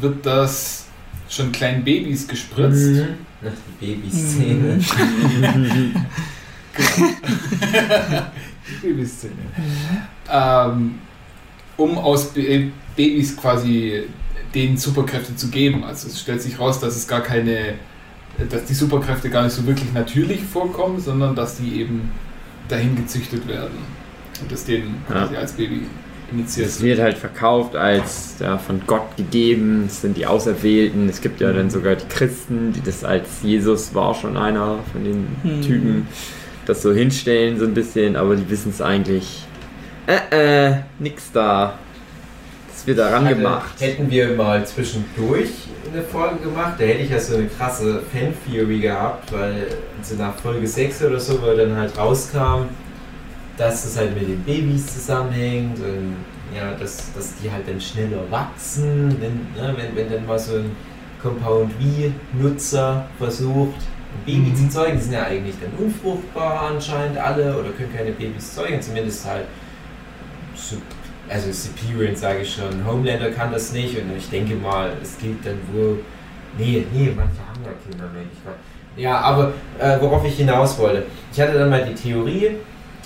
wird 0.00 0.26
das 0.26 0.85
schon 1.28 1.52
kleinen 1.52 1.84
Babys 1.84 2.26
gespritzt. 2.28 2.86
Mhm. 2.86 3.06
Nach 3.42 3.52
die 3.80 3.86
Babyszene. 3.86 4.78
Die 8.82 8.86
Babyszene. 8.88 9.32
Ähm, 10.30 10.94
um 11.76 11.98
aus 11.98 12.28
Ba- 12.32 12.40
Babys 12.96 13.36
quasi 13.36 14.04
denen 14.54 14.76
Superkräfte 14.76 15.36
zu 15.36 15.48
geben. 15.48 15.84
Also 15.84 16.08
es 16.08 16.20
stellt 16.20 16.42
sich 16.42 16.58
raus, 16.58 16.80
dass 16.80 16.96
es 16.96 17.06
gar 17.06 17.20
keine, 17.20 17.74
dass 18.50 18.64
die 18.64 18.74
Superkräfte 18.74 19.28
gar 19.30 19.44
nicht 19.44 19.52
so 19.52 19.66
wirklich 19.66 19.92
natürlich 19.92 20.42
vorkommen, 20.42 21.00
sondern 21.00 21.34
dass 21.36 21.58
die 21.58 21.80
eben 21.80 22.10
dahin 22.68 22.96
gezüchtet 22.96 23.46
werden. 23.46 23.76
Und 24.40 24.50
das 24.50 24.64
denen 24.64 25.02
Ja. 25.08 25.14
quasi 25.22 25.36
als 25.36 25.52
Baby 25.52 25.82
initiiert 26.32 26.68
Es 26.68 26.82
wird 26.82 26.98
halt 27.00 27.16
verkauft 27.18 27.76
als 27.76 28.36
ja, 28.40 28.58
von 28.58 28.80
Gott 28.86 29.16
gegeben, 29.16 29.84
es 29.86 30.00
sind 30.02 30.16
die 30.16 30.26
Auserwählten. 30.26 31.08
Es 31.08 31.20
gibt 31.20 31.40
ja 31.40 31.52
dann 31.52 31.70
sogar 31.70 31.94
die 31.96 32.06
Christen, 32.08 32.72
die 32.72 32.82
das 32.82 33.04
als 33.04 33.28
Jesus 33.42 33.94
war 33.94 34.14
schon 34.14 34.36
einer 34.36 34.78
von 34.92 35.04
den 35.04 35.26
Hm. 35.42 35.62
Typen, 35.62 36.08
das 36.66 36.82
so 36.82 36.92
hinstellen 36.92 37.58
so 37.58 37.64
ein 37.64 37.74
bisschen, 37.74 38.16
aber 38.16 38.34
die 38.36 38.48
wissen 38.50 38.70
es 38.70 38.80
eigentlich. 38.82 39.44
Äh, 40.06 40.68
äh, 40.68 40.74
nix 40.98 41.30
da. 41.32 41.78
Das 42.72 42.86
wird 42.86 42.98
daran 42.98 43.24
Hatte- 43.24 43.36
gemacht. 43.36 43.74
Hätten 43.80 44.10
wir 44.10 44.30
mal 44.34 44.64
zwischendurch 44.66 45.50
eine 45.92 46.02
Folge 46.02 46.36
gemacht, 46.42 46.74
da 46.78 46.84
hätte 46.84 47.02
ich 47.04 47.10
ja 47.10 47.18
so 47.18 47.36
eine 47.36 47.46
krasse 47.46 48.02
Fan-Theory 48.12 48.80
gehabt, 48.80 49.32
weil 49.32 49.66
so 50.02 50.16
nach 50.16 50.34
Folge 50.34 50.66
6 50.66 51.02
oder 51.04 51.18
so, 51.18 51.40
wo 51.40 51.56
dann 51.56 51.76
halt 51.76 51.96
rauskam, 51.96 52.64
dass 53.56 53.84
das 53.84 53.96
halt 53.96 54.14
mit 54.14 54.28
den 54.28 54.42
Babys 54.42 54.86
zusammenhängt 54.94 55.78
und 55.78 56.16
ja, 56.54 56.72
dass, 56.72 57.12
dass 57.14 57.34
die 57.36 57.50
halt 57.50 57.66
dann 57.68 57.80
schneller 57.80 58.22
wachsen, 58.30 59.16
wenn, 59.20 59.62
ne, 59.62 59.74
wenn, 59.76 59.96
wenn 59.96 60.12
dann 60.12 60.26
mal 60.26 60.38
so 60.38 60.56
ein 60.56 60.70
Compound 61.22 61.72
V-Nutzer 61.72 63.06
versucht, 63.18 63.74
ein 63.76 64.24
Baby 64.24 64.50
Mhm. 64.50 64.56
zu 64.56 64.68
zeugen, 64.68 64.96
die 64.96 65.02
sind 65.02 65.12
ja 65.14 65.24
eigentlich 65.24 65.56
dann 65.60 65.84
unfruchtbar 65.84 66.70
anscheinend 66.70 67.18
alle 67.18 67.56
oder 67.58 67.70
können 67.70 67.92
keine 67.94 68.12
Babys 68.12 68.54
zeugen, 68.54 68.80
zumindest 68.80 69.26
halt 69.26 69.46
also 71.28 71.52
Superior 71.52 72.14
sage 72.14 72.40
ich 72.42 72.54
schon, 72.54 72.84
Homelander 72.86 73.30
kann 73.30 73.52
das 73.52 73.72
nicht 73.72 73.96
und 73.98 74.16
ich 74.16 74.28
denke 74.30 74.54
mal, 74.54 74.92
es 75.02 75.18
gilt 75.18 75.44
dann 75.44 75.58
wohl. 75.72 75.98
Nee, 76.58 76.86
nee, 76.92 77.12
manche 77.14 77.40
haben 77.40 77.62
ja 77.64 77.72
Kindermöglichkeit. 77.82 78.54
Ja, 78.96 79.18
aber 79.20 79.52
äh, 79.78 80.00
worauf 80.00 80.24
ich 80.24 80.36
hinaus 80.36 80.78
wollte, 80.78 81.04
ich 81.32 81.40
hatte 81.40 81.58
dann 81.58 81.68
mal 81.68 81.84
die 81.84 81.94
Theorie, 81.94 82.52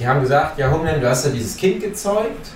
die 0.00 0.06
haben 0.08 0.20
gesagt, 0.22 0.58
ja 0.58 0.70
Homelander, 0.70 1.00
du 1.00 1.08
hast 1.10 1.26
ja 1.26 1.30
dieses 1.30 1.56
Kind 1.56 1.80
gezeugt 1.82 2.48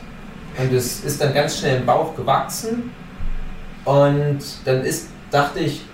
und 0.59 0.73
es 0.73 1.05
ist 1.05 1.21
dann 1.21 1.35
ganz 1.35 1.59
schnell 1.59 1.77
im 1.81 1.87
Bauch 1.87 2.17
gewachsen 2.17 2.91
und 3.85 4.39
dann 4.65 4.83
ist, 4.83 5.09
dachte 5.31 5.61
ich, 5.61 5.85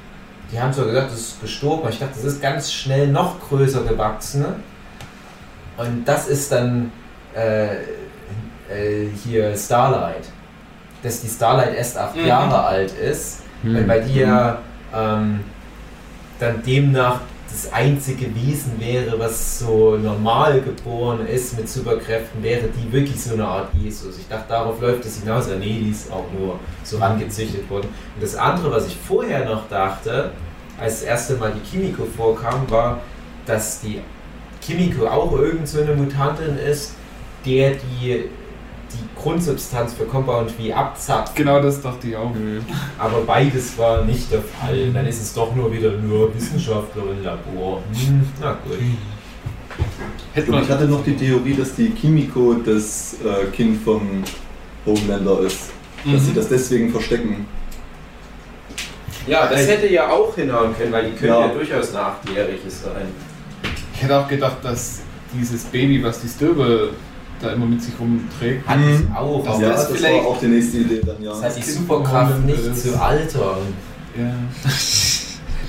die 0.53 0.61
haben 0.61 0.72
zwar 0.72 0.86
gesagt, 0.86 1.12
es 1.12 1.20
ist 1.20 1.40
gestorben, 1.40 1.82
aber 1.82 1.90
ich 1.90 1.98
dachte, 1.98 2.18
es 2.18 2.24
ist 2.24 2.40
ganz 2.42 2.72
schnell 2.72 3.09
noch 3.09 3.40
größer 3.48 3.82
gewachsen 3.82 4.44
und 5.76 6.05
das 6.07 6.28
ist 6.28 6.53
dann 6.53 6.92
äh, 7.34 7.74
äh, 7.74 9.09
hier 9.24 9.57
Starlight. 9.57 10.24
Dass 11.03 11.22
die 11.22 11.28
Starlight 11.28 11.74
erst 11.74 11.96
acht 11.96 12.14
Mhm. 12.16 12.26
Jahre 12.26 12.62
alt 12.64 12.92
ist, 12.92 13.42
Hm. 13.62 13.74
weil 13.74 13.82
bei 13.84 13.98
dir 14.01 14.26
ja 14.26 14.59
ähm, 14.94 15.40
dann 16.38 16.62
demnach 16.62 17.20
das 17.51 17.72
einzige 17.72 18.32
Wesen 18.34 18.78
wäre, 18.78 19.18
was 19.18 19.59
so 19.59 19.96
normal 19.96 20.61
geboren 20.61 21.26
ist 21.26 21.59
mit 21.59 21.68
Superkräften, 21.68 22.42
wäre 22.42 22.68
die 22.68 22.92
wirklich 22.92 23.20
so 23.20 23.34
eine 23.34 23.46
Art 23.46 23.74
Jesus. 23.74 24.18
Ich 24.18 24.28
dachte, 24.28 24.48
darauf 24.48 24.80
läuft 24.80 25.05
es 25.05 25.20
hinaus. 25.20 25.48
Ja, 25.48 25.57
nee, 25.57 25.80
die 25.82 25.90
ist 25.90 26.12
auch 26.12 26.26
nur 26.38 26.61
so 26.84 26.98
rangezüchtet 26.98 27.68
worden. 27.68 27.88
Und 28.14 28.22
das 28.22 28.36
andere, 28.36 28.70
was 28.70 28.86
ich 28.86 28.96
vorher 28.96 29.44
noch 29.44 29.68
dachte, 29.68 30.30
als 30.78 31.01
das 31.01 31.03
erste 31.03 31.34
Mal 31.36 31.53
die 31.53 31.68
Kimiko 31.68 32.05
vorkam, 32.05 32.70
war, 32.70 33.01
dass 33.46 33.80
die 33.80 34.01
Kimiko 34.62 35.07
auch 35.07 35.32
irgend 35.32 35.66
so 35.66 35.80
eine 35.80 35.94
Mutantin 35.94 36.57
ist, 36.57 36.94
der 37.44 37.72
die 37.72 38.28
Grundsubstanz 39.22 39.94
für 39.94 40.04
Compound 40.04 40.50
V 40.50 40.72
abzapft. 40.74 41.34
Genau 41.36 41.60
das 41.60 41.80
dachte 41.82 42.08
ich 42.08 42.16
auch. 42.16 42.32
Hm. 42.34 42.64
Aber 42.98 43.20
beides 43.22 43.76
war 43.78 44.04
nicht 44.04 44.30
der 44.32 44.42
Fall. 44.42 44.90
Dann 44.92 45.06
ist 45.06 45.20
es 45.22 45.34
doch 45.34 45.54
nur 45.54 45.72
wieder 45.72 45.92
nur 45.92 46.34
Wissenschaftlerin 46.34 47.22
Labor. 47.22 47.82
Hm, 47.92 48.28
na 48.40 48.52
gut. 48.64 48.78
Hätte 50.34 50.46
Und 50.48 50.54
man, 50.54 50.62
ich 50.64 50.70
hatte 50.70 50.84
noch 50.86 51.04
die 51.04 51.16
Theorie, 51.16 51.54
dass 51.54 51.74
die 51.74 51.90
Kimiko 51.90 52.54
das 52.54 53.16
äh, 53.24 53.46
Kind 53.54 53.82
vom 53.82 54.22
Homelander 54.86 55.40
ist. 55.40 55.70
Dass 56.04 56.24
sie 56.24 56.30
Mhm. 56.30 56.34
das 56.34 56.48
deswegen 56.48 56.90
verstecken. 56.90 57.46
Ja, 59.26 59.46
das 59.48 59.66
hätte 59.68 59.86
ja 59.88 60.08
auch 60.08 60.34
hinhauen 60.34 60.74
können, 60.76 60.92
weil 60.92 61.10
die 61.10 61.16
können 61.16 61.32
ja, 61.32 61.40
Ja. 61.46 61.48
durchaus 61.48 61.90
eine 61.94 62.06
Achtjährige 62.06 62.70
sein. 62.70 63.06
Ich 63.94 64.02
hätte 64.02 64.18
auch 64.18 64.26
gedacht, 64.28 64.56
dass 64.62 65.00
dieses 65.34 65.64
Baby, 65.64 66.02
was 66.02 66.20
die 66.22 66.28
Stirbe 66.28 66.90
da 67.41 67.53
immer 67.53 67.66
mit 67.66 67.82
sich 67.82 67.93
rumträgt, 67.99 68.66
Hat 68.68 68.78
Mhm. 68.78 68.84
es 68.88 69.16
auch, 69.16 69.45
Das 69.45 69.61
ja, 69.61 69.70
ist 69.70 69.76
das 69.88 69.91
vielleicht- 69.97 70.24
war 70.24 70.30
auch 70.30 70.41
die 70.41 70.47
nächste 70.47 70.78
Idee 70.78 71.01
dann, 71.05 71.22
ja. 71.22 71.30
das 71.30 71.43
hat 71.43 71.57
die 71.57 71.62
Superkraft 71.70 72.45
nicht 72.45 72.57
Homelander 72.59 72.80
zu 72.80 72.88
ist- 72.88 73.01
altern. 73.01 73.59
Ja. 74.18 74.32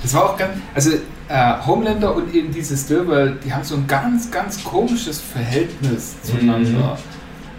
Das 0.02 0.14
war 0.14 0.24
auch 0.30 0.36
ganz. 0.36 0.52
Also, 0.74 0.90
äh, 1.28 1.52
Homelander 1.66 2.14
und 2.16 2.34
eben 2.34 2.52
diese 2.52 2.76
Stilwell, 2.76 3.36
die 3.44 3.52
haben 3.52 3.62
so 3.64 3.76
ein 3.76 3.86
ganz, 3.86 4.30
ganz 4.30 4.62
komisches 4.64 5.20
Verhältnis 5.20 6.14
zueinander. 6.22 6.98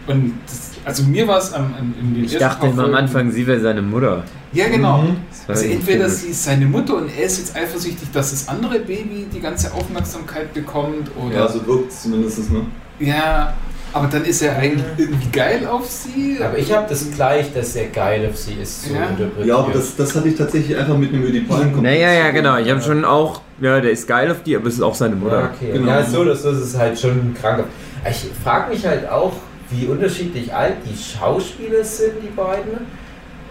Und 0.08 0.34
das, 0.46 0.72
also, 0.84 1.04
mir 1.04 1.26
war 1.28 1.38
es 1.38 1.54
am, 1.54 1.74
am, 1.80 1.94
Ich 2.18 2.34
ersten 2.34 2.40
dachte 2.40 2.68
immer 2.68 2.84
am 2.84 2.96
Anfang, 2.96 3.32
sie 3.32 3.48
wäre 3.48 3.62
seine 3.62 3.82
Mutter. 3.82 4.24
Ja, 4.52 4.68
genau. 4.68 5.04
Mhm. 5.04 5.16
Das 5.48 5.62
Also, 5.62 5.72
entweder 5.74 6.10
sie 6.10 6.28
ist 6.28 6.44
seine 6.44 6.66
Mutter 6.66 6.98
und 6.98 7.10
er 7.18 7.24
ist 7.26 7.38
jetzt 7.40 7.56
eifersüchtig, 7.56 8.10
dass 8.14 8.32
das 8.32 8.48
andere 8.50 8.80
Baby 8.80 9.26
die 9.34 9.40
ganze 9.40 9.74
Aufmerksamkeit 9.74 10.54
bekommt. 10.54 11.10
Oder 11.26 11.36
Ja, 11.36 11.48
so 11.48 11.66
wirkt 11.66 11.92
es 11.94 12.02
zumindest, 12.04 12.52
ne? 12.52 12.66
Ja, 13.00 13.54
aber 13.94 14.08
dann 14.08 14.26
ist 14.26 14.42
er 14.42 14.58
eigentlich 14.58 14.84
irgendwie 14.98 15.30
geil 15.32 15.68
auf 15.68 15.86
sie. 15.90 16.40
Aber 16.44 16.58
ich 16.58 16.74
habe 16.74 16.86
das 16.90 17.10
gleich, 17.12 17.54
dass 17.54 17.76
er 17.76 17.88
geil 17.88 18.28
auf 18.30 18.38
sie 18.38 18.56
ist, 18.62 18.86
so 18.86 18.94
Ja. 18.94 19.06
interpretiert. 19.06 19.46
Ja, 19.48 19.58
aber 19.58 19.72
das, 19.74 19.96
das 19.96 20.16
hatte 20.16 20.28
ich 20.30 20.36
tatsächlich 20.36 20.76
einfach 20.78 20.98
mit 20.98 21.14
einem 21.14 21.24
ödipalen. 21.24 21.82
Naja, 21.82 22.12
ja, 22.12 22.32
genau. 22.32 22.58
Ich 22.58 22.70
habe 22.70 22.82
schon 22.82 23.06
auch, 23.06 23.42
ja, 23.62 23.80
der 23.80 23.92
ist 23.92 24.08
geil 24.08 24.32
auf 24.32 24.42
die, 24.44 24.56
aber 24.56 24.68
es 24.68 24.76
ist 24.76 24.82
auch 24.82 24.96
seine 24.96 25.16
Ja, 25.16 25.20
Mutter. 25.22 25.52
okay. 25.56 25.72
Genau. 25.74 25.88
Ja, 25.92 26.04
so 26.04 26.20
oder 26.22 26.36
so 26.36 26.50
ist 26.52 26.78
halt 26.78 27.00
schon 27.00 27.36
krank. 27.40 27.64
Ich 28.10 28.26
frage 28.44 28.74
mich 28.74 28.86
halt 28.86 29.08
auch, 29.10 29.34
wie 29.70 29.86
unterschiedlich 29.86 30.54
alt 30.54 30.76
die 30.86 30.98
Schauspieler 30.98 31.84
sind, 31.84 32.14
die 32.22 32.28
beiden. 32.36 32.74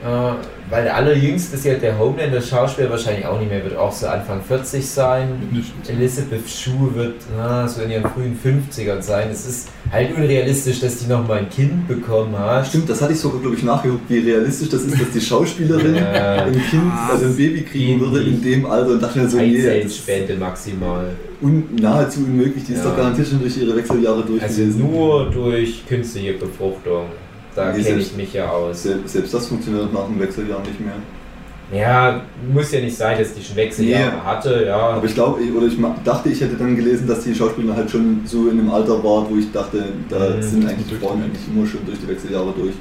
Äh, 0.04 0.34
weil 0.72 0.84
der 0.84 0.96
allerjüngste 0.96 1.54
ist 1.54 1.66
ja 1.66 1.74
der 1.74 1.98
Homelander-Schauspieler 1.98 2.88
wahrscheinlich 2.88 3.26
auch 3.26 3.38
nicht 3.38 3.50
mehr, 3.50 3.62
wird 3.62 3.76
auch 3.76 3.92
so 3.92 4.06
Anfang 4.06 4.40
40 4.42 4.86
sein. 4.88 5.28
Elizabeth 5.86 6.48
Shue 6.48 6.94
wird 6.94 7.16
na, 7.36 7.68
so 7.68 7.82
in 7.82 7.90
ihren 7.90 8.04
frühen 8.04 8.38
50ern 8.42 9.02
sein. 9.02 9.28
Es 9.30 9.46
ist 9.46 9.68
halt 9.92 10.16
unrealistisch, 10.16 10.80
dass 10.80 10.96
die 10.96 11.08
nochmal 11.10 11.40
ein 11.40 11.50
Kind 11.50 11.86
bekommen 11.86 12.38
hat. 12.38 12.66
Stimmt, 12.68 12.88
das 12.88 13.02
hatte 13.02 13.12
ich 13.12 13.20
sogar, 13.20 13.40
glaube 13.42 13.54
ich, 13.56 13.62
nachgeguckt, 13.62 14.08
wie 14.08 14.20
realistisch 14.20 14.70
das 14.70 14.82
ist, 14.84 14.98
dass 14.98 15.10
die 15.10 15.20
Schauspielerin 15.20 15.94
Äh, 15.94 16.00
ein 16.00 16.52
Kind, 16.70 16.90
also 17.10 17.26
ein 17.26 17.36
Baby 17.36 17.62
kriegen 17.62 18.00
würde 18.00 18.22
in 18.22 18.40
dem 18.42 18.64
Alter 18.64 18.92
und 18.92 19.02
dachte 19.02 19.18
mir 19.18 19.28
so, 19.28 19.36
nee, 19.36 19.50
ist 19.52 19.66
Eizellspende 19.68 20.36
maximal. 20.36 21.10
un 21.42 21.64
nahezu 21.80 22.20
unmöglich, 22.20 22.64
die 22.64 22.72
ist 22.72 22.78
Ja. 22.84 22.90
doch 22.90 22.96
garantiert 22.96 23.28
schon 23.28 23.40
durch 23.40 23.56
ihre 23.58 23.76
Wechseljahre 23.76 24.22
durch 24.24 24.42
Also 24.42 24.62
nur 24.62 25.28
durch 25.30 25.86
künstliche 25.86 26.32
Befruchtung. 26.32 27.06
Da 27.54 27.66
kenne 27.66 27.78
ich 27.78 27.84
selbst- 27.86 28.16
mich 28.16 28.32
ja 28.32 28.48
aus. 28.50 28.82
Selbst, 28.84 29.12
selbst 29.12 29.34
das 29.34 29.46
funktioniert 29.46 29.92
nach 29.92 30.06
dem 30.06 30.18
Wechseljahr 30.20 30.60
nicht 30.60 30.80
mehr. 30.80 30.94
Ja, 31.72 32.20
muss 32.52 32.70
ja 32.72 32.80
nicht 32.80 32.96
sein, 32.96 33.18
dass 33.18 33.32
die 33.34 33.42
schon 33.42 33.56
Wechseljahre 33.56 34.12
Nee. 34.16 34.20
hatte, 34.26 34.64
ja. 34.66 34.76
Aber 34.76 35.04
ich 35.06 35.14
glaube, 35.14 35.40
oder 35.56 35.66
ich 35.66 35.76
dachte, 36.04 36.28
ich 36.28 36.40
hätte 36.40 36.56
dann 36.56 36.76
gelesen, 36.76 37.06
dass 37.06 37.24
die 37.24 37.34
Schauspielerin 37.34 37.76
halt 37.76 37.90
schon 37.90 38.20
so 38.26 38.48
in 38.48 38.60
einem 38.60 38.70
Alter 38.70 39.02
war, 39.02 39.26
wo 39.30 39.36
ich 39.38 39.50
dachte, 39.52 39.84
da 40.10 40.18
Mhm. 40.36 40.42
sind 40.42 40.68
eigentlich 40.68 40.88
die 40.88 40.96
Frauen 40.96 41.22
eigentlich 41.22 41.42
immer 41.48 41.66
schon 41.66 41.80
durch 41.86 41.98
die 41.98 42.08
Wechseljahre 42.08 42.52
durch. 42.56 42.74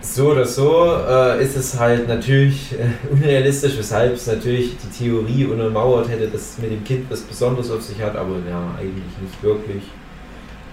So 0.00 0.30
oder 0.32 0.44
so 0.44 0.92
äh, 1.08 1.42
ist 1.42 1.56
es 1.56 1.78
halt 1.78 2.06
natürlich 2.08 2.72
äh, 2.72 3.12
unrealistisch, 3.14 3.78
weshalb 3.78 4.14
es 4.14 4.26
natürlich 4.26 4.76
die 4.76 5.04
Theorie 5.04 5.44
untermauert 5.46 6.08
hätte, 6.08 6.26
dass 6.28 6.40
es 6.52 6.58
mit 6.58 6.70
dem 6.72 6.82
Kind 6.84 7.06
was 7.08 7.20
Besonderes 7.20 7.70
auf 7.70 7.82
sich 7.82 8.00
hat, 8.02 8.16
aber 8.16 8.34
ja, 8.48 8.62
eigentlich 8.78 9.04
nicht 9.22 9.42
wirklich. 9.42 9.82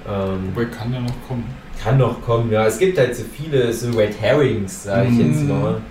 Ähm, 0.08 0.50
Wobei 0.54 0.66
kann 0.66 0.92
ja 0.94 1.00
noch 1.00 1.14
kommen. 1.28 1.44
Kann 1.84 1.98
noch 1.98 2.22
kommen, 2.22 2.52
ja. 2.52 2.66
Es 2.66 2.78
gibt 2.78 2.98
halt 2.98 3.16
so 3.16 3.24
viele 3.24 3.72
so 3.74 3.90
Red 3.92 4.20
Herrings, 4.20 4.84
sag 4.84 5.08
ich 5.10 5.18
jetzt 5.18 5.42
Mhm. 5.42 5.50
mal. 5.50 5.82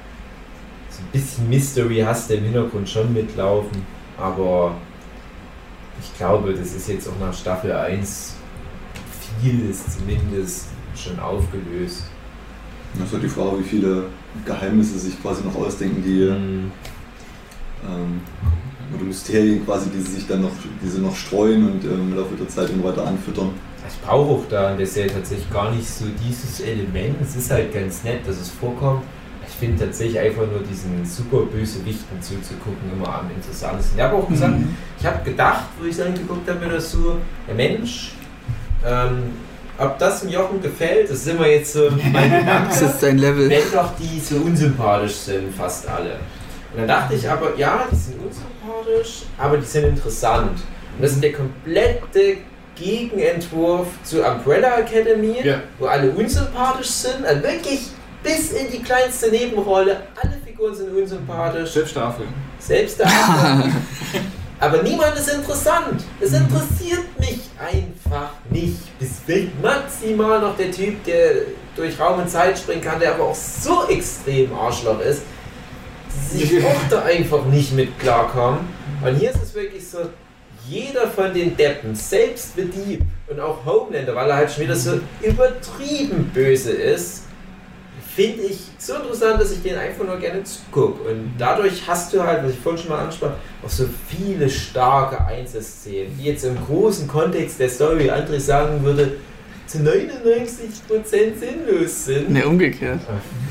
So 0.91 1.01
ein 1.03 1.09
bisschen 1.13 1.49
Mystery 1.49 2.01
hast 2.05 2.29
du 2.31 2.35
im 2.35 2.45
Hintergrund 2.45 2.89
schon 2.89 3.13
mitlaufen, 3.13 3.83
aber 4.19 4.75
ich 6.01 6.17
glaube, 6.17 6.53
das 6.55 6.75
ist 6.75 6.89
jetzt 6.89 7.09
auch 7.09 7.19
nach 7.21 7.33
Staffel 7.35 7.73
1 7.73 8.35
vieles 9.41 9.85
zumindest 9.97 10.67
schon 10.97 11.19
aufgelöst. 11.21 12.05
Das 12.95 13.07
ist 13.09 13.13
halt 13.13 13.23
die 13.23 13.29
Frage, 13.29 13.59
wie 13.61 13.65
viele 13.69 14.05
Geheimnisse 14.45 14.99
sich 14.99 15.21
quasi 15.23 15.45
noch 15.45 15.55
ausdenken, 15.55 16.03
die 16.03 16.25
Mhm. 16.31 16.71
ähm, 17.89 18.21
oder 18.95 19.05
Mysterien 19.05 19.65
quasi, 19.65 19.91
die 19.91 20.01
sie 20.01 20.13
sich 20.17 20.27
dann 20.27 20.43
noch, 20.43 20.51
die 20.83 20.89
sie 20.89 21.01
noch 21.01 21.15
streuen 21.15 21.71
und 21.71 21.85
ähm, 21.85 22.11
im 22.13 22.17
Laufe 22.17 22.35
der 22.37 22.49
Zeit 22.49 22.71
immer 22.71 22.85
weiter 22.85 23.07
anfüttern. 23.07 23.51
Ich 23.89 24.01
brauche 24.07 24.31
auch 24.33 24.45
da 24.49 24.73
in 24.73 24.79
der 24.79 24.87
Serie 24.87 25.13
tatsächlich 25.13 25.51
gar 25.51 25.71
nicht 25.71 25.89
so 25.89 26.05
dieses 26.25 26.61
Element. 26.61 27.17
Es 27.23 27.37
ist 27.37 27.51
halt 27.51 27.73
ganz 27.73 28.05
nett, 28.05 28.21
dass 28.27 28.37
es 28.39 28.51
vorkommt. 28.51 29.03
Ich 29.47 29.55
finde 29.55 29.85
tatsächlich 29.87 30.19
einfach 30.19 30.43
nur 30.47 30.61
diesen 30.61 31.05
super 31.07 31.39
Bösewichten 31.47 32.21
zuzugucken 32.21 32.93
immer 32.93 33.09
am 33.21 33.31
interessantesten. 33.35 33.97
Ich 33.99 34.05
habe 34.05 34.17
auch 34.17 34.29
gesagt, 34.29 34.59
Mhm. 34.59 34.77
ich 35.01 35.07
habe 35.07 35.25
gedacht, 35.25 35.65
wo 35.81 35.87
ich 35.87 35.93
es 35.95 36.01
angeguckt 36.01 36.49
habe, 36.49 36.61
mir 36.67 36.73
das 36.75 36.93
so, 36.93 37.17
der 37.47 37.55
Mensch, 37.55 38.13
ähm, 38.87 39.33
ob 39.79 39.99
das 39.99 40.21
dem 40.21 40.31
Jochen 40.31 40.61
gefällt, 40.61 41.11
das 41.11 41.25
sind 41.25 41.39
wir 41.41 41.51
jetzt 41.51 41.73
so 41.73 41.89
mein 42.13 42.47
Das 42.69 42.83
ist 42.83 43.03
dein 43.03 43.19
Level. 43.19 43.49
wenn 43.49 43.63
doch 43.73 43.93
die 43.99 44.21
so 44.21 44.37
unsympathisch 44.37 45.15
sind, 45.15 45.55
fast 45.55 45.89
alle. 45.89 46.17
Und 46.73 46.81
dann 46.81 46.89
dachte 46.89 47.15
ich 47.15 47.29
aber, 47.29 47.57
ja, 47.57 47.87
die 47.91 47.97
sind 47.97 48.17
unsympathisch, 48.21 49.23
aber 49.39 49.57
die 49.57 49.65
sind 49.67 49.85
interessant. 49.85 50.51
Und 50.97 51.03
das 51.03 51.13
ist 51.13 51.23
der 51.23 51.33
komplette 51.33 52.37
Gegenentwurf 52.79 53.87
zu 54.05 54.23
Umbrella 54.23 54.79
Academy, 54.81 55.37
Ja. 55.43 55.61
wo 55.79 55.87
alle 55.87 56.11
unsympathisch 56.11 56.89
sind, 56.89 57.25
also 57.25 57.43
wirklich 57.43 57.81
bis 58.23 58.53
in 58.53 58.71
die 58.71 58.83
kleinste 58.83 59.31
Nebenrolle, 59.31 60.03
alle 60.21 60.35
Figuren 60.45 60.75
sind 60.75 60.95
unsympathisch. 60.97 61.71
Selbst 61.71 61.97
dafür. 61.97 62.27
Selbst 62.59 63.01
Autor. 63.01 63.63
Aber 64.61 64.83
niemand 64.83 65.17
ist 65.17 65.33
interessant. 65.33 66.03
Es 66.21 66.33
interessiert 66.33 67.05
mich 67.21 67.39
einfach 67.61 68.31
nicht. 68.51 68.99
Bis 68.99 69.21
fehlt 69.25 69.63
maximal 69.63 70.41
noch 70.41 70.57
der 70.57 70.73
Typ, 70.73 71.05
der 71.05 71.31
durch 71.77 71.99
Raum 72.01 72.19
und 72.21 72.29
Zeit 72.29 72.59
springen 72.59 72.81
kann, 72.83 72.99
der 72.99 73.15
aber 73.15 73.23
auch 73.27 73.35
so 73.37 73.87
extrem 73.89 74.53
Arschloch 74.53 74.99
ist, 74.99 75.23
dass 76.33 76.41
ich 76.43 76.65
auch 76.67 76.75
da 76.91 77.03
einfach 77.03 77.45
nicht 77.45 77.73
mit 77.73 77.97
klarkommen. 78.01 78.61
Und 79.05 79.15
hier 79.15 79.31
ist 79.31 79.41
es 79.41 79.55
wirklich 79.55 79.87
so, 79.89 79.99
jeder 80.69 81.09
von 81.09 81.33
den 81.33 81.57
Deppen, 81.57 81.95
selbst 81.95 82.55
The 82.57 82.65
Dieb 82.65 83.03
und 83.29 83.41
auch 83.41 83.65
Homelander, 83.65 84.15
weil 84.15 84.31
er 84.31 84.37
halt 84.37 84.51
schon 84.51 84.65
wieder 84.65 84.77
so 84.77 85.01
übertrieben 85.23 86.31
böse 86.35 86.73
ist, 86.73 87.25
finde 88.15 88.43
ich 88.45 88.59
so 88.79 88.95
interessant, 88.95 89.41
dass 89.41 89.53
ich 89.53 89.63
den 89.63 89.77
einfach 89.77 90.05
nur 90.05 90.19
gerne 90.19 90.43
zugucke. 90.43 91.09
Und 91.09 91.35
dadurch 91.39 91.87
hast 91.87 92.13
du 92.13 92.23
halt, 92.23 92.43
was 92.43 92.53
ich 92.53 92.59
vorhin 92.59 92.83
schon 92.83 92.91
mal 92.91 93.05
ansprach, 93.05 93.33
auch 93.65 93.71
so 93.71 93.85
viele 94.09 94.51
starke 94.51 95.25
Einzelszenen, 95.25 96.17
die 96.19 96.25
jetzt 96.25 96.45
im 96.45 96.57
großen 96.67 97.07
Kontext 97.07 97.61
der 97.61 97.69
Story, 97.69 98.05
wie 98.05 98.11
André 98.11 98.41
sagen 98.41 98.83
würde, 98.83 99.13
zu 99.69 99.79
99% 99.79 99.93
sinnlos 101.39 102.07
sind. 102.07 102.31
Ne, 102.31 102.45
umgekehrt. 102.47 103.01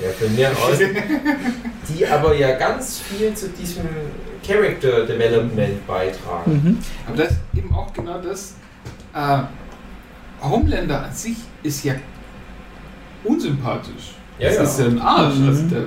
Ja, 0.03 0.09
von 0.19 0.35
mir 0.35 0.49
aus. 0.49 0.79
Die 1.89 2.05
aber 2.05 2.35
ja 2.35 2.57
ganz 2.57 2.99
viel 2.99 3.33
zu 3.33 3.47
diesem 3.49 3.85
Character 4.45 5.05
Development 5.05 5.85
beitragen. 5.87 6.51
Mhm. 6.53 6.77
Aber 7.07 7.17
das 7.17 7.31
ist 7.31 7.39
eben 7.55 7.73
auch 7.73 7.91
genau 7.93 8.19
das. 8.21 8.55
Äh, 9.13 9.39
Homelander 10.41 11.05
an 11.05 11.13
sich 11.13 11.37
ist 11.63 11.83
ja 11.83 11.95
unsympathisch. 13.23 14.15
Ja, 14.39 14.49
das 14.49 14.57
ja. 14.57 14.63
ist 14.63 14.79
ja 14.79 14.85
ein 14.85 15.01
Arsch. 15.01 15.35
Mhm. 15.35 15.47
Also 15.47 15.63
der, 15.67 15.83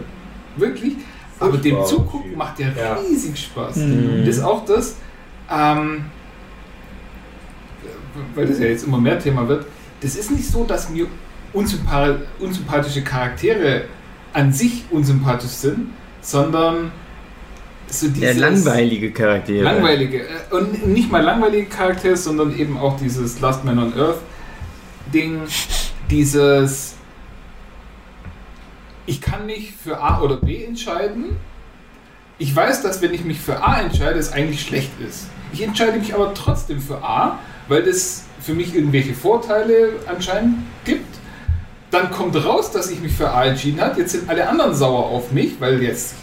wirklich. 0.56 0.94
Aber 1.38 1.56
dem 1.56 1.84
Zugucken 1.86 2.36
macht 2.36 2.58
der 2.58 2.74
Ja. 2.76 2.94
riesig 2.94 3.38
Spaß. 3.38 3.76
Mhm. 3.76 4.24
Das 4.26 4.36
ist 4.36 4.42
auch 4.42 4.64
das, 4.64 4.96
ähm, 5.50 6.04
weil 8.34 8.46
das 8.46 8.58
ja 8.58 8.66
jetzt 8.66 8.84
immer 8.86 8.98
mehr 8.98 9.18
Thema 9.18 9.48
wird. 9.48 9.64
Das 10.00 10.16
ist 10.16 10.30
nicht 10.30 10.46
so, 10.46 10.64
dass 10.64 10.90
mir 10.90 11.06
unsympa 11.52 12.16
unsympathische 12.38 13.02
Charaktere 13.02 13.84
an 14.32 14.52
sich 14.52 14.84
unsympathisch 14.90 15.50
sind, 15.50 15.88
sondern 16.20 16.92
so 17.92 18.08
dieses 18.08 18.36
langweilige 18.36 19.12
Charaktere. 19.12 19.62
langweilige 19.62 20.20
äh, 20.20 20.54
und 20.54 20.86
nicht 20.86 21.10
mal 21.10 21.22
langweilige 21.22 21.66
Charaktere, 21.66 22.16
sondern 22.16 22.56
eben 22.56 22.78
auch 22.78 22.98
dieses 22.98 23.40
Last 23.40 23.64
Man 23.64 23.78
on 23.78 23.92
Earth 23.98 24.20
Ding, 25.12 25.42
dieses 26.10 26.94
ich 29.06 29.20
kann 29.20 29.46
mich 29.46 29.72
für 29.72 30.00
A 30.00 30.20
oder 30.20 30.36
B 30.36 30.64
entscheiden. 30.64 31.36
Ich 32.38 32.54
weiß, 32.54 32.82
dass 32.82 33.02
wenn 33.02 33.12
ich 33.12 33.24
mich 33.24 33.40
für 33.40 33.62
A 33.62 33.80
entscheide, 33.80 34.18
es 34.18 34.32
eigentlich 34.32 34.62
schlecht 34.62 34.92
ist. 35.06 35.26
Ich 35.52 35.62
entscheide 35.62 35.98
mich 35.98 36.14
aber 36.14 36.32
trotzdem 36.32 36.80
für 36.80 37.02
A, 37.02 37.40
weil 37.66 37.82
das 37.82 38.24
für 38.40 38.54
mich 38.54 38.74
irgendwelche 38.74 39.14
Vorteile 39.14 39.94
anscheinend 40.06 40.58
gibt. 40.84 41.18
Dann 41.90 42.10
kommt 42.12 42.36
raus, 42.36 42.70
dass 42.70 42.88
ich 42.90 43.00
mich 43.00 43.12
für 43.12 43.30
A 43.30 43.46
entschieden 43.46 43.80
habe. 43.80 44.00
Jetzt 44.00 44.12
sind 44.12 44.28
alle 44.30 44.48
anderen 44.48 44.74
sauer 44.74 45.06
auf 45.06 45.32
mich, 45.32 45.60
weil 45.60 45.82
jetzt, 45.82 46.14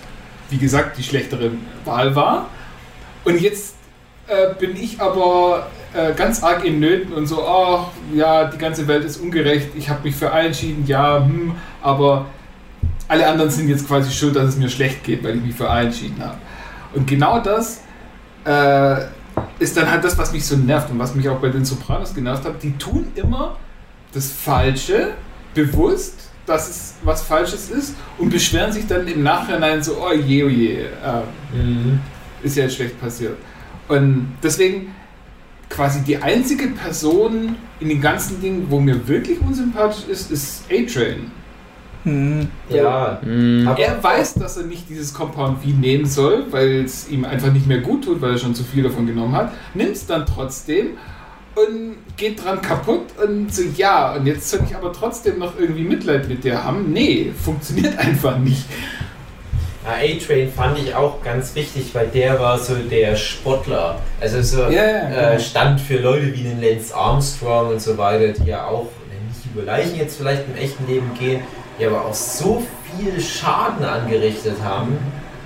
wie 0.49 0.57
gesagt, 0.57 0.97
die 0.97 1.03
schlechtere 1.03 1.51
Wahl 1.85 2.15
war. 2.15 2.47
Und 3.23 3.41
jetzt 3.41 3.75
äh, 4.27 4.53
bin 4.59 4.75
ich 4.75 4.99
aber 5.01 5.67
äh, 5.93 6.13
ganz 6.13 6.43
arg 6.43 6.63
in 6.63 6.79
Nöten 6.79 7.13
und 7.13 7.27
so, 7.27 7.45
ach 7.45 7.87
ja, 8.13 8.45
die 8.45 8.57
ganze 8.57 8.87
Welt 8.87 9.03
ist 9.03 9.17
ungerecht, 9.17 9.69
ich 9.75 9.89
habe 9.89 10.03
mich 10.03 10.15
für 10.15 10.31
A 10.31 10.41
entschieden, 10.41 10.85
ja, 10.85 11.23
hm, 11.23 11.55
aber 11.81 12.25
alle 13.07 13.27
anderen 13.27 13.49
sind 13.49 13.69
jetzt 13.69 13.87
quasi 13.87 14.11
schuld, 14.11 14.35
dass 14.35 14.49
es 14.49 14.57
mir 14.57 14.69
schlecht 14.69 15.03
geht, 15.03 15.23
weil 15.23 15.37
ich 15.37 15.43
mich 15.43 15.55
für 15.55 15.69
A 15.69 15.81
entschieden 15.81 16.21
habe. 16.23 16.37
Und 16.93 17.07
genau 17.07 17.39
das 17.39 17.81
äh, 18.45 19.05
ist 19.59 19.77
dann 19.77 19.89
halt 19.89 20.03
das, 20.03 20.17
was 20.17 20.31
mich 20.31 20.45
so 20.45 20.55
nervt 20.55 20.89
und 20.91 20.99
was 20.99 21.15
mich 21.15 21.27
auch 21.29 21.39
bei 21.39 21.49
den 21.49 21.65
Sopranos 21.65 22.13
genervt 22.13 22.45
hat. 22.45 22.61
Die 22.63 22.77
tun 22.77 23.07
immer 23.15 23.57
das 24.13 24.31
Falsche 24.31 25.13
bewusst, 25.53 26.26
dass 26.47 26.67
es 26.69 26.93
was 27.03 27.21
Falsches 27.21 27.69
ist 27.69 27.93
und 28.17 28.29
beschweren 28.31 28.71
sich 28.71 28.87
dann 28.87 29.05
im 29.07 29.21
Nachhinein 29.21 29.83
so, 29.83 29.97
oh 30.01 30.13
je, 30.13 30.43
oh 30.43 30.49
je, 30.49 30.77
äh, 30.77 31.55
Mhm. 31.55 31.99
ist 32.41 32.55
ja 32.57 32.63
jetzt 32.63 32.75
schlecht 32.77 32.99
passiert. 32.99 33.37
Und 33.87 34.29
deswegen 34.41 34.93
quasi 35.69 36.01
die 36.01 36.17
einzige 36.17 36.69
Person 36.69 37.55
in 37.79 37.89
den 37.89 38.01
ganzen 38.01 38.41
Dingen, 38.41 38.65
wo 38.69 38.79
mir 38.79 39.07
wirklich 39.07 39.39
unsympathisch 39.41 40.05
ist, 40.09 40.31
ist 40.31 40.63
A-Train. 40.71 41.31
Mhm. 42.05 42.47
Ja, 42.69 43.19
Mhm. 43.21 43.67
Aber- 43.67 43.79
Er 43.79 44.01
weiß, 44.01 44.35
dass 44.35 44.55
er 44.55 44.63
nicht 44.63 44.89
dieses 44.89 45.13
Compound 45.13 45.61
V 45.61 45.67
nehmen 45.69 46.05
soll, 46.05 46.45
weil 46.51 46.85
es 46.85 47.09
ihm 47.09 47.25
einfach 47.25 47.51
nicht 47.51 47.67
mehr 47.67 47.79
gut 47.79 48.05
tut, 48.05 48.21
weil 48.21 48.31
er 48.31 48.37
schon 48.37 48.55
zu 48.55 48.63
viel 48.63 48.83
davon 48.83 49.05
genommen 49.05 49.35
hat. 49.35 49.51
Nimmt 49.73 49.91
es 49.91 50.05
dann 50.05 50.25
trotzdem 50.25 50.91
und 51.57 51.95
geht 52.17 52.43
dran 52.43 52.61
kaputt 52.61 53.05
und 53.23 53.53
so, 53.53 53.63
ja, 53.75 54.13
und 54.15 54.25
jetzt 54.27 54.49
soll 54.49 54.61
ich 54.67 54.75
aber 54.75 54.93
trotzdem 54.93 55.39
noch 55.39 55.57
irgendwie 55.59 55.83
Mitleid 55.83 56.27
mit 56.27 56.43
dir 56.43 56.63
haben. 56.63 56.91
Nee, 56.91 57.31
funktioniert 57.43 57.97
einfach 57.99 58.37
nicht. 58.37 58.65
A-Train 59.85 60.51
fand 60.51 60.77
ich 60.79 60.93
auch 60.93 61.23
ganz 61.23 61.55
wichtig, 61.55 61.91
weil 61.93 62.07
der 62.07 62.39
war 62.39 62.59
so 62.59 62.75
der 62.75 63.15
Sportler. 63.15 63.99
Also 64.19 64.41
so 64.41 64.63
Ja, 64.63 64.69
ja, 64.69 65.09
äh, 65.09 65.27
genau. 65.31 65.39
stand 65.39 65.79
für 65.79 65.97
Leute 65.97 66.33
wie 66.33 66.43
den 66.43 66.61
Lance 66.61 66.93
Armstrong 66.93 67.69
und 67.69 67.81
so 67.81 67.97
weiter, 67.97 68.33
die 68.33 68.49
ja 68.49 68.65
auch 68.65 68.87
nicht 69.27 69.45
über 69.53 69.63
Leichen 69.63 69.95
jetzt 69.95 70.17
vielleicht 70.17 70.43
im 70.47 70.55
echten 70.61 70.85
Leben 70.87 71.09
gehen, 71.17 71.41
die 71.79 71.85
aber 71.85 72.05
auch 72.05 72.13
so 72.13 72.65
viel 72.97 73.19
Schaden 73.21 73.85
angerichtet 73.85 74.57
haben. 74.61 74.97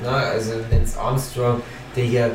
Na, 0.03 0.15
also 0.17 0.53
Lance 0.71 0.99
Armstrong, 0.99 1.61
der 1.95 2.05
ja 2.05 2.27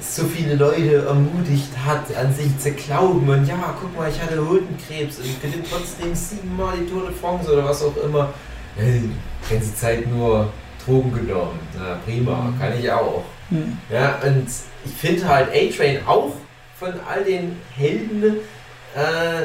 so 0.00 0.24
viele 0.24 0.54
Leute 0.54 1.04
ermutigt 1.06 1.70
hat, 1.84 2.14
an 2.16 2.34
sich 2.34 2.58
zu 2.58 2.72
glauben 2.72 3.28
und 3.28 3.46
ja, 3.46 3.74
guck 3.80 3.96
mal, 3.96 4.10
ich 4.10 4.20
hatte 4.20 4.38
Hodenkrebs 4.38 5.18
und 5.18 5.26
ich 5.26 5.38
bin 5.38 5.52
trotzdem 5.68 6.14
siebenmal 6.14 6.76
die 6.78 6.86
Tour 6.86 7.06
de 7.08 7.14
France 7.14 7.52
oder 7.52 7.64
was 7.64 7.82
auch 7.82 7.96
immer. 7.96 8.32
Die 8.76 9.10
ganze 9.52 9.74
Zeit 9.74 10.06
nur 10.06 10.52
Drogen 10.84 11.12
genommen. 11.12 11.58
Na 11.78 11.98
prima, 12.04 12.52
kann 12.58 12.78
ich 12.78 12.90
auch. 12.90 13.24
Mhm. 13.50 13.78
Ja, 13.90 14.18
und 14.24 14.46
ich 14.84 14.92
finde 14.92 15.28
halt 15.28 15.48
A-Train 15.50 16.00
auch 16.06 16.32
von 16.78 16.94
all 17.08 17.24
den 17.24 17.56
Helden, 17.76 18.38
äh, 18.96 19.42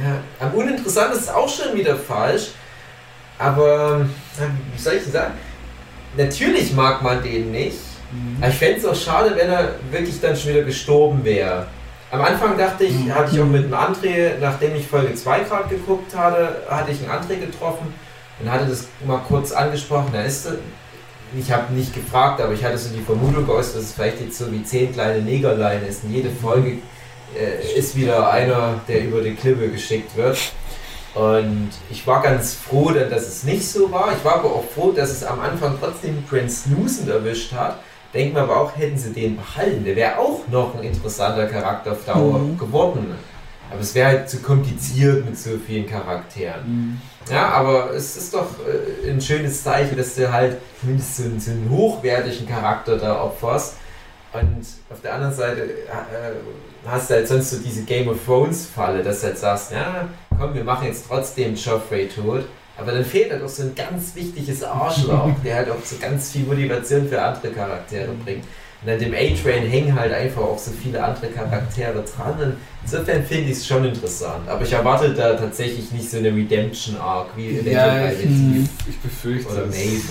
ja, 0.00 0.18
am 0.38 0.52
uninteressantesten 0.52 1.28
ist 1.28 1.34
auch 1.34 1.48
schon 1.48 1.74
wieder 1.74 1.96
falsch, 1.96 2.48
aber 3.38 4.06
na, 4.38 4.46
wie 4.74 4.80
soll 4.80 4.94
ich 4.94 5.04
denn 5.04 5.12
sagen? 5.12 5.34
Natürlich 6.16 6.74
mag 6.74 7.02
man 7.02 7.22
den 7.22 7.50
nicht, 7.50 7.78
aber 8.40 8.48
ich 8.50 8.54
fände 8.56 8.78
es 8.78 8.84
auch 8.84 8.94
schade, 8.94 9.32
wenn 9.36 9.50
er 9.50 9.74
wirklich 9.90 10.20
dann 10.20 10.36
schon 10.36 10.52
wieder 10.52 10.62
gestorben 10.62 11.24
wäre. 11.24 11.66
Am 12.10 12.22
Anfang 12.22 12.56
dachte 12.56 12.84
ich, 12.84 12.94
Mhm. 13.04 13.14
hatte 13.14 13.34
ich 13.34 13.40
auch 13.40 13.46
mit 13.46 13.64
einem 13.64 13.74
André, 13.74 14.32
nachdem 14.40 14.74
ich 14.76 14.86
Folge 14.86 15.14
2 15.14 15.40
gerade 15.40 15.68
geguckt 15.68 16.16
hatte, 16.16 16.62
hatte 16.70 16.90
ich 16.92 17.00
einen 17.00 17.10
André 17.10 17.38
getroffen 17.38 17.92
und 18.40 18.50
hatte 18.50 18.66
das 18.66 18.86
mal 19.06 19.20
kurz 19.28 19.52
angesprochen. 19.52 20.08
Da 20.12 20.22
ist 20.22 20.48
ich 21.38 21.52
habe 21.52 21.74
nicht 21.74 21.94
gefragt, 21.94 22.40
aber 22.40 22.54
ich 22.54 22.64
hatte 22.64 22.78
so 22.78 22.88
die 22.94 23.02
Vermutung 23.02 23.44
geäußert, 23.46 23.76
dass 23.76 23.82
es 23.82 23.92
vielleicht 23.92 24.18
jetzt 24.20 24.38
so 24.38 24.50
wie 24.50 24.62
zehn 24.64 24.92
kleine 24.94 25.20
Negerlein 25.20 25.84
ist. 25.86 26.04
Und 26.04 26.10
jede 26.14 26.30
Folge 26.30 26.78
äh, 27.38 27.78
ist 27.78 27.94
wieder 27.94 28.30
einer, 28.30 28.80
der 28.88 29.04
über 29.04 29.20
die 29.20 29.34
Klippe 29.34 29.68
geschickt 29.68 30.16
wird. 30.16 30.38
Und 31.14 31.70
ich 31.90 32.06
war 32.06 32.22
ganz 32.22 32.54
froh, 32.54 32.90
dass 32.92 33.28
es 33.28 33.44
nicht 33.44 33.68
so 33.68 33.90
war. 33.92 34.12
Ich 34.16 34.24
war 34.24 34.36
aber 34.36 34.50
auch 34.54 34.64
froh, 34.74 34.92
dass 34.92 35.10
es 35.10 35.24
am 35.24 35.40
Anfang 35.40 35.76
trotzdem 35.78 36.26
Translucent 36.28 37.08
erwischt 37.10 37.52
hat. 37.52 37.80
Denke 38.14 38.34
mir 38.34 38.40
aber 38.42 38.56
auch, 38.60 38.76
hätten 38.76 38.96
sie 38.96 39.12
den 39.12 39.36
behalten. 39.36 39.84
Der 39.84 39.94
wäre 39.96 40.18
auch 40.18 40.40
noch 40.50 40.74
ein 40.76 40.82
interessanter 40.84 41.46
Charakter 41.46 41.92
auf 41.92 42.04
Dauer 42.04 42.38
Mhm. 42.38 42.58
geworden. 42.58 43.14
Aber 43.70 43.80
es 43.80 43.94
wäre 43.94 44.08
halt 44.08 44.30
zu 44.30 44.38
kompliziert 44.38 45.26
mit 45.26 45.38
so 45.38 45.50
vielen 45.58 45.86
Charakteren. 45.86 47.00
Ja, 47.30 47.48
aber 47.50 47.90
es 47.92 48.16
ist 48.16 48.32
doch 48.32 48.46
äh, 49.04 49.10
ein 49.10 49.20
schönes 49.20 49.62
Zeichen, 49.62 49.96
dass 49.98 50.14
du 50.14 50.32
halt 50.32 50.56
zumindest 50.80 51.16
so 51.18 51.22
einen, 51.24 51.38
so 51.38 51.50
einen 51.50 51.68
hochwertigen 51.70 52.48
Charakter 52.48 52.96
da 52.96 53.22
opferst. 53.22 53.74
Und 54.32 54.64
auf 54.90 55.00
der 55.02 55.14
anderen 55.14 55.34
Seite 55.34 55.62
äh, 55.62 56.86
hast 56.86 57.10
du 57.10 57.14
halt 57.14 57.28
sonst 57.28 57.50
so 57.50 57.58
diese 57.58 57.82
Game 57.82 58.08
of 58.08 58.16
Thrones 58.24 58.66
Falle, 58.74 59.02
dass 59.02 59.20
du 59.20 59.26
halt 59.26 59.38
sagst, 59.38 59.72
ja, 59.72 60.08
komm, 60.38 60.54
wir 60.54 60.64
machen 60.64 60.86
jetzt 60.86 61.04
trotzdem 61.06 61.54
Joffrey 61.54 62.08
tot. 62.08 62.44
Aber 62.78 62.92
dann 62.92 63.04
fehlt 63.04 63.30
halt 63.32 63.42
auch 63.42 63.48
so 63.48 63.62
ein 63.64 63.74
ganz 63.74 64.14
wichtiges 64.14 64.62
Arschloch, 64.62 65.30
der 65.44 65.56
halt 65.56 65.70
auch 65.70 65.84
so 65.84 65.96
ganz 66.00 66.30
viel 66.30 66.44
Motivation 66.44 67.08
für 67.08 67.20
andere 67.20 67.48
Charaktere 67.52 68.10
bringt. 68.24 68.44
Und 68.84 68.92
an 68.92 68.98
dem 69.00 69.12
A-Train 69.12 69.64
hängen 69.66 69.92
halt 69.98 70.12
einfach 70.12 70.40
auch 70.42 70.56
so 70.58 70.70
viele 70.70 71.02
andere 71.02 71.26
Charaktere 71.26 71.94
dran. 72.04 72.34
Und 72.40 72.52
insofern 72.84 73.24
finde 73.24 73.50
ich 73.50 73.56
es 73.58 73.66
schon 73.66 73.84
interessant. 73.84 74.48
Aber 74.48 74.62
ich 74.62 74.72
erwarte 74.72 75.12
da 75.12 75.34
tatsächlich 75.34 75.90
nicht 75.90 76.08
so 76.08 76.18
eine 76.18 76.28
Redemption-Arc 76.32 77.30
wie 77.36 77.48
in 77.48 77.64
der 77.64 77.72
Ja, 77.72 78.12
ich, 78.12 78.24
Mhm. 78.26 78.68
ich 78.88 78.98
befürchte 78.98 79.50
Oder 79.52 79.64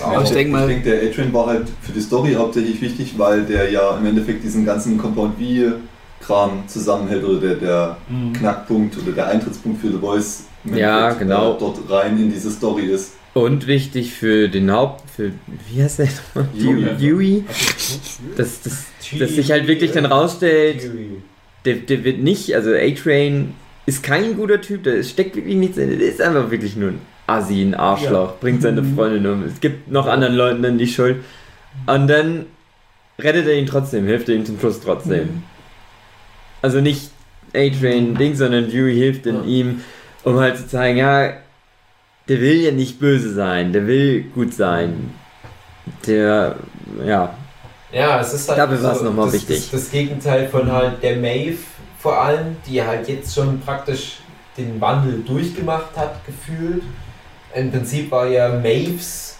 Aber 0.04 0.18
auch. 0.18 0.22
ich 0.24 0.30
denk 0.32 0.50
mal- 0.50 0.68
ich 0.70 0.82
denke, 0.82 0.90
der 1.00 1.08
A-Train 1.10 1.32
war 1.32 1.46
halt 1.46 1.68
für 1.80 1.92
die 1.92 2.00
Story 2.02 2.34
hauptsächlich 2.34 2.78
wichtig, 2.82 3.14
weil 3.16 3.44
der 3.46 3.70
ja 3.70 3.96
im 3.96 4.04
Endeffekt 4.04 4.44
diesen 4.44 4.66
ganzen 4.66 4.98
Compound 4.98 5.36
V-Kram 5.38 6.64
zusammenhält 6.66 7.24
oder 7.24 7.40
der, 7.40 7.54
der 7.54 7.96
Mhm. 8.10 8.34
Knackpunkt 8.34 8.98
oder 8.98 9.12
der 9.12 9.28
Eintrittspunkt 9.28 9.80
für 9.80 9.88
The 9.88 9.98
Voice 9.98 10.42
Ja, 10.64 11.10
genau. 11.12 11.56
dort 11.58 11.78
rein 11.90 12.18
in 12.18 12.30
diese 12.32 12.50
Story 12.50 12.86
ist. 12.86 13.14
Und 13.34 13.66
wichtig 13.66 14.12
für 14.12 14.48
den 14.48 14.70
Haupt, 14.72 15.08
für, 15.10 15.30
wie 15.70 15.82
heißt 15.82 16.00
der 16.00 16.08
nochmal? 16.34 16.48
Yui. 16.54 16.86
Yui. 16.98 17.44
Dass, 18.36 18.62
dass, 18.62 18.86
dass 19.18 19.30
sich 19.30 19.50
halt 19.52 19.68
wirklich 19.68 19.92
dann 19.92 20.06
rausstellt, 20.06 20.90
der, 21.64 21.74
der 21.76 22.04
wird 22.04 22.18
nicht, 22.18 22.54
also 22.54 22.72
A-Train 22.72 23.54
ist 23.86 24.02
kein 24.02 24.36
guter 24.36 24.60
Typ, 24.60 24.82
da 24.84 25.02
steckt 25.02 25.36
wirklich 25.36 25.56
nichts 25.56 25.76
in, 25.78 25.98
der 25.98 26.08
ist 26.08 26.20
einfach 26.20 26.50
wirklich 26.50 26.74
nur 26.76 26.90
ein 26.90 27.00
Assi, 27.26 27.62
ein 27.62 27.74
Arschloch, 27.74 28.36
bringt 28.40 28.62
seine 28.62 28.82
Mhm. 28.82 28.96
Freundin 28.96 29.26
um. 29.26 29.44
Es 29.44 29.60
gibt 29.60 29.90
noch 29.90 30.06
anderen 30.06 30.34
Leuten 30.34 30.62
dann 30.62 30.78
die 30.78 30.86
Schuld. 30.88 31.18
Und 31.86 32.08
dann 32.08 32.46
rettet 33.18 33.46
er 33.46 33.54
ihn 33.54 33.66
trotzdem, 33.66 34.06
hilft 34.06 34.28
er 34.28 34.34
ihm 34.34 34.44
zum 34.46 34.58
Schluss 34.58 34.80
trotzdem. 34.80 35.24
Mhm. 35.26 35.42
Also 36.62 36.80
nicht 36.80 37.10
A-Train 37.54 38.14
Ding, 38.16 38.34
sondern 38.34 38.70
Yui 38.70 38.94
hilft 38.94 39.26
in 39.26 39.36
Ja. 39.36 39.42
ihm, 39.44 39.80
um 40.24 40.38
halt 40.38 40.56
zu 40.56 40.66
zeigen, 40.68 40.98
ja, 40.98 41.32
der 42.28 42.40
will 42.40 42.56
ja 42.60 42.70
nicht 42.72 42.98
böse 43.00 43.32
sein, 43.32 43.72
der 43.72 43.86
will 43.86 44.24
gut 44.34 44.52
sein. 44.54 45.14
Der, 46.06 46.56
ja, 47.04 47.34
Ja, 47.92 48.20
es 48.20 48.34
ist 48.34 48.48
halt 48.48 48.58
Dafür 48.58 48.82
war's 48.82 49.00
noch 49.02 49.14
mal 49.14 49.24
das, 49.24 49.34
wichtig. 49.34 49.70
Das, 49.70 49.80
das 49.80 49.90
Gegenteil 49.90 50.46
von 50.48 50.70
halt 50.70 51.02
der 51.02 51.16
Maeve 51.16 51.58
vor 51.98 52.20
allem, 52.20 52.56
die 52.66 52.82
halt 52.82 53.08
jetzt 53.08 53.34
schon 53.34 53.60
praktisch 53.60 54.18
den 54.56 54.80
Wandel 54.80 55.22
durchgemacht 55.26 55.96
hat, 55.96 56.24
gefühlt. 56.26 56.82
Im 57.54 57.70
Prinzip 57.70 58.10
war 58.10 58.26
ja 58.26 58.48
Maeves 58.50 59.38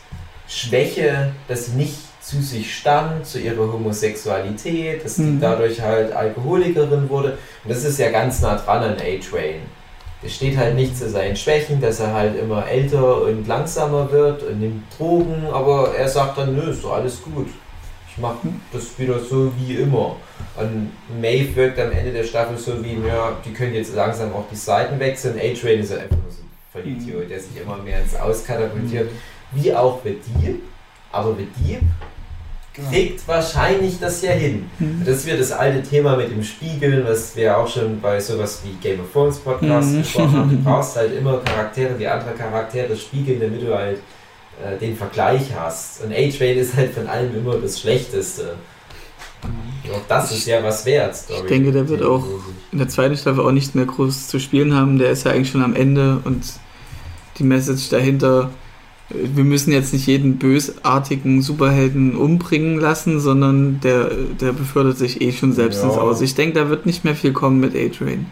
Schwäche, 0.48 1.32
dass 1.46 1.66
sie 1.66 1.72
nicht 1.76 1.98
zu 2.22 2.40
sich 2.42 2.74
stand, 2.78 3.26
zu 3.26 3.38
ihrer 3.38 3.70
Homosexualität, 3.72 5.04
dass 5.04 5.16
sie 5.16 5.22
Mhm. 5.22 5.40
dadurch 5.40 5.80
halt 5.80 6.12
Alkoholikerin 6.12 7.08
wurde. 7.08 7.36
Und 7.64 7.70
das 7.70 7.84
ist 7.84 7.98
ja 7.98 8.10
ganz 8.10 8.40
nah 8.40 8.56
dran 8.56 8.82
an 8.82 8.92
A-Train. 8.94 9.60
Der 10.22 10.28
steht 10.28 10.56
halt 10.56 10.74
nicht 10.74 10.96
zu 10.96 11.08
seinen 11.08 11.36
Schwächen, 11.36 11.80
dass 11.80 12.00
er 12.00 12.12
halt 12.12 12.36
immer 12.36 12.66
älter 12.66 13.22
und 13.22 13.46
langsamer 13.46 14.10
wird 14.10 14.42
und 14.42 14.60
nimmt 14.60 14.82
Drogen, 14.98 15.46
aber 15.52 15.94
er 15.94 16.08
sagt 16.08 16.38
dann, 16.38 16.56
nö, 16.56 16.70
ist 16.70 16.82
doch 16.82 16.94
alles 16.94 17.22
gut. 17.22 17.46
Ich 18.10 18.18
mache 18.18 18.48
das 18.72 18.98
wieder 18.98 19.20
so 19.20 19.52
wie 19.56 19.76
immer. 19.76 20.16
Und 20.56 20.90
Maeve 21.20 21.54
wirkt 21.54 21.78
am 21.78 21.92
Ende 21.92 22.12
der 22.12 22.24
Staffel 22.24 22.58
so 22.58 22.82
wie, 22.84 22.94
ja, 23.06 23.36
die 23.44 23.52
können 23.52 23.74
jetzt 23.74 23.94
langsam 23.94 24.32
auch 24.32 24.46
die 24.50 24.56
Seiten 24.56 24.98
wechseln. 24.98 25.38
A-Train 25.38 25.80
ist 25.80 25.92
ja 25.92 25.98
einfach 25.98 26.16
nur 26.16 26.30
so 26.30 26.42
ein 26.42 26.50
Vollidiot, 26.72 27.30
der 27.30 27.38
sich 27.38 27.60
immer 27.60 27.76
mehr 27.76 28.02
ins 28.02 28.16
Auskatapultiert. 28.16 29.10
Wie 29.52 29.72
auch 29.72 30.00
Dieb. 30.02 30.62
Aber 31.12 31.36
Dieb 31.60 31.80
kriegt 32.90 33.26
wahrscheinlich 33.26 33.98
das 34.00 34.22
ja 34.22 34.30
hin. 34.32 34.70
Mhm. 34.78 35.02
Das 35.04 35.24
wird 35.26 35.40
das 35.40 35.52
alte 35.52 35.82
Thema 35.88 36.16
mit 36.16 36.30
dem 36.30 36.42
Spiegeln, 36.42 37.04
was 37.06 37.34
wir 37.36 37.56
auch 37.56 37.68
schon 37.68 38.00
bei 38.00 38.20
sowas 38.20 38.60
wie 38.64 38.72
Game 38.86 39.00
of 39.00 39.12
Thrones 39.12 39.38
Podcast 39.38 39.90
Mhm. 39.92 39.98
gesprochen 39.98 40.32
haben. 40.36 40.50
Du 40.50 40.56
brauchst 40.64 40.96
halt 40.96 41.16
immer 41.16 41.38
Charaktere, 41.38 41.94
die 41.98 42.06
andere 42.06 42.34
Charaktere 42.34 42.96
spiegeln, 42.96 43.40
damit 43.40 43.62
du 43.62 43.74
halt 43.74 43.98
äh, 44.64 44.76
den 44.78 44.96
Vergleich 44.96 45.42
hast. 45.58 46.02
Und 46.04 46.12
A-Train 46.12 46.58
ist 46.58 46.74
halt 46.76 46.92
von 46.94 47.06
allem 47.06 47.36
immer 47.36 47.54
das 47.56 47.80
Schlechteste. 47.80 48.54
Und 49.84 49.92
auch 49.94 50.00
das 50.08 50.32
ist 50.32 50.46
ja 50.46 50.62
was 50.62 50.84
wert. 50.84 51.16
Ich 51.28 51.42
denke, 51.48 51.70
der 51.72 51.88
wird 51.88 52.02
auch 52.02 52.24
in 52.72 52.78
der 52.78 52.88
zweiten 52.88 53.16
Staffel 53.16 53.40
auch 53.44 53.52
nicht 53.52 53.74
mehr 53.74 53.86
groß 53.86 54.26
zu 54.28 54.40
spielen 54.40 54.74
haben. 54.74 54.98
Der 54.98 55.10
ist 55.10 55.24
ja 55.24 55.30
eigentlich 55.32 55.50
schon 55.50 55.62
am 55.62 55.74
Ende 55.76 56.20
und 56.24 56.44
die 57.38 57.44
Message 57.44 57.88
dahinter, 57.88 58.50
wir 59.10 59.44
müssen 59.44 59.72
jetzt 59.72 59.92
nicht 59.92 60.06
jeden 60.06 60.36
bösartigen 60.38 61.40
Superhelden 61.42 62.14
umbringen 62.16 62.78
lassen, 62.78 63.20
sondern 63.20 63.80
der, 63.80 64.10
der 64.40 64.52
befördert 64.52 64.98
sich 64.98 65.20
eh 65.22 65.32
schon 65.32 65.52
selbst 65.52 65.78
Ja. 65.82 65.88
ins 65.88 65.96
Aus. 65.98 66.20
Ich 66.20 66.34
denke, 66.34 66.58
da 66.58 66.68
wird 66.68 66.84
nicht 66.84 67.04
mehr 67.04 67.14
viel 67.14 67.32
kommen 67.32 67.58
mit 67.60 67.74
A-Train. 67.74 68.26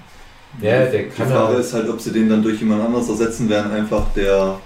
Ja, 0.60 0.84
der 0.86 1.04
Die 1.04 1.08
kann 1.08 1.28
Frage 1.28 1.48
halt. 1.48 1.58
ist 1.60 1.72
halt, 1.74 1.88
ob 1.88 2.00
sie 2.00 2.12
den 2.12 2.28
dann 2.28 2.42
durch 2.42 2.60
jemand 2.60 2.82
anderes 2.82 3.08
ersetzen 3.08 3.48
werden, 3.48 3.72
einfach 3.72 4.06
der, 4.14 4.58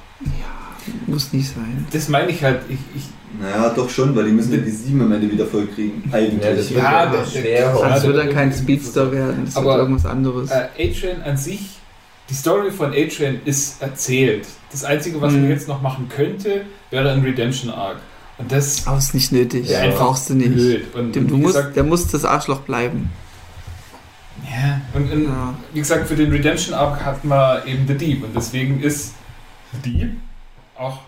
Muss 1.07 1.33
nicht 1.33 1.49
sein. 1.49 1.87
Das 1.93 2.09
meine 2.09 2.31
ich 2.31 2.43
halt. 2.43 2.61
Ich, 2.69 2.79
ich, 2.97 3.03
naja, 3.41 3.69
doch 3.75 3.89
schon, 3.89 4.15
weil 4.17 4.25
die 4.25 4.33
müssen 4.33 4.53
ja 4.53 4.59
die 4.59 4.71
sieben 4.71 5.03
am 5.03 5.13
Ende 5.13 5.31
wieder 5.31 5.47
voll 5.47 5.67
kriegen. 5.73 6.03
Eigentlich. 6.13 6.43
Ja, 6.43 6.55
das 6.55 6.71
wird 6.71 6.83
Ja, 6.83 7.15
ja, 7.15 7.25
schwer. 7.27 7.61
Ja, 7.61 7.77
Also 7.77 7.97
es 8.09 8.15
wird 8.15 8.19
dann 8.27 8.35
kein 8.35 8.53
Speedster 8.53 9.13
werden, 9.13 9.45
es 9.47 9.55
wird 9.55 9.65
Aber- 9.65 9.79
irgendwas 9.79 10.07
anderes. 10.07 10.51
äh, 10.51 10.55
A-Train 10.79 11.23
an 11.25 11.37
sich, 11.37 11.61
die 12.29 12.35
Story 12.35 12.71
von 12.73 12.93
A-Train 12.93 13.41
ist 13.45 13.81
erzählt. 13.83 14.47
Das 14.73 14.85
Einzige, 14.85 15.21
was 15.21 15.33
Mhm. 15.33 15.43
man 15.43 15.51
jetzt 15.51 15.69
noch 15.69 15.83
machen 15.83 16.09
könnte, 16.09 16.65
wäre 16.91 17.11
ein 17.13 17.23
Redemption 17.23 17.71
Arc. 17.73 17.97
Und 18.39 18.51
das 18.53 18.87
Aber 18.87 18.99
ist 18.99 19.15
nicht 19.15 19.33
nötig. 19.33 19.69
Ja, 19.69 19.83
Den 19.83 19.93
brauchst 19.95 20.31
du 20.31 20.35
nicht. 20.35 20.53
blöd. 20.55 20.95
Und, 20.95 21.15
Dem, 21.15 21.29
du 21.29 21.37
musst, 21.37 21.57
gesagt, 21.57 21.77
der 21.77 21.85
muss 21.85 22.07
das 22.07 22.25
Arschloch 22.25 22.61
bleiben. 22.61 23.11
ja, 24.49 24.81
und, 24.95 25.13
und 25.13 25.25
Ja. 25.25 25.55
wie 25.75 25.79
gesagt, 25.81 26.09
für 26.09 26.17
den 26.17 26.31
Redemption 26.33 26.75
Arc 26.75 27.05
hat 27.05 27.25
man 27.25 27.67
eben 27.67 27.87
The 27.87 27.95
Deep. 27.95 28.25
Und 28.25 28.35
deswegen 28.35 28.81
ist 28.83 29.15
The 29.73 29.91
Deep 29.91 30.13
auch 30.79 30.99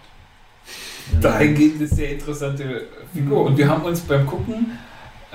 dahingehend 1.20 1.76
eine 1.80 1.86
sehr 1.88 2.12
interessante 2.12 2.86
Figur. 3.14 3.44
Und 3.44 3.56
wir 3.56 3.68
haben 3.68 3.82
uns 3.82 4.00
beim 4.00 4.26
Gucken, 4.26 4.78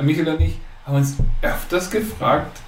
Michael 0.02 0.28
und 0.30 0.42
ich, 0.42 0.60
haben 0.86 0.98
uns 0.98 1.16
öfters 1.42 1.90
gefragt, 1.90 2.60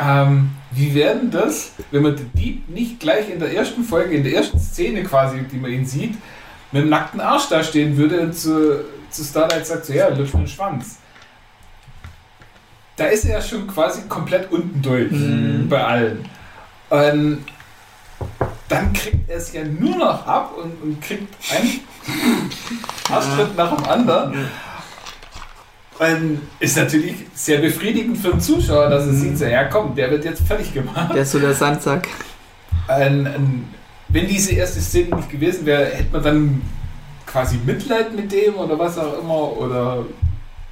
ähm, 0.00 0.50
wie 0.70 0.94
werden 0.94 1.30
das, 1.30 1.72
wenn 1.90 2.02
man 2.02 2.16
den 2.16 2.32
Dieb 2.32 2.68
nicht 2.68 3.00
gleich 3.00 3.28
in 3.28 3.38
der 3.40 3.52
ersten 3.54 3.82
Folge, 3.84 4.14
in 4.14 4.24
der 4.24 4.34
ersten 4.34 4.58
Szene 4.58 5.02
quasi, 5.04 5.40
die 5.50 5.56
man 5.56 5.70
ihn 5.72 5.84
sieht, 5.86 6.14
mit 6.72 6.82
dem 6.82 6.88
nackten 6.88 7.20
Arsch 7.20 7.48
da 7.48 7.62
stehen 7.64 7.96
würde 7.96 8.20
und 8.20 8.34
zu, 8.34 8.84
zu 9.10 9.24
Starlight 9.24 9.66
sagt 9.66 9.86
so, 9.86 9.92
ja, 9.92 10.08
lutsch 10.08 10.32
mir 10.34 10.40
den 10.40 10.48
Schwanz. 10.48 10.98
Da 12.96 13.06
ist 13.06 13.24
er 13.24 13.38
ja 13.38 13.42
schon 13.42 13.66
quasi 13.66 14.02
komplett 14.08 14.50
unten 14.52 14.80
durch 14.82 15.10
Mhm. 15.10 15.68
bei 15.68 15.84
allen. 15.84 16.24
Und 16.90 17.44
dann 18.68 18.92
kriegt 18.92 19.28
er 19.28 19.36
es 19.38 19.52
ja 19.52 19.64
nur 19.64 19.96
noch 19.96 20.26
ab 20.26 20.54
und, 20.56 20.80
und 20.82 21.00
kriegt 21.00 21.34
einen 21.52 21.80
Arschtritt 23.10 23.56
nach 23.56 23.74
dem 23.76 23.84
anderen. 23.86 24.48
Und 26.00 26.40
ist 26.60 26.76
natürlich 26.78 27.14
sehr 27.34 27.58
befriedigend 27.58 28.16
für 28.16 28.30
den 28.30 28.40
Zuschauer, 28.40 28.88
dass 28.88 29.04
er 29.06 29.12
Mhm. 29.12 29.16
sieht, 29.20 29.38
so, 29.38 29.44
ja 29.44 29.64
komm, 29.64 29.94
der 29.94 30.10
wird 30.10 30.24
jetzt 30.24 30.40
fertig 30.46 30.72
gemacht. 30.72 31.14
Der 31.14 31.22
ist 31.22 31.32
so 31.32 31.38
der 31.38 31.52
Sandsack. 31.52 32.08
Ein, 32.88 33.26
ein, 33.26 33.64
wenn 34.08 34.26
diese 34.26 34.54
erste 34.54 34.80
Szene 34.80 35.14
nicht 35.16 35.28
gewesen 35.30 35.66
wäre, 35.66 35.84
hätte 35.86 36.10
man 36.12 36.22
dann 36.22 36.62
quasi 37.26 37.58
Mitleid 37.66 38.16
mit 38.16 38.32
dem 38.32 38.54
oder 38.54 38.78
was 38.78 38.96
auch 38.98 39.20
immer 39.22 39.56
oder 39.58 40.06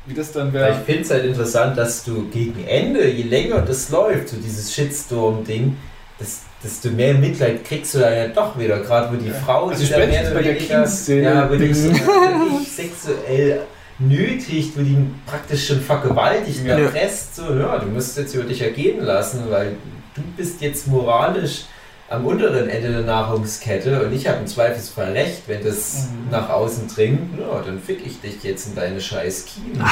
wie 0.07 0.15
das 0.15 0.33
dann 0.33 0.47
Ja, 0.49 0.53
wäre. 0.55 0.71
Ich 0.81 0.87
finde 0.87 1.03
es 1.03 1.11
halt 1.11 1.25
interessant, 1.27 1.77
dass 1.77 2.03
du 2.05 2.27
gegen 2.31 2.65
Ende, 2.67 3.07
je 3.11 3.25
länger 3.25 3.61
das 3.61 3.91
läuft, 3.91 4.31
so 4.31 4.37
dieses 4.39 4.75
Shitstorm-Ding, 4.75 5.77
dass, 6.19 6.41
desto 6.65 6.89
mehr 6.89 7.13
Mitleid 7.15 7.65
kriegst 7.65 7.95
du 7.95 7.99
dann 7.99 8.15
ja 8.17 8.29
doch 8.29 8.59
wieder, 8.59 8.79
gerade 8.81 9.13
wo 9.13 9.17
die 9.23 9.31
Frau 9.31 9.67
Also 9.69 9.81
sich 9.81 9.91
da 9.91 9.97
spätestens 9.97 10.35
bei 10.35 10.43
der 10.43 10.55
weniger- 10.55 11.23
ja, 11.23 11.49
sexuell 12.67 13.61
nötigt, 13.99 14.77
wo 14.77 14.83
die 14.83 14.91
ihn 14.93 15.21
praktisch 15.27 15.67
schon 15.69 15.81
vergewaltigt, 15.81 16.65
Ja. 16.65 16.79
erpresst, 16.79 17.37
so, 17.37 17.55
ja, 17.55 17.79
du 17.79 17.87
musst 17.87 18.17
jetzt 18.17 18.35
über 18.35 18.45
dich 18.45 18.63
ergehen 18.63 19.01
lassen, 19.05 19.45
weil 19.51 19.77
du 20.15 20.23
bist 20.37 20.61
jetzt 20.61 20.87
moralisch 20.87 21.65
am 22.11 22.25
unteren 22.25 22.69
Ende 22.71 22.91
der 22.91 23.03
Nahrungskette 23.03 24.03
und 24.07 24.13
ich 24.15 24.27
habe 24.27 24.39
im 24.39 24.47
Zweifelsfall 24.47 25.13
recht, 25.13 25.43
wenn 25.47 25.63
das 25.63 26.05
Mhm. 26.11 26.31
nach 26.31 26.49
außen 26.49 26.89
dringt, 26.89 27.39
ja, 27.39 27.61
dann 27.61 27.81
fick 27.81 28.07
ich 28.07 28.21
dich 28.21 28.43
jetzt 28.43 28.69
in 28.69 28.75
deine 28.75 29.01
scheiß 29.01 29.45
Kiemen. 29.47 29.83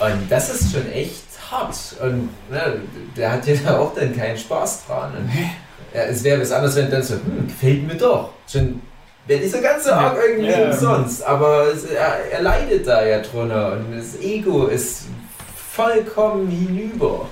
Und 0.00 0.30
das 0.30 0.48
ist 0.54 0.72
schon 0.72 0.90
echt 0.92 1.22
hart. 1.50 1.74
Und 2.02 2.28
ne, 2.50 2.80
der 3.16 3.32
hat 3.32 3.46
ja 3.46 3.54
da 3.64 3.78
auch 3.78 3.94
dann 3.94 4.14
keinen 4.16 4.36
Spaß 4.38 4.86
dran. 4.86 5.12
Und, 5.18 5.30
ja, 5.94 6.02
es 6.02 6.22
wäre 6.24 6.40
was 6.40 6.52
anderes, 6.52 6.76
wenn 6.76 6.90
dann 6.90 7.02
so, 7.02 7.14
hm, 7.14 7.46
gefällt 7.48 7.86
mir 7.86 7.94
doch. 7.94 8.30
Schon 8.50 8.80
wäre 9.26 9.40
dieser 9.40 9.60
ganze 9.60 9.94
Arc 9.94 10.16
irgendwie 10.28 10.50
Ja. 10.50 10.66
umsonst. 10.70 11.24
Aber 11.24 11.66
es, 11.72 11.84
er, 11.84 12.30
er 12.32 12.42
leidet 12.42 12.86
da 12.86 13.04
ja 13.04 13.20
drunter. 13.20 13.72
Und 13.72 13.96
das 13.98 14.20
Ego 14.20 14.66
ist 14.66 15.06
vollkommen 15.72 16.48
hinüber. 16.48 17.28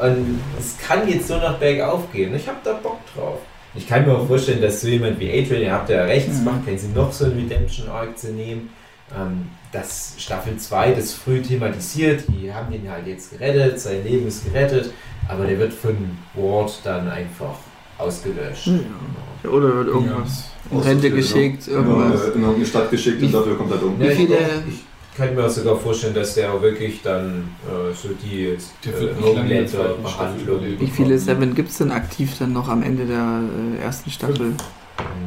Und 0.00 0.40
es 0.58 0.76
kann 0.78 1.06
jetzt 1.08 1.28
so 1.28 1.36
nach 1.36 1.58
bergauf 1.58 2.10
gehen. 2.12 2.34
Ich 2.34 2.46
habe 2.48 2.58
da 2.64 2.72
Bock 2.74 2.98
drauf. 3.14 3.38
Ich 3.76 3.88
kann 3.88 4.06
mir 4.06 4.12
auch 4.16 4.26
vorstellen, 4.26 4.62
dass 4.62 4.80
so 4.80 4.88
jemand 4.88 5.18
wie 5.18 5.30
Adrian, 5.30 5.62
ihr 5.62 5.72
habt 5.72 5.88
ja 5.88 6.04
recht, 6.04 6.28
es 6.28 6.38
Mhm. 6.38 6.44
macht 6.44 6.64
keinen 6.66 6.78
Sinn, 6.78 6.94
noch 6.94 7.12
so 7.12 7.24
einen 7.26 7.34
Redemption-Arc 7.38 8.16
zu 8.18 8.28
nehmen. 8.32 8.70
Ähm, 9.16 9.48
dass 9.72 10.14
Staffel 10.18 10.56
2 10.56 10.92
das 10.92 11.12
früh 11.12 11.42
thematisiert, 11.42 12.22
die 12.28 12.52
haben 12.52 12.72
ihn 12.72 12.88
halt 12.90 13.06
jetzt 13.06 13.32
gerettet, 13.32 13.78
sein 13.78 14.02
Leben 14.04 14.26
ist 14.28 14.44
gerettet, 14.44 14.92
aber 15.28 15.44
der 15.46 15.58
wird 15.58 15.72
von 15.74 16.16
Ward 16.34 16.78
dann 16.84 17.08
einfach 17.10 17.56
ausgelöscht. 17.98 18.66
Hm. 18.66 18.80
Ja, 19.42 19.50
Oder 19.50 19.74
wird 19.76 19.88
irgendwas 19.88 20.44
in 20.70 20.78
Rente 20.78 21.10
geschickt, 21.10 21.68
irgendwas. 21.68 22.22
eine, 22.22 22.30
in 22.32 22.40
irgendeine 22.40 22.66
Stadt 22.66 22.90
geschickt 22.90 23.22
und 23.22 23.32
dafür 23.32 23.56
kommt 23.56 23.70
er 23.72 23.82
um. 23.82 24.00
Ja, 24.00 24.10
ich, 24.10 24.16
viele- 24.16 24.38
kann 25.16 25.32
mir 25.34 25.48
sogar 25.48 25.76
vorstellen, 25.76 26.14
dass 26.14 26.34
der 26.34 26.52
auch 26.52 26.60
wirklich 26.60 27.00
dann 27.02 27.44
äh, 27.68 27.94
so 27.94 28.08
die 28.20 28.46
äh, 28.46 29.22
Homelander-Behandlung. 29.22 30.60
Wie 30.78 30.86
viele 30.88 31.18
Seven 31.18 31.54
gibt 31.54 31.70
es 31.70 31.78
denn 31.78 31.90
aktiv 31.92 32.36
dann 32.38 32.52
noch 32.52 32.68
am 32.68 32.82
Ende 32.82 33.06
der 33.06 33.40
äh, 33.80 33.84
ersten 33.84 34.10
Staffel? 34.10 34.54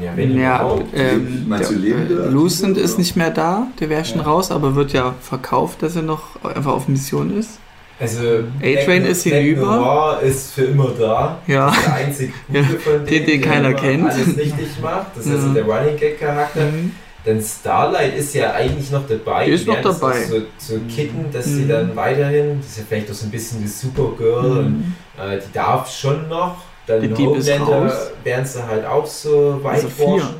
Ja, 0.01 0.11
wenn 0.15 0.37
Ja, 0.37 0.77
ähm, 0.93 1.45
Meinst 1.47 1.71
du 1.71 1.75
der, 1.75 1.81
lebende 1.83 2.25
äh, 2.25 2.29
Lucent 2.29 2.77
ist 2.77 2.97
nicht 2.97 3.15
mehr 3.15 3.31
da, 3.31 3.67
der 3.79 3.89
wäre 3.89 4.05
schon 4.05 4.19
Ja. 4.19 4.23
raus, 4.25 4.51
aber 4.51 4.75
wird 4.75 4.93
ja 4.93 5.13
verkauft, 5.21 5.81
dass 5.83 5.95
er 5.95 6.01
noch 6.03 6.41
einfach 6.43 6.71
auf 6.73 6.87
Mission 6.87 7.37
ist. 7.37 7.59
Also, 7.99 8.43
A-Train 8.61 9.05
ist 9.05 9.23
hinüber. 9.23 9.75
Noir 9.75 10.19
ist 10.21 10.53
für 10.53 10.65
immer 10.65 10.89
da. 10.99 11.39
Ja. 11.47 11.67
Das 11.67 11.77
ist 11.77 11.85
der 11.87 11.93
einzige 11.95 12.33
Gute 12.47 12.59
Ja, 12.59 12.63
von 12.65 12.93
den- 12.93 13.05
denen, 13.05 13.25
den 13.25 13.41
der 13.41 13.49
keiner 13.51 13.73
kennt. 13.73 14.09
alles 14.11 14.37
richtig 14.37 14.79
macht. 14.81 15.07
Das 15.15 15.25
ist 15.25 15.33
also 15.33 15.53
der 15.53 15.63
Running 15.63 15.97
Gag 15.97 16.19
Charakter. 16.19 16.65
Mhm. 16.65 16.91
Denn 17.25 17.41
Starlight 17.41 18.15
ist 18.15 18.33
ja 18.35 18.53
eigentlich 18.53 18.89
noch 18.91 19.05
dabei. 19.07 19.45
Die 19.45 19.51
ist 19.51 19.67
noch 19.67 19.81
dabei. 19.81 20.23
So, 20.23 20.41
so 20.59 20.79
kitten, 20.93 21.25
dass 21.33 21.45
sie 21.45 21.63
Mhm. 21.63 21.69
dann 21.69 21.95
weiterhin, 21.95 22.59
das 22.61 22.69
ist 22.69 22.77
ja 22.77 22.83
vielleicht 22.87 23.09
auch 23.09 23.15
so 23.15 23.25
ein 23.25 23.31
bisschen 23.31 23.61
die 23.61 23.67
Supergirl 23.67 24.45
und 24.59 24.69
Mhm. 24.77 24.93
äh, 25.19 25.37
die 25.39 25.51
darf 25.51 25.91
schon 25.91 26.29
noch. 26.29 26.57
Dann 26.85 27.01
Die 27.01 27.13
Homelander 27.13 27.91
werden 28.23 28.45
sie 28.45 28.65
halt 28.65 28.85
auch 28.85 29.05
so 29.05 29.59
weit 29.61 29.73
Also 29.73 29.89
vier. 29.89 30.05
forschen. 30.05 30.35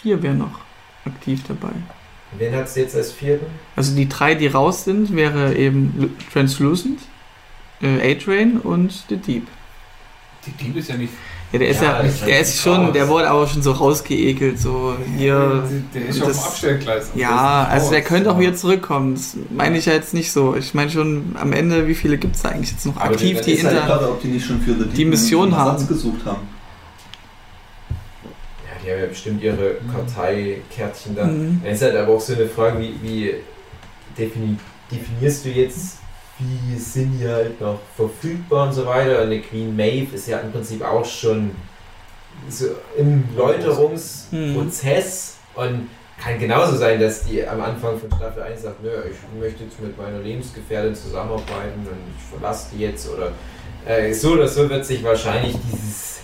Vier 0.00 0.22
wären 0.22 0.38
noch 0.38 0.60
aktiv 1.06 1.40
dabei. 1.48 1.72
Wen 2.38 2.54
hat 2.54 2.66
es 2.66 2.76
jetzt 2.76 2.94
als 2.94 3.10
vierten? 3.12 3.46
Also 3.76 3.94
die 3.96 4.08
drei, 4.08 4.34
die 4.34 4.46
raus 4.46 4.84
sind, 4.84 5.14
wäre 5.16 5.54
eben 5.56 5.94
Lu- 5.98 6.08
Translucent, 6.32 7.00
äh, 7.82 8.12
A-Train 8.12 8.58
und 8.58 8.92
The 9.08 9.16
Deep. 9.16 9.46
Die 10.46 10.52
Dieb 10.52 10.76
ist 10.76 10.88
ja 10.88 10.96
nicht. 10.96 11.12
Ja, 11.52 11.58
der 11.58 11.68
ist 11.68 11.82
Ja, 11.82 11.96
ja, 11.98 12.02
das 12.04 12.20
der 12.20 12.34
halt 12.36 12.46
ist 12.46 12.60
schon, 12.62 12.84
raus. 12.86 12.92
der 12.94 13.08
wurde 13.08 13.28
aber 13.28 13.46
schon 13.48 13.60
so 13.60 13.72
rausgeekelt, 13.72 14.58
so 14.60 14.94
hier. 15.18 15.64
Der 15.92 16.06
ist 16.08 16.16
und 16.18 16.22
auf 16.22 16.28
das- 16.28 16.36
dem 16.38 16.44
Abstellgleis. 16.46 17.10
Ja, 17.16 17.64
Das 17.64 17.72
also 17.72 17.90
der 17.90 18.02
könnte 18.02 18.30
auch 18.30 18.38
wieder 18.38 18.54
zurückkommen. 18.54 19.14
Das 19.16 19.36
meine 19.50 19.76
ich 19.76 19.86
ja 19.86 19.94
jetzt 19.94 20.14
nicht 20.14 20.30
so. 20.30 20.54
Ich 20.54 20.72
meine 20.74 20.90
schon 20.90 21.34
am 21.38 21.52
Ende, 21.52 21.88
wie 21.88 21.96
viele 21.96 22.16
gibt 22.18 22.36
es 22.36 22.44
eigentlich 22.44 22.70
jetzt 22.70 22.86
noch 22.86 22.96
Aber 22.96 23.06
aktiv, 23.10 23.38
das 23.38 23.46
die 23.46 23.52
ist 23.54 23.64
halt 23.64 23.74
inter. 23.74 23.86
gerade, 23.88 24.08
ob 24.10 24.22
die 24.22 24.28
nicht 24.28 24.46
schon 24.46 24.60
für 24.60 24.74
The 24.74 24.84
Deep 24.84 24.94
die 24.94 25.04
Mission 25.06 25.56
haben. 25.56 25.84
gesucht 25.88 26.24
haben. 26.24 26.42
Die 28.90 28.94
haben 28.94 29.02
ja 29.02 29.06
bestimmt 29.06 29.40
ihre 29.40 29.76
Karteikärtchen 29.92 31.14
da. 31.14 31.24
Mhm. 31.24 31.62
Es 31.64 31.76
ist 31.76 31.82
halt 31.82 31.94
aber 31.94 32.14
auch 32.14 32.20
so 32.20 32.34
eine 32.34 32.48
Frage, 32.48 32.80
wie, 32.80 33.00
wie 33.00 33.34
defini 34.18 34.56
definierst 34.90 35.44
du 35.44 35.50
jetzt, 35.50 35.98
wie 36.40 36.76
sind 36.76 37.20
die 37.20 37.28
halt 37.28 37.60
noch 37.60 37.78
verfügbar 37.94 38.66
und 38.66 38.72
so 38.72 38.84
weiter. 38.86 39.18
Und 39.18 39.26
eine 39.26 39.40
Queen 39.40 39.76
Maeve 39.76 40.16
ist 40.16 40.26
ja 40.26 40.40
im 40.40 40.50
Prinzip 40.50 40.82
auch 40.82 41.04
schon 41.04 41.52
so 42.48 42.66
im 42.96 43.28
Läuterungsprozess 43.36 45.36
und 45.54 45.88
kann 46.20 46.40
genauso 46.40 46.76
sein, 46.76 47.00
dass 47.00 47.24
die 47.24 47.46
am 47.46 47.60
Anfang 47.60 47.96
von 47.96 48.10
Staffel 48.10 48.42
1 48.42 48.62
sagt, 48.62 48.82
nö, 48.82 48.90
ich 49.08 49.40
möchte 49.40 49.62
jetzt 49.62 49.80
mit 49.80 49.96
meiner 49.96 50.18
Lebensgefährtin 50.18 50.96
zusammenarbeiten 50.96 51.80
und 51.80 51.98
ich 52.18 52.24
verlasse 52.28 52.70
die 52.74 52.82
jetzt 52.82 53.08
oder 53.08 53.30
äh, 53.86 54.12
so 54.12 54.32
oder 54.32 54.48
so 54.48 54.68
wird 54.68 54.84
sich 54.84 55.04
wahrscheinlich 55.04 55.54
dieses 55.70 56.18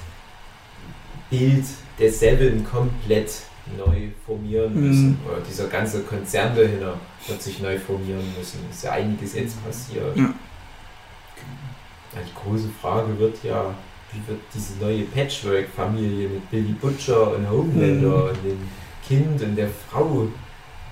Bild 1.30 1.64
der 1.98 2.12
Seven 2.12 2.64
komplett 2.64 3.32
neu 3.76 4.08
formieren 4.24 4.74
Mhm. 4.74 4.88
müssen. 4.88 5.20
Oder 5.26 5.40
dieser 5.40 5.66
ganze 5.68 6.02
Konzern 6.02 6.54
dahinter 6.54 6.94
wird 7.26 7.42
sich 7.42 7.58
neu 7.60 7.78
formieren 7.78 8.24
müssen. 8.38 8.60
Ist 8.70 8.84
ja 8.84 8.92
einiges 8.92 9.34
jetzt 9.34 9.64
passiert. 9.64 10.16
Ja. 10.16 10.22
Ja, 12.14 12.20
Die 12.24 12.48
große 12.48 12.68
Frage 12.80 13.18
wird 13.18 13.42
ja, 13.42 13.74
wie 14.12 14.26
wird 14.28 14.40
diese 14.54 14.74
neue 14.80 15.02
Patchwork-Familie 15.04 16.28
mit 16.28 16.50
Billy 16.50 16.72
Butcher 16.74 17.34
und 17.36 17.48
Homelander 17.50 18.08
Mhm. 18.08 18.28
und 18.30 18.44
dem 18.44 18.58
Kind 19.06 19.42
und 19.42 19.56
der 19.56 19.68
Frau 19.90 20.28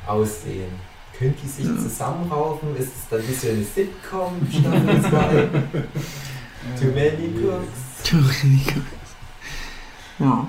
aussehen? 0.06 0.72
Können 1.16 1.34
die 1.42 1.46
sich 1.48 1.64
Ja. 1.66 1.76
zusammenraufen? 1.78 2.76
Ist 2.76 2.88
es 2.88 3.08
dann 3.08 3.20
ein 3.20 3.26
bisschen 3.26 3.56
eine 3.56 3.64
Sitcom, 3.64 4.32
Staffel 4.50 5.00
2? 5.02 5.48
Too 6.80 6.86
many 6.88 7.30
cooks? 7.40 8.12
ja. 10.18 10.48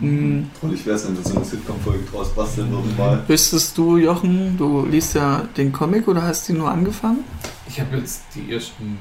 Mhm. 0.00 0.50
Trollig 0.60 0.84
wäre 0.86 0.96
es, 0.96 1.06
wenn 1.06 1.16
wir 1.16 1.22
so 1.24 1.36
eine 1.36 1.44
Sitcom-Folge 1.44 2.04
draus 2.10 2.34
basteln 2.34 2.70
würden 2.70 2.96
mal. 2.96 3.22
Wüsstest 3.26 3.76
du, 3.78 3.96
Jochen, 3.96 4.56
du 4.58 4.84
liest 4.86 5.14
ja 5.14 5.42
den 5.56 5.72
Comic 5.72 6.08
oder 6.08 6.22
hast 6.22 6.48
ihn 6.48 6.58
nur 6.58 6.70
angefangen? 6.70 7.20
Ich 7.68 7.80
habe 7.80 7.96
jetzt 7.98 8.22
die 8.34 8.52
ersten 8.52 8.98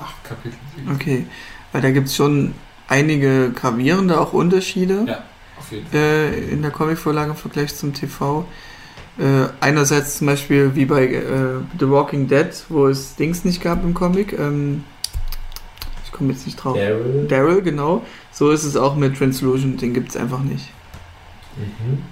acht 0.00 0.22
Kapitel. 0.24 0.56
gelesen. 0.76 0.94
Okay, 0.94 1.26
weil 1.72 1.82
da 1.82 1.90
gibt 1.90 2.08
es 2.08 2.16
schon 2.16 2.54
einige 2.88 3.50
gravierende 3.52 4.20
auch 4.20 4.32
Unterschiede 4.32 5.04
Ja. 5.06 5.22
Auf 5.58 5.70
jeden 5.72 5.86
Fall. 5.88 6.00
äh, 6.00 6.38
in 6.50 6.62
der 6.62 6.70
Comicvorlage 6.70 7.30
im 7.30 7.36
Vergleich 7.36 7.74
zum 7.74 7.92
TV. 7.92 8.46
Äh, 9.18 9.48
einerseits 9.60 10.18
zum 10.18 10.26
Beispiel 10.28 10.74
wie 10.74 10.86
bei 10.86 11.06
äh, 11.06 11.20
The 11.78 11.88
Walking 11.90 12.28
Dead, 12.28 12.48
wo 12.70 12.86
es 12.88 13.14
Dings 13.16 13.44
nicht 13.44 13.60
gab 13.62 13.84
im 13.84 13.92
Comic. 13.92 14.32
Ähm, 14.38 14.84
ich 16.04 16.12
komme 16.12 16.32
jetzt 16.32 16.46
nicht 16.46 16.56
drauf. 16.56 16.76
Daryl? 16.76 17.26
Daryl, 17.28 17.62
genau. 17.62 18.04
So 18.32 18.50
ist 18.50 18.64
es 18.64 18.76
auch 18.76 18.96
mit 18.96 19.16
Translusion, 19.16 19.76
den 19.76 19.92
gibt 19.94 20.10
es 20.10 20.16
einfach 20.16 20.40
nicht. 20.40 20.68
Mhm. 21.56 22.02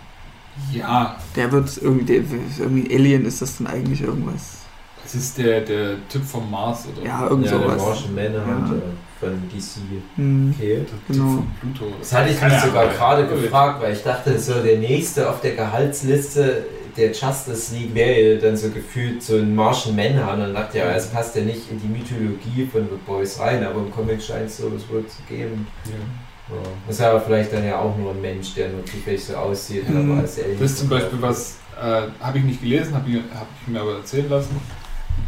Ja, 0.73 1.17
Der 1.37 1.51
wird 1.53 1.79
irgendwie, 1.81 2.05
der, 2.05 2.23
irgendwie 2.59 2.95
Alien 2.95 3.25
ist 3.25 3.41
das 3.41 3.57
dann 3.59 3.67
eigentlich 3.67 4.03
irgendwas. 4.03 4.59
es 5.05 5.15
ist 5.15 5.39
der, 5.39 5.63
der 5.63 5.97
Typ 6.09 6.23
vom 6.25 6.51
Mars 6.51 6.87
oder 6.95 7.07
Ja, 7.07 7.27
irgend 7.29 7.47
Ja, 7.47 7.53
der 7.59 7.61
sowas. 7.63 7.83
Martian 7.83 8.15
Manhunter 8.15 8.83
von 9.19 9.31
DC. 9.51 9.81
Hm. 10.17 10.55
Okay. 10.55 10.85
der 11.09 11.15
genau. 11.17 11.37
Typ 11.37 11.39
von 11.39 11.73
Pluto. 11.75 11.93
Das 11.99 12.13
hatte 12.13 12.31
ich 12.31 12.41
mich 12.43 12.61
sogar 12.61 12.89
gerade 12.89 13.27
gefragt, 13.27 13.83
weil 13.83 13.95
ich 13.95 14.03
dachte, 14.03 14.39
so 14.39 14.55
der 14.63 14.79
nächste 14.79 15.29
auf 15.31 15.41
der 15.41 15.55
Gehaltsliste 15.57 16.67
der 17.01 17.13
Justice 17.13 17.75
League 17.75 17.95
wäre 17.95 18.35
ja 18.35 18.41
dann 18.41 18.57
so 18.57 18.71
gefühlt 18.71 19.23
so 19.23 19.37
ein 19.37 19.55
Martian 19.55 19.97
Manhunter 19.97 20.47
und 20.47 20.55
dachte 20.55 20.79
ja, 20.79 20.85
es 20.93 21.07
passt 21.09 21.35
ja 21.37 21.43
nicht 21.43 21.71
in 21.71 21.81
die 21.81 21.89
Mythologie 21.89 22.67
von 22.71 22.83
The 22.83 22.97
Boys 23.07 23.39
rein, 23.41 23.65
aber 23.65 23.81
im 23.81 23.91
Comic 23.91 24.23
scheint 24.23 24.47
es 24.47 24.59
so 24.59 24.71
es 24.77 24.89
wohl 24.89 25.07
zu 25.07 25.23
geben. 25.29 25.67
Ja. 25.87 26.55
Ja. 26.55 26.63
Das 26.87 26.97
ist 26.97 27.03
aber 27.03 27.21
vielleicht 27.21 27.53
dann 27.53 27.65
ja 27.65 27.79
auch 27.79 27.97
nur 27.97 28.11
ein 28.13 28.21
Mensch, 28.21 28.55
der 28.55 28.71
nur 28.71 28.85
zufällig 28.85 29.25
so 29.25 29.35
aussieht, 29.37 29.89
Mhm. 29.89 30.11
aber 30.13 30.21
als 30.23 30.39
Alien. 30.39 30.59
Das 30.61 30.73
ist 30.73 30.79
zum 30.79 30.89
Beispiel 30.89 31.23
was, 31.23 31.59
äh, 31.81 32.03
habe 32.21 32.39
ich 32.39 32.45
nicht 32.45 32.61
gelesen, 32.61 32.95
habe 32.95 33.09
ich, 33.09 33.17
hab 33.17 33.47
ich 33.63 33.69
mir 33.69 33.81
aber 33.81 33.97
erzählen 33.99 34.29
lassen. 34.29 34.61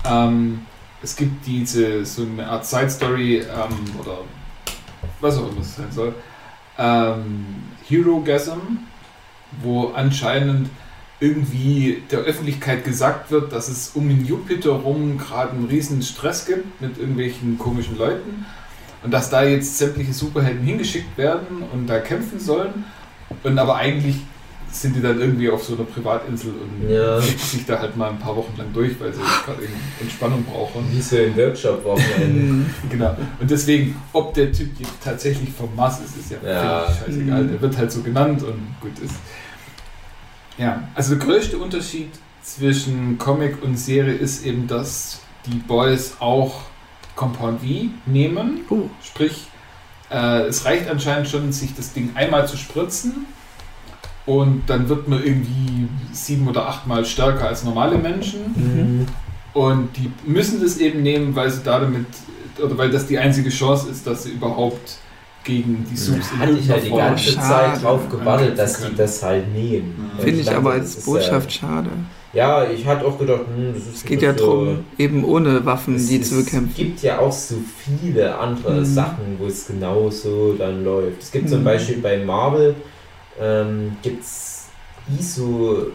Ähm, 0.05 0.67
es 1.03 1.15
gibt 1.17 1.47
diese, 1.47 2.05
so 2.05 2.23
eine 2.23 2.47
Art 2.47 2.67
Side 2.67 2.91
Story 2.91 3.39
ähm, 3.39 4.01
oder 4.01 4.19
was 5.21 5.39
auch 5.39 5.49
immer 5.51 5.61
es 5.61 5.77
sein 5.77 5.91
soll. 5.93 6.15
Ähm, 6.79 7.47
Hero-Gasm, 7.89 8.59
wo 9.63 9.89
anscheinend 9.95 10.71
irgendwie 11.23 12.03
der 12.11 12.21
Öffentlichkeit 12.21 12.85
gesagt 12.85 13.31
wird, 13.31 13.53
dass 13.53 13.69
es 13.69 13.93
um 13.95 14.09
den 14.09 14.27
Jupiter 14.27 14.71
rum 14.73 15.19
gerade 15.19 15.53
einen 15.53 15.67
riesen 15.67 16.03
Stress 16.03 16.47
gibt 16.47 16.81
mit 16.81 16.99
irgendwelchen 16.99 17.59
komischen 17.59 17.97
Leuten 17.97 18.45
und 19.05 19.13
dass 19.13 19.31
da 19.31 19.45
jetzt 19.45 19.79
sämtliche 19.79 20.13
Superhelden 20.13 20.65
hingeschickt 20.65 21.17
werden 21.17 21.63
und 21.73 21.87
da 21.87 22.01
kämpfen 22.01 22.41
sollen 22.41 22.85
und 23.45 23.57
aber 23.59 23.77
eigentlich 23.77 24.17
sind 24.71 24.97
die 24.97 25.03
dann 25.03 25.21
irgendwie 25.21 25.51
auf 25.51 25.63
so 25.63 25.75
einer 25.75 25.85
Privatinsel 25.85 26.51
und 26.51 26.91
Ja. 26.91 27.21
schicken 27.21 27.39
sich 27.39 27.67
da 27.67 27.79
halt 27.79 27.95
mal 27.97 28.09
ein 28.09 28.19
paar 28.19 28.35
Wochen 28.35 28.55
lang 28.57 28.69
durch, 28.73 28.99
weil 28.99 29.13
sie 29.13 29.21
gerade 29.21 29.63
Entspannung 30.01 30.43
brauchen. 30.45 30.87
Wie 30.91 31.01
so 31.03 31.17
ein 31.19 31.37
Workshop-Wochenende. 31.37 32.41
Hm. 32.41 32.67
Genau. 32.89 33.15
Und 33.39 33.51
deswegen, 33.51 33.95
ob 34.15 34.33
der 34.33 34.51
Typ 34.51 34.71
jetzt 34.81 34.93
tatsächlich 35.05 35.51
vom 35.51 35.77
Mars 35.77 36.01
ist, 36.01 36.17
ist 36.17 36.31
ja, 36.33 36.39
Ja. 36.51 36.87
scheißegal. 36.89 37.49
Der 37.49 37.61
wird 37.61 37.77
halt 37.77 37.93
so 37.93 38.01
genannt 38.01 38.43
und 38.45 38.75
gut 38.81 38.99
ist. 39.05 39.15
Ja, 40.59 40.89
also 40.95 41.15
der 41.15 41.25
größte 41.25 41.59
Unterschied 41.59 42.11
zwischen 42.43 43.19
Comic 43.19 43.63
und 43.63 43.77
Serie 43.77 44.15
ist 44.15 44.45
eben, 44.45 44.67
dass 44.67 45.21
die 45.47 45.57
Boys 45.57 46.17
auch 46.21 46.63
Compound 47.17 47.61
V 47.61 47.67
nehmen. 48.07 48.61
Oh. 48.69 48.83
Sprich, 49.03 49.49
äh, 50.11 50.43
es 50.43 50.65
reicht 50.65 50.89
anscheinend 50.89 51.29
schon, 51.29 51.53
sich 51.53 51.75
das 51.75 51.93
Ding 51.93 52.11
einmal 52.15 52.47
zu 52.47 52.57
spritzen 52.57 53.27
und 54.27 54.63
dann 54.67 54.89
wird 54.89 55.09
man 55.09 55.23
irgendwie 55.23 55.89
sieben 56.13 56.47
oder 56.49 56.69
achtmal 56.69 57.05
stärker 57.05 57.49
als 57.49 57.65
normale 57.65 57.99
Menschen. 57.99 58.41
Mhm. 58.55 59.07
Und 59.53 59.97
die 59.97 60.11
müssen 60.25 60.63
das 60.63 60.79
eben 60.79 61.03
nehmen, 61.03 61.35
weil 61.35 61.51
sie 61.51 61.63
da 61.63 61.81
damit, 61.81 62.07
oder 62.63 62.79
weil 62.79 62.91
das 62.91 63.07
die 63.07 63.19
einzige 63.19 63.51
Chance 63.51 63.91
ist, 63.91 64.07
dass 64.07 64.25
sie 64.25 64.31
überhaupt 64.31 64.99
gegen 65.45 65.85
die 65.91 65.97
Subs 65.97 66.31
hatte 66.39 66.53
ich 66.53 66.71
halt 66.71 66.85
die 66.85 66.91
ganze 66.91 67.33
Schade. 67.33 67.73
Zeit 67.75 67.83
drauf 67.83 68.09
gewartet, 68.09 68.59
dass 68.59 68.77
die 68.79 68.83
Können. 68.85 68.97
das 68.97 69.23
halt 69.23 69.53
nehmen. 69.53 70.11
Und 70.17 70.23
Finde 70.23 70.41
ich 70.41 70.51
aber 70.55 70.73
als 70.73 70.97
ist, 70.97 71.05
Botschaft 71.07 71.53
schade. 71.53 71.89
Äh, 72.33 72.37
ja, 72.39 72.65
ich 72.71 72.87
hatte 72.87 73.05
auch 73.07 73.19
gedacht, 73.19 73.41
hm, 73.55 73.75
das 73.75 73.83
ist 73.87 73.97
Es 73.97 74.05
geht 74.05 74.23
ja 74.23 74.33
darum, 74.33 74.85
eben 74.97 75.25
ohne 75.25 75.65
Waffen 75.67 75.97
Es, 75.97 76.07
die 76.09 76.21
es 76.21 76.31
zu 76.31 76.37
bekämpfen. 76.45 76.75
gibt 76.75 77.03
ja 77.03 77.19
auch 77.19 77.33
so 77.33 77.57
viele 77.79 78.39
andere 78.39 78.81
Mhm. 78.81 78.85
Sachen, 78.87 79.37
wo 79.39 79.47
es 79.47 79.67
genauso 79.67 80.55
dann 80.55 80.83
läuft. 80.85 81.23
Es 81.23 81.31
gibt 81.31 81.49
zum 81.51 81.61
Mhm. 81.61 81.65
Beispiel 81.65 81.99
bei 81.99 82.19
Marvel 82.25 82.75
ähm, 83.41 83.97
gibt's 84.03 84.69
ISO 85.19 85.87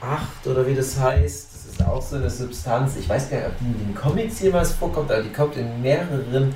8 0.00 0.46
oder 0.46 0.66
wie 0.66 0.74
das 0.74 0.98
heißt. 0.98 1.48
Das 1.52 1.72
ist 1.72 1.86
auch 1.86 2.00
so 2.02 2.16
eine 2.16 2.30
Substanz. 2.30 2.92
Ich 2.98 3.08
weiß 3.08 3.30
gar 3.30 3.38
nicht, 3.38 3.46
ob 3.48 3.58
die 3.58 3.64
in 3.64 3.86
den 3.88 3.94
Comics 3.94 4.40
jemals 4.40 4.72
vorkommt, 4.72 5.10
aber 5.10 5.22
die 5.22 5.32
kommt 5.32 5.56
in 5.56 5.82
mehreren 5.82 6.52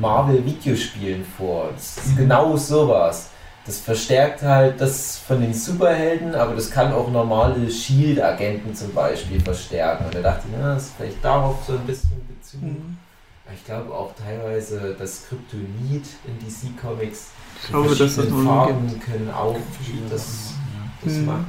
Marvel-Videospielen 0.00 1.24
vor. 1.36 1.70
Das 1.74 1.96
ist 1.98 2.12
Mhm. 2.12 2.16
genau 2.16 2.56
sowas. 2.56 3.30
Das 3.66 3.78
verstärkt 3.80 4.42
halt 4.42 4.80
das 4.80 5.18
von 5.18 5.40
den 5.42 5.52
Superhelden, 5.52 6.34
aber 6.34 6.54
das 6.54 6.70
kann 6.70 6.92
auch 6.92 7.10
normale 7.10 7.70
Shield-Agenten 7.70 8.74
zum 8.74 8.94
Beispiel 8.94 9.40
verstärken. 9.40 10.06
Und 10.06 10.14
da 10.14 10.20
dachte 10.22 10.44
ich, 10.48 10.54
na, 10.58 10.74
das 10.74 10.84
ist 10.84 10.92
vielleicht 10.96 11.22
darauf 11.22 11.56
so 11.66 11.74
ein 11.74 11.86
bisschen 11.86 12.10
Bezug. 12.28 12.62
Mhm. 12.62 12.96
Ich 13.54 13.64
glaube 13.64 13.92
auch 13.94 14.12
teilweise 14.14 14.94
das 14.98 15.24
Kryptonit 15.28 16.04
in 16.26 16.38
DC-Comics. 16.38 17.28
Ich 17.62 17.68
glaube, 17.70 17.88
dass 17.88 17.98
das 18.16 18.26
Farben 18.26 19.00
können 19.00 19.30
auch 19.34 19.56
das, 20.10 20.52
das 21.04 21.14
Mhm. 21.14 21.26
machen. 21.26 21.46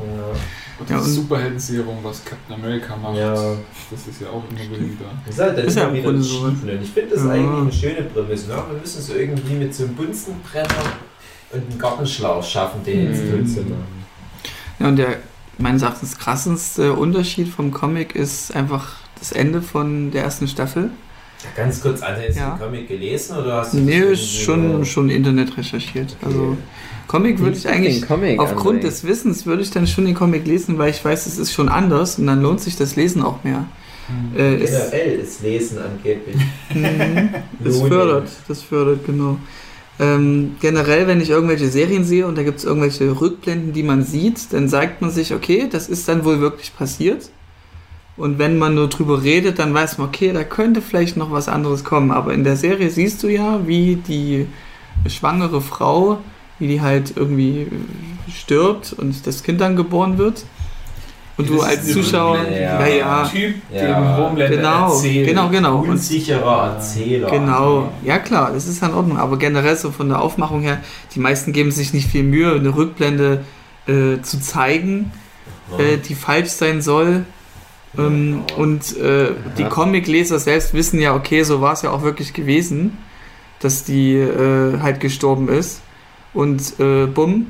Und 0.80 0.90
Ja, 0.90 0.98
das 0.98 1.08
und- 1.08 1.14
Superhelden-Serum, 1.14 1.98
was 2.04 2.24
Captain 2.24 2.56
America 2.56 2.96
macht, 2.96 3.18
Ja. 3.18 3.34
ja. 3.34 3.58
das 3.92 4.08
ist 4.08 4.22
ja 4.22 4.28
auch 4.30 4.44
immer 4.50 4.60
wieder. 4.80 5.06
Das 5.26 5.36
ist 5.36 5.42
halt 5.42 5.58
dann 5.58 5.66
Ist 5.66 5.76
ja 5.76 5.82
immer 5.84 5.90
im 5.92 5.96
wieder 5.98 6.04
Grunde 6.06 6.20
das 6.20 6.28
so. 6.30 6.40
Und 6.42 6.82
ich 6.84 6.90
finde 6.92 7.16
das 7.16 7.24
Ja. 7.26 7.32
eigentlich 7.32 7.62
eine 7.62 7.72
schöne 7.72 8.02
Prämisse. 8.10 8.48
Ne? 8.50 8.56
Wir 8.72 8.80
müssen 8.80 9.00
es 9.00 9.10
irgendwie 9.10 9.54
mit 9.56 9.76
so 9.76 9.84
einem 9.84 9.96
Bunsenbrenner 9.96 10.68
und 11.52 11.70
einem 11.70 11.80
Gartenschlauch 11.80 12.44
schaffen, 12.44 12.84
den 12.86 13.08
ins 13.08 13.20
Mhm. 13.20 13.48
Zu 13.48 13.62
machen. 13.62 14.06
Ja, 14.80 14.88
und 14.88 14.96
der 14.96 15.18
meines 15.58 15.82
Erachtens 15.82 16.18
krassendste 16.18 16.94
Unterschied 16.94 17.50
vom 17.50 17.72
Comic 17.72 18.16
ist 18.16 18.56
einfach 18.56 18.94
das 19.20 19.34
Ende 19.34 19.62
von 19.62 20.12
der 20.12 20.24
ersten 20.24 20.48
Staffel. 20.48 20.92
Ganz 21.56 21.82
kurz, 21.82 22.02
Alter, 22.02 22.22
hast 22.28 22.36
Ja. 22.38 22.52
du 22.52 22.58
den 22.58 22.66
Comic 22.66 22.88
gelesen 22.88 23.38
oder 23.38 23.54
hast 23.58 23.74
du 23.74 23.78
Nee, 23.80 24.00
ist 24.00 24.42
schon, 24.42 24.86
schon 24.86 25.10
Internet 25.10 25.58
recherchiert. 25.58 26.16
Also 26.24 26.58
Comic 27.08 27.40
würde 27.40 27.58
ich 27.58 27.68
eigentlich, 27.68 28.02
Comic 28.06 28.40
aufgrund 28.40 28.78
ansehen. 28.80 28.90
des 28.90 29.04
Wissens 29.06 29.46
würde 29.46 29.62
ich 29.64 29.72
dann 29.72 29.88
schon 29.88 30.06
den 30.06 30.16
Comic 30.16 30.46
lesen, 30.46 30.78
weil 30.78 30.92
ich 30.92 31.04
weiß, 31.04 31.26
es 31.28 31.38
ist 31.38 31.54
schon 31.54 31.70
anders 31.70 32.20
und 32.20 32.28
dann 32.28 32.42
lohnt 32.42 32.60
sich 32.62 32.76
das 32.76 32.96
Lesen 32.96 33.22
auch 33.24 33.44
mehr. 33.44 33.66
Äh, 34.38 34.56
ist, 34.64 34.72
Generell 34.72 35.20
ist 35.20 35.42
Lesen 35.44 35.78
angeblich. 35.80 36.36
Mhm. 36.74 37.30
das 37.64 37.76
Lohnen. 37.78 37.88
fördert, 37.92 38.30
das 38.48 38.62
fördert, 38.62 39.06
genau. 39.06 39.38
Ähm, 40.02 40.56
generell, 40.62 41.08
wenn 41.08 41.20
ich 41.22 41.30
irgendwelche 41.30 41.68
Serien 41.68 42.04
sehe 42.06 42.26
und 42.26 42.38
da 42.38 42.44
gibt 42.44 42.60
es 42.60 42.66
irgendwelche 42.66 43.20
Rückblenden, 43.20 43.74
die 43.74 43.84
man 43.84 44.04
sieht, 44.04 44.52
dann 44.54 44.68
sagt 44.70 45.02
man 45.02 45.12
sich, 45.12 45.34
okay, 45.34 45.68
das 45.70 45.90
ist 45.90 46.08
dann 46.08 46.24
wohl 46.26 46.40
wirklich 46.40 46.76
passiert. 46.76 47.30
Und 48.20 48.38
wenn 48.38 48.58
man 48.58 48.76
nur 48.76 48.90
drüber 48.90 49.24
redet, 49.24 49.60
dann 49.60 49.74
weiß 49.74 49.98
man, 49.98 50.08
okay, 50.10 50.34
da 50.34 50.44
könnte 50.44 50.82
vielleicht 50.82 51.16
noch 51.18 51.32
was 51.32 51.48
anderes 51.48 51.84
kommen. 51.84 52.12
Aber 52.12 52.34
in 52.34 52.44
der 52.44 52.56
Serie 52.58 52.90
siehst 52.90 53.24
du 53.24 53.28
ja, 53.28 53.62
wie 53.66 53.96
die 53.96 54.46
schwangere 55.08 55.62
Frau, 55.62 56.18
wie 56.60 56.68
die 56.68 56.82
halt 56.82 57.14
irgendwie 57.16 57.68
stirbt 58.36 58.94
und 58.94 59.26
das 59.26 59.44
Kind 59.44 59.62
dann 59.62 59.76
geboren 59.76 60.18
wird. 60.18 60.44
Und 61.38 61.50
du 61.50 61.62
als 61.62 61.88
Zuschauer, 61.88 62.40
ja, 62.52 62.86
ja, 62.86 63.24
Typ, 63.26 63.56
Ja. 63.74 63.86
dem 63.86 64.18
Homelander 64.18 64.50
genau, 64.50 64.92
erzählt. 64.94 65.26
genau, 65.30 65.48
genau. 65.48 65.80
Unsicherer 65.80 66.74
Erzähler. 66.76 67.30
Genau, 67.30 67.94
ja 68.04 68.20
klar, 68.20 68.52
das 68.54 68.68
ist 68.68 68.84
in 68.84 68.94
Ordnung, 68.94 69.18
aber 69.18 69.38
generell 69.38 69.78
so 69.78 69.90
von 69.92 70.10
der 70.10 70.22
Aufmachung 70.22 70.60
her, 70.60 70.80
die 71.16 71.22
meisten 71.22 71.54
geben 71.54 71.72
sich 71.72 71.94
nicht 71.94 72.10
viel 72.10 72.24
Mühe, 72.24 72.52
eine 72.52 72.76
Rückblende 72.76 73.46
äh, 73.88 74.22
zu 74.22 74.42
zeigen, 74.42 75.14
Ja. 75.72 75.86
äh, 75.86 75.98
die 75.98 76.14
falsch 76.16 76.50
sein 76.50 76.82
soll. 76.82 77.24
Ähm, 77.98 78.44
und 78.58 78.96
äh, 78.98 79.32
die. 79.58 79.64
Comicleser 79.64 80.40
selbst 80.40 80.74
wissen 80.74 81.00
ja, 81.00 81.16
okay, 81.16 81.44
so 81.44 81.60
war 81.62 81.74
es 81.74 81.82
ja 81.82 81.90
auch 81.92 82.04
wirklich 82.04 82.34
gewesen, 82.34 82.98
dass 83.62 83.84
die 83.84 84.14
äh, 84.16 84.80
halt 84.80 85.00
gestorben 85.00 85.50
ist. 85.50 85.82
Und 86.34 86.80
äh, 86.80 87.08
bumm, 87.08 87.48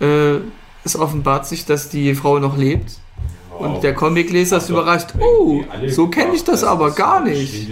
äh, 0.00 0.36
es 0.84 0.96
offenbart 0.98 1.46
sich, 1.46 1.66
dass 1.66 1.90
die 1.90 2.14
Frau 2.14 2.38
noch 2.38 2.56
lebt. 2.56 2.98
Und 3.58 3.82
der 3.84 3.94
Comicleser 3.94 4.56
ist 4.56 4.62
Also, 4.64 4.72
überrascht, 4.74 5.08
oh, 5.20 5.62
so 5.88 6.08
kenne 6.08 6.34
ich 6.34 6.42
das 6.42 6.64
aber 6.64 6.90
gar 6.92 7.22
nicht. 7.22 7.68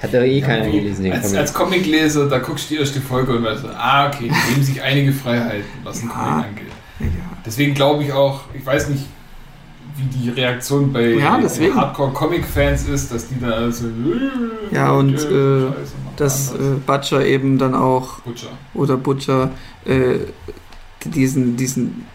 Hat 0.00 0.14
doch 0.14 0.20
eh 0.20 0.40
keiner 0.40 0.70
gelesen, 0.70 1.02
den 1.04 1.12
Als, 1.14 1.22
Comic. 1.24 1.38
als 1.40 1.54
Comicleser, 1.54 2.28
da 2.28 2.38
guckst 2.38 2.70
du 2.70 2.74
die 2.74 2.80
erste 2.80 3.00
Folge 3.00 3.32
und 3.36 3.42
weißt, 3.42 3.64
ah, 3.76 4.06
okay, 4.08 4.30
die 4.30 4.50
nehmen 4.52 4.62
sich 4.62 4.80
einige 4.80 5.12
Freiheiten, 5.12 5.64
was 5.82 6.02
ein 6.02 6.08
Ja. 6.08 6.14
Comic 6.14 6.46
angeht. 6.46 7.10
Deswegen 7.44 7.74
glaube 7.74 8.04
ich 8.04 8.12
auch, 8.12 8.42
ich 8.54 8.64
weiß 8.64 8.90
nicht, 8.90 9.06
wie 9.98 10.18
die 10.18 10.30
Reaktion 10.30 10.92
bei 10.92 11.14
Ja, 11.14 11.38
deswegen. 11.42 11.74
Hardcore-Comic-Fans 11.74 12.88
ist, 12.88 13.12
dass 13.12 13.28
die 13.28 13.40
da 13.40 13.50
also. 13.50 13.86
Ja, 14.70 14.92
und, 14.92 15.14
äh, 15.14 15.60
machen 15.64 15.74
dass 16.18 16.52
äh, 16.52 16.56
Butcher 16.84 17.24
eben 17.24 17.58
dann 17.58 17.74
auch 17.74 18.20
Butcher. 18.20 18.48
oder 18.74 18.96
Butcher 18.96 19.50
äh, 19.84 20.18
diesen, 21.04 21.56
diesen, 21.56 22.06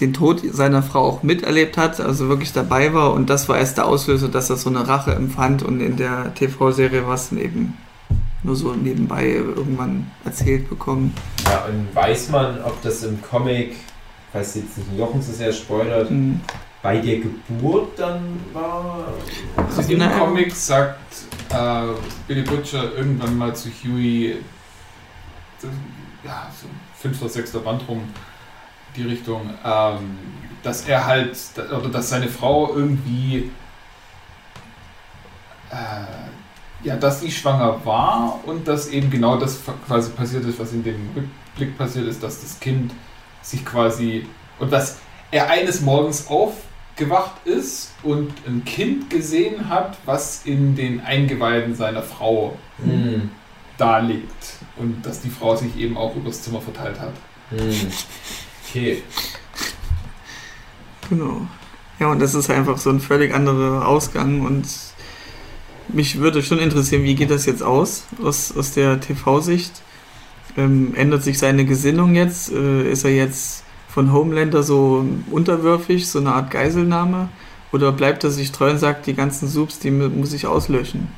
den 0.00 0.12
Tod 0.12 0.42
seiner 0.52 0.82
Frau 0.82 1.04
auch 1.04 1.22
miterlebt 1.22 1.76
hat, 1.78 2.00
also 2.00 2.28
wirklich 2.28 2.52
dabei 2.52 2.92
war 2.92 3.14
und 3.14 3.30
das 3.30 3.48
war 3.48 3.58
erst 3.58 3.78
der 3.78 3.86
Auslöser, 3.86 4.28
dass 4.28 4.50
er 4.50 4.56
so 4.56 4.68
eine 4.68 4.86
Rache 4.86 5.14
empfand 5.14 5.62
und 5.62 5.80
in 5.80 5.96
der 5.96 6.34
TV-Serie 6.34 7.06
war 7.06 7.14
es 7.14 7.30
dann 7.30 7.38
eben 7.38 7.74
nur 8.42 8.56
so 8.56 8.72
nebenbei 8.74 9.26
irgendwann 9.26 10.10
erzählt 10.24 10.68
bekommen. 10.68 11.14
Ja, 11.44 11.64
und 11.64 11.94
weiß 11.94 12.28
man, 12.30 12.62
ob 12.62 12.80
das 12.82 13.02
im 13.02 13.20
Comic, 13.22 13.76
falls 14.32 14.54
jetzt 14.54 14.76
nicht 14.76 14.98
Jochen 14.98 15.22
zu 15.22 15.32
sehr 15.32 15.52
spoilert, 15.52 16.10
Hm. 16.10 16.40
Bei 16.86 16.98
der 16.98 17.18
Geburt 17.18 17.98
dann 17.98 18.38
war? 18.52 19.08
Also 19.56 19.92
Im 19.92 19.98
Na, 19.98 20.06
Comic 20.06 20.54
sagt 20.54 21.16
äh, 21.50 21.82
Billy 22.28 22.42
Butcher 22.42 22.94
irgendwann 22.96 23.36
mal 23.36 23.56
zu 23.56 23.70
Huey, 23.70 24.36
das, 25.60 25.70
ja, 26.22 26.48
so 26.48 26.68
fünfter, 26.96 27.28
sechster 27.28 27.58
Band 27.58 27.82
rum, 27.88 28.04
die 28.94 29.02
Richtung, 29.02 29.50
ähm, 29.64 30.16
dass 30.62 30.86
er 30.86 31.04
halt, 31.04 31.36
oder 31.76 31.88
dass 31.88 32.10
seine 32.10 32.28
Frau 32.28 32.72
irgendwie, 32.76 33.50
äh, 35.72 36.86
ja, 36.86 36.94
dass 36.94 37.20
sie 37.20 37.32
schwanger 37.32 37.84
war 37.84 38.38
und 38.46 38.68
dass 38.68 38.86
eben 38.90 39.10
genau 39.10 39.38
das 39.38 39.58
quasi 39.88 40.10
passiert 40.10 40.44
ist, 40.44 40.60
was 40.60 40.72
in 40.72 40.84
dem 40.84 41.10
Rückblick 41.16 41.76
passiert 41.76 42.06
ist, 42.06 42.22
dass 42.22 42.42
das 42.42 42.60
Kind 42.60 42.92
sich 43.42 43.64
quasi, 43.64 44.24
und 44.60 44.72
dass 44.72 44.98
er 45.32 45.50
eines 45.50 45.80
Morgens 45.80 46.30
aufgewacht 46.96 47.46
ist 47.46 47.90
und 48.02 48.32
ein 48.46 48.64
Kind 48.64 49.10
gesehen 49.10 49.68
hat, 49.68 49.98
was 50.06 50.42
in 50.44 50.74
den 50.74 51.00
Eingeweiden 51.00 51.74
seiner 51.74 52.02
Frau 52.02 52.56
Hm. 52.82 53.30
da 53.78 53.98
liegt 53.98 54.58
und 54.76 55.04
dass 55.04 55.22
die 55.22 55.30
Frau 55.30 55.56
sich 55.56 55.76
eben 55.78 55.96
auch 55.96 56.14
übers 56.14 56.42
Zimmer 56.42 56.60
verteilt 56.60 57.00
hat. 57.00 57.12
Hm. 57.50 57.92
Okay. 58.68 59.02
Genau. 61.08 61.46
Ja, 61.98 62.08
und 62.08 62.20
das 62.20 62.34
ist 62.34 62.50
einfach 62.50 62.76
so 62.76 62.90
ein 62.90 63.00
völlig 63.00 63.32
anderer 63.32 63.86
Ausgang 63.86 64.42
und 64.42 64.66
mich 65.88 66.18
würde 66.18 66.42
schon 66.42 66.58
interessieren, 66.58 67.04
wie 67.04 67.14
geht 67.14 67.30
das 67.30 67.46
jetzt 67.46 67.62
aus, 67.62 68.04
aus, 68.22 68.54
aus 68.56 68.72
der 68.72 69.00
TV-Sicht? 69.00 69.82
Ähm, 70.58 70.94
ändert 70.94 71.22
sich 71.22 71.38
seine 71.38 71.64
Gesinnung 71.64 72.14
jetzt? 72.14 72.50
Äh, 72.52 72.90
ist 72.90 73.04
er 73.04 73.14
jetzt 73.14 73.64
von 73.96 74.12
Homelander 74.12 74.62
so 74.62 75.06
unterwürfig, 75.30 76.06
so 76.06 76.18
eine 76.18 76.32
Art 76.34 76.50
Geiselnahme? 76.50 77.30
Oder 77.72 77.92
bleibt 77.92 78.24
er 78.24 78.30
sich 78.30 78.52
treu 78.52 78.70
und 78.70 78.78
sagt, 78.78 79.06
die 79.06 79.14
ganzen 79.14 79.48
Subs, 79.48 79.78
die 79.78 79.90
mu- 79.90 80.10
muss 80.10 80.34
ich 80.34 80.46
auslöschen? 80.46 81.08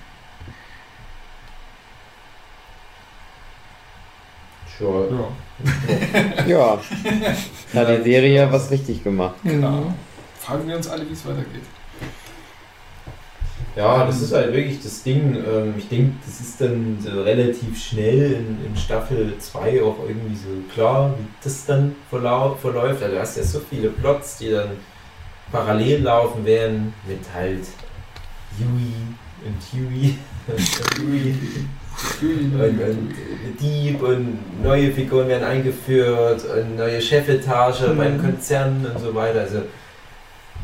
Sure. 4.78 5.08
Ja, 6.46 6.46
Ja, 6.46 6.78
hat 7.74 7.88
die 7.98 8.02
Serie 8.04 8.48
was 8.52 8.70
richtig 8.70 9.02
gemacht. 9.02 9.34
genau. 9.42 9.92
Fragen 10.40 10.68
wir 10.68 10.76
uns 10.76 10.88
alle, 10.88 11.06
wie 11.08 11.12
es 11.14 11.26
weitergeht. 11.26 11.62
Ja, 13.78 14.04
das 14.04 14.20
ist 14.20 14.32
halt 14.34 14.52
wirklich 14.52 14.82
das 14.82 15.04
Ding. 15.04 15.36
Ähm, 15.36 15.74
ich 15.78 15.88
denke, 15.88 16.14
das 16.26 16.40
ist 16.40 16.60
dann 16.60 16.98
so 17.00 17.22
relativ 17.22 17.80
schnell 17.80 18.32
in, 18.32 18.66
in 18.66 18.76
Staffel 18.76 19.34
2 19.38 19.82
auch 19.84 19.98
irgendwie 20.08 20.34
so 20.34 20.48
klar, 20.74 21.14
wie 21.16 21.24
das 21.44 21.64
dann 21.64 21.94
verlau 22.10 22.56
verläuft. 22.60 23.02
Also 23.04 23.14
du 23.14 23.20
hast 23.20 23.36
ja 23.36 23.44
so 23.44 23.60
viele 23.60 23.90
Plots, 23.90 24.38
die 24.38 24.50
dann 24.50 24.70
parallel 25.52 26.02
laufen 26.02 26.44
werden 26.44 26.92
mit 27.06 27.20
halt 27.32 27.60
Yui 28.58 28.92
und 29.46 29.62
Huey 29.72 30.18
und 30.48 31.00
Huey 31.00 31.34
und, 32.20 32.80
und 32.80 33.14
Dieb 33.60 34.02
und 34.02 34.38
neue 34.62 34.90
Figuren 34.90 35.28
werden 35.28 35.44
eingeführt 35.44 36.42
und 36.44 36.76
neue 36.76 37.00
Chefetage 37.00 37.88
Mhm. 37.92 37.96
beim 37.96 38.20
Konzern 38.20 38.84
und 38.92 39.00
so 39.00 39.14
weiter. 39.14 39.40
Also 39.42 39.62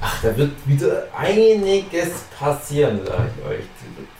Ach, 0.06 0.22
da 0.22 0.36
wird 0.36 0.52
wieder 0.66 1.06
einiges 1.16 2.10
passieren, 2.38 3.00
sag 3.06 3.20
ich 3.38 3.44
euch. 3.46 3.64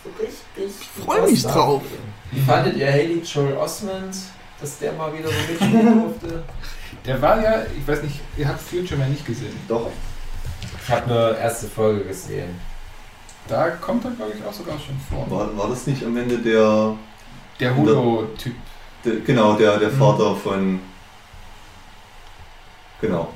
So 0.02 0.11
richtig. 0.23 0.81
Ich 0.97 1.05
freu 1.05 1.23
mich 1.31 1.43
drauf. 1.43 1.82
Wie 2.31 2.40
fandet 2.40 2.77
ihr 2.77 2.90
Haley 2.90 3.20
Joel 3.23 3.56
Osment, 3.59 4.16
dass 4.61 4.78
der 4.78 4.93
mal 4.94 5.12
wieder 5.16 5.28
so 5.28 5.35
mitspielen 5.48 6.02
durfte? 6.20 6.43
Der 7.05 7.20
war 7.20 7.43
ja, 7.43 7.62
ich 7.77 7.86
weiß 7.86 8.02
nicht, 8.02 8.19
ihr 8.39 8.48
habt 8.48 8.61
Future 8.62 8.97
Man 8.98 9.11
nicht 9.11 9.27
gesehen. 9.27 9.55
Doch. 9.69 9.90
Ich 10.82 10.90
habe 10.90 11.09
nur 11.09 11.36
erste 11.39 11.66
Folge 11.66 12.05
gesehen. 12.05 12.59
Da 13.47 13.69
kommt 13.70 14.05
er, 14.06 14.12
glaube 14.12 14.32
ich, 14.39 14.44
auch 14.44 14.52
sogar 14.55 14.77
schon 14.78 14.98
vor. 15.11 15.31
War, 15.31 15.56
war 15.59 15.69
das 15.69 15.86
nicht 15.86 16.02
am 16.02 16.16
Ende 16.16 16.39
der, 16.39 16.94
Der 17.61 17.77
Holo-Typ. 17.77 18.55
der 19.05 19.16
genau, 19.16 19.55
der, 19.56 19.77
der 19.78 19.90
Mhm. 19.90 19.98
Vater 19.98 20.35
von. 20.36 20.81
Genau. 23.02 23.28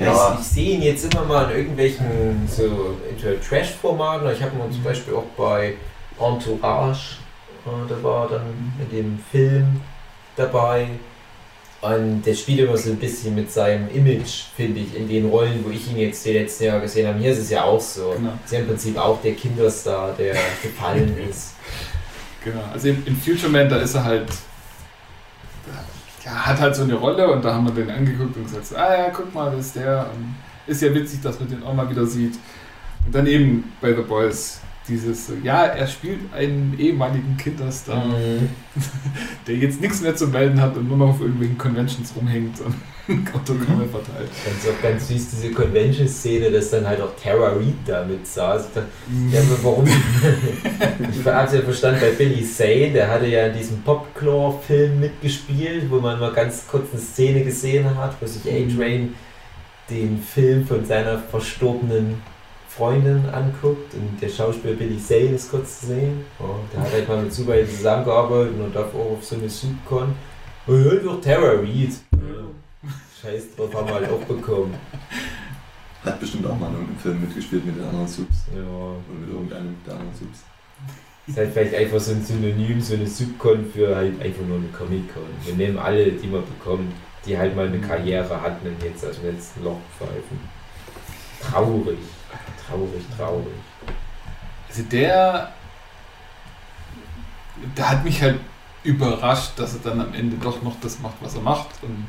Ja. 0.00 0.34
Ich, 0.34 0.40
ich 0.40 0.46
sehe 0.46 0.74
ihn 0.76 0.82
jetzt 0.82 1.12
immer 1.12 1.24
mal 1.24 1.50
in 1.50 1.58
irgendwelchen 1.58 2.48
so 2.48 2.96
Trash-Formaten. 3.48 4.30
Ich 4.32 4.42
habe 4.42 4.52
ihn 4.56 4.72
zum 4.72 4.82
Beispiel 4.82 5.14
auch 5.14 5.24
bei 5.36 5.74
Entourage, 6.18 7.18
äh, 7.66 7.88
da 7.88 8.02
war 8.02 8.28
dann 8.28 8.72
in 8.78 8.96
dem 8.96 9.18
Film 9.30 9.80
dabei. 10.36 10.88
Und 11.82 12.22
der 12.26 12.34
spielt 12.34 12.60
immer 12.60 12.76
so 12.76 12.90
ein 12.90 12.96
bisschen 12.96 13.34
mit 13.34 13.50
seinem 13.50 13.88
Image, 13.88 14.42
finde 14.54 14.80
ich, 14.80 14.94
in 14.94 15.08
den 15.08 15.30
Rollen, 15.30 15.64
wo 15.64 15.70
ich 15.70 15.90
ihn 15.90 15.96
jetzt 15.96 16.24
die 16.26 16.32
letzten 16.32 16.64
Jahre 16.64 16.82
gesehen 16.82 17.08
habe. 17.08 17.18
Hier 17.18 17.32
ist 17.32 17.38
es 17.38 17.50
ja 17.50 17.64
auch 17.64 17.80
so. 17.80 18.12
Genau. 18.16 18.32
Ist 18.44 18.52
ja 18.52 18.58
im 18.58 18.66
Prinzip 18.66 18.98
auch 18.98 19.20
der 19.22 19.32
Kinderstar, 19.32 20.14
der 20.18 20.34
gefallen 20.62 21.16
ist. 21.30 21.54
Genau. 22.44 22.64
Also 22.70 22.88
in, 22.88 23.06
in 23.06 23.16
Future 23.16 23.50
Man, 23.50 23.68
da 23.68 23.76
ist 23.78 23.94
er 23.94 24.04
halt. 24.04 24.28
Ja, 26.24 26.32
hat 26.46 26.60
halt 26.60 26.76
so 26.76 26.82
eine 26.82 26.94
Rolle 26.94 27.30
und 27.30 27.44
da 27.44 27.54
haben 27.54 27.64
wir 27.66 27.72
den 27.72 27.90
angeguckt 27.90 28.36
und 28.36 28.44
gesagt, 28.44 28.76
ah 28.76 28.96
ja, 28.96 29.10
guck 29.10 29.32
mal, 29.34 29.50
das 29.56 29.66
ist 29.66 29.76
der. 29.76 30.06
Und 30.14 30.34
ist 30.66 30.82
ja 30.82 30.94
witzig, 30.94 31.20
dass 31.22 31.40
man 31.40 31.48
den 31.48 31.62
auch 31.62 31.74
mal 31.74 31.88
wieder 31.88 32.06
sieht. 32.06 32.34
Und 33.06 33.14
dann 33.14 33.26
eben 33.26 33.64
bei 33.80 33.94
The 33.94 34.02
Boys 34.02 34.60
dieses, 34.86 35.28
so, 35.28 35.34
ja, 35.42 35.64
er 35.64 35.86
spielt 35.86 36.32
einen 36.34 36.74
ehemaligen 36.78 37.36
Kinderstar, 37.36 38.04
Mhm. 38.04 38.48
der 39.46 39.56
jetzt 39.56 39.80
nichts 39.80 40.00
mehr 40.00 40.14
zu 40.14 40.26
melden 40.28 40.60
hat 40.60 40.76
und 40.76 40.88
nur 40.88 40.96
noch 40.96 41.08
auf 41.10 41.20
irgendwelchen 41.20 41.58
Conventions 41.58 42.12
rumhängt 42.16 42.60
und 42.60 42.74
Autogramme 43.34 43.86
verteilt. 43.86 44.30
Ganz 44.44 44.68
auch 44.68 44.82
ganz 44.82 45.08
süß 45.08 45.30
diese 45.30 45.50
Convention-Szene, 45.52 46.50
dass 46.50 46.70
dann 46.70 46.86
halt 46.86 47.00
auch 47.00 47.12
Tara 47.22 47.48
Reid 47.50 47.74
da 47.86 48.04
mit 48.04 48.26
saß. 48.26 48.68
Ich 48.68 48.74
dachte, 48.74 48.88
Ja, 49.32 49.40
warum? 49.62 49.86
ich 51.10 51.26
habe 51.26 51.56
ja 51.56 51.62
verstanden, 51.62 52.00
bei 52.00 52.10
Billy 52.10 52.44
Zane, 52.44 52.90
der 52.92 53.08
hatte 53.10 53.26
ja 53.26 53.46
in 53.46 53.56
diesem 53.56 53.82
Popclaw-Film 53.82 55.00
mitgespielt, 55.00 55.90
wo 55.90 56.00
man 56.00 56.20
mal 56.20 56.32
ganz 56.32 56.64
kurz 56.70 56.92
eine 56.92 57.00
Szene 57.00 57.44
gesehen 57.44 57.96
hat, 57.96 58.16
wo 58.20 58.26
sich 58.26 58.42
A-Train 58.42 59.14
den 59.90 60.22
Film 60.22 60.66
von 60.66 60.84
seiner 60.84 61.18
verstorbenen 61.18 62.22
Freundin 62.68 63.28
anguckt 63.30 63.94
und 63.94 64.22
der 64.22 64.28
Schauspieler 64.28 64.74
Billy 64.74 64.98
Zane 64.98 65.34
ist 65.34 65.50
kurz 65.50 65.80
zu 65.80 65.86
sehen. 65.86 66.24
Oh, 66.38 66.54
der 66.72 66.80
hat 66.80 66.92
halt 66.92 67.08
mal 67.08 67.22
mit 67.22 67.32
Superhelden 67.32 67.74
zusammengearbeitet 67.74 68.54
und 68.58 68.74
darf 68.74 68.94
auch 68.94 69.18
auf 69.18 69.24
so 69.24 69.34
eine 69.34 69.48
Supercon. 69.48 70.14
Und 70.66 70.84
ja, 70.84 70.94
doch 70.94 71.20
Tara 71.20 71.50
Reid. 71.54 71.90
Ja, 72.12 72.46
Scheiß 73.20 73.56
drauf, 73.56 73.74
haben 73.74 73.88
wir 73.88 73.94
halt 73.94 74.10
auch 74.10 74.24
bekommen. 74.24 74.74
hat 76.04 76.20
bestimmt 76.20 76.46
auch 76.46 76.58
mal 76.58 76.68
in 76.68 76.74
irgendeinem 76.74 76.98
Film 76.98 77.20
mitgespielt 77.20 77.66
mit 77.66 77.76
den 77.76 77.84
anderen 77.84 78.08
Subs. 78.08 78.46
Ja. 78.54 78.62
Oder 78.62 78.96
mit 79.20 79.28
irgendeinem 79.28 79.76
der 79.86 79.94
anderen 79.94 80.14
Subs. 80.14 80.44
Ist 81.26 81.36
halt 81.36 81.52
vielleicht 81.52 81.74
einfach 81.74 82.00
so 82.00 82.12
ein 82.12 82.24
Synonym, 82.24 82.80
so 82.80 82.94
eine 82.94 83.06
Subcon 83.06 83.70
für 83.70 83.94
halt 83.94 84.20
einfach 84.20 84.42
nur 84.42 84.56
eine 84.56 84.68
Comic-Con. 84.68 85.22
Wir 85.44 85.54
nehmen 85.54 85.78
alle, 85.78 86.12
die 86.12 86.32
wir 86.32 86.40
bekommen, 86.40 86.92
die 87.26 87.36
halt 87.36 87.54
mal 87.54 87.66
eine 87.66 87.78
Karriere 87.80 88.40
hatten 88.40 88.66
und 88.66 88.82
jetzt 88.82 89.04
aus 89.04 89.16
dem 89.16 89.34
letzten 89.34 89.64
Loch 89.64 89.78
pfeifen. 89.98 90.40
Traurig. 91.40 91.98
Traurig, 92.66 93.02
traurig. 93.16 93.46
Also 94.68 94.82
der, 94.84 95.52
der 97.76 97.90
hat 97.90 98.04
mich 98.04 98.22
halt 98.22 98.40
überrascht, 98.82 99.52
dass 99.56 99.74
er 99.74 99.80
dann 99.80 100.00
am 100.00 100.14
Ende 100.14 100.36
doch 100.36 100.62
noch 100.62 100.80
das 100.80 100.98
macht, 101.00 101.16
was 101.20 101.34
er 101.34 101.42
macht. 101.42 101.68
Und 101.82 102.06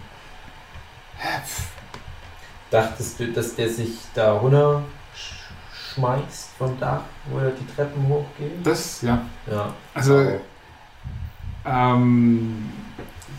Dachtest 2.70 3.20
du, 3.20 3.28
dass 3.32 3.56
der 3.56 3.70
sich 3.70 3.98
da 4.14 4.34
runter 4.34 4.84
sch- 5.16 5.94
schmeißt 5.96 6.52
vom 6.58 6.80
Dach, 6.80 7.02
wo 7.30 7.40
er 7.40 7.52
die 7.52 7.66
Treppen 7.76 8.08
hochgeht? 8.08 8.66
das, 8.66 9.02
ja. 9.02 9.22
Ja. 9.52 9.74
Also, 9.94 10.40
ähm, 11.66 12.70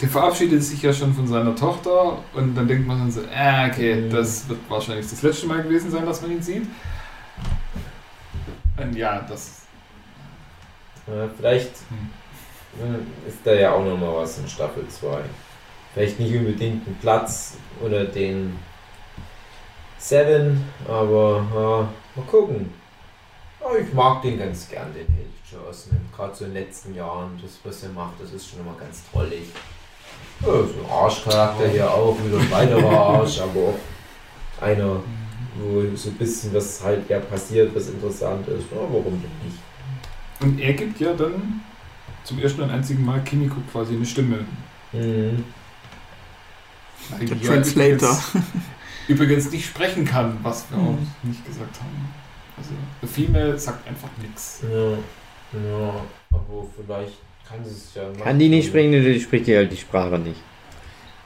der 0.00 0.08
verabschiedet 0.08 0.62
sich 0.62 0.82
ja 0.82 0.92
schon 0.92 1.14
von 1.14 1.26
seiner 1.26 1.54
Tochter 1.56 2.18
und 2.34 2.54
dann 2.54 2.68
denkt 2.68 2.86
man 2.86 2.98
dann 2.98 3.10
so, 3.10 3.22
äh, 3.22 3.68
okay, 3.70 3.96
Mhm. 4.02 4.10
das 4.10 4.48
wird 4.48 4.58
wahrscheinlich 4.68 5.08
das 5.08 5.22
letzte 5.22 5.46
Mal 5.46 5.62
gewesen 5.62 5.90
sein, 5.90 6.04
dass 6.04 6.20
man 6.22 6.32
ihn 6.32 6.42
sieht. 6.42 6.66
Und 8.76 8.96
ja, 8.96 9.20
das. 9.28 9.62
Ja, 11.06 11.28
vielleicht 11.36 11.70
Hm. 11.88 12.10
äh, 12.80 13.28
ist 13.28 13.38
da 13.44 13.52
ja 13.52 13.72
auch 13.72 13.84
noch 13.84 13.96
mal 13.98 14.14
was 14.22 14.38
in 14.38 14.48
Staffel 14.48 14.86
2. 14.88 15.20
Vielleicht 15.92 16.18
nicht 16.18 16.34
unbedingt 16.34 16.86
ein 16.86 16.96
Platz 17.00 17.56
oder 17.84 18.04
den 18.04 18.58
Seven, 19.98 20.64
aber 20.88 21.44
ja, 21.54 22.20
mal 22.20 22.26
gucken. 22.30 22.72
Aber 23.60 23.78
ich 23.78 23.92
mag 23.92 24.22
den 24.22 24.38
ganz 24.38 24.68
gern, 24.68 24.92
den 24.94 25.06
Held 25.14 25.28
Johnson. 25.50 26.00
Gerade 26.16 26.34
so 26.34 26.44
in 26.46 26.54
den 26.54 26.64
letzten 26.64 26.94
Jahren, 26.94 27.38
das 27.42 27.58
was 27.62 27.82
er 27.82 27.90
macht, 27.90 28.14
das 28.20 28.32
ist 28.32 28.50
schon 28.50 28.60
immer 28.60 28.74
ganz 28.78 29.02
trollig. 29.10 29.44
Ja, 30.40 30.46
so 30.46 30.62
ein 30.62 30.90
Arschcharakter 30.90 31.68
hier 31.68 31.90
auch, 31.90 32.16
wieder 32.24 32.38
ein 32.38 32.50
weiterer 32.50 32.90
Arsch, 32.90 33.40
aber 33.40 33.60
auch 33.68 33.78
einer, 34.60 35.00
wo 35.56 35.96
so 35.96 36.08
ein 36.08 36.16
bisschen 36.16 36.54
was 36.54 36.82
halt 36.82 37.08
ja 37.08 37.20
passiert, 37.20 37.74
was 37.74 37.88
interessant 37.88 38.48
ist. 38.48 38.70
Ja, 38.70 38.78
warum 38.78 39.22
denn 39.22 39.30
nicht? 39.44 39.58
Und 40.40 40.58
er 40.58 40.72
gibt 40.72 40.98
ja 41.00 41.12
dann 41.12 41.60
zum 42.24 42.38
ersten 42.40 42.62
und 42.62 42.70
einzigen 42.70 43.04
Mal 43.04 43.20
Kimiko 43.20 43.56
quasi 43.70 43.94
eine 43.94 44.06
Stimme. 44.06 44.44
Mhm. 44.92 45.44
Weil 47.18 47.26
Der 47.26 47.40
Translator. 47.40 48.10
Übrigens, 48.10 48.42
übrigens 49.08 49.50
nicht 49.50 49.66
sprechen 49.66 50.04
kann, 50.04 50.36
was 50.42 50.64
wir 50.70 50.78
Mhm. 50.78 50.88
auch 50.88 50.98
nicht 51.24 51.44
gesagt 51.46 51.80
haben. 51.80 52.08
Also, 52.56 52.70
The 53.00 53.06
Female 53.06 53.58
sagt 53.58 53.86
einfach 53.88 54.08
nichts. 54.20 54.60
Ja, 54.62 54.90
ja, 55.58 55.94
aber 56.30 56.66
vielleicht 56.76 57.18
kann 57.48 57.64
sie 57.64 57.70
es 57.70 57.94
ja 57.94 58.02
machen. 58.04 58.22
Kann 58.22 58.38
die 58.38 58.48
nicht 58.48 58.68
sprechen 58.68 58.90
oder 58.90 59.12
die 59.12 59.20
spricht 59.20 59.46
die 59.46 59.56
halt 59.56 59.72
die 59.72 59.76
Sprache 59.76 60.18
nicht? 60.18 60.40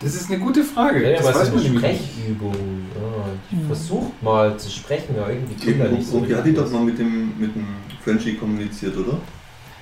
Das 0.00 0.14
ist 0.14 0.30
eine 0.30 0.38
gute 0.38 0.62
Frage. 0.62 1.02
Ja, 1.02 1.10
ja, 1.10 1.16
das 1.16 1.26
aber 1.26 1.40
weiß 1.40 1.50
man 1.52 1.58
ist 1.58 1.66
eine. 1.70 1.78
Sprechübung. 1.78 2.54
Ja, 2.94 3.24
die 3.50 3.56
Mhm. 3.56 3.66
versucht 3.66 4.22
mal 4.22 4.56
zu 4.58 4.70
sprechen, 4.70 5.14
aber 5.18 5.30
irgendwie 5.32 5.54
Kinder 5.54 5.88
nicht 5.88 6.06
so. 6.06 6.18
Obi 6.18 6.34
hat 6.34 6.44
die 6.46 6.52
doch 6.54 6.70
mal 6.70 6.82
mit 6.84 6.98
dem, 6.98 7.38
mit 7.38 7.54
dem 7.54 7.66
Frenchie 8.04 8.34
kommuniziert, 8.34 8.96
oder? 8.96 9.18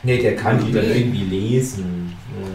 Nee, 0.05 0.19
der 0.23 0.37
kann 0.37 0.65
die 0.65 0.71
dann 0.73 0.85
irgendwie 0.85 1.25
lesen. 1.25 2.13
Ja. 2.41 2.47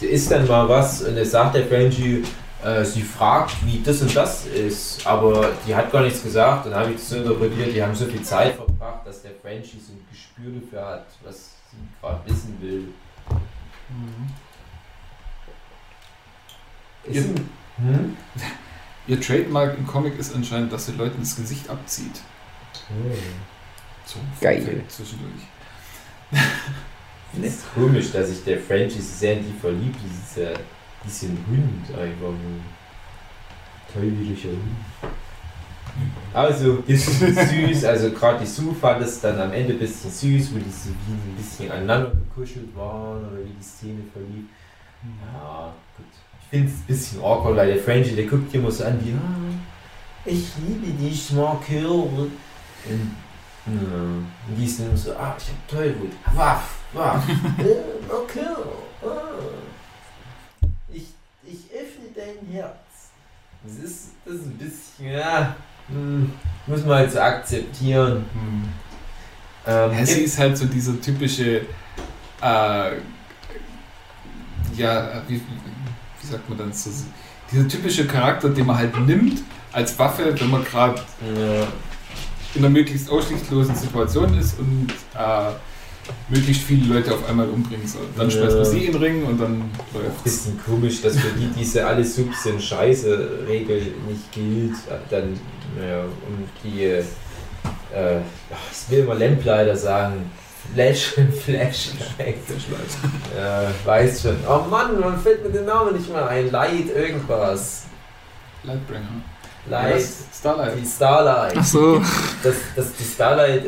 Ist 0.00 0.30
dann 0.30 0.46
mal 0.48 0.68
was 0.68 1.02
und 1.02 1.16
es 1.16 1.30
sagt 1.30 1.54
der 1.54 1.66
Frenchie, 1.66 2.24
äh, 2.64 2.84
sie 2.84 3.02
fragt, 3.02 3.64
wie 3.64 3.80
das 3.82 4.02
und 4.02 4.14
das 4.14 4.46
ist, 4.46 5.06
aber 5.06 5.52
die 5.66 5.74
hat 5.74 5.90
gar 5.92 6.02
nichts 6.02 6.22
gesagt. 6.22 6.66
Dann 6.66 6.74
habe 6.74 6.90
ich 6.90 6.96
das 6.96 7.08
so 7.10 7.16
interpretiert, 7.16 7.74
die 7.74 7.82
haben 7.82 7.94
so 7.94 8.06
viel 8.06 8.22
Zeit 8.22 8.54
verbracht, 8.54 9.06
dass 9.06 9.22
der 9.22 9.32
Frenchie 9.40 9.78
so 9.78 9.92
ein 9.92 10.04
Gespür 10.10 10.60
dafür 10.60 10.86
hat, 10.86 11.06
was 11.22 11.52
sie 11.70 11.76
gerade 12.00 12.20
wissen 12.26 12.56
will. 12.60 12.88
Mhm. 13.88 14.30
Ein, 17.08 17.48
hm? 17.76 18.16
Ihr 19.06 19.20
Trademark 19.20 19.78
im 19.78 19.86
Comic 19.86 20.18
ist 20.18 20.34
anscheinend, 20.34 20.72
dass 20.72 20.86
sie 20.86 20.92
Leuten 20.92 21.20
das 21.20 21.34
Gesicht 21.36 21.68
abzieht. 21.70 22.20
Hm. 22.88 23.12
So 24.04 24.18
Geil. 24.40 24.84
Zwischendurch. 24.88 25.42
Ich 27.32 27.38
finde 27.38 27.48
es 27.48 27.64
komisch, 27.74 28.12
dass 28.12 28.28
sich 28.28 28.42
der 28.44 28.58
Frenchie 28.58 29.00
so 29.00 29.14
sehr 29.18 29.34
in 29.38 29.44
die 29.44 29.58
verliebt, 29.60 29.98
dieser, 30.02 30.52
diesen 31.04 31.38
Hund 31.46 31.98
einfach. 31.98 32.28
ein 32.28 32.62
Teuflischer 33.92 34.48
Hund. 34.48 35.12
Also, 36.32 36.84
ist 36.86 37.18
süß, 37.18 37.84
also 37.84 38.10
gerade 38.12 38.40
die 38.40 38.46
Sue 38.46 38.74
fand 38.74 39.02
es 39.02 39.20
dann 39.20 39.40
am 39.40 39.52
Ende 39.52 39.72
ein 39.72 39.78
bisschen 39.78 40.10
süß, 40.10 40.54
wo 40.54 40.58
die 40.58 40.70
so 40.70 40.90
wie 40.90 41.12
ein 41.12 41.36
bisschen 41.36 41.70
aneinander 41.70 42.12
gekuschelt 42.12 42.74
waren 42.76 43.18
oder 43.18 43.38
wie 43.38 43.52
die 43.58 43.62
Szene 43.62 44.02
verlief. 44.12 44.44
Ja, 45.02 45.72
gut. 45.96 46.06
Ich 46.42 46.48
finde 46.48 46.68
es 46.68 46.78
ein 46.78 46.86
bisschen 46.86 47.20
awkward, 47.20 47.56
weil 47.56 47.74
der 47.74 47.82
Frenchie, 47.82 48.14
der 48.14 48.26
guckt 48.26 48.54
immer 48.54 48.70
so 48.70 48.84
an 48.84 48.98
wie, 49.04 49.12
ah, 49.12 49.60
ich 50.24 50.52
liebe 50.66 50.92
dich, 50.92 51.32
Markel. 51.32 51.86
Und, 51.86 52.32
ja, 53.66 53.72
und 53.72 54.56
die 54.56 54.64
ist 54.64 54.80
dann 54.80 54.96
so, 54.96 55.12
ah, 55.12 55.36
ich 55.36 55.48
hab 55.48 55.68
Tollwut. 55.68 56.12
Waff, 56.34 56.79
waff, 56.92 57.22
äh, 57.58 58.06
Markel. 58.08 58.56
Ah. 59.02 59.06
Ich, 60.92 61.04
ich 61.44 61.58
öffne 61.72 62.08
dein 62.14 62.52
Herz. 62.52 62.74
Das 63.64 63.76
ist, 63.84 64.08
das 64.24 64.34
ist 64.36 64.46
ein 64.46 64.56
bisschen, 64.58 65.12
ja, 65.12 65.54
hm, 65.88 66.32
muss 66.66 66.84
man 66.84 66.96
halt 66.98 67.12
so 67.12 67.20
akzeptieren. 67.20 68.24
Hm. 68.32 68.68
Ähm, 69.66 69.92
Ja, 69.98 70.06
sie 70.06 70.20
ist 70.22 70.38
halt 70.38 70.56
so 70.56 70.64
dieser 70.66 70.98
typische, 71.00 71.62
äh, 72.42 72.92
ja, 74.76 75.22
wie, 75.28 75.40
wie 76.20 76.26
sagt 76.26 76.48
man 76.48 76.58
dann 76.58 76.72
so, 76.72 76.90
dieser 77.52 77.68
typische 77.68 78.06
Charakter, 78.06 78.48
den 78.48 78.66
man 78.66 78.78
halt 78.78 78.98
nimmt, 79.00 79.42
als 79.72 79.98
Waffe, 79.98 80.34
wenn 80.40 80.50
man 80.50 80.64
gerade 80.64 80.96
Ja. 81.22 81.66
in 82.54 82.64
einer 82.64 82.70
möglichst 82.70 83.10
aussichtslosen 83.10 83.74
Situation 83.76 84.36
ist 84.38 84.58
und 84.58 84.88
äh, 85.14 85.50
möglichst 86.28 86.62
viele 86.64 86.94
Leute 86.94 87.12
auf 87.14 87.28
einmal 87.28 87.48
umbringen 87.48 87.86
soll. 87.86 88.02
Dann 88.16 88.28
Ja. 88.30 88.36
schmeißt 88.36 88.56
man 88.56 88.64
sie 88.64 88.84
in 88.86 88.92
den 88.92 89.02
Ring 89.02 89.24
und 89.24 89.40
dann 89.40 89.70
läuft's. 89.92 90.22
Bisschen 90.22 90.60
komisch, 90.64 91.02
dass 91.02 91.16
für 91.16 91.32
die 91.38 91.48
diese 91.58 91.86
alle 91.86 92.04
Subs 92.04 92.42
sind 92.44 92.62
scheiße 92.62 93.46
Regel 93.48 93.94
nicht 94.08 94.30
gilt. 94.32 94.74
Dann, 95.10 95.38
naja, 95.78 96.02
und 96.02 96.48
die, 96.64 96.84
äh, 96.84 97.02
ach, 98.52 98.56
ich 98.72 98.90
will 98.90 99.04
mal 99.04 99.18
Lamplighter 99.18 99.76
sagen, 99.76 100.30
Flash, 100.74 101.14
Flash, 101.44 101.88
ja, 103.36 103.62
weiß 103.84 104.22
schon. 104.22 104.36
Oh 104.48 104.64
Mann, 104.70 105.00
man 105.00 105.18
fällt 105.18 105.42
mir 105.42 105.50
den 105.50 105.64
Namen 105.64 105.96
nicht 105.96 106.08
mehr 106.12 106.28
ein. 106.28 106.50
Light 106.50 106.94
irgendwas. 106.94 107.84
Lightbringer. 108.62 109.08
Light? 109.68 110.04
Starlight. 110.32 110.72
die 110.80 110.86
Starlight. 110.86 111.54
Ach 111.56 111.64
so. 111.64 112.00
dass, 112.42 112.54
dass 112.76 112.92
die 112.94 113.04
Starlight, 113.04 113.64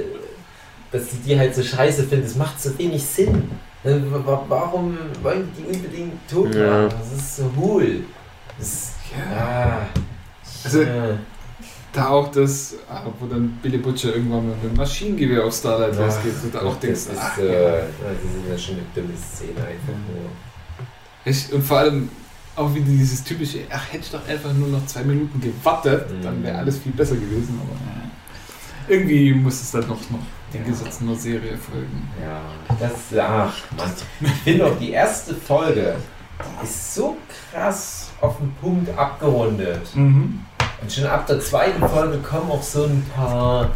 dass 0.92 1.10
sie 1.10 1.16
die 1.18 1.38
halt 1.38 1.54
so 1.54 1.62
scheiße 1.62 2.04
finden, 2.04 2.24
das 2.24 2.36
macht 2.36 2.60
so 2.60 2.76
wenig 2.78 3.02
Sinn. 3.04 3.50
Wa- 3.82 4.44
Warum 4.48 4.96
wollen 5.22 5.48
die 5.58 5.64
unbedingt 5.74 6.28
tot 6.30 6.54
Ja. 6.54 6.84
machen? 6.84 6.94
Das 7.00 7.12
ist 7.20 7.36
so 7.36 7.50
hohl. 7.56 8.04
Das, 8.58 8.92
Ja. 9.10 9.36
ah, 9.36 9.86
Also- 10.64 10.82
ja. 10.82 11.18
Da 11.94 12.08
auch 12.08 12.28
das, 12.30 12.74
ah, 12.88 13.02
wo 13.20 13.26
dann 13.26 13.58
Billy 13.62 13.76
Butcher 13.76 14.14
irgendwann 14.14 14.48
mit 14.48 14.56
einem 14.64 14.74
Maschinengewehr 14.76 15.44
auf 15.44 15.52
Starlight 15.54 15.94
Ja, 15.94 16.06
losgeht, 16.06 16.32
wo 16.42 16.48
du 16.48 16.58
auch 16.64 16.72
das 16.72 16.80
denkst, 16.80 17.00
ist, 17.00 17.18
ach, 17.20 17.36
äh, 17.36 17.46
ja. 17.52 17.52
ja, 17.70 17.70
das 17.80 17.82
ist 17.82 18.50
ja 18.50 18.58
schon 18.58 18.74
eine 18.76 18.84
dumme 18.94 19.14
Szene 19.18 19.58
einfach 19.58 19.98
nur. 20.08 20.30
Ich, 21.26 21.52
und 21.52 21.62
vor 21.62 21.78
allem 21.78 22.08
auch 22.56 22.74
wieder 22.74 22.86
dieses 22.86 23.22
typische, 23.22 23.58
ach, 23.70 23.92
hätte 23.92 24.04
ich 24.04 24.10
doch 24.10 24.26
einfach 24.26 24.54
nur 24.54 24.68
noch 24.68 24.86
zwei 24.86 25.02
Minuten 25.02 25.38
gewartet, 25.38 26.06
dann 26.22 26.42
wäre 26.42 26.54
Mhm. 26.54 26.60
alles 26.60 26.78
viel 26.78 26.92
besser 26.92 27.14
gewesen. 27.16 27.60
Aber. 27.60 27.78
Irgendwie 28.88 29.32
muss 29.34 29.60
es 29.60 29.70
dann 29.72 29.82
noch, 29.82 30.00
noch 30.10 30.18
den. 30.52 30.64
Gesetzen 30.64 31.06
der 31.06 31.16
Serie 31.16 31.56
folgen. 31.56 32.08
Ja, 32.20 32.40
das, 32.78 33.18
ach 33.18 33.54
Mann. 33.76 33.92
Ich 34.20 34.30
finde 34.42 34.66
auch 34.66 34.78
die 34.78 34.90
erste 34.90 35.34
Folge, 35.34 35.96
die 36.60 36.64
ist 36.64 36.94
so 36.94 37.16
krass 37.50 38.10
auf 38.20 38.36
den 38.38 38.52
Punkt 38.60 38.96
abgerundet. 38.96 39.94
Mhm. 39.94 40.40
Und 40.80 40.92
schon 40.92 41.06
ab 41.06 41.26
der 41.26 41.40
zweiten 41.40 41.80
Folge 41.88 42.18
kommen 42.18 42.50
auch 42.50 42.62
so 42.62 42.84
ein 42.84 43.04
paar 43.14 43.70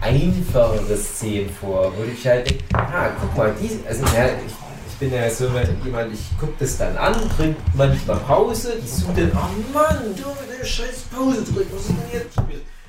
einfachere 0.00 0.96
Szenen 0.96 1.50
vor, 1.50 1.92
wo 1.96 2.04
ich 2.04 2.26
halt 2.26 2.50
denke, 2.50 2.64
ah, 2.74 3.08
guck 3.20 3.36
mal, 3.36 3.54
die, 3.60 3.78
also 3.88 4.04
ja, 4.16 4.26
ich, 4.26 4.52
ich 4.88 4.94
bin 4.98 5.12
ja 5.12 5.30
so 5.30 5.46
jemand, 5.84 6.12
ich 6.12 6.38
gucke 6.38 6.54
das 6.58 6.76
dann 6.76 6.96
an, 6.96 7.14
trinke 7.36 7.60
manchmal 7.74 8.18
Pause, 8.18 8.74
die 8.82 8.88
sucht 8.88 9.16
dann, 9.16 9.32
oh 9.32 9.72
Mann, 9.72 10.14
du 10.16 10.28
mit 10.28 10.60
der 10.60 10.64
scheiß 10.64 11.04
Pause 11.14 11.42
drücken, 11.42 11.70
was 11.72 11.82
ist 11.82 11.88
denn 11.90 12.20
jetzt? 12.20 12.36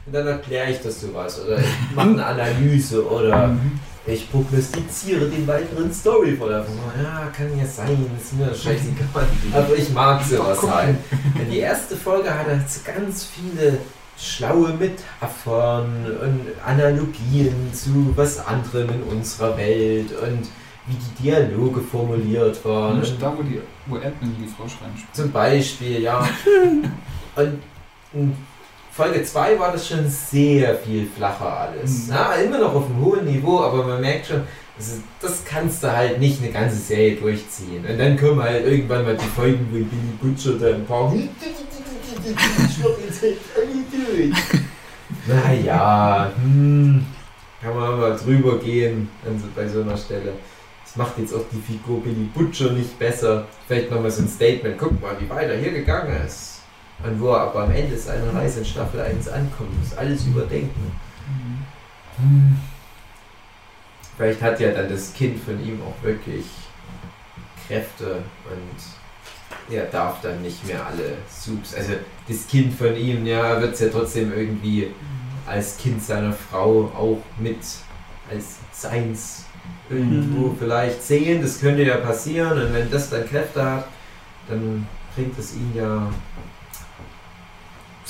Und 0.05 0.13
dann 0.13 0.27
erkläre 0.27 0.69
ich 0.71 0.81
das 0.81 1.01
sowas 1.01 1.41
oder 1.45 1.59
ich 1.59 1.95
mache 1.95 2.09
eine 2.09 2.25
Analyse 2.25 3.07
oder 3.09 3.47
Mhm. 3.47 3.79
ich 4.05 4.29
prognostiziere 4.29 5.29
den 5.29 5.47
weiteren 5.47 5.93
Storyverlauf. 5.93 6.67
So, 6.67 7.01
Ja, 7.01 7.31
kann 7.35 7.57
ja 7.57 7.65
sein, 7.65 8.05
ist 8.21 8.33
mir 8.33 8.47
scheißegal. 8.53 9.07
Aber 9.53 9.75
ich 9.77 9.89
mag 9.93 10.21
sowas 10.23 10.59
halt. 10.69 10.97
Und 11.39 11.49
die 11.49 11.59
erste 11.59 11.95
Folge 11.95 12.29
hat 12.33 12.47
halt 12.47 12.69
so 12.69 12.81
ganz 12.85 13.23
viele 13.25 13.77
schlaue 14.17 14.73
Metaphern 14.73 16.05
und 16.21 16.41
Analogien 16.65 17.73
zu 17.73 18.11
was 18.15 18.45
anderem 18.45 18.89
in 18.89 19.03
unserer 19.03 19.57
Welt 19.57 20.11
und 20.21 20.47
wie 20.85 20.95
die 20.95 21.23
Dialoge 21.23 21.79
formuliert 21.81 22.63
waren. 22.65 22.99
Nicht 22.99 23.21
da, 23.21 23.33
wo, 23.35 23.41
die, 23.41 23.61
wo 23.85 23.95
Ant-Man 23.95 24.35
die 24.37 24.47
Frau 24.47 24.67
schreien 24.67 24.91
spielt. 24.97 25.15
Zum 25.15 25.31
Beispiel, 25.31 26.01
ja. 26.01 26.27
Und 27.35 27.61
in 28.13 28.35
Folge 28.95 29.23
2 29.23 29.57
war 29.57 29.71
das 29.71 29.87
schon 29.87 30.07
sehr 30.07 30.75
viel 30.75 31.07
flacher 31.07 31.61
alles. 31.61 32.07
Mhm. 32.07 32.13
Ja, 32.13 32.33
immer 32.35 32.59
noch 32.59 32.75
auf 32.75 32.85
einem 32.85 33.03
hohen 33.03 33.25
Niveau, 33.25 33.59
aber 33.59 33.83
man 33.83 34.01
merkt 34.01 34.27
schon, 34.27 34.43
das, 34.77 34.87
ist, 34.87 35.01
das 35.19 35.43
kannst 35.43 35.83
du 35.83 35.91
halt 35.91 36.19
nicht 36.19 36.41
eine 36.41 36.51
ganze 36.51 36.75
Serie 36.75 37.15
durchziehen. 37.15 37.83
Und 37.89 37.97
dann 37.97 38.15
kommen 38.17 38.41
halt 38.41 38.65
irgendwann 38.67 39.03
mal 39.03 39.17
die 39.17 39.25
Folgen, 39.25 39.67
wo 39.71 39.77
Billy 39.77 39.89
Butcher 40.21 40.53
da 40.59 40.75
ein 40.75 40.85
paar. 40.85 41.11
Naja, 45.27 46.31
hm, 46.41 47.05
kann 47.61 47.75
man 47.75 47.99
mal 47.99 48.17
drüber 48.17 48.57
gehen 48.59 49.09
also 49.25 49.45
bei 49.55 49.67
so 49.67 49.81
einer 49.81 49.97
Stelle. 49.97 50.33
Das 50.83 50.95
macht 50.95 51.17
jetzt 51.17 51.33
auch 51.33 51.45
die 51.51 51.61
Figur 51.61 52.01
Billy 52.01 52.29
Butcher 52.33 52.71
nicht 52.71 52.97
besser. 52.99 53.47
Vielleicht 53.67 53.89
nochmal 53.89 54.11
so 54.11 54.21
ein 54.21 54.27
Statement. 54.27 54.77
Guck 54.77 55.01
mal, 55.01 55.15
wie 55.19 55.29
weit 55.29 55.49
er 55.49 55.57
hier 55.57 55.71
gegangen 55.71 56.15
ist. 56.25 56.52
Und 57.03 57.19
wo 57.19 57.31
er 57.31 57.41
aber 57.41 57.63
am 57.63 57.71
Ende 57.71 57.97
seiner 57.97 58.33
Reise 58.33 58.59
in 58.59 58.65
Staffel 58.65 59.01
1 59.01 59.27
ankommt. 59.27 59.77
Muss 59.79 59.97
alles 59.97 60.25
überdenken. 60.25 60.91
Hm. 62.17 62.57
Vielleicht 64.15 64.41
hat 64.41 64.59
ja 64.59 64.71
dann 64.71 64.89
das 64.89 65.13
Kind 65.13 65.39
von 65.43 65.59
ihm 65.63 65.81
auch 65.81 66.03
wirklich 66.03 66.45
Kräfte 67.67 68.17
und 68.49 69.73
er 69.75 69.85
darf 69.85 70.21
dann 70.21 70.41
nicht 70.41 70.65
mehr 70.67 70.85
alle 70.85 71.17
Subs. 71.29 71.73
Also 71.75 71.93
das 72.27 72.47
Kind 72.47 72.73
von 72.73 72.95
ihm, 72.95 73.25
ja, 73.25 73.59
wird 73.59 73.73
es 73.73 73.79
ja 73.79 73.87
trotzdem 73.89 74.31
irgendwie 74.31 74.91
als 75.47 75.77
Kind 75.77 76.01
seiner 76.03 76.33
Frau 76.33 76.91
auch 76.95 77.21
mit 77.39 77.57
als 78.31 78.57
seins 78.71 79.45
irgendwo 79.89 80.47
Mhm. 80.49 80.57
vielleicht 80.59 81.01
sehen. 81.03 81.41
Das 81.41 81.59
könnte 81.59 81.83
ja 81.83 81.97
passieren 81.97 82.61
und 82.61 82.73
wenn 82.73 82.89
das 82.91 83.09
dann 83.09 83.27
Kräfte 83.27 83.63
hat, 83.63 83.87
dann 84.47 84.87
bringt 85.15 85.37
es 85.37 85.55
ihn 85.55 85.71
ja 85.75 86.09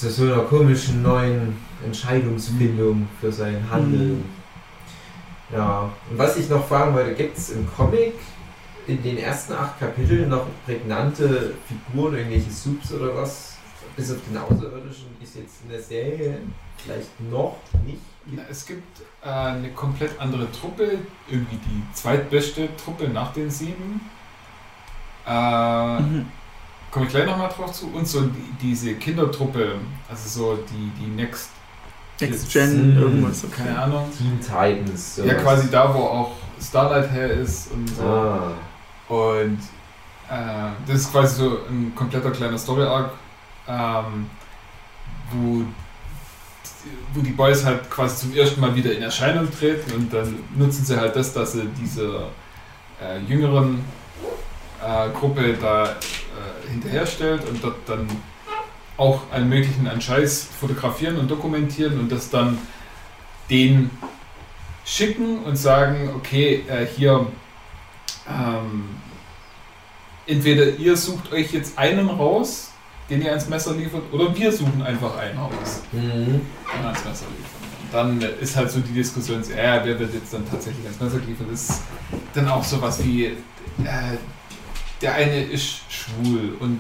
zu 0.04 0.10
so 0.12 0.24
einer 0.34 0.44
komischen 0.44 1.02
neuen 1.02 1.56
Entscheidungsfindung 1.86 3.08
für 3.22 3.32
sein 3.32 3.66
Handeln. 3.72 4.26
Ja, 5.52 5.90
und 6.10 6.18
was 6.18 6.36
ich 6.36 6.50
noch 6.50 6.68
fragen 6.68 6.94
wollte, 6.94 7.14
gibt 7.14 7.38
es 7.38 7.52
im 7.52 7.66
Comic 7.74 8.14
in 8.86 9.02
den 9.02 9.18
ersten 9.18 9.54
acht 9.54 9.80
Kapiteln 9.80 10.28
noch 10.30 10.46
prägnante 10.66 11.54
Figuren, 11.68 12.16
irgendwelche 12.16 12.52
Subs 12.52 12.92
oder 12.92 13.16
was? 13.16 13.58
Bis 13.96 14.12
auf 14.12 14.18
den 14.28 14.38
Außerirdischen 14.38 15.06
ist 15.22 15.36
jetzt 15.36 15.62
in 15.64 15.70
der 15.70 15.82
Serie 15.82 16.40
vielleicht 16.78 17.22
noch 17.32 17.58
nicht. 17.86 18.02
Na, 18.26 18.42
Es 18.50 18.66
gibt 18.66 19.00
äh, 19.24 19.30
eine 19.30 19.70
komplett 19.70 20.20
andere 20.20 20.52
Truppe, 20.52 20.98
irgendwie 21.30 21.58
die 21.58 21.84
zweitbeste 21.94 22.68
Truppe 22.76 23.08
nach 23.08 23.32
den 23.34 23.50
sieben. 23.50 24.02
Äh, 25.26 26.00
Mhm. 26.02 26.26
Komme 26.94 27.06
ich 27.08 27.12
gleich 27.12 27.26
nochmal 27.26 27.50
drauf 27.50 27.72
zu. 27.74 27.88
Und 27.92 28.08
so 28.08 28.22
die, 28.22 28.54
diese 28.62 28.94
Kindertruppe, 28.96 29.76
also 30.08 30.30
so 30.30 30.60
die, 30.70 30.92
die 31.02 31.08
Next, 31.10 31.50
Next 32.22 32.54
Gen, 32.54 32.96
Mhm. 32.96 33.02
irgendwas. 33.02 33.44
keine 33.52 33.78
Ahnung. 33.78 34.08
Teen 34.16 34.40
Titans. 34.40 35.18
Ja, 35.18 35.24
sowas. 35.26 35.44
quasi 35.44 35.72
da, 35.72 35.92
wo 35.94 36.00
auch 36.04 36.32
Starlight 36.62 37.12
her 37.12 37.32
ist 37.32 37.72
und 37.72 37.88
so. 37.90 38.04
Ah. 38.04 38.52
Und 39.10 39.58
äh, 40.30 40.70
das 40.88 40.98
ist 41.02 41.12
quasi 41.12 41.36
so 41.38 41.58
ein 41.68 41.92
kompletter 41.96 42.30
kleiner 42.32 42.58
Story-Arc, 42.60 43.10
ähm, 43.68 44.30
wo, 45.32 45.64
wo 47.14 47.22
die 47.22 47.32
Boys 47.32 47.66
halt 47.66 47.90
quasi 47.90 48.18
zum 48.28 48.36
ersten 48.38 48.62
Mal 48.62 48.74
wieder 48.76 48.94
in 48.94 49.02
Erscheinung 49.02 49.48
treten 49.52 49.92
und 49.94 50.14
dann 50.14 50.36
nutzen 50.56 50.86
sie 50.86 50.96
halt 50.98 51.16
das, 51.16 51.34
dass 51.34 51.54
sie 51.54 51.68
diese 51.82 52.28
äh, 53.02 53.20
jüngeren 53.28 53.84
äh, 54.86 55.10
Gruppe 55.18 55.56
da 55.60 55.86
äh, 55.86 56.70
hinterherstellt 56.72 57.48
und 57.48 57.64
dort 57.64 57.78
dann 57.88 58.08
auch 58.98 59.22
allen 59.32 59.50
möglichen 59.50 59.88
an 59.88 60.02
Scheiß 60.02 60.48
fotografieren 60.60 61.18
und 61.18 61.30
dokumentieren 61.30 62.00
und 62.00 62.12
das 62.12 62.30
dann 62.30 62.58
denen 63.50 63.90
schicken 64.86 65.40
und 65.44 65.56
sagen, 65.56 66.12
okay, 66.16 66.64
äh, 66.68 66.86
hier 66.86 67.26
ähm, 68.30 68.90
entweder 70.28 70.66
ihr 70.78 70.96
sucht 70.96 71.32
euch 71.32 71.52
jetzt 71.54 71.78
einen 71.78 72.08
raus, 72.10 72.70
den 73.10 73.22
ihr 73.22 73.30
ans 73.30 73.50
Messer 73.50 73.74
liefert, 73.74 74.04
oder 74.12 74.36
wir 74.36 74.52
suchen 74.52 74.82
einfach 74.82 75.18
einen 75.18 75.38
raus, 75.38 75.82
Mhm. 75.92 76.02
den 76.02 76.42
wir 76.80 76.86
ans 76.86 77.04
Messer 77.06 77.26
liefern. 77.38 77.64
Und 77.82 77.94
dann 77.94 78.22
äh, 78.22 78.42
ist 78.42 78.56
halt 78.56 78.72
so 78.72 78.80
die 78.80 78.94
Diskussion, 78.94 79.44
ja, 79.50 79.84
wer 79.86 80.00
wird 80.00 80.14
jetzt 80.14 80.34
dann 80.34 80.50
tatsächlich 80.50 80.86
ans 80.86 81.00
Messer 81.00 81.20
geliefert, 81.20 81.48
das 81.52 81.70
ist 81.70 81.82
dann 82.34 82.48
auch 82.48 82.64
sowas 82.64 83.04
wie, 83.04 83.26
äh, 83.26 83.34
der 85.04 85.14
eine 85.16 85.44
ist 85.44 85.82
schwul 85.90 86.56
und 86.60 86.80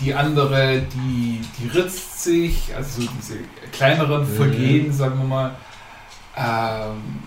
die 0.00 0.12
andere, 0.14 0.82
die, 0.94 1.40
die 1.58 1.68
ritzt 1.68 2.22
sich, 2.22 2.74
also 2.76 3.02
so 3.02 3.08
diese 3.18 3.38
kleineren 3.72 4.22
Mhm. 4.30 4.36
Vergehen, 4.36 4.92
sagen 4.92 5.18
wir 5.18 5.26
mal. 5.26 5.56
Ähm, 6.36 7.22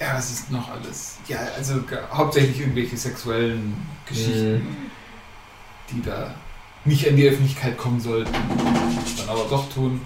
ja, 0.00 0.14
was 0.14 0.30
ist 0.30 0.50
noch 0.50 0.70
alles? 0.70 1.18
Ja, 1.28 1.38
also 1.56 1.82
hauptsächlich 2.12 2.60
irgendwelche 2.60 2.96
sexuellen 2.96 3.76
Geschichten, 4.06 4.76
die 5.90 6.02
da 6.02 6.34
nicht 6.84 7.08
an 7.08 7.16
die 7.16 7.28
Öffentlichkeit 7.28 7.76
kommen 7.76 8.00
sollten, 8.00 8.32
dann 8.32 9.28
aber 9.28 9.44
doch 9.50 9.68
tun. 9.72 10.00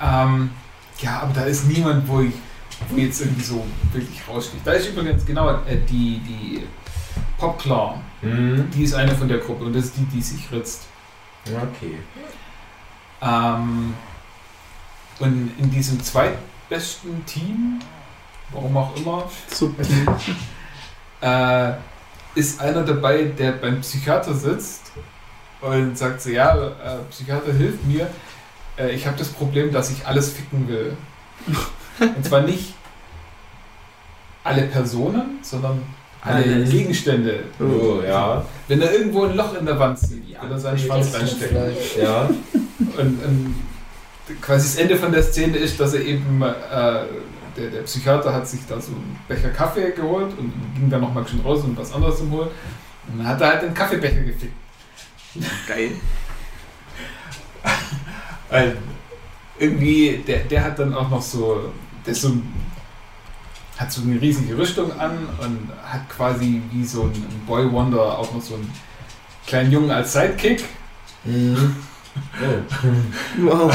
Ähm, 0.00 0.50
ja, 1.00 1.20
aber 1.20 1.34
da 1.34 1.42
ist 1.42 1.66
niemand, 1.66 2.08
wo 2.08 2.20
ich 2.22 2.32
wo 2.88 2.96
jetzt 2.96 3.20
irgendwie 3.20 3.42
so 3.42 3.64
wirklich 3.92 4.20
raussticht. 4.28 4.66
Da 4.66 4.72
ist 4.72 4.88
übrigens 4.88 5.24
genau 5.26 5.50
äh, 5.64 5.76
die, 5.88 6.20
die 6.20 6.62
Popclaw, 7.38 7.98
Mhm. 8.20 8.68
die 8.74 8.82
ist 8.82 8.94
eine 8.94 9.14
von 9.14 9.28
der 9.28 9.38
Gruppe 9.38 9.64
und 9.64 9.72
das 9.76 9.84
ist 9.86 9.96
die, 9.96 10.04
die 10.06 10.20
sich 10.20 10.50
ritzt. 10.50 10.86
Okay. 11.46 11.98
Ähm, 13.22 13.94
und 15.20 15.50
in 15.58 15.70
diesem 15.70 16.02
zweitbesten 16.02 17.24
Team, 17.26 17.78
warum 18.50 18.76
auch 18.76 18.96
immer, 18.96 19.30
äh, 21.20 21.72
ist 22.34 22.60
einer 22.60 22.82
dabei, 22.82 23.24
der 23.24 23.52
beim 23.52 23.80
Psychiater 23.80 24.34
sitzt 24.34 24.92
und 25.60 25.96
sagt 25.96 26.22
so, 26.22 26.30
ja, 26.30 26.54
äh, 26.56 26.98
Psychiater 27.10 27.52
hilft 27.52 27.84
mir, 27.84 28.08
äh, 28.78 28.90
ich 28.90 29.06
habe 29.06 29.16
das 29.16 29.28
Problem, 29.28 29.72
dass 29.72 29.90
ich 29.90 30.06
alles 30.06 30.32
ficken 30.32 30.68
will. 30.68 30.96
und 32.00 32.24
zwar 32.24 32.42
nicht 32.42 32.74
alle 34.44 34.62
Personen, 34.62 35.38
sondern 35.42 35.82
alle 36.20 36.42
Alles. 36.42 36.70
Gegenstände. 36.70 37.44
Oh, 37.60 38.02
ja. 38.06 38.44
Wenn 38.66 38.80
er 38.80 38.92
irgendwo 38.92 39.24
ein 39.24 39.36
Loch 39.36 39.54
in 39.54 39.66
der 39.66 39.78
Wand 39.78 39.98
sieht, 39.98 40.28
will 40.28 40.50
er 40.50 40.58
seinen 40.58 40.78
Schwanz 40.78 41.14
reinstecken. 41.14 41.58
Ja. 42.00 42.28
Und, 42.96 43.24
und 43.24 43.54
quasi 44.40 44.66
das 44.66 44.76
Ende 44.76 44.96
von 44.96 45.12
der 45.12 45.22
Szene 45.22 45.56
ist, 45.56 45.78
dass 45.78 45.94
er 45.94 46.02
eben, 46.02 46.42
äh, 46.42 46.46
der, 47.56 47.70
der 47.72 47.82
Psychiater 47.84 48.32
hat 48.32 48.48
sich 48.48 48.60
da 48.68 48.80
so 48.80 48.92
einen 48.92 49.18
Becher 49.28 49.50
Kaffee 49.50 49.92
geholt 49.92 50.36
und 50.38 50.52
ging 50.74 50.90
dann 50.90 51.00
nochmal 51.00 51.26
schön 51.26 51.40
raus, 51.40 51.62
um 51.62 51.76
was 51.76 51.92
anderes 51.92 52.18
zu 52.18 52.30
holen. 52.30 52.48
Und 53.10 53.18
dann 53.18 53.28
hat 53.28 53.40
er 53.40 53.48
halt 53.48 53.62
den 53.62 53.74
Kaffeebecher 53.74 54.22
gefickt. 54.22 54.54
Geil. 55.68 55.92
Weil 58.50 58.76
irgendwie, 59.58 60.22
der, 60.26 60.40
der 60.40 60.64
hat 60.64 60.78
dann 60.78 60.94
auch 60.94 61.08
noch 61.08 61.22
so, 61.22 61.72
der 62.08 62.12
ist 62.12 62.22
so 62.22 62.28
ein- 62.28 62.42
hat 63.76 63.92
so 63.92 64.00
eine 64.02 64.18
riesige 64.20 64.56
Rüstung 64.56 64.90
an 64.98 65.28
und 65.40 65.68
hat 65.84 66.08
quasi 66.08 66.62
wie 66.72 66.84
so 66.84 67.02
ein 67.02 67.12
Boy 67.46 67.70
Wonder 67.70 68.18
auch 68.18 68.32
noch 68.34 68.40
so 68.42 68.54
einen 68.54 68.72
kleinen 69.46 69.70
Jungen 69.70 69.90
als 69.90 70.12
Sidekick. 70.14 70.64
Mhm. 71.24 71.76
Oh. 72.42 73.42
Wow. 73.42 73.72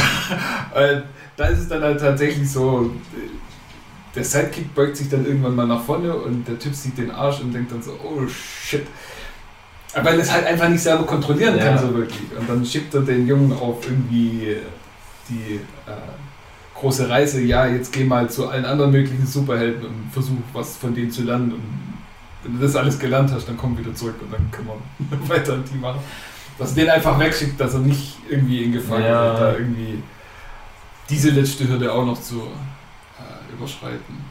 Da 1.38 1.46
ist 1.48 1.60
es 1.60 1.68
dann 1.70 1.82
halt 1.82 1.98
tatsächlich 2.00 2.50
so, 2.52 2.92
der 4.14 4.24
Sidekick 4.26 4.74
beugt 4.76 4.98
sich 4.98 5.08
dann 5.10 5.26
irgendwann 5.26 5.56
mal 5.56 5.66
nach 5.68 5.82
vorne 5.82 6.14
und 6.14 6.46
der 6.46 6.60
Typ 6.60 6.76
sieht 6.76 6.98
den 6.98 7.10
Arsch 7.12 7.40
und 7.40 7.54
denkt 7.54 7.72
dann 7.72 7.82
so, 7.82 7.92
oh 8.04 8.28
shit. 8.28 8.86
Aber 9.94 10.06
Weil 10.06 10.16
er 10.20 10.24
es 10.24 10.32
halt 10.32 10.46
einfach 10.46 10.68
nicht 10.68 10.82
selber 10.82 11.06
kontrollieren 11.06 11.58
kann, 11.58 11.76
Ja. 11.76 11.78
so 11.78 11.94
wirklich. 11.94 12.20
Und 12.38 12.50
dann 12.50 12.66
schickt 12.66 12.94
er 12.96 13.02
den 13.02 13.26
Jungen 13.28 13.54
auf 13.54 13.86
irgendwie 13.88 14.58
die 15.30 15.56
äh, 15.88 15.92
große 16.84 17.10
Reise, 17.10 17.42
ja, 17.42 17.66
jetzt 17.66 17.92
geh 17.94 18.04
mal 18.04 18.30
zu 18.30 18.48
allen 18.50 18.66
anderen 18.66 18.92
möglichen 18.92 19.26
Superhelden 19.26 19.86
und 19.86 20.10
versuch 20.12 20.38
was 20.52 20.76
von 20.78 20.94
denen 20.94 21.10
zu 21.12 21.24
lernen. 21.24 21.54
Und 21.54 21.64
wenn 22.44 22.60
du 22.60 22.66
das 22.66 22.76
alles 22.76 23.00
gelernt 23.00 23.32
hast, 23.32 23.48
dann 23.48 23.56
komm 23.58 23.78
wieder 23.78 23.96
zurück 23.96 24.16
und 24.22 24.32
dann 24.34 24.52
können 24.52 24.68
wir 24.68 25.30
weiter 25.30 25.54
ein 25.54 25.66
Team 25.66 25.80
machen. 25.82 26.00
Dass 26.60 26.74
den 26.76 26.90
einfach 26.90 27.18
wegschickt, 27.20 27.60
dass 27.60 27.74
er 27.74 27.80
nicht 27.80 28.18
irgendwie 28.30 28.64
in 28.64 28.74
Gefahr 28.74 29.00
Ja. 29.00 29.34
da 29.40 29.54
irgendwie 29.54 30.04
diese 31.10 31.30
letzte 31.32 31.68
Hürde 31.68 31.92
auch 31.92 32.06
noch 32.06 32.22
zu 32.22 32.42
äh, 32.42 33.54
überschreiten. 33.54 34.24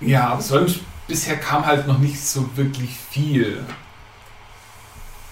Ja, 0.00 0.28
aber 0.30 0.40
sonst 0.42 0.80
bisher 1.06 1.36
kam 1.36 1.64
halt 1.64 1.86
noch 1.86 1.98
nicht 1.98 2.20
so 2.20 2.48
wirklich 2.56 2.90
viel. 3.10 3.64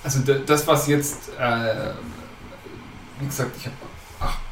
Also 0.03 0.21
da- 0.21 0.39
das, 0.47 0.67
was 0.67 0.87
jetzt, 0.87 1.31
äh, 1.39 1.93
wie 3.21 3.27
gesagt, 3.27 3.57
ich 3.59 3.67
habe 3.67 3.77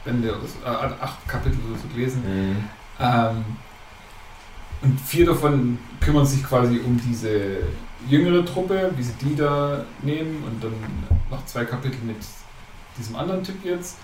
Bände 0.04 0.34
oder 0.36 0.46
äh, 0.64 0.92
acht 1.00 1.28
Kapitel 1.28 1.58
oder 1.68 1.78
so 1.78 1.88
gelesen. 1.88 2.22
Mhm. 2.24 2.64
Ähm, 3.00 3.44
und 4.82 5.00
vier 5.00 5.26
davon 5.26 5.78
kümmern 6.00 6.26
sich 6.26 6.42
quasi 6.42 6.80
um 6.84 7.00
diese 7.00 7.58
jüngere 8.08 8.44
Truppe, 8.44 8.90
wie 8.96 9.02
sie 9.02 9.12
die 9.20 9.36
da 9.36 9.84
nehmen 10.02 10.42
und 10.44 10.62
dann 10.62 10.74
noch 11.30 11.44
zwei 11.46 11.64
Kapitel 11.64 11.98
mit 12.04 12.16
diesem 12.98 13.16
anderen 13.16 13.44
Typ 13.44 13.64
jetzt. 13.64 13.98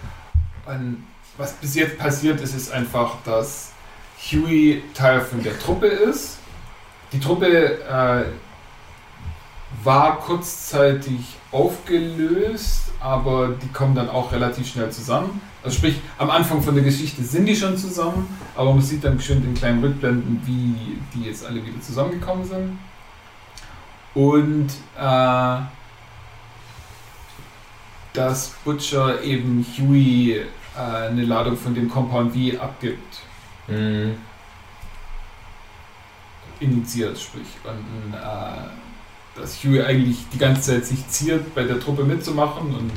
Und 0.67 1.05
was 1.37 1.55
bis 1.55 1.75
jetzt 1.75 1.99
passiert 1.99 2.41
ist, 2.41 2.55
ist 2.55 2.73
einfach, 2.73 3.17
dass 3.25 3.73
Huey 4.31 4.83
Teil 4.95 5.21
von 5.21 5.43
der 5.43 5.59
Truppe 5.59 5.87
ist. 5.87 6.39
Die 7.13 7.21
Truppe 7.21 7.81
äh, 7.81 8.25
war 9.83 10.19
kurzzeitig 10.19 11.38
aufgelöst, 11.51 12.93
aber 13.01 13.49
die 13.49 13.69
kommen 13.69 13.95
dann 13.95 14.09
auch 14.09 14.33
relativ 14.33 14.69
schnell 14.69 14.91
zusammen. 14.91 15.41
Also 15.63 15.77
sprich, 15.79 15.97
am 16.19 16.31
Anfang 16.31 16.63
von 16.63 16.75
der 16.75 16.85
Geschichte 16.85 17.23
sind 17.23 17.47
die 17.47 17.57
schon 17.57 17.77
zusammen, 17.77 18.27
aber 18.55 18.73
man 18.73 18.83
sieht 18.83 19.03
dann 19.05 19.21
schön 19.21 19.43
in 19.45 19.55
kleinen 19.55 19.83
Rückblenden, 19.83 20.41
wie 20.45 20.99
die 21.15 21.25
jetzt 21.27 21.45
alle 21.47 21.65
wieder 21.65 21.81
zusammengekommen 21.81 22.45
sind. 22.45 22.79
Und 24.15 24.69
äh, 24.99 25.59
dass 28.13 28.49
Butcher 28.65 29.23
eben 29.23 29.65
Huey 29.79 30.33
äh, 30.33 30.47
eine 31.09 31.25
Ladung 31.25 31.57
von 31.57 31.75
dem 31.75 31.89
Compound 31.89 32.33
V 32.35 32.63
abgibt, 32.63 33.21
Mhm. 33.69 34.17
initiiert, 36.59 37.19
sprich. 37.19 37.47
Und 37.65 38.15
äh, 38.15 38.88
dass 39.41 39.63
Huey 39.65 39.83
eigentlich 39.83 40.19
die 40.33 40.39
ganze 40.39 40.73
Zeit 40.73 40.87
sich 40.87 41.07
ziert, 41.09 41.55
bei 41.55 41.63
der 41.65 41.81
Truppe 41.81 42.05
mitzumachen 42.05 42.75
und 42.75 42.91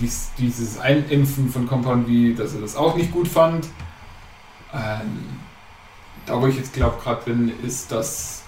dies, 0.00 0.30
dieses 0.38 0.78
Einimpfen 0.78 1.48
von 1.48 1.66
Compound 1.66 2.06
V, 2.06 2.36
dass 2.40 2.54
er 2.54 2.60
das 2.60 2.76
auch 2.76 2.96
nicht 2.96 3.12
gut 3.12 3.28
fand. 3.28 3.66
Ähm, 4.74 5.24
da 6.26 6.40
wo 6.40 6.46
ich 6.46 6.56
jetzt 6.56 6.74
glaube 6.74 7.00
gerade 7.02 7.22
bin, 7.24 7.52
ist, 7.64 7.92
dass 7.92 8.42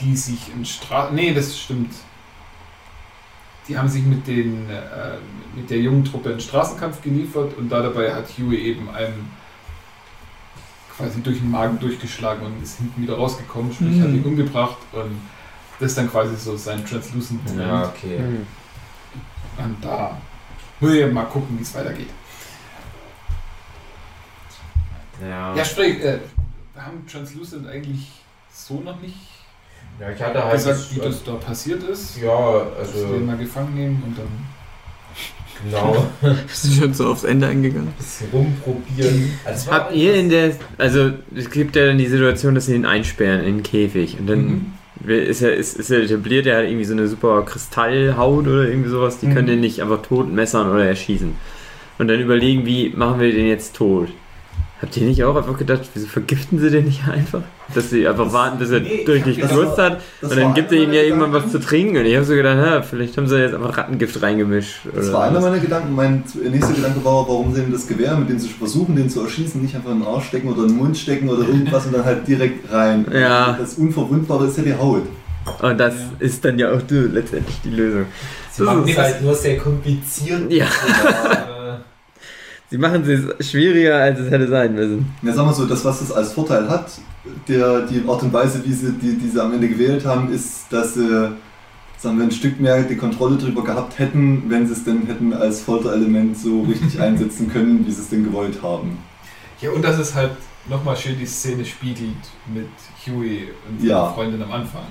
die 0.00 0.16
sich 0.16 0.52
in 0.54 0.64
Straßen. 0.64 1.14
Nee, 1.14 1.32
das 1.34 1.58
stimmt. 1.58 1.92
Die 3.68 3.78
haben 3.78 3.88
sich 3.88 4.02
mit, 4.02 4.26
den, 4.26 4.68
äh, 4.68 5.18
mit 5.54 5.70
der 5.70 5.78
jungen 5.78 6.04
Truppe 6.04 6.30
einen 6.30 6.40
Straßenkampf 6.40 7.00
geliefert 7.02 7.56
und 7.56 7.68
da 7.68 7.80
dabei 7.80 8.12
hat 8.12 8.26
Huey 8.36 8.56
eben 8.56 8.90
einem 8.90 9.28
quasi 10.96 11.20
durch 11.22 11.38
den 11.38 11.50
Magen 11.50 11.78
durchgeschlagen 11.78 12.44
und 12.44 12.60
ist 12.62 12.78
hinten 12.78 13.02
wieder 13.02 13.14
rausgekommen, 13.14 13.72
sprich 13.72 13.96
Mhm. 13.96 14.02
hat 14.02 14.08
ihn 14.10 14.24
umgebracht 14.24 14.78
und 14.92 15.20
das 15.82 15.90
ist 15.90 15.98
dann 15.98 16.10
quasi 16.10 16.36
so 16.36 16.56
sein 16.56 16.84
Translucent 16.86 17.44
Moment. 17.44 17.68
Ja, 17.68 17.88
okay. 17.88 18.18
Hm. 18.18 18.46
Und 19.58 19.84
da 19.84 20.16
muss 20.80 20.92
ich 20.92 21.12
mal 21.12 21.24
gucken, 21.24 21.58
wie 21.58 21.62
es 21.62 21.74
weitergeht. 21.74 22.08
Ja. 25.20 25.54
Ja, 25.56 25.64
sprich, 25.64 26.00
äh, 26.00 26.20
wir 26.74 26.86
haben 26.86 27.04
Translucent 27.06 27.66
eigentlich 27.68 28.10
so 28.52 28.80
noch 28.80 29.00
nicht 29.00 29.16
ja, 30.00 30.10
ich 30.10 30.22
hatte 30.22 30.42
halt 30.42 30.54
gesagt, 30.54 30.94
wie 30.94 31.00
das 31.00 31.22
da 31.22 31.32
passiert 31.34 31.82
ist. 31.82 32.16
Ja, 32.16 32.64
Dass 32.78 32.94
wir 32.94 33.02
den 33.02 33.12
also 33.12 33.24
mal 33.26 33.36
gefangen 33.36 33.74
nehmen 33.74 34.02
und 34.06 34.16
dann. 34.18 34.26
genau. 35.64 36.06
Bist 36.46 36.64
du 36.64 36.70
schon 36.70 36.94
so 36.94 37.08
aufs 37.10 37.24
Ende 37.24 37.46
eingegangen? 37.46 37.88
Ein 37.88 37.94
bisschen 37.94 38.30
rumprobieren. 38.32 39.38
Also 39.44 39.70
Habt 39.70 39.92
ihr 39.92 40.14
in 40.14 40.30
der, 40.30 40.56
also 40.78 41.12
es 41.34 41.50
gibt 41.50 41.76
ja 41.76 41.86
dann 41.86 41.98
die 41.98 42.06
Situation, 42.06 42.54
dass 42.54 42.66
sie 42.66 42.74
ihn 42.74 42.86
einsperren 42.86 43.40
in 43.40 43.56
den 43.58 43.62
Käfig 43.62 44.18
und 44.18 44.26
dann 44.28 44.44
Mhm. 44.46 44.72
Ist 45.06 45.42
er, 45.42 45.54
ist, 45.54 45.78
ist 45.78 45.90
er 45.90 46.02
etabliert, 46.02 46.46
er 46.46 46.58
hat 46.58 46.64
irgendwie 46.64 46.84
so 46.84 46.92
eine 46.92 47.08
super 47.08 47.42
Kristallhaut 47.44 48.46
oder 48.46 48.68
irgendwie 48.68 48.90
sowas, 48.90 49.18
die 49.18 49.26
Mhm. 49.26 49.34
können 49.34 49.46
den 49.48 49.60
nicht 49.60 49.80
einfach 49.82 50.02
tot 50.02 50.32
messern 50.32 50.70
oder 50.70 50.84
erschießen. 50.84 51.34
Und 51.98 52.08
dann 52.08 52.20
überlegen, 52.20 52.64
wie 52.66 52.90
machen 52.90 53.20
wir 53.20 53.32
den 53.32 53.46
jetzt 53.48 53.76
tot? 53.76 54.08
Habt 54.82 54.96
ihr 54.96 55.04
nicht 55.06 55.22
auch 55.22 55.36
einfach 55.36 55.56
gedacht, 55.56 55.82
wieso 55.94 56.08
vergiften 56.08 56.58
sie 56.58 56.68
den 56.68 56.86
nicht 56.86 57.06
einfach? 57.08 57.42
Dass 57.72 57.88
sie 57.90 58.06
einfach 58.08 58.24
Das- 58.24 58.32
warten, 58.32 58.58
bis 58.58 58.70
er 58.70 58.80
nee, 58.80 59.04
durch 59.06 59.20
ich 59.20 59.26
nicht 59.26 59.42
hab 59.42 59.48
das 59.50 59.56
Durst 59.58 59.78
hat 59.78 60.00
und 60.22 60.36
dann 60.36 60.54
gibt 60.54 60.72
er 60.72 60.78
ihm 60.82 60.92
ja 60.92 61.02
irgendwann 61.02 61.32
was 61.32 61.52
zu 61.52 61.60
trinken 61.60 61.96
und 61.98 62.04
ich 62.04 62.16
habe 62.16 62.24
so 62.24 62.34
gedacht, 62.34 62.58
ha, 62.58 62.82
vielleicht 62.82 63.16
haben 63.16 63.28
sie 63.28 63.38
jetzt 63.40 63.54
einfach 63.54 63.78
Rattengift 63.78 64.20
reingemischt. 64.20 64.80
Das 64.92 65.12
war 65.12 65.22
einer 65.24 65.40
meiner 65.40 65.60
Gedanken. 65.60 65.94
Mein 65.94 66.24
nächster 66.50 66.74
Gedanke 66.74 67.04
war, 67.04 67.28
warum 67.28 67.54
sie 67.54 67.62
ihm 67.62 67.70
das 67.70 67.86
Gewehr, 67.86 68.16
mit 68.16 68.28
dem 68.28 68.40
sie 68.40 68.48
versuchen, 68.48 68.96
den 68.96 69.08
zu 69.08 69.20
erschießen, 69.22 69.62
nicht 69.62 69.76
einfach 69.76 69.92
in 69.92 70.00
den 70.00 70.08
Arsch 70.08 70.26
stecken 70.26 70.48
oder 70.52 70.62
in 70.62 70.68
den 70.70 70.76
Mund 70.78 70.98
stecken 70.98 71.28
oder 71.30 71.46
irgendwas 71.46 71.86
und 71.86 71.94
dann 71.94 72.04
halt 72.04 72.26
direkt 72.26 72.70
rein. 72.72 73.06
Ja. 73.12 73.56
Das 73.58 73.74
Unverwundbare 73.74 74.46
ist 74.48 74.56
ja 74.58 74.64
die 74.64 74.74
Haut. 74.74 75.04
Und 75.60 75.78
das 75.78 75.94
Ja. 75.94 76.00
ist 76.26 76.44
dann 76.44 76.58
ja 76.58 76.72
auch 76.72 76.82
du, 76.82 77.06
letztendlich 77.06 77.60
die 77.64 77.70
Lösung. 77.70 78.06
Sie 78.50 78.64
Das 78.64 78.74
machen 78.74 78.84
ist- 78.88 78.90
es 78.90 78.98
halt 78.98 79.22
nur 79.22 79.34
sehr 79.34 79.56
kompliziert. 79.58 80.50
Ja. 80.52 80.66
Sie 82.72 82.78
machen 82.78 83.02
es 83.38 83.50
schwieriger, 83.50 83.96
als 83.98 84.18
es 84.18 84.30
hätte 84.30 84.48
sein 84.48 84.74
müssen. 84.74 85.04
Ja, 85.20 85.34
sagen 85.34 85.46
wir 85.46 85.52
so, 85.52 85.66
das, 85.66 85.84
was 85.84 85.98
das 85.98 86.10
als 86.10 86.32
Vorteil 86.32 86.66
hat, 86.70 86.90
der, 87.46 87.82
die 87.82 88.02
Art 88.08 88.22
und 88.22 88.32
Weise, 88.32 88.64
wie 88.64 88.72
sie, 88.72 88.92
die, 88.92 89.14
die 89.18 89.28
sie 89.28 89.38
am 89.42 89.52
Ende 89.52 89.68
gewählt 89.68 90.06
haben, 90.06 90.32
ist, 90.32 90.64
dass 90.70 90.94
sie 90.94 91.32
sagen 91.98 92.16
wir, 92.16 92.24
ein 92.24 92.30
Stück 92.30 92.58
mehr 92.58 92.82
die 92.84 92.96
Kontrolle 92.96 93.36
darüber 93.36 93.62
gehabt 93.62 93.98
hätten, 93.98 94.44
wenn 94.48 94.66
sie 94.66 94.72
es 94.72 94.84
denn 94.84 95.04
hätten 95.06 95.34
als 95.34 95.60
Folterelement 95.60 96.38
so 96.38 96.62
richtig 96.62 96.98
einsetzen 97.06 97.52
können, 97.52 97.86
wie 97.86 97.90
sie 97.92 98.00
es 98.00 98.08
denn 98.08 98.24
gewollt 98.24 98.62
haben. 98.62 98.96
Ja, 99.60 99.70
und 99.72 99.82
dass 99.84 99.98
es 99.98 100.14
halt 100.14 100.32
nochmal 100.70 100.96
schön 100.96 101.18
die 101.18 101.26
Szene 101.26 101.66
spiegelt 101.66 102.16
mit 102.54 102.68
Huey 103.06 103.48
und 103.68 103.84
Ja. 103.84 104.00
seiner 104.04 104.14
Freundin 104.14 104.42
am 104.44 104.50
Anfang. 104.52 104.82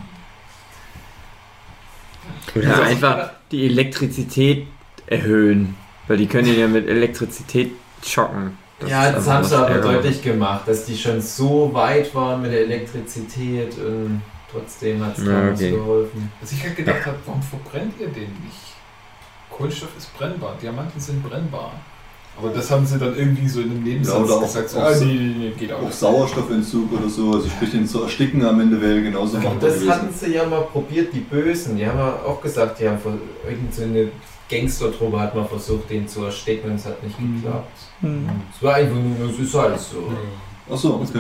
Oder 2.55 2.69
Also- 2.69 2.81
einfach 2.83 3.31
die 3.51 3.65
Elektrizität 3.65 4.67
erhöhen. 5.07 5.75
Weil 6.11 6.17
die 6.17 6.27
können 6.27 6.49
ihn 6.49 6.59
ja 6.59 6.67
mit 6.67 6.89
Elektrizität 6.89 7.71
schocken. 8.05 8.57
ja, 8.85 9.05
ist 9.05 9.15
das 9.19 9.27
haben 9.29 9.45
sie 9.45 9.55
aber 9.57 9.75
deutlich 9.75 10.21
gemacht, 10.21 10.67
dass 10.67 10.83
die 10.83 10.97
schon 10.97 11.21
so 11.21 11.69
weit 11.73 12.13
waren 12.13 12.41
mit 12.41 12.51
der 12.51 12.61
Elektrizität 12.65 13.77
und 13.77 14.21
trotzdem 14.51 15.05
hat 15.05 15.17
es 15.17 15.23
Ja, 15.25 15.31
ja, 15.45 15.53
okay. 15.53 15.71
geholfen. 15.71 16.29
Was 16.41 16.51
ich 16.51 16.61
halt 16.63 16.75
gedacht 16.75 17.05
habe, 17.05 17.15
warum 17.25 17.41
verbrennt 17.41 17.93
ihr 18.01 18.07
den 18.09 18.23
nicht? 18.43 18.75
Kohlenstoff 19.49 19.91
ist 19.97 20.13
brennbar, 20.17 20.57
Diamanten 20.61 20.99
sind 20.99 21.23
brennbar. 21.23 21.71
Aber 22.37 22.49
das 22.49 22.69
haben 22.71 22.85
sie 22.85 22.97
dann 22.99 23.15
irgendwie 23.17 23.47
so 23.47 23.61
in 23.61 23.71
einem 23.71 23.83
Nebensatz 23.83 24.15
Ja, 24.17 24.23
oder 24.23 24.33
auch- 24.35 24.41
gesagt, 24.41 24.75
auch 24.75 24.81
ah, 24.83 24.91
nee, 24.99 25.05
nee, 25.05 25.33
nee, 25.37 25.51
geht 25.57 25.71
auch 25.71 25.83
Auch. 25.83 25.91
Sauerstoffentzug 25.93 26.91
oder 26.91 27.07
so, 27.09 27.31
also 27.35 27.47
sprich 27.47 27.71
den 27.71 27.87
zu 27.87 28.03
ersticken 28.03 28.43
am 28.45 28.59
Ende 28.59 28.81
wäre 28.81 29.01
genauso 29.01 29.37
machbar 29.37 29.55
Das 29.61 29.75
gewesen. 29.75 29.91
hatten 29.93 30.13
sie 30.13 30.33
ja 30.33 30.45
mal 30.45 30.61
probiert, 30.63 31.13
die 31.13 31.21
Bösen. 31.21 31.77
Die 31.77 31.87
haben 31.87 31.97
ja 31.99 32.19
auch 32.25 32.41
gesagt, 32.41 32.79
die 32.81 32.89
haben 32.89 32.99
ver- 32.99 33.17
irgend 33.47 33.73
so 33.73 33.83
eine 33.83 34.09
Gangstertruppe 34.51 35.19
hat 35.19 35.33
mal 35.35 35.45
versucht, 35.45 35.89
den 35.89 36.07
zu 36.07 36.23
ersticken 36.25 36.69
und 36.71 36.75
es 36.75 36.85
hat 36.85 37.01
nicht 37.03 37.19
Mhm. 37.19 37.41
geklappt. 37.41 37.77
Hm. 38.01 38.29
Es 38.55 38.61
war 38.63 38.75
einfach 38.75 38.95
nur, 38.95 39.29
es 39.29 39.39
ist 39.39 39.53
halt 39.55 39.79
so. 39.79 40.11
Ja, 40.67 40.73
Achso, 40.75 40.89
man 40.97 41.07
okay. 41.07 41.19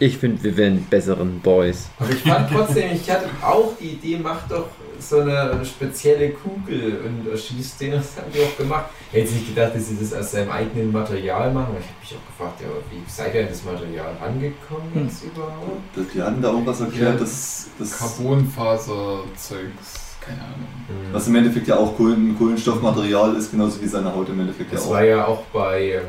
Ich 0.00 0.18
finde, 0.18 0.42
wir 0.42 0.56
wären 0.56 0.78
die 0.78 0.84
besseren 0.90 1.38
Boys. 1.40 1.88
Aber 2.00 2.10
ich 2.10 2.16
fand 2.22 2.50
trotzdem, 2.50 2.90
ich 2.94 3.08
hatte 3.08 3.28
auch 3.40 3.74
die 3.80 3.90
Idee, 3.90 4.18
mach 4.20 4.40
doch 4.48 4.66
so 4.98 5.20
eine 5.20 5.64
spezielle 5.64 6.30
Kugel 6.30 7.00
und 7.04 7.28
erschießt 7.30 7.80
den. 7.80 7.92
Das 7.92 8.16
haben 8.16 8.26
die 8.34 8.40
auch 8.40 8.56
gemacht. 8.56 8.86
Ich 9.12 9.18
hätte 9.20 9.32
nicht 9.34 9.54
gedacht, 9.54 9.72
dass 9.76 9.86
sie 9.88 9.96
das 10.00 10.12
aus 10.12 10.32
seinem 10.32 10.50
eigenen 10.50 10.90
Material 10.90 11.52
machen. 11.52 11.68
aber 11.70 11.78
Ich 11.78 11.86
habe 11.86 12.00
mich 12.00 12.16
auch 12.16 12.26
gefragt, 12.26 12.60
ja, 12.62 12.66
wie 12.90 13.02
seid 13.08 13.34
ihr 13.36 13.42
an 13.42 13.48
das 13.50 13.62
Material 13.62 14.16
rangekommen 14.20 14.92
Hm. 14.94 15.04
jetzt 15.06 15.22
überhaupt? 15.24 16.12
Die 16.12 16.20
hatten 16.22 16.42
da 16.42 16.48
irgendwas 16.50 16.80
erklärt, 16.80 17.14
Ja. 17.14 17.20
dass 17.20 17.68
das, 17.78 17.96
Carbonfaser-Zeugs, 17.98 20.03
keine 20.26 20.40
Ahnung. 20.40 20.66
was 21.12 21.26
im 21.28 21.34
Endeffekt 21.36 21.68
ja 21.68 21.76
auch 21.78 21.96
Kohlen, 21.96 22.36
Kohlenstoffmaterial 22.36 23.36
ist, 23.36 23.50
genauso 23.50 23.80
wie 23.80 23.86
seine 23.86 24.14
Haut 24.14 24.28
im 24.28 24.40
Endeffekt 24.40 24.70
ja 24.72 24.76
Das 24.78 24.86
auch. 24.86 24.90
war 24.90 25.04
ja 25.04 25.26
auch 25.26 25.42
bei 25.52 25.92
ähm, 25.92 26.02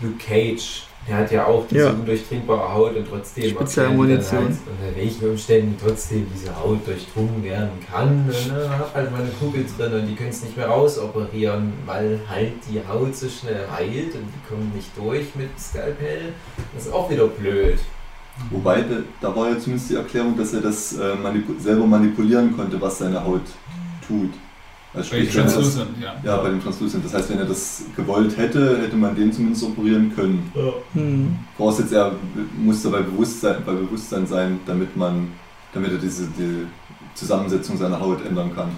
Luke 0.00 0.16
Cage. 0.18 0.84
Der 1.08 1.16
hat 1.16 1.32
ja 1.32 1.46
auch 1.46 1.66
diese 1.66 1.84
Ja. 1.84 1.90
undurchdringbare 1.90 2.74
Haut 2.74 2.94
und 2.94 3.08
trotzdem 3.08 3.50
Spezielle 3.50 3.88
Munition. 3.88 4.44
Halt, 4.44 4.56
unter 4.66 4.96
welchen 5.00 5.30
Umständen 5.30 5.74
trotzdem 5.82 6.26
diese 6.34 6.54
Haut 6.54 6.86
durchdrungen 6.86 7.42
werden 7.42 7.70
kann. 7.90 8.26
Ne, 8.26 8.68
hat 8.78 8.94
halt 8.94 9.10
mal 9.10 9.22
eine 9.22 9.30
Kugel 9.30 9.64
drin 9.78 9.94
und 9.94 10.06
die 10.06 10.14
können 10.14 10.28
es 10.28 10.42
nicht 10.42 10.56
mehr 10.58 10.66
rausoperieren, 10.68 11.72
weil 11.86 12.20
halt 12.28 12.52
die 12.70 12.80
Haut 12.86 13.16
so 13.16 13.28
schnell 13.30 13.66
heilt 13.74 14.14
und 14.14 14.26
die 14.28 14.48
kommen 14.48 14.70
nicht 14.74 14.90
durch 14.96 15.34
mit 15.34 15.58
Skalpell. 15.58 16.34
Das 16.74 16.84
ist 16.86 16.92
auch 16.92 17.10
wieder 17.10 17.26
blöd. 17.28 17.78
Wobei, 18.50 18.82
da- 18.82 19.02
da 19.20 19.36
war 19.36 19.50
ja 19.50 19.58
zumindest 19.58 19.90
die 19.90 19.94
Erklärung, 19.96 20.36
dass 20.36 20.52
er 20.54 20.60
das 20.60 20.94
äh, 20.98 21.14
manipu 21.22 21.52
selber 21.58 21.86
manipulieren 21.86 22.56
konnte, 22.56 22.80
was 22.80 22.98
seine 22.98 23.22
Haut 23.24 23.42
tut. 24.06 24.30
Also 24.92 25.10
Bei 25.12 25.22
das, 25.24 25.32
Translucent, 25.34 25.88
ja. 26.02 26.14
ja, 26.24 26.36
bei 26.38 26.48
dem 26.48 26.60
Translucent. 26.60 27.04
Das 27.04 27.14
heißt, 27.14 27.30
wenn 27.30 27.38
er 27.38 27.44
das 27.44 27.82
gewollt 27.94 28.36
hätte, 28.36 28.78
hätte 28.82 28.96
man 28.96 29.14
den 29.14 29.32
zumindest 29.32 29.62
operieren 29.62 30.12
können. 30.16 30.50
Hm. 30.94 31.36
Voraussetzt 31.56 31.92
er 31.92 32.12
muss 32.58 32.82
dabei 32.82 33.02
Bewusstsein, 33.02 33.56
bei 33.64 33.72
Bewusstsein 33.72 34.26
sein, 34.26 34.58
damit 34.66 34.96
man, 34.96 35.28
damit 35.72 35.92
er 35.92 35.98
diese 35.98 36.24
die 36.36 36.66
Zusammensetzung 37.14 37.76
seiner 37.78 38.00
Haut 38.00 38.26
ändern 38.26 38.50
kann. 38.54 38.70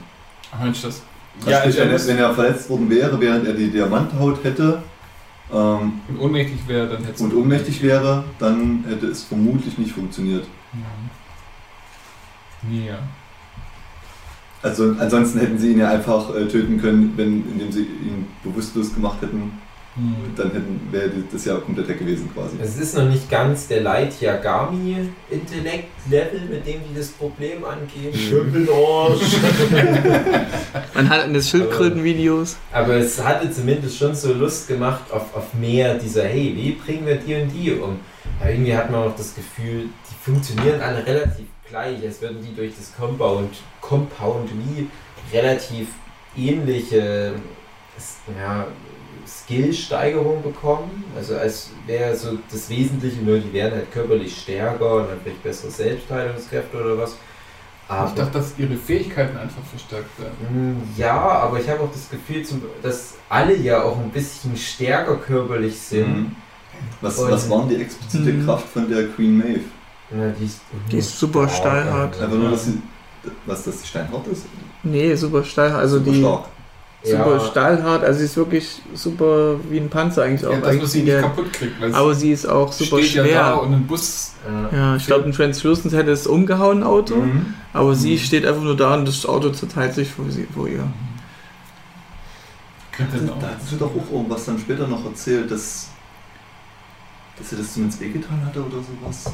Ach, 0.55 0.63
Mensch, 0.63 0.83
das. 0.83 1.01
Also 1.39 1.51
Ja, 1.51 1.61
sprich, 1.61 1.79
wenn, 1.79 1.89
er, 1.91 2.07
wenn 2.07 2.19
er 2.19 2.35
verletzt 2.35 2.69
worden 2.69 2.91
wäre, 2.91 3.19
während 3.19 3.47
er 3.47 3.55
die 3.55 3.71
Diamanthaut 3.71 4.45
hätte 4.45 4.83
ähm, 5.53 6.01
und 6.09 6.19
ohnmächtig 6.19 6.67
wäre, 6.67 6.89
dann 6.89 7.05
hätte 7.05 7.23
und 7.23 7.35
ohnmächtig 7.35 7.83
wäre, 7.83 8.25
dann 8.39 8.85
hätte 8.89 9.07
es 9.07 9.25
vermutlich 9.25 9.77
nicht 9.79 9.93
funktioniert. 9.93 10.47
Mhm. 10.73 11.11
Ja. 12.87 12.99
Also 14.63 14.95
ansonsten 14.99 15.41
hätten 15.41 15.59
sie 15.59 15.73
ihn 15.73 15.79
ja 15.79 15.91
einfach 15.91 16.35
äh, 16.35 16.47
töten 16.47 16.81
können, 16.81 17.13
wenn, 17.17 17.45
indem 17.51 17.73
sie 17.73 17.83
ihn 17.83 18.27
bewusstlos 18.45 18.95
gemacht 18.95 19.21
hätten. 19.21 19.53
Mhm. 19.95 20.35
Dann 20.37 20.53
hätten, 20.53 20.89
wäre 20.91 21.11
das 21.31 21.45
ja 21.45 21.57
komplett 21.57 21.87
weg 21.89 21.99
gewesen 21.99 22.31
quasi. 22.33 22.57
Es 22.63 22.79
ist 22.79 22.97
noch 22.97 23.05
nicht 23.05 23.31
ganz 23.31 23.69
der 23.69 23.83
Light 23.83 24.19
Yagami 24.21 25.11
Intellekt 25.29 25.91
Level, 26.09 26.41
mit 26.51 26.67
dem 26.67 26.81
die 26.89 26.97
das 26.97 27.09
Problem 27.09 27.63
angehen. 27.65 28.15
Schimpelarsch. 28.15 29.21
Man 30.95 31.11
hat 31.11 31.27
in 31.27 31.35
den 31.35 31.43
Schildkröten-Videos. 31.43 32.57
Aber 32.73 32.95
es 32.95 33.23
hatte 33.23 33.51
zumindest 33.51 33.99
schon 33.99 34.15
so 34.15 34.33
Lust 34.33 34.67
gemacht 34.67 35.11
auf, 35.11 35.35
auf 35.37 35.53
mehr 35.55 35.99
dieser, 35.99 36.25
hey, 36.25 36.55
wie 36.57 36.73
bringen 36.73 37.07
wir 37.07 37.17
die 37.17 37.35
und 37.35 37.51
die 37.51 37.73
um? 37.73 38.01
Aber 38.41 38.51
irgendwie 38.51 38.75
hat 38.75 38.91
man 38.91 39.09
auch 39.09 39.17
das 39.17 39.35
Gefühl, 39.35 39.91
die 40.11 40.25
funktionieren 40.25 40.81
alle 40.81 41.05
relativ 41.07 41.47
gleich, 41.69 42.03
als 42.03 42.21
würden 42.23 42.39
die 42.43 42.55
durch 42.55 42.73
das 42.77 42.95
Compound, 42.97 43.51
Compound 43.81 44.51
wie 44.51 44.89
relativ 45.37 45.89
ähnliche 46.37 47.35
ja, 48.39 48.67
Skillsteigerung 49.41 50.43
bekommen. 50.43 51.05
Also 51.17 51.37
als 51.37 51.71
wäre 51.87 52.15
so 52.17 52.39
das 52.51 52.69
Wesentliche 52.69 53.21
nur, 53.23 53.39
die 53.39 53.53
werden 53.53 53.75
halt 53.75 53.93
körperlich 53.93 54.37
stärker 54.41 54.95
und 54.97 55.09
dann 55.09 55.19
vielleicht 55.23 55.43
bessere 55.43 55.71
Selbstheilungskräfte 55.71 56.77
oder 56.77 56.99
was. 56.99 57.17
Ich 58.07 58.15
dachte, 58.15 58.31
dass 58.39 58.55
ihre 58.59 58.77
Fähigkeiten 58.77 59.37
einfach 59.37 59.63
verstärkt 59.69 60.09
werden. 60.19 60.79
Mm, 60.79 60.99
Ja, 60.99 61.15
aber 61.21 61.61
ich 61.61 61.69
habe 61.69 61.81
auch 61.81 61.93
das 61.93 62.09
Gefühl, 62.09 62.43
zum- 62.43 62.63
dass 62.83 63.15
alle 63.29 63.55
ja 63.57 63.83
auch 63.83 63.99
ein 63.99 64.09
bisschen 64.11 64.57
stärker 64.57 65.17
körperlich 65.17 65.79
sind. 65.79 66.09
Mhm. 66.09 66.37
Was, 67.03 67.19
Und- 67.19 67.31
was 67.31 67.51
waren 67.51 67.69
die 67.69 67.77
explizite 67.77 68.33
Mhm. 68.33 68.47
Kraft 68.47 68.67
von 68.69 68.89
der 68.89 69.09
Queen 69.09 69.37
Maeve? 69.37 69.61
Ja, 70.11 70.29
die, 70.39 70.45
ist, 70.47 70.61
Die 70.91 70.99
ist 70.99 71.19
super 71.19 71.49
steinhart. 71.49 72.19
Einfach 72.21 72.37
nur, 72.37 72.51
dass 72.51 72.65
sie, 72.67 72.81
was, 73.47 73.63
dass 73.65 73.83
sie 73.83 73.87
steinhart 73.89 74.27
ist? 74.29 74.47
Nee, 74.83 75.15
super 75.15 75.45
steil. 75.45 75.73
Also 75.73 75.99
Super 75.99 76.11
die 76.13 76.21
stark. 76.21 76.45
Super 77.05 77.35
Ja. 77.37 77.41
stahlhart. 77.41 78.05
Also 78.05 78.19
sie 78.21 78.25
ist 78.27 78.37
wirklich 78.37 78.81
super 78.95 79.57
wie 79.71 79.79
ein 79.79 79.91
Panzer 79.91 80.23
eigentlich 80.23 80.47
auch. 80.47 80.53
Ja, 80.53 80.59
das, 80.61 80.69
eigentlich 80.69 80.83
was 80.85 80.93
sie 80.93 80.99
nicht 81.03 81.13
der, 81.13 81.23
kaputt 81.23 81.53
kriegt, 81.53 81.81
weil 81.81 81.95
aber 81.95 82.15
sie 82.15 82.31
ist 82.33 82.47
auch 82.47 82.73
super 82.73 83.03
steht 83.03 83.15
ja 83.15 83.23
da 83.25 83.29
schwer. 83.29 83.63
und 83.63 83.73
ein 83.75 83.87
Bus 83.87 84.33
Ja. 84.73 84.77
Ja, 84.77 84.97
ich 84.97 85.07
glaube, 85.07 85.25
ein 85.25 85.33
Translucent 85.33 85.93
hätte 85.95 86.11
es 86.13 86.27
umgehauen, 86.27 86.83
Auto. 86.83 87.17
Mhm. 87.17 87.55
Aber 87.73 87.95
sie 87.95 88.15
Mhm. 88.15 88.19
steht 88.19 88.47
einfach 88.47 88.63
nur 88.63 88.77
da 88.77 88.95
und 88.95 89.07
das 89.07 89.25
Auto 89.27 89.51
zerteilt 89.51 89.95
sich 89.95 90.11
vor, 90.13 90.27
sie, 90.29 90.47
vor 90.55 90.69
ihr. 90.69 90.81
auch. 90.83 90.87
Da 93.41 93.49
hattest 93.49 93.73
du 93.73 93.77
doch 93.77 93.91
auch 93.91 94.13
irgendwas 94.13 94.45
dann 94.45 94.59
später 94.59 94.87
noch 94.87 95.05
erzählt, 95.05 95.51
dass, 95.51 95.89
dass 97.39 97.51
sie 97.51 97.57
das 97.57 97.73
zumindest 97.75 98.01
wehgetan 98.01 98.45
hatte 98.47 98.61
oder 98.61 98.77
sowas. 98.79 99.33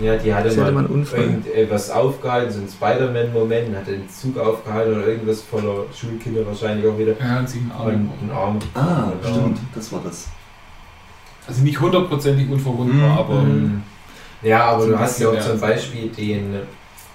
Ja, 0.00 0.16
die 0.16 0.34
hatte 0.34 0.50
Sie 0.50 0.60
hatte 0.60 0.72
mal 0.72 0.84
irgendwas 0.86 1.90
aufgehalten, 1.90 2.50
so 2.52 2.60
ein 2.60 2.68
Spider-Man-Moment, 2.68 3.76
hatte 3.76 3.92
den 3.92 4.08
Zug 4.08 4.36
aufgehalten 4.38 4.94
oder 4.96 5.06
irgendwas 5.06 5.42
voller 5.42 5.84
Schulkinder 5.98 6.44
wahrscheinlich 6.46 6.86
auch 6.86 6.98
wieder. 6.98 7.12
Ja, 7.20 7.38
und 7.40 7.48
sich 7.48 7.60
einen 7.60 7.72
Arm. 7.72 7.86
Und 7.86 8.12
einen 8.22 8.30
Arm. 8.32 8.58
Ah, 8.74 9.12
Genau. 9.22 9.34
stimmt, 9.34 9.58
das 9.74 9.92
war 9.92 10.00
das. 10.04 10.28
Also 11.46 11.62
nicht 11.62 11.80
hundertprozentig 11.80 12.48
unverwundbar, 12.50 13.10
Mhm. 13.12 13.18
aber 13.18 13.34
Mhm. 13.42 13.82
Ja, 14.42 14.64
aber 14.64 14.86
du 14.86 14.98
hast 14.98 15.20
ja 15.20 15.28
auch 15.30 15.40
zum. 15.40 15.60
Beispiel 15.60 16.08
den 16.08 16.54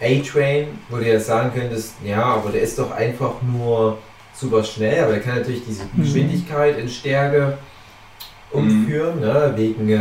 A-Train, 0.02 0.68
wo 0.90 0.98
du 0.98 1.08
ja 1.12 1.20
sagen 1.20 1.52
könntest, 1.54 1.94
ja, 2.04 2.24
aber 2.24 2.52
der 2.52 2.62
ist 2.62 2.80
doch 2.80 2.92
einfach 2.92 3.34
nur 3.42 3.98
super 4.34 4.64
schnell, 4.64 5.04
aber 5.04 5.12
der 5.14 5.22
kann 5.22 5.36
natürlich 5.40 5.64
diese 5.68 5.84
Mhm. 5.94 6.02
Geschwindigkeit 6.04 6.78
in 6.80 6.88
Stärke 6.88 7.58
umführen, 8.52 9.20
ne, 9.20 9.54
wegen 9.56 9.90
äh, 9.90 10.00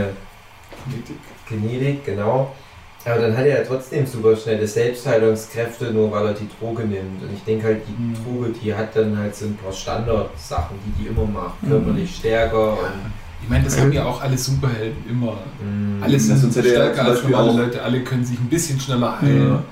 Genetik. 0.87 1.17
Genetik, 1.49 2.05
genau. 2.05 2.55
Aber 3.05 3.21
dann 3.23 3.37
hat 3.37 3.47
er 3.47 3.61
ja 3.61 3.65
trotzdem 3.65 4.05
super 4.07 4.37
schnelle 4.37 4.67
Selbstheilungskräfte, 4.67 5.93
nur 5.93 6.11
weil 6.11 6.27
er 6.27 6.35
die 6.35 6.49
Droge 6.59 6.83
nimmt. 6.83 7.23
Und 7.23 7.31
ich 7.35 7.43
denke 7.45 7.67
halt, 7.67 7.83
die 7.89 7.93
Mhm. 8.03 8.15
Droge, 8.15 8.51
die 8.63 8.75
hat 8.75 8.95
dann 8.95 9.17
halt 9.17 9.35
so 9.35 9.47
ein 9.47 9.57
paar 9.57 9.73
Standardsachen, 9.73 10.77
die 10.85 11.03
die 11.03 11.09
immer 11.09 11.25
macht. 11.25 11.63
Mhm. 11.63 11.69
Körperlich 11.71 12.17
stärker 12.17 12.73
und 12.73 12.89
Ich 13.43 13.49
meine, 13.49 13.65
das 13.65 13.79
haben 13.81 13.93
ja 13.93 14.05
auch 14.05 14.21
alle 14.21 14.37
Superhelden 14.37 15.05
immer. 15.09 15.39
mh, 15.63 16.05
Alle 16.05 16.13
Ja, 16.15 16.19
sind 16.19 16.39
sonst 16.39 16.57
hätte 16.57 16.69
er 16.75 16.93
stärker 16.93 17.05
als 17.11 17.23
normale 17.23 17.51
auch- 17.53 17.57
Leute, 17.57 17.83
alle 17.83 18.03
können 18.03 18.25
sich 18.25 18.39
ein 18.39 18.49
bisschen 18.49 18.79
schneller 18.81 19.21
heilen. 19.23 19.49
Ja. 19.53 19.63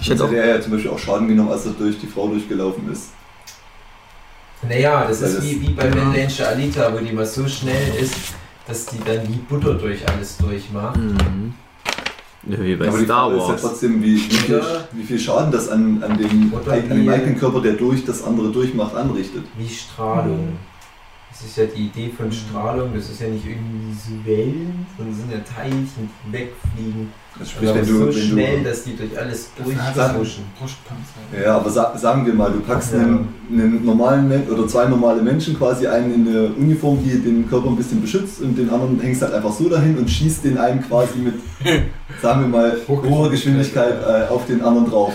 Ich 0.00 0.10
hätte 0.10 0.24
auch, 0.24 0.28
hätte 0.28 0.40
er 0.40 0.56
ja 0.56 0.60
zum 0.60 0.72
Beispiel 0.72 0.90
auch 0.90 0.98
Schaden 0.98 1.28
genommen, 1.28 1.50
als 1.52 1.64
er 1.66 1.72
durch 1.72 1.98
die 2.00 2.08
Frau 2.08 2.26
durchgelaufen 2.28 2.90
ist. 2.92 3.10
Naja, 4.68 5.06
das 5.06 5.20
Weil 5.22 5.28
ist 5.28 5.36
das- 5.38 5.44
wie, 5.44 5.60
wie 5.62 5.70
bei 5.70 5.86
Ja. 5.88 5.94
Mendanger 5.94 6.48
Alita, 6.48 6.92
wo 6.92 6.98
die 6.98 7.12
mal 7.12 7.24
so 7.26 7.46
schnell 7.46 7.94
ist, 8.00 8.16
dass 8.66 8.86
die 8.86 8.98
dann 9.04 9.26
wie 9.28 9.36
Butter 9.36 9.74
durch 9.74 10.06
alles 10.08 10.36
durchmacht. 10.38 10.96
Mhm. 10.96 11.54
Ja, 12.46 12.62
wie 12.62 12.76
bei 12.76 12.88
Aber 12.88 12.98
die 12.98 13.04
Star 13.04 13.30
Frage 13.30 13.36
ist 13.36 13.42
ja 13.42 13.48
Wars. 13.48 13.60
trotzdem, 13.62 14.02
wie, 14.02 14.16
wie, 14.16 14.18
viel, 14.18 14.62
wie 14.92 15.02
viel 15.02 15.18
Schaden 15.18 15.50
das 15.50 15.68
an, 15.70 16.02
an, 16.02 16.18
dem, 16.18 16.52
an 16.54 16.88
dem 16.88 17.08
eigenen 17.08 17.38
Körper, 17.38 17.60
der 17.60 17.72
durch 17.72 18.04
das 18.04 18.22
andere 18.22 18.50
durchmacht, 18.50 18.94
anrichtet. 18.94 19.44
Wie 19.56 19.68
Strahlung. 19.68 20.58
Das 21.36 21.50
ist 21.50 21.56
ja 21.56 21.64
die 21.66 21.86
Idee 21.86 22.10
von 22.16 22.30
Strahlung, 22.30 22.90
das 22.94 23.10
ist 23.10 23.20
ja 23.20 23.26
nicht 23.28 23.44
irgendwie 23.44 23.90
diese 23.92 24.24
Wellen, 24.24 24.86
sondern 24.96 25.14
sind 25.16 25.32
ja 25.32 25.38
Teilchen, 25.38 26.08
die 26.24 26.32
wegfliegen. 26.32 27.12
Also 27.36 27.50
sprich, 27.50 27.68
Aber 27.70 27.78
wenn 27.80 27.84
so 27.84 28.06
du, 28.06 28.12
schnell, 28.12 28.56
wenn 28.58 28.64
dass 28.64 28.84
die 28.84 28.96
durch 28.96 29.18
alles 29.18 29.48
Dafür 29.58 29.74
hat 29.84 29.96
er 29.96 30.04
einen 30.10 30.14
durchfuschen. 30.18 30.44
Brustpanzer. 30.56 31.02
du, 31.32 31.42
ja, 31.42 31.56
aber 31.56 31.68
sa 31.70 31.98
sagen 31.98 32.24
wir 32.24 32.32
mal, 32.34 32.52
du 32.52 32.60
packst 32.60 32.92
Ja. 32.92 33.00
einen, 33.00 33.28
einen 33.50 33.84
normalen 33.84 34.28
Men 34.28 34.46
oder 34.48 34.68
zwei 34.68 34.84
normale 34.86 35.20
Menschen 35.22 35.58
quasi 35.58 35.88
einen 35.88 36.14
in 36.14 36.28
eine 36.28 36.46
Uniform, 36.54 37.00
die 37.02 37.18
den 37.20 37.48
Körper 37.50 37.66
ein 37.68 37.76
bisschen 37.76 38.00
beschützt 38.00 38.40
und 38.40 38.56
den 38.56 38.70
anderen 38.70 39.00
hängst 39.00 39.20
halt 39.22 39.34
einfach 39.34 39.52
so 39.52 39.68
dahin 39.68 39.98
und 39.98 40.08
schießt 40.08 40.44
den 40.44 40.56
einen 40.56 40.82
quasi 40.82 41.18
mit, 41.18 41.34
sagen 42.22 42.42
wir 42.42 42.48
mal, 42.48 42.76
hoher 42.86 43.28
Geschwindigkeit 43.28 43.94
äh, 44.06 44.28
auf 44.32 44.46
den 44.46 44.62
anderen 44.62 44.88
drauf. 44.88 45.12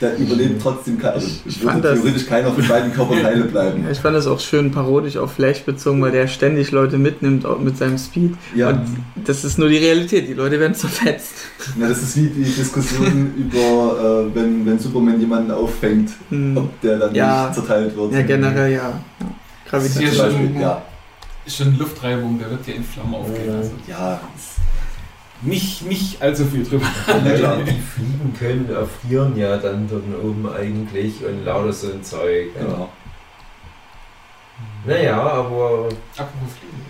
Da 0.00 0.12
überlebt 0.14 0.60
trotzdem 0.62 0.98
keiner. 0.98 1.14
Also 1.14 1.26
Ich 1.46 1.60
würde 1.60 1.72
fand 1.72 1.84
das- 1.84 2.00
theoretisch 2.00 2.26
keiner 2.26 2.50
von 2.52 2.66
beiden 2.66 2.92
Körperteile 2.92 3.44
bleiben. 3.44 3.84
Ja, 3.84 3.90
ich 3.90 3.98
fand 3.98 4.16
das 4.16 4.26
auch 4.26 4.40
schön 4.40 4.70
parodisch 4.72 5.16
auf 5.16 5.32
Flash 5.34 5.62
bezogen, 5.62 6.02
weil 6.02 6.10
der 6.12 6.26
ständig 6.26 6.70
Leute 6.72 6.98
mitnimmt 6.98 7.46
auch 7.46 7.58
mit 7.60 7.78
seinem 7.78 7.96
Speed. 7.98 8.34
Ja, 8.54 8.70
Und 8.70 8.80
das 9.24 9.44
ist 9.44 9.58
nur 9.58 9.68
die 9.68 9.76
Realität. 9.78 10.28
Die 10.28 10.34
Leute 10.34 10.58
werden 10.58 10.74
zerfetzt. 10.74 11.34
na, 11.76 11.88
das 11.88 12.02
ist 12.02 12.16
wie 12.16 12.26
die 12.26 12.42
Diskussion 12.44 13.32
über, 13.38 14.28
äh, 14.30 14.34
wenn, 14.34 14.66
wenn 14.66 14.78
Superman 14.78 15.18
jemanden 15.20 15.50
auffängt, 15.52 16.10
Hm. 16.30 16.56
ob 16.56 16.80
der 16.80 16.98
dann 16.98 17.14
Ja. 17.14 17.44
nicht 17.46 17.54
zerteilt 17.54 17.96
wird. 17.96 18.12
Ja, 18.12 18.22
generell 18.22 18.72
ja. 18.72 18.78
ja. 19.20 19.26
Gravitation. 19.68 20.06
Zum 20.12 20.16
schon- 20.16 20.42
Beispiel, 20.44 20.60
ja. 20.60 20.82
Schon 21.46 21.76
Luftreibung, 21.78 22.38
der 22.38 22.50
wird 22.50 22.66
ja 22.66 22.74
in 22.74 22.84
Flammen 22.84 23.14
aufgehen. 23.14 23.46
Ja. 23.48 23.54
Also 23.58 23.70
Ja, 23.86 24.20
nicht, 25.44 25.82
nicht 25.86 26.22
allzu 26.22 26.44
viel 26.46 26.64
drüber. 26.64 26.86
ja, 27.06 27.34
klar. 27.36 27.56
Die 27.58 27.72
fliegen 27.80 28.34
können, 28.38 28.70
erfrieren 28.70 29.36
ja 29.36 29.56
dann 29.56 29.88
dort 29.88 30.02
oben 30.22 30.48
eigentlich 30.48 31.24
und 31.24 31.44
lauter 31.44 31.72
so 31.72 31.92
ein 31.92 32.02
Zeug. 32.02 32.48
Ja. 32.56 32.62
Genau. 32.64 32.88
Naja, 34.86 35.20
aber 35.20 35.88
Apropos 36.16 36.52
Fliegen. 36.58 36.84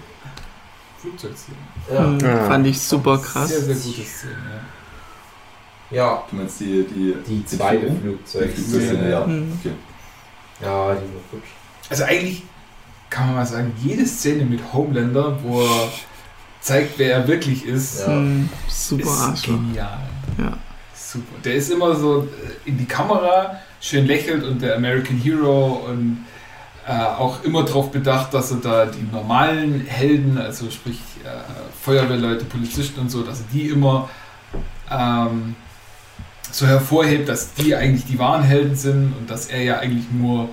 Flugzeugszene. 0.99 1.57
ja. 1.93 1.99
Hm, 2.05 2.19
Ja. 2.21 2.45
Fand 2.47 2.67
ich 2.67 2.81
super 2.81 3.19
krass. 3.19 3.49
Sehr, 3.51 3.61
sehr 3.61 3.75
gute 3.75 4.03
Szene, 4.09 4.33
ja. 5.91 5.97
ja, 5.97 6.25
Du 6.31 6.37
meinst 6.37 6.61
die, 6.61 6.85
die, 6.85 7.15
die 7.27 7.45
zweite 7.47 7.93
Flugzeugszene, 7.93 9.11
ja. 9.11 9.25
Hm. 9.25 9.53
Okay. 9.61 9.73
Ja, 10.63 10.95
die 10.95 11.01
war 11.01 11.23
gut. 11.31 11.43
Also 11.91 12.05
eigentlich 12.05 12.43
kann 13.11 13.27
man 13.27 13.37
mal 13.37 13.47
sagen, 13.47 13.73
jede 13.83 14.07
Szene 14.07 14.45
mit 14.45 14.61
Homelander, 14.73 15.39
wo 15.43 15.61
er 15.63 15.89
zeigt, 16.65 16.99
wer 16.99 17.13
er 17.13 17.29
wirklich 17.29 17.67
ist, 17.67 18.01
Ja. 18.01 18.07
Hm, 18.07 18.49
super 18.69 19.03
ist 19.03 19.21
Arschloch. 19.21 19.57
genial. 19.57 19.99
Ja. 20.39 20.57
Super. 20.95 21.35
Der 21.45 21.55
ist 21.55 21.71
immer 21.71 21.95
so 21.95 22.23
äh, 22.23 22.69
in 22.69 22.79
die 22.79 22.87
Kamera, 22.87 23.61
schön 23.81 24.07
lächelt 24.07 24.43
und 24.45 24.63
der 24.63 24.75
American 24.77 25.17
Hero 25.19 25.85
und 25.87 26.25
äh, 26.87 26.93
auch 26.93 27.45
immer 27.45 27.65
darauf 27.65 27.91
bedacht, 27.93 28.33
dass 28.33 28.51
er 28.51 28.57
da 28.59 28.87
die 28.87 29.07
normalen 29.13 29.85
Helden, 29.87 30.39
also 30.39 30.71
sprich 30.71 31.01
äh, 31.25 31.29
Feuerwehrleute, 31.83 32.47
Polizisten 32.47 32.99
und 33.01 33.11
so, 33.11 33.23
dass 33.23 33.41
er 33.41 33.47
die 33.53 33.69
immer 33.69 34.09
ähm, 34.91 35.55
so 36.51 36.67
hervorhebt, 36.67 37.29
dass 37.29 37.53
die 37.55 37.75
eigentlich 37.77 38.07
die 38.07 38.19
wahren 38.19 38.43
Helden 38.43 38.75
sind 38.75 39.13
und 39.19 39.29
dass 39.29 39.47
er 39.47 39.63
ja 39.63 39.79
eigentlich 39.81 40.07
nur 40.13 40.49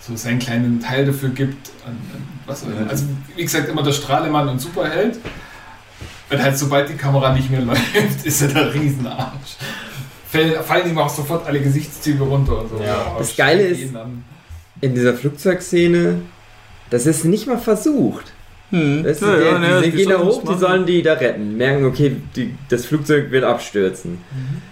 so 0.00 0.14
seinen 0.16 0.38
kleinen 0.38 0.78
Teil 0.80 1.06
dafür 1.06 1.30
gibt. 1.30 1.70
Und, 1.84 1.92
und 1.92 2.26
was 2.46 2.62
auch 2.62 2.68
immer. 2.68 2.88
Also 2.88 3.04
wie 3.34 3.42
gesagt, 3.42 3.68
immer 3.68 3.82
der 3.82 3.92
Strahlemann 3.92 4.48
und 4.48 4.60
Superheld. 4.60 5.18
Und 6.30 6.42
halt 6.42 6.58
sobald 6.58 6.88
die 6.88 6.94
Kamera 6.94 7.32
nicht 7.34 7.50
mehr 7.50 7.60
läuft, 7.62 8.24
ist 8.24 8.42
er 8.42 8.48
der 8.48 8.74
Riesenarsch. 8.74 9.56
Fallen, 10.28 10.52
fallen 10.64 10.90
ihm 10.90 10.98
auch 10.98 11.08
sofort 11.08 11.46
alle 11.46 11.60
Gesichtszüge 11.60 12.22
runter 12.24 12.60
und 12.60 12.70
so. 12.70 12.82
Ja. 12.84 13.14
Das 13.18 13.36
Geile 13.36 13.62
ist-. 13.62 13.92
In 14.80 14.94
dieser 14.94 15.14
Flugzeugszene, 15.14 16.16
das 16.90 17.06
ist 17.06 17.24
nicht 17.24 17.46
mal 17.46 17.58
versucht. 17.58 18.32
Hm. 18.70 19.04
Weißt 19.04 19.22
du, 19.22 19.26
Ja, 19.26 19.36
der, 19.58 19.68
ja, 19.70 19.80
die, 19.80 19.90
die 19.92 19.96
gehen 19.96 20.10
da 20.10 20.18
hoch, 20.18 20.42
das 20.44 20.54
die 20.54 20.60
sollen 20.60 20.84
die 20.84 21.02
da 21.02 21.12
retten. 21.14 21.56
Merken, 21.56 21.84
okay, 21.86 22.16
die, 22.34 22.54
das 22.68 22.84
Flugzeug 22.84 23.30
wird 23.30 23.44
abstürzen. 23.44 24.18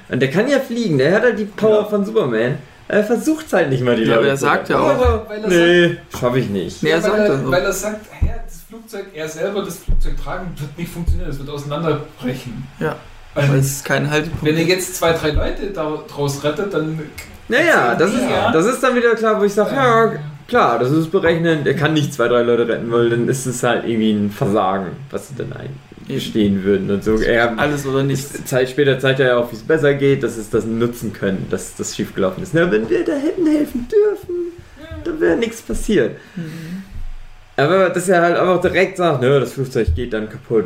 Und 0.08 0.20
der 0.20 0.30
kann 0.30 0.48
ja 0.48 0.58
fliegen, 0.58 0.98
der 0.98 1.14
hat 1.14 1.22
halt 1.22 1.38
die 1.38 1.44
Power 1.44 1.82
Ja. 1.82 1.84
von 1.84 2.04
Superman. 2.04 2.58
Er 2.88 3.02
versucht 3.04 3.50
halt 3.52 3.70
nicht 3.70 3.82
mal 3.82 3.96
die 3.96 4.02
Ja, 4.02 4.14
aber 4.18 4.22
Leute 4.22 4.30
er 4.32 4.36
zu 4.36 4.44
sagt 4.44 4.68
ja 4.68 4.78
auch- 4.78 4.88
Aber, 4.90 5.26
Weil 5.28 5.44
er 5.44 5.48
nee, 5.88 5.96
schaff 6.18 6.36
ich 6.36 6.48
nicht. 6.50 6.82
Nee, 6.82 6.90
er 6.90 6.96
Ja, 6.96 7.02
sagt 7.02 7.16
weil, 7.18 7.28
das 7.28 7.36
er, 7.38 7.44
so. 7.44 7.50
weil 7.52 7.62
er 7.62 7.72
sagt, 7.72 8.06
ja, 8.20 8.28
das 8.28 8.33
Flugzeug, 8.74 9.06
er 9.14 9.28
selber 9.28 9.62
das 9.64 9.78
Flugzeug 9.78 10.14
tragen, 10.22 10.48
wird 10.58 10.76
nicht 10.76 10.90
funktionieren, 10.92 11.30
es 11.30 11.38
wird 11.38 11.48
auseinanderbrechen. 11.48 12.66
Ja. 12.80 12.96
Weil 13.34 13.48
Weil 13.50 13.58
es 13.58 13.82
kein 13.84 14.10
Haltepunkt 14.10 14.44
wenn 14.44 14.56
er 14.56 14.64
jetzt 14.64 14.96
zwei, 14.96 15.12
drei 15.12 15.30
Leute 15.30 15.70
daraus 15.70 16.42
rettet, 16.44 16.72
dann. 16.74 17.00
Naja, 17.48 17.94
das 17.94 18.12
ist, 18.14 18.22
Ja. 18.22 18.50
das 18.52 18.66
ist 18.66 18.82
dann 18.82 18.96
wieder 18.96 19.14
klar, 19.14 19.40
wo 19.40 19.44
ich 19.44 19.52
sage, 19.52 19.74
ja, 19.74 20.12
klar, 20.48 20.78
das 20.78 20.90
ist 20.90 21.10
berechnend, 21.12 21.66
er 21.66 21.74
kann 21.74 21.92
nicht 21.94 22.12
zwei, 22.14 22.26
drei 22.28 22.42
Leute 22.42 22.66
retten, 22.68 22.90
weil 22.90 23.10
dann 23.10 23.28
ist 23.28 23.46
es 23.46 23.62
halt 23.62 23.84
irgendwie 23.86 24.12
ein 24.12 24.30
Versagen, 24.30 24.88
was 25.10 25.28
sie 25.28 25.34
dann 25.36 25.52
eingestehen 26.08 26.64
würden 26.64 26.90
und 26.90 27.04
so. 27.04 27.16
Er, 27.20 27.58
Alles 27.58 27.86
oder 27.86 28.02
nichts. 28.02 28.44
Zeit 28.44 28.70
später 28.70 28.98
zeigt 28.98 29.20
er 29.20 29.28
ja 29.28 29.36
auch, 29.36 29.50
wie 29.52 29.56
es 29.56 29.62
besser 29.62 29.94
geht, 29.94 30.22
dass 30.22 30.36
es 30.36 30.50
das 30.50 30.64
nutzen 30.64 31.12
können, 31.12 31.46
dass 31.50 31.76
das 31.76 31.94
schiefgelaufen 31.94 32.42
ist. 32.42 32.54
Na, 32.54 32.70
wenn 32.70 32.88
wir 32.88 33.04
da 33.04 33.12
hätten 33.14 33.46
helfen 33.46 33.88
dürfen, 33.88 34.34
dann 35.04 35.20
wäre 35.20 35.36
nichts 35.36 35.60
passiert. 35.60 36.16
Aber 37.56 37.88
dass 37.90 38.08
er 38.08 38.20
halt 38.22 38.36
einfach 38.36 38.60
direkt 38.60 38.96
sagt, 38.96 39.22
nö, 39.22 39.38
das 39.38 39.52
Flugzeug 39.52 39.94
geht 39.94 40.12
dann 40.12 40.28
kaputt. 40.28 40.64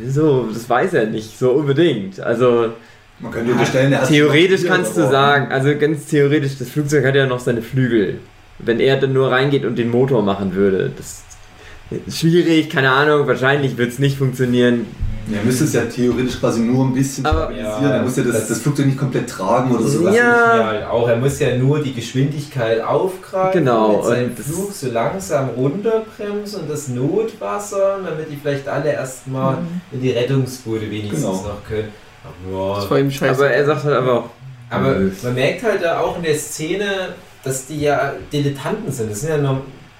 Wieso? 0.00 0.48
Das 0.52 0.68
weiß 0.68 0.94
er 0.94 1.06
nicht 1.06 1.38
so 1.38 1.50
unbedingt. 1.50 2.20
Also 2.20 2.72
Man 3.20 3.32
könnte 3.32 3.52
unterstellen, 3.52 3.92
er 3.92 4.06
theoretisch 4.06 4.64
kannst 4.64 4.96
du 4.96 5.02
sagen, 5.02 5.52
also 5.52 5.76
ganz 5.76 6.06
theoretisch, 6.06 6.58
das 6.58 6.70
Flugzeug 6.70 7.04
hat 7.04 7.14
ja 7.14 7.26
noch 7.26 7.40
seine 7.40 7.62
Flügel. 7.62 8.18
Wenn 8.58 8.80
er 8.80 8.96
dann 8.96 9.12
nur 9.12 9.30
reingeht 9.30 9.64
und 9.64 9.76
den 9.76 9.90
Motor 9.90 10.22
machen 10.22 10.54
würde, 10.54 10.90
das 10.96 11.22
ist 12.06 12.18
schwierig, 12.18 12.70
keine 12.70 12.90
Ahnung, 12.92 13.26
wahrscheinlich 13.26 13.76
wird 13.76 13.90
es 13.90 13.98
nicht 13.98 14.16
funktionieren. 14.16 14.86
Ja, 15.28 15.38
Er 15.38 15.44
müsste 15.44 15.64
es 15.64 15.72
ja 15.72 15.82
theoretisch 15.84 16.40
quasi 16.40 16.60
nur 16.60 16.84
ein 16.84 16.92
bisschen 16.94 17.24
Aber- 17.24 17.42
stabilisieren. 17.44 17.82
Ja, 17.82 17.90
er 17.90 18.02
muss 18.02 18.16
ja 18.16 18.22
das, 18.24 18.32
das- 18.32 18.48
das 18.48 18.58
Flugzeug 18.58 18.86
nicht 18.86 18.98
komplett 18.98 19.30
tragen 19.30 19.70
oder 19.74 19.86
so. 19.86 20.08
Ja. 20.08 20.72
Ja, 20.80 20.90
auch. 20.90 21.08
Er 21.08 21.16
muss 21.16 21.38
ja 21.38 21.56
nur 21.56 21.80
die 21.82 21.94
Geschwindigkeit 21.94 22.80
aufgreifen, 22.80 23.60
Genau, 23.64 23.96
mit 23.98 24.04
seinem 24.04 24.30
und 24.30 24.38
das- 24.38 24.46
Flug 24.46 24.72
so 24.72 24.90
langsam 24.90 25.50
runterbremsen 25.50 26.62
und 26.62 26.70
das 26.70 26.88
Notwasser, 26.88 27.98
damit 28.04 28.30
die 28.30 28.36
vielleicht 28.36 28.66
alle 28.68 28.92
erstmal 28.92 29.58
in 29.92 30.00
die 30.00 30.10
Rettungsboote 30.10 30.90
wenigstens 30.90 31.20
Genau. 31.20 31.32
noch 31.34 31.64
können. 31.68 31.88
Aber, 32.24 32.76
Das 32.76 32.90
war 32.90 32.98
ihm 32.98 33.10
scheiße. 33.10 33.34
Aber 33.44 33.50
er 33.50 33.64
sagt 33.66 33.84
halt 33.84 33.96
einfach, 33.98 34.24
Aber 34.70 34.92
Nö. 34.94 35.10
man 35.22 35.34
merkt 35.34 35.62
halt 35.64 35.82
da 35.84 36.00
auch 36.00 36.16
in 36.16 36.22
der 36.22 36.34
Szene, 36.34 36.86
dass 37.44 37.66
die 37.66 37.80
ja 37.82 38.14
Dilettanten 38.32 38.90
sind. 38.90 39.10
Das 39.10 39.20
sind 39.20 39.28
ja 39.30 39.36
noch, 39.36 39.58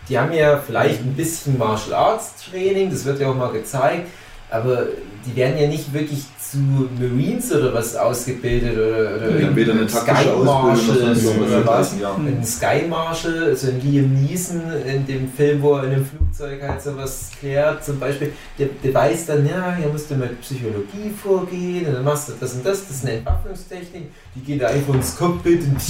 die 0.08 0.18
haben 0.18 0.32
ja 0.32 0.56
vielleicht 0.56 1.00
ein 1.00 1.12
bisschen 1.14 1.58
Martial 1.58 1.94
Arts 1.94 2.32
Training, 2.50 2.90
das 2.90 3.04
wird 3.04 3.20
ja 3.20 3.28
auch 3.28 3.36
mal 3.36 3.52
gezeigt, 3.52 4.08
aber 4.52 4.86
die 5.24 5.36
werden 5.36 5.56
ja 5.56 5.68
nicht 5.68 5.92
wirklich 5.94 6.24
zu 6.38 6.58
Marines 6.58 7.50
oder 7.54 7.72
was 7.72 7.94
ausgebildet 7.96 8.74
oder, 8.76 9.16
oder 9.16 9.38
Wir 9.38 9.46
haben 9.46 9.56
weder 9.56 9.72
eine 9.72 9.88
Sky 9.88 10.04
taktische 10.04 10.36
Marshals 10.44 10.98
sonst 10.98 11.26
oder 11.38 11.64
was. 11.66 11.94
ja. 11.98 12.14
Ein 12.14 12.44
Sky 12.44 12.86
Marshal, 12.88 13.56
so 13.56 13.68
ein 13.68 13.80
Liam 13.80 14.12
Neeson 14.22 14.60
in 14.84 15.06
dem 15.06 15.32
Film, 15.32 15.62
wo 15.62 15.76
er 15.76 15.84
in 15.84 15.92
einem 15.92 16.04
Flugzeug 16.04 16.60
halt 16.60 16.82
sowas 16.82 17.30
klärt, 17.38 17.82
zum 17.84 17.98
Beispiel, 18.00 18.32
der, 18.58 18.66
der 18.82 18.92
weiß 18.92 19.26
dann, 19.26 19.46
ja, 19.48 19.74
hier 19.76 19.88
musst 19.88 20.10
du 20.10 20.16
mit 20.16 20.40
Psychologie 20.42 21.10
vorgehen 21.22 21.86
und 21.86 21.94
dann 21.94 22.04
machst 22.04 22.28
du 22.28 22.32
das 22.38 22.54
und 22.54 22.66
das, 22.66 22.86
das 22.88 22.96
ist 22.96 23.04
eine 23.06 23.14
Entwaffnungstechnik, 23.18 24.10
die 24.34 24.40
gehen 24.40 24.58
da 24.58 24.66
einfach 24.66 24.94
ins 24.94 25.16
Cockpit 25.16 25.62
und 25.62 25.80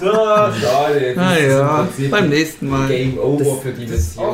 da, 0.00 0.52
Ah 1.16 1.36
ja, 1.36 1.88
beim 2.10 2.28
nächsten 2.30 2.68
Mal. 2.70 2.88
Game 2.88 3.18
Over 3.18 3.44
Das- 3.44 3.62
für 3.62 3.72
die 3.72 3.86
Mission. 3.86 4.26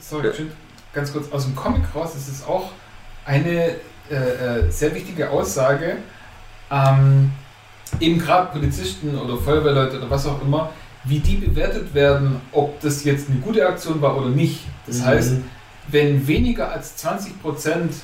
sorry, 0.00 0.30
ganz 0.98 1.12
kurz, 1.12 1.30
aus 1.30 1.44
dem 1.44 1.54
Comic 1.54 1.82
raus 1.94 2.14
ist 2.16 2.28
es 2.28 2.44
auch 2.44 2.70
eine 3.24 3.76
äh, 4.10 4.14
äh, 4.14 4.70
sehr 4.70 4.94
wichtige 4.94 5.30
Aussage. 5.30 5.98
Ähm, 6.70 7.30
eben 8.00 8.18
gerade 8.18 8.50
Polizisten 8.52 9.16
oder 9.16 9.36
Feuerwehrleute 9.36 9.98
oder 9.98 10.10
was 10.10 10.26
auch 10.26 10.42
immer, 10.42 10.70
wie 11.04 11.20
die 11.20 11.36
bewertet 11.36 11.94
werden, 11.94 12.40
ob 12.52 12.80
das 12.80 13.04
jetzt 13.04 13.30
eine 13.30 13.38
gute 13.38 13.66
Aktion 13.66 14.02
war 14.02 14.16
oder 14.16 14.28
nicht. 14.30 14.60
Das 14.86 14.98
Mhm. 14.98 15.04
heißt, 15.04 15.32
wenn 15.88 16.26
weniger 16.26 16.70
als 16.72 16.96
20% 16.96 18.02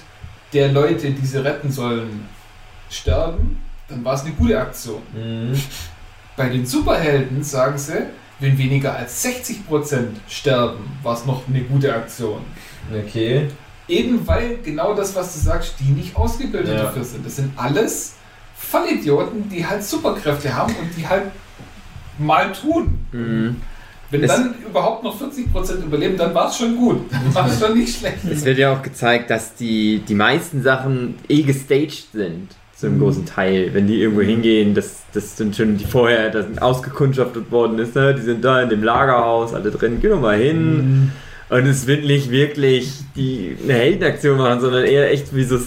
der 0.53 0.69
Leute, 0.73 1.11
die 1.11 1.27
sie 1.27 1.45
retten 1.45 1.71
sollen, 1.73 2.29
sterben, 2.89 3.61
dann 3.89 4.05
war 4.05 4.15
es 4.15 4.23
eine 4.23 4.33
gute 4.33 4.59
Aktion. 4.59 5.03
Mhm. 5.13 5.61
Bei 6.37 6.49
den 6.49 6.65
Superhelden 6.65 7.43
sagen 7.43 7.77
sie, 7.77 8.07
wenn 8.41 8.57
weniger 8.57 8.95
als 8.97 9.23
60% 9.25 10.21
sterben, 10.29 10.99
war 11.03 11.15
es 11.15 11.25
noch 11.27 11.43
eine 11.49 11.61
gute 11.63 11.95
Aktion. 11.95 12.41
Okay. 12.93 13.49
Eben 13.89 14.27
weil 14.27 14.59
genau 14.65 14.95
das, 14.95 15.15
was 15.15 15.35
du 15.35 15.41
sagst, 15.41 15.75
die 15.81 15.93
nicht 15.93 16.17
ausgebildet 16.17 16.75
Ja. 16.75 16.83
dafür 16.85 17.05
sind. 17.05 17.25
Das 17.27 17.37
sind 17.37 17.53
alles 17.57 18.15
Vollidioten, 18.57 19.49
die 19.49 19.67
halt 19.67 19.85
Superkräfte 19.85 20.55
haben 20.55 20.75
und 20.81 20.89
die 20.97 21.07
halt 21.07 21.25
mal 22.19 22.53
tun. 22.53 22.99
Mhm. 23.13 23.57
Wenn 24.11 24.23
Es- 24.23 24.31
dann 24.31 24.55
überhaupt 24.69 25.03
noch 25.03 25.17
40% 25.21 25.83
überleben, 25.85 26.17
dann 26.17 26.35
war 26.35 26.49
es 26.49 26.57
schon 26.57 26.77
gut. 26.77 27.01
Dann 27.11 27.35
war 27.35 27.47
es 27.49 27.59
schon 27.61 27.77
nicht 27.77 27.99
schlecht. 27.99 28.19
Es 28.31 28.45
wird 28.45 28.59
ja 28.59 28.73
auch 28.73 28.83
gezeigt, 28.83 29.29
dass 29.31 29.55
die, 29.55 29.99
die 30.07 30.15
meisten 30.15 30.63
Sachen 30.63 31.17
eh 31.29 31.43
gestaged 31.43 32.09
sind, 32.13 32.49
zu 32.77 32.87
einem 32.87 33.01
großen 33.01 33.27
Teil. 33.27 33.71
Wenn 33.73 33.87
die 33.87 34.01
irgendwo 34.01 34.23
hingehen, 34.23 34.75
dass 34.75 35.03
das 35.13 35.37
sind 35.37 35.57
schon 35.57 35.77
die 35.79 35.85
vorher 35.85 36.31
das 36.31 36.59
ausgekundschaftet 36.59 37.51
worden 37.51 37.79
ist, 37.79 37.95
ne? 37.97 38.15
die 38.15 38.23
sind 38.23 38.45
da 38.45 38.63
in 38.63 38.69
dem 38.69 38.83
Lagerhaus, 38.85 39.53
alle 39.55 39.71
drin, 39.71 39.99
geh 40.01 40.09
doch 40.09 40.21
mal 40.21 40.39
hin. 40.39 41.11
Und 41.51 41.67
es 41.67 41.87
wird 41.87 42.05
nicht 42.05 42.31
wirklich 42.31 42.91
die, 43.17 43.57
eine 43.63 43.75
Heldenaktion 43.75 44.39
machen, 44.39 44.61
sondern 44.61 44.85
eher 44.85 45.11
echt 45.11 45.35
wie 45.35 45.45
so 45.45 45.59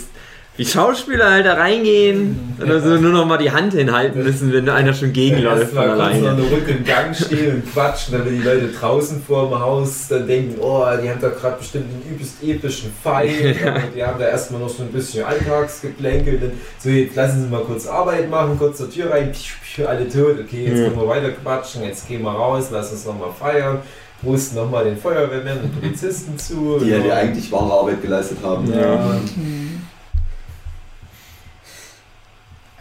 wie 0.57 0.65
Schauspieler 0.65 1.29
halt 1.29 1.45
da 1.45 1.53
reingehen 1.53 2.55
und 2.59 2.67
dann 2.67 2.81
so 2.81 2.95
nur 2.97 3.11
noch 3.11 3.27
mal 3.27 3.37
die 3.37 3.51
Hand 3.51 3.73
hinhalten 3.73 4.23
müssen, 4.23 4.51
wenn 4.51 4.67
einer 4.67 4.91
schon 4.91 5.13
gegenläuft 5.13 5.71
von 5.71 5.83
Erstmal 5.83 5.85
kurz 5.89 5.97
noch 5.99 6.03
alleine. 6.05 6.29
eine 6.31 6.41
Runde 6.41 6.71
im 6.71 6.83
Gang 6.83 7.15
stehen 7.15 7.53
und 7.57 7.71
quatschen, 7.71 8.13
damit 8.17 8.33
die 8.33 8.43
Leute 8.43 8.69
draußen 8.69 9.21
vor 9.21 9.49
dem 9.49 9.59
Haus 9.59 10.07
dann 10.07 10.25
denken, 10.25 10.55
oh, 10.59 10.83
die 10.99 11.07
haben 11.11 11.21
da 11.21 11.29
gerade 11.29 11.57
bestimmt 11.59 11.85
einen 11.91 12.11
übelst 12.11 12.41
epischen 12.41 12.91
Fight. 13.03 13.29
Aber 13.67 13.83
die 13.95 14.03
haben 14.03 14.17
da 14.19 14.29
erstmal 14.29 14.61
noch 14.61 14.69
so 14.69 14.81
ein 14.81 14.91
bisschen 14.91 15.23
Alltagsgeplänkel. 15.25 16.39
Dann 16.39 16.51
so, 16.79 16.89
jetzt 16.89 17.15
lassen 17.15 17.43
sie 17.43 17.49
mal 17.49 17.61
kurz 17.61 17.85
Arbeit 17.85 18.27
machen, 18.27 18.57
kurz 18.57 18.77
zur 18.77 18.89
Tür 18.89 19.11
rein, 19.11 19.31
piu, 19.31 19.53
piu, 19.63 19.85
alle 19.87 20.09
tot. 20.09 20.37
Okay, 20.43 20.65
jetzt 20.65 20.79
Ja. 20.79 20.85
können 20.85 20.99
wir 21.01 21.07
weiter 21.07 21.29
quatschen, 21.33 21.83
jetzt 21.83 22.07
gehen 22.07 22.23
wir 22.23 22.31
raus, 22.31 22.69
lass 22.71 22.91
uns 22.91 23.05
nochmal 23.05 23.29
feiern. 23.39 23.77
Prosten 24.21 24.55
nochmal 24.55 24.85
den 24.85 24.97
Feuerwehrmännern 24.97 25.65
und 25.65 25.79
Polizisten 25.79 26.37
zu. 26.37 26.79
Die 26.79 26.89
ja 26.89 26.99
die 26.99 27.11
eigentlich 27.11 27.51
wahre 27.51 27.71
Arbeit 27.71 28.01
geleistet 28.01 28.39
haben. 28.43 28.71
Ja. 28.73 29.19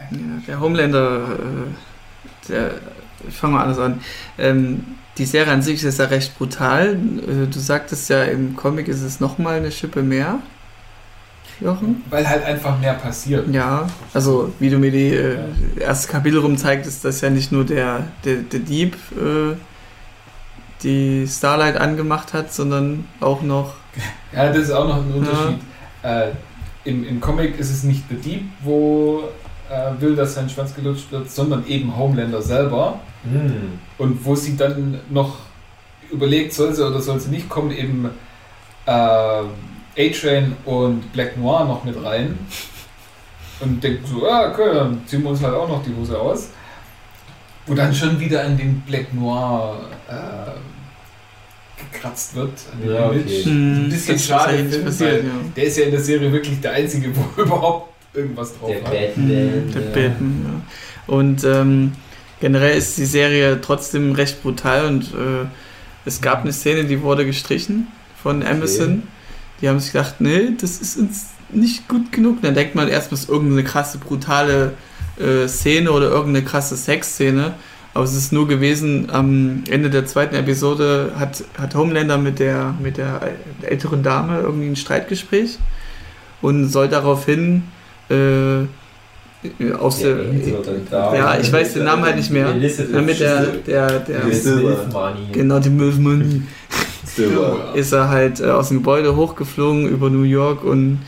Ja, 0.09 0.17
der 0.47 0.59
Homelander, 0.59 1.33
äh, 1.33 2.47
der, 2.47 2.71
ich 3.27 3.35
fange 3.35 3.53
mal 3.53 3.63
anders 3.63 3.79
an. 3.79 4.01
Ähm, 4.37 4.85
die 5.17 5.25
Serie 5.25 5.51
an 5.51 5.61
sich 5.61 5.83
ist 5.83 5.99
ja 5.99 6.05
recht 6.05 6.37
brutal. 6.37 6.93
Äh, 6.93 7.47
du 7.51 7.59
sagtest 7.59 8.09
ja, 8.09 8.23
im 8.23 8.55
Comic 8.55 8.87
ist 8.87 9.01
es 9.01 9.19
nochmal 9.19 9.57
eine 9.57 9.71
Schippe 9.71 10.03
mehr. 10.03 10.39
Jochen? 11.59 12.03
Weil 12.09 12.29
halt 12.29 12.43
einfach 12.43 12.79
mehr 12.79 12.93
passiert. 12.93 13.47
Ja, 13.51 13.87
also 14.13 14.53
wie 14.59 14.69
du 14.69 14.77
mir 14.77 14.91
die 14.91 15.13
äh, 15.13 15.37
erste 15.79 16.11
Kapitel 16.11 16.39
rum 16.39 16.57
zeigst, 16.57 16.87
ist 16.87 17.03
das 17.03 17.21
ja 17.21 17.29
nicht 17.29 17.51
nur 17.51 17.65
der, 17.65 18.07
der, 18.23 18.37
der 18.37 18.59
Dieb, 18.59 18.95
äh, 19.15 19.55
die 20.83 21.27
Starlight 21.27 21.77
angemacht 21.77 22.33
hat, 22.33 22.53
sondern 22.53 23.05
auch 23.19 23.41
noch. 23.41 23.73
Ja, 24.33 24.47
das 24.49 24.63
ist 24.63 24.71
auch 24.71 24.87
noch 24.87 24.97
ein 24.97 25.11
Unterschied. 25.13 25.59
Äh, 26.03 26.31
im, 26.83 27.07
Im 27.07 27.19
Comic 27.19 27.59
ist 27.59 27.71
es 27.71 27.83
nicht 27.83 28.09
der 28.09 28.17
Dieb, 28.17 28.43
wo 28.61 29.23
äh, 29.69 29.99
will, 29.99 30.15
dass 30.15 30.35
sein 30.35 30.49
Schwanz 30.49 30.75
gelutscht 30.75 31.11
wird, 31.11 31.29
sondern 31.29 31.65
eben 31.67 31.95
Homelander 31.97 32.41
selber. 32.41 32.99
Hm. 33.23 33.79
Und 33.97 34.23
wo 34.23 34.35
sie 34.35 34.55
dann 34.55 34.99
noch 35.09 35.37
überlegt, 36.11 36.53
soll 36.53 36.73
sie 36.73 36.85
oder 36.85 37.01
soll 37.01 37.19
sie 37.19 37.29
nicht, 37.29 37.49
kommen 37.49 37.71
eben 37.71 38.09
äh, 38.85 38.91
A-Train 38.91 40.55
und 40.65 41.11
Black 41.11 41.37
Noir 41.37 41.65
noch 41.65 41.83
mit 41.83 42.01
rein. 42.01 42.37
Und 43.59 43.83
denken 43.83 44.05
so, 44.05 44.29
ah, 44.29 44.51
okay, 44.51 44.73
dann 44.73 45.01
ziehen 45.07 45.23
wir 45.23 45.31
uns 45.31 45.41
halt 45.41 45.55
auch 45.55 45.67
noch 45.67 45.83
die 45.83 45.93
Hose 45.95 46.17
aus. 46.17 46.51
Wo 47.67 47.73
dann 47.73 47.93
schon 47.93 48.19
wieder 48.19 48.45
an 48.45 48.57
den 48.57 48.81
Black 48.81 49.13
Noir 49.13 49.89
äh, 50.09 50.51
gekratzt 51.91 52.35
wird, 52.35 52.51
an 52.73 52.81
dem 52.81 52.93
Ja, 52.93 53.07
okay. 53.07 53.19
Image. 53.19 53.45
Hm, 53.45 53.73
Ein 53.85 53.89
bisschen 53.89 54.13
das 54.13 54.21
ist 54.21 54.27
schade, 54.27 54.57
finde, 54.57 54.79
passiert, 54.79 55.11
weil 55.11 55.25
ja. 55.25 55.31
der 55.55 55.63
ist 55.65 55.77
ja 55.77 55.83
in 55.85 55.91
der 55.91 55.99
Serie 56.01 56.31
wirklich 56.31 56.59
der 56.61 56.71
Einzige, 56.71 57.09
wo 57.15 57.41
überhaupt 57.41 57.93
irgendwas 58.13 58.57
drauf 58.57 58.69
Der 58.69 58.83
hat. 58.83 58.91
Batman. 58.91 59.71
Der 59.73 59.81
ja. 59.81 59.89
Batman, 59.89 60.45
ja. 60.45 61.13
Und 61.13 61.43
ähm, 61.43 61.91
generell 62.39 62.77
ist 62.77 62.97
die 62.97 63.05
Serie 63.05 63.59
trotzdem 63.61 64.13
recht 64.13 64.41
brutal 64.41 64.85
und 64.87 65.03
äh, 65.13 65.45
es 66.05 66.21
gab 66.21 66.41
eine 66.41 66.53
Szene, 66.53 66.85
die 66.85 67.01
wurde 67.01 67.25
gestrichen 67.25 67.87
von 68.21 68.43
Amazon. 68.43 69.03
Die 69.61 69.67
haben 69.67 69.79
sich 69.79 69.91
gedacht, 69.91 70.15
nee, 70.19 70.49
das 70.59 70.79
ist 70.79 70.97
uns 70.97 71.27
nicht 71.49 71.87
gut 71.87 72.11
genug. 72.11 72.41
Dann 72.41 72.53
denkt 72.53 72.75
man 72.75 72.87
erstmal, 72.87 73.15
es 73.15 73.23
ist 73.23 73.29
irgendeine 73.29 73.63
krasse, 73.63 73.97
brutale 73.97 74.73
äh, 75.19 75.47
Szene 75.47 75.91
oder 75.91 76.09
irgendeine 76.09 76.45
krasse 76.45 76.75
Sexszene. 76.75 77.53
Aber 77.93 78.03
es 78.03 78.15
ist 78.15 78.31
nur 78.31 78.47
gewesen, 78.47 79.09
am 79.11 79.63
Ende 79.69 79.89
der 79.89 80.05
zweiten 80.05 80.35
Episode 80.35 81.13
hat, 81.17 81.43
hat 81.57 81.73
Homelander 81.73 82.17
mit 82.17 82.37
der, 82.37 82.75
mit 82.81 82.97
der 82.97 83.33
älteren 83.63 84.03
Dame 84.03 84.39
irgendwie 84.39 84.67
ein 84.67 84.75
Streitgespräch 84.75 85.57
und 86.41 86.69
soll 86.69 86.89
daraufhin 86.89 87.63
äh, 88.09 88.65
aus 89.79 89.99
Der 89.99 90.15
der. 90.15 91.13
Ja, 91.15 91.39
ich 91.39 91.51
weiß 91.51 91.73
den 91.73 91.85
Namen 91.85 92.03
halt 92.03 92.17
nicht 92.17 92.31
mehr. 92.31 92.53
Damit 92.91 93.19
der, 93.19 93.45
der, 93.65 93.99
der, 93.99 94.21
Money. 94.91 95.31
genau, 95.31 95.59
die 95.59 95.69
Silver. 97.05 97.73
ist 97.73 97.91
er 97.93 98.09
halt 98.09 98.39
äh, 98.39 98.45
aus 98.45 98.69
dem 98.69 98.77
Gebäude 98.77 99.15
hochgeflogen 99.15 99.87
über 99.87 100.09
New 100.09 100.23
York 100.23 100.63
und 100.63 100.99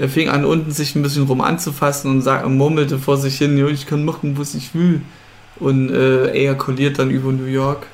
er 0.00 0.08
fing 0.08 0.28
an, 0.28 0.44
unten 0.44 0.70
sich 0.70 0.94
ein 0.94 1.02
bisschen 1.02 1.24
rum 1.24 1.40
anzufassen 1.40 2.10
und, 2.10 2.22
sag, 2.22 2.48
murmelte 2.48 2.98
vor 2.98 3.16
sich 3.16 3.38
hin, 3.38 3.58
"Jo, 3.58 3.68
ich 3.68 3.86
kann 3.86 4.04
machen, 4.04 4.38
was 4.38 4.54
ich 4.54 4.74
will. 4.74 5.02
Und 5.58 5.90
äh, 5.90 6.30
ejakuliert 6.32 6.98
dann 6.98 7.10
über 7.10 7.32
New 7.32 7.44
York. 7.44 7.86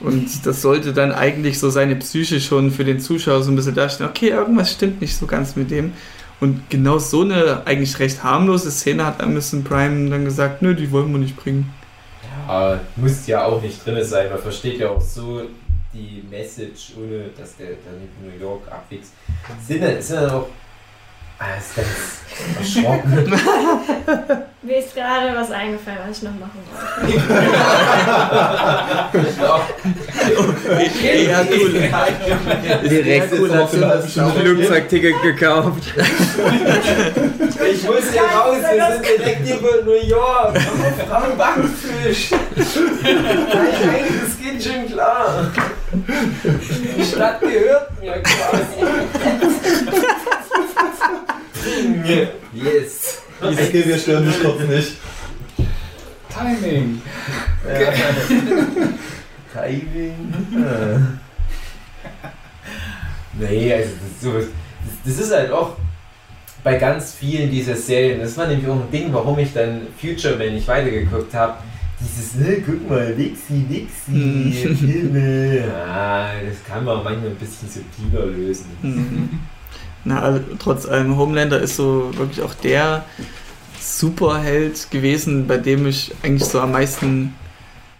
Und 0.00 0.46
das 0.46 0.62
sollte 0.62 0.92
dann 0.92 1.12
eigentlich 1.12 1.58
so 1.58 1.70
seine 1.70 1.94
Psyche 1.96 2.40
schon 2.40 2.70
für 2.70 2.84
den 2.84 2.98
Zuschauer 2.98 3.42
so 3.42 3.52
ein 3.52 3.56
bisschen 3.56 3.74
darstellen, 3.74 4.10
okay, 4.10 4.30
irgendwas 4.30 4.72
stimmt 4.72 5.00
nicht 5.00 5.16
so 5.16 5.26
ganz 5.26 5.54
mit 5.54 5.70
dem. 5.70 5.92
Und 6.40 6.70
genau 6.70 6.98
so 6.98 7.20
eine 7.20 7.62
eigentlich 7.66 7.98
recht 8.00 8.24
harmlose 8.24 8.70
Szene 8.70 9.06
hat 9.06 9.22
Amazon 9.22 9.62
Prime 9.62 10.10
dann 10.10 10.24
gesagt, 10.24 10.60
nö, 10.60 10.74
die 10.74 10.90
wollen 10.90 11.12
wir 11.12 11.18
nicht 11.18 11.36
bringen. 11.36 11.72
Aber 12.48 12.80
muss 12.96 13.26
ja 13.28 13.44
auch 13.44 13.62
nicht 13.62 13.86
drin 13.86 14.02
sein. 14.04 14.28
Man 14.30 14.40
versteht 14.40 14.80
ja 14.80 14.88
auch 14.88 15.00
so 15.00 15.42
die 15.94 16.24
Message, 16.28 16.94
ohne 16.96 17.26
dass 17.38 17.56
der 17.56 17.68
dann 17.68 17.94
in 18.00 18.26
New 18.26 18.44
York 18.44 18.62
abwächst. 18.70 19.12
Sind 19.66 20.02
sind 20.02 20.16
dann 20.16 20.30
auch. 20.30 20.48
Ist 21.58 21.76
ganz 21.76 22.22
erschrocken. 22.58 23.12
Mir 24.62 24.78
ist 24.78 24.94
gerade 24.94 25.34
was 25.34 25.50
eingefallen, 25.50 25.98
was 26.06 26.18
ich 26.18 26.22
noch 26.22 26.38
machen 26.38 26.60
wollte. 26.70 27.18
Ja, 31.28 31.44
cool. 31.50 32.88
Direkt 32.88 33.32
ein 33.32 34.30
Flugzeugticket 34.30 35.22
gekauft. 35.22 35.82
Ich 37.72 37.82
muss 37.84 38.12
hier 38.12 38.22
raus, 38.22 38.56
wir 38.60 38.92
sind 38.92 39.04
direkt 39.04 39.46
hier 39.46 39.56
bei 39.56 39.82
New 39.84 40.08
York. 40.08 40.56
Frau 41.08 41.34
Backfisch. 41.36 42.30
Eigenes 43.02 44.38
geht 44.40 44.62
schon 44.62 44.86
klar. 44.92 45.50
Die 45.92 47.04
Stadt 47.04 47.40
gehört 47.40 48.00
mir 48.00 48.22
quasi. 48.22 48.78
Yes. 52.52 53.22
Okay, 53.40 53.82
wir 53.84 53.98
stören 53.98 54.24
dich 54.24 54.40
kurz 54.40 54.60
nicht. 54.68 54.92
Timing. 56.28 57.02
Timing. 59.52 60.34
Nee, 63.38 63.72
also 63.72 63.90
das 63.94 64.10
ist, 64.10 64.20
so, 64.20 64.32
das, 64.34 64.46
das 65.04 65.18
ist 65.26 65.32
halt 65.32 65.50
auch 65.50 65.76
bei 66.62 66.76
ganz 66.76 67.14
vielen 67.14 67.50
dieser 67.50 67.74
Serien, 67.74 68.20
das 68.20 68.36
war 68.36 68.46
nämlich 68.46 68.68
auch 68.68 68.76
ein 68.80 68.90
Ding, 68.92 69.12
warum 69.12 69.38
ich 69.38 69.52
dann 69.52 69.82
Future 70.00 70.36
Man 70.36 70.54
nicht 70.54 70.68
weitergeguckt 70.68 71.34
habe. 71.34 71.54
Dieses, 72.00 72.34
ne, 72.34 72.62
guck 72.64 72.88
mal, 72.88 73.16
Wixi, 73.16 73.64
Wixi, 73.68 74.74
Filme. 74.76 75.64
Ah, 75.72 76.32
das 76.46 76.62
kann 76.64 76.84
man 76.84 77.02
manchmal 77.02 77.30
ein 77.30 77.36
bisschen 77.36 77.68
subtiler 77.68 78.26
lösen. 78.26 79.40
Mhm. 80.04 80.12
Na, 80.12 80.20
also, 80.20 80.40
trotz 80.58 80.86
allem, 80.86 81.16
Homelander 81.16 81.60
ist 81.60 81.76
so 81.76 82.10
wirklich 82.16 82.42
auch 82.42 82.54
der 82.54 83.04
Superheld 83.80 84.90
gewesen, 84.90 85.46
bei 85.46 85.58
dem 85.58 85.86
ich 85.86 86.12
eigentlich 86.22 86.48
so 86.48 86.60
am 86.60 86.72
meisten 86.72 87.34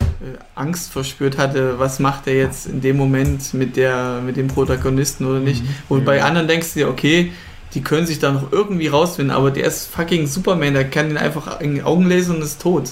äh, 0.00 0.38
Angst 0.54 0.92
verspürt 0.92 1.38
hatte, 1.38 1.78
was 1.78 1.98
macht 1.98 2.26
er 2.26 2.34
jetzt 2.34 2.66
in 2.66 2.80
dem 2.80 2.96
Moment 2.96 3.52
mit, 3.54 3.76
der, 3.76 4.20
mit 4.24 4.36
dem 4.36 4.48
Protagonisten 4.48 5.26
oder 5.26 5.40
nicht. 5.40 5.62
Und 5.88 6.04
bei 6.04 6.22
anderen 6.22 6.46
denkst 6.48 6.74
du 6.74 6.80
dir, 6.80 6.88
okay, 6.88 7.32
die 7.74 7.82
können 7.82 8.06
sich 8.06 8.18
da 8.18 8.30
noch 8.32 8.52
irgendwie 8.52 8.88
rausfinden, 8.88 9.34
aber 9.34 9.50
der 9.50 9.64
ist 9.64 9.86
fucking 9.86 10.26
Superman, 10.26 10.74
der 10.74 10.88
kann 10.88 11.08
den 11.08 11.18
einfach 11.18 11.60
in 11.60 11.74
die 11.74 11.82
Augen 11.82 12.06
lesen 12.06 12.36
und 12.36 12.42
ist 12.42 12.60
tot. 12.60 12.90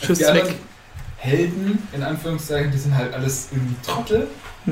Tschüss, 0.00 0.18
die 0.18 0.24
weg. 0.24 0.54
Helden, 1.18 1.78
in 1.92 2.02
Anführungszeichen, 2.02 2.72
die 2.72 2.78
sind 2.78 2.96
halt 2.96 3.12
alles 3.12 3.48
irgendwie 3.52 3.74
Trottel. 3.86 4.26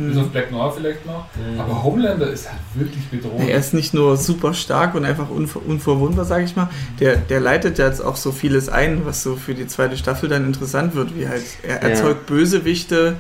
Bis 0.07 0.17
Hm. 0.17 0.23
auf 0.23 0.29
Black 0.29 0.51
Noir 0.53 0.73
vielleicht 0.77 1.05
noch. 1.07 1.27
Mhm. 1.37 1.61
Aber 1.61 1.83
Homelander 1.83 2.29
ist 2.31 2.49
halt 2.49 2.59
wirklich 2.75 3.05
bedrohlich. 3.09 3.49
Er 3.49 3.59
ist 3.59 3.75
nicht 3.75 3.93
nur 3.95 4.17
super 4.17 4.55
stark 4.55 4.95
und 4.95 5.05
einfach 5.05 5.29
unver 5.31 5.61
unverwundbar, 5.67 6.25
sage 6.25 6.45
ich 6.45 6.55
mal. 6.57 6.69
Der, 7.01 7.17
der 7.17 7.41
leitet 7.41 7.79
ja 7.79 7.87
jetzt 7.87 8.01
auch 8.01 8.17
so 8.17 8.33
vieles 8.33 8.69
ein, 8.69 9.05
was 9.05 9.23
so 9.23 9.37
für 9.37 9.55
die 9.55 9.67
zweite 9.67 9.97
Staffel 9.97 10.29
dann 10.29 10.45
interessant 10.47 10.95
wird, 10.95 11.17
wie 11.19 11.29
halt 11.29 11.43
er 11.63 11.77
Ja. 11.83 11.89
erzeugt 11.89 12.27
Bösewichte, 12.27 13.17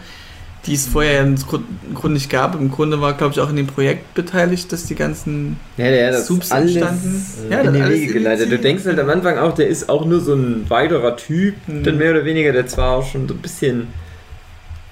die 0.66 0.74
es 0.74 0.86
vorher 0.86 1.12
ja 1.14 1.22
im 1.22 1.36
Grund, 1.36 1.64
im 1.88 1.94
Grunde 1.94 2.14
nicht 2.14 2.28
gab. 2.30 2.54
Im 2.56 2.70
Grunde 2.70 3.00
war, 3.00 3.14
glaube 3.14 3.32
ich, 3.32 3.40
auch 3.40 3.48
in 3.48 3.56
dem 3.56 3.68
Projekt 3.68 4.12
beteiligt, 4.14 4.70
dass 4.72 4.84
die 4.86 4.96
ganzen 4.96 5.56
Ja, 5.76 5.84
der 5.88 6.08
hat 6.08 6.14
das 6.14 6.26
Subs 6.26 6.50
alles 6.50 6.74
entstanden. 6.74 7.24
Ja, 7.48 7.60
in 7.60 7.72
die 7.72 7.84
Wege 7.88 8.12
geleitet. 8.12 8.50
Du 8.50 8.58
denkst 8.58 8.84
halt 8.84 8.98
am 8.98 9.08
Anfang 9.08 9.38
auch, 9.38 9.54
der 9.54 9.68
ist 9.68 9.88
auch 9.88 10.04
nur 10.04 10.20
so 10.20 10.34
ein 10.34 10.68
weiterer 10.68 11.16
Typ, 11.16 11.54
Mhm. 11.68 11.84
dann 11.84 11.96
mehr 11.98 12.10
oder 12.10 12.24
weniger, 12.24 12.52
der 12.52 12.66
zwar 12.66 12.96
auch 12.96 13.06
schon 13.10 13.28
so 13.28 13.34
ein 13.34 13.38
bisschen 13.40 13.86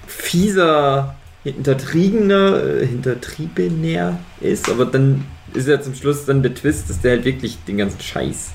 fieser, 0.07 1.15
hintertriebener, 1.53 2.63
äh, 2.63 2.85
hintertriebener 2.85 4.19
ist, 4.41 4.69
aber 4.69 4.85
dann 4.85 5.25
ist 5.53 5.67
er 5.67 5.81
zum 5.81 5.95
Schluss 5.95 6.25
dann 6.25 6.43
der 6.43 6.53
Twist, 6.53 6.89
dass 6.89 7.01
der 7.01 7.11
halt 7.11 7.25
wirklich 7.25 7.57
den 7.67 7.77
ganzen 7.77 8.01
Scheiß 8.01 8.51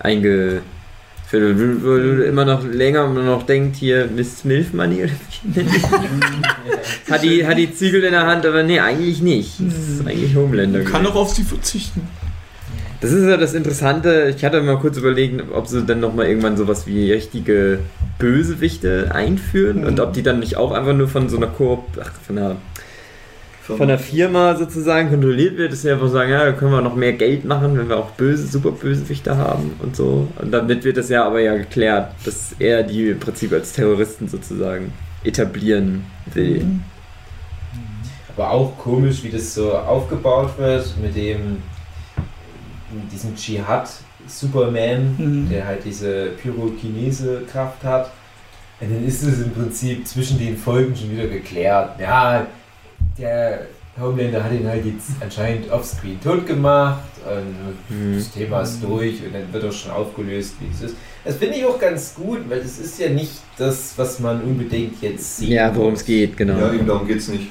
eingeführt 0.00 0.62
wird. 1.32 1.82
Wo 1.82 1.96
du 1.96 2.24
immer 2.24 2.44
noch 2.44 2.64
länger 2.64 3.08
nur 3.08 3.24
noch 3.24 3.44
denkt, 3.44 3.76
hier 3.76 4.08
Miss 4.14 4.44
Milf 4.44 4.72
Money 4.72 5.04
oder 5.04 5.12
wie 5.42 5.66
hat, 7.10 7.22
die, 7.22 7.46
hat 7.46 7.58
die 7.58 7.74
Zügel 7.74 8.04
in 8.04 8.12
der 8.12 8.26
Hand, 8.26 8.44
aber 8.44 8.62
nee, 8.62 8.80
eigentlich 8.80 9.22
nicht. 9.22 9.54
Das 9.58 9.88
ist 9.88 10.06
eigentlich 10.06 10.34
Homelander. 10.34 10.80
kann 10.80 11.02
gewesen. 11.02 11.06
auch 11.06 11.16
auf 11.16 11.30
sie 11.34 11.44
verzichten. 11.44 12.08
Das 13.02 13.10
ist 13.10 13.28
ja 13.28 13.36
das 13.36 13.52
Interessante. 13.52 14.32
Ich 14.34 14.44
hatte 14.44 14.62
mal 14.62 14.78
kurz 14.78 14.96
überlegt, 14.96 15.42
ob 15.52 15.66
sie 15.66 15.82
dann 15.84 15.98
nochmal 16.00 16.26
irgendwann 16.26 16.56
sowas 16.56 16.86
wie 16.86 17.12
richtige 17.12 17.80
Bösewichte 18.18 19.10
einführen 19.12 19.80
Mhm. 19.80 19.86
und 19.88 20.00
ob 20.00 20.12
die 20.12 20.22
dann 20.22 20.38
nicht 20.38 20.56
auch 20.56 20.70
einfach 20.70 20.94
nur 20.94 21.08
von 21.08 21.28
so 21.28 21.36
einer 21.36 21.48
Koop, 21.48 21.82
ach, 22.00 22.12
von 22.24 22.38
einer, 22.38 22.56
von 23.64 23.80
einer 23.82 23.98
Firma 23.98 24.54
sozusagen 24.56 25.10
kontrolliert 25.10 25.56
wird, 25.56 25.72
dass 25.72 25.82
sie 25.82 25.90
einfach 25.90 26.08
sagen, 26.10 26.30
ja, 26.30 26.44
da 26.44 26.52
können 26.52 26.70
wir 26.70 26.80
noch 26.80 26.94
mehr 26.94 27.12
Geld 27.14 27.44
machen, 27.44 27.76
wenn 27.76 27.88
wir 27.88 27.96
auch 27.96 28.10
böse, 28.12 28.46
super 28.46 28.70
Bösewichte 28.70 29.36
haben 29.36 29.72
und 29.80 29.96
so. 29.96 30.28
Und 30.40 30.52
damit 30.52 30.84
wird 30.84 30.96
das 30.96 31.08
ja 31.08 31.24
aber 31.24 31.40
ja 31.40 31.56
geklärt, 31.56 32.12
dass 32.24 32.54
er 32.60 32.84
die 32.84 33.08
im 33.10 33.18
Prinzip 33.18 33.52
als 33.52 33.72
Terroristen 33.72 34.28
sozusagen 34.28 34.92
etablieren 35.24 36.04
will. 36.32 36.62
Mhm. 36.62 36.82
Aber 38.36 38.50
auch 38.50 38.78
komisch, 38.78 39.22
wie 39.24 39.28
das 39.30 39.54
so 39.54 39.72
aufgebaut 39.72 40.52
wird 40.56 40.86
mit 41.02 41.14
dem 41.16 41.58
mit 42.92 43.10
diesem 43.12 43.34
Dschihad 43.36 43.88
Superman, 44.26 45.14
Mhm. 45.18 45.48
der 45.50 45.66
halt 45.66 45.84
diese 45.84 46.30
Pyrokinese-Kraft 46.42 47.82
hat. 47.84 48.10
Und 48.80 48.90
dann 48.92 49.04
ist 49.06 49.22
es 49.22 49.40
im 49.40 49.52
Prinzip 49.52 50.06
zwischen 50.06 50.38
den 50.38 50.56
Folgen 50.56 50.94
schon 50.96 51.10
wieder 51.12 51.26
geklärt. 51.28 52.00
Ja, 52.00 52.46
der 53.18 53.66
Homelander 54.00 54.42
hat 54.42 54.52
ihn 54.52 54.66
halt 54.66 54.84
jetzt 54.86 55.10
anscheinend 55.20 55.70
offscreen 55.70 56.20
tot 56.20 56.46
gemacht 56.46 57.02
und 57.24 57.96
Mhm. 57.96 58.16
das 58.16 58.30
Thema 58.32 58.62
ist 58.62 58.82
durch 58.82 59.22
und 59.24 59.34
dann 59.34 59.52
wird 59.52 59.64
auch 59.64 59.72
schon 59.72 59.90
aufgelöst, 59.92 60.54
wie 60.60 60.68
es 60.74 60.82
ist. 60.90 60.96
Das 61.24 61.36
finde 61.36 61.56
ich 61.58 61.64
auch 61.64 61.78
ganz 61.78 62.14
gut, 62.14 62.48
weil 62.48 62.58
es 62.60 62.78
ist 62.78 62.98
ja 62.98 63.10
nicht 63.10 63.32
das, 63.58 63.92
was 63.96 64.18
man 64.18 64.40
unbedingt 64.42 65.00
jetzt 65.02 65.36
sieht. 65.36 65.50
Ja, 65.50 65.74
worum 65.76 65.92
es 65.94 66.04
geht, 66.04 66.36
genau. 66.36 66.58
Ja, 66.58 66.72
eben 66.72 66.86
darum 66.86 67.06
geht's 67.06 67.28
nicht. 67.28 67.48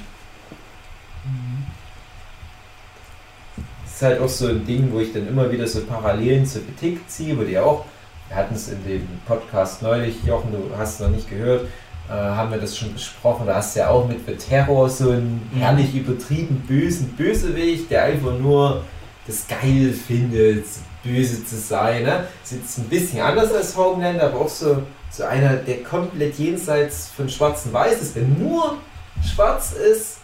Ist 4.02 4.08
halt 4.08 4.20
auch 4.20 4.28
so 4.28 4.48
ein 4.48 4.66
Ding, 4.66 4.90
wo 4.92 4.98
ich 4.98 5.12
dann 5.12 5.28
immer 5.28 5.50
wieder 5.50 5.66
so 5.68 5.84
Parallelen 5.84 6.44
zur 6.44 6.62
Kritik 6.64 7.08
ziehe, 7.08 7.38
wo 7.38 7.42
die 7.44 7.56
auch, 7.56 7.84
wir 8.26 8.36
hatten 8.36 8.56
es 8.56 8.68
in 8.68 8.82
dem 8.84 9.06
Podcast 9.26 9.80
neulich, 9.80 10.24
Jochen, 10.24 10.50
du 10.50 10.76
hast 10.76 10.94
es 10.94 11.00
noch 11.00 11.08
nicht 11.08 11.30
gehört, 11.30 11.66
äh, 12.08 12.12
haben 12.12 12.50
wir 12.50 12.58
das 12.58 12.76
schon 12.76 12.92
besprochen, 12.92 13.46
da 13.46 13.54
hast 13.56 13.76
du 13.76 13.80
ja 13.80 13.90
auch 13.90 14.08
mit 14.08 14.26
The 14.26 14.34
Terror 14.34 14.90
so 14.90 15.10
einen 15.10 15.48
herrlich 15.54 15.94
übertrieben 15.94 16.64
bösen 16.66 17.10
Bösewicht, 17.10 17.92
der 17.92 18.04
einfach 18.04 18.36
nur 18.36 18.82
das 19.28 19.46
geil 19.46 19.92
findet, 19.92 20.64
böse 21.04 21.44
zu 21.44 21.56
sein. 21.56 22.02
Ne? 22.02 22.24
Ist 22.42 22.52
jetzt 22.52 22.78
ein 22.78 22.88
bisschen 22.88 23.20
anders 23.20 23.54
als 23.54 23.76
Homelander, 23.76 24.24
aber 24.24 24.40
auch 24.40 24.48
so, 24.48 24.82
so 25.10 25.22
einer, 25.22 25.54
der 25.54 25.84
komplett 25.84 26.36
jenseits 26.40 27.12
von 27.16 27.28
Schwarz 27.28 27.66
und 27.66 27.72
Weiß 27.72 28.02
ist, 28.02 28.16
der 28.16 28.24
nur 28.24 28.78
schwarz 29.24 29.74
ist, 29.74 30.16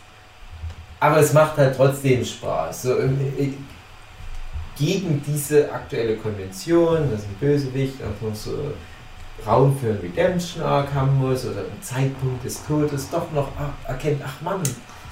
aber 0.98 1.18
es 1.18 1.32
macht 1.32 1.56
halt 1.58 1.76
trotzdem 1.76 2.24
Spaß. 2.24 2.82
So, 2.82 2.98
äh, 2.98 3.52
gegen 4.78 5.22
diese 5.26 5.70
aktuelle 5.72 6.16
Konvention, 6.16 7.10
dass 7.10 7.22
ein 7.22 7.36
Bösewicht 7.40 7.94
auch 8.02 8.26
noch 8.28 8.34
so 8.34 8.52
Raum 9.46 9.76
für 9.78 9.88
einen 9.90 10.00
Redemption-Arc 10.00 10.92
haben 10.94 11.16
muss 11.18 11.44
oder 11.44 11.60
einen 11.60 11.82
Zeitpunkt 11.82 12.44
des 12.44 12.64
Todes 12.66 13.08
doch 13.10 13.30
noch 13.32 13.48
erkennt, 13.86 14.20
ach 14.24 14.40
Mann, 14.42 14.60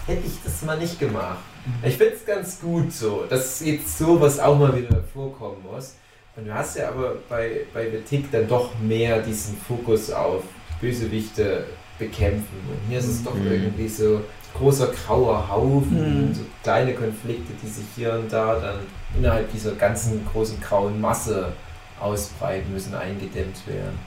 hätte 0.06 0.26
ich 0.26 0.34
das 0.44 0.62
mal 0.62 0.78
nicht 0.78 0.98
gemacht. 0.98 1.38
Ich 1.82 1.96
finde 1.96 2.14
es 2.14 2.24
ganz 2.24 2.60
gut 2.60 2.92
so, 2.92 3.24
dass 3.28 3.60
jetzt 3.64 3.98
sowas 3.98 4.38
auch 4.38 4.58
mal 4.58 4.76
wieder 4.76 5.02
vorkommen 5.12 5.56
muss. 5.72 5.94
Und 6.36 6.46
du 6.46 6.54
hast 6.54 6.76
ja 6.76 6.88
aber 6.90 7.14
bei, 7.28 7.62
bei 7.72 7.90
The 7.90 7.98
Tick 7.98 8.30
dann 8.30 8.46
doch 8.46 8.70
mehr 8.80 9.20
diesen 9.22 9.56
Fokus 9.56 10.10
auf 10.10 10.42
Bösewichte 10.80 11.64
bekämpfen. 11.98 12.58
Und 12.68 12.78
hier 12.90 12.98
ist 12.98 13.08
es 13.08 13.24
doch 13.24 13.34
Mhm. 13.34 13.46
irgendwie 13.50 13.88
so 13.88 14.20
großer 14.58 14.88
grauer 14.88 15.48
Haufen, 15.50 16.28
Mhm. 16.28 16.34
so 16.34 16.42
kleine 16.62 16.94
Konflikte, 16.94 17.52
die 17.62 17.68
sich 17.68 17.84
hier 17.94 18.12
und 18.14 18.32
da 18.32 18.58
dann 18.58 18.78
innerhalb 19.16 19.50
dieser 19.52 19.72
ganzen 19.72 20.24
großen 20.32 20.60
grauen 20.60 21.00
Masse 21.00 21.52
ausbreiten 22.00 22.72
müssen, 22.72 22.94
eingedämmt 22.94 23.66
werden. 23.66 23.98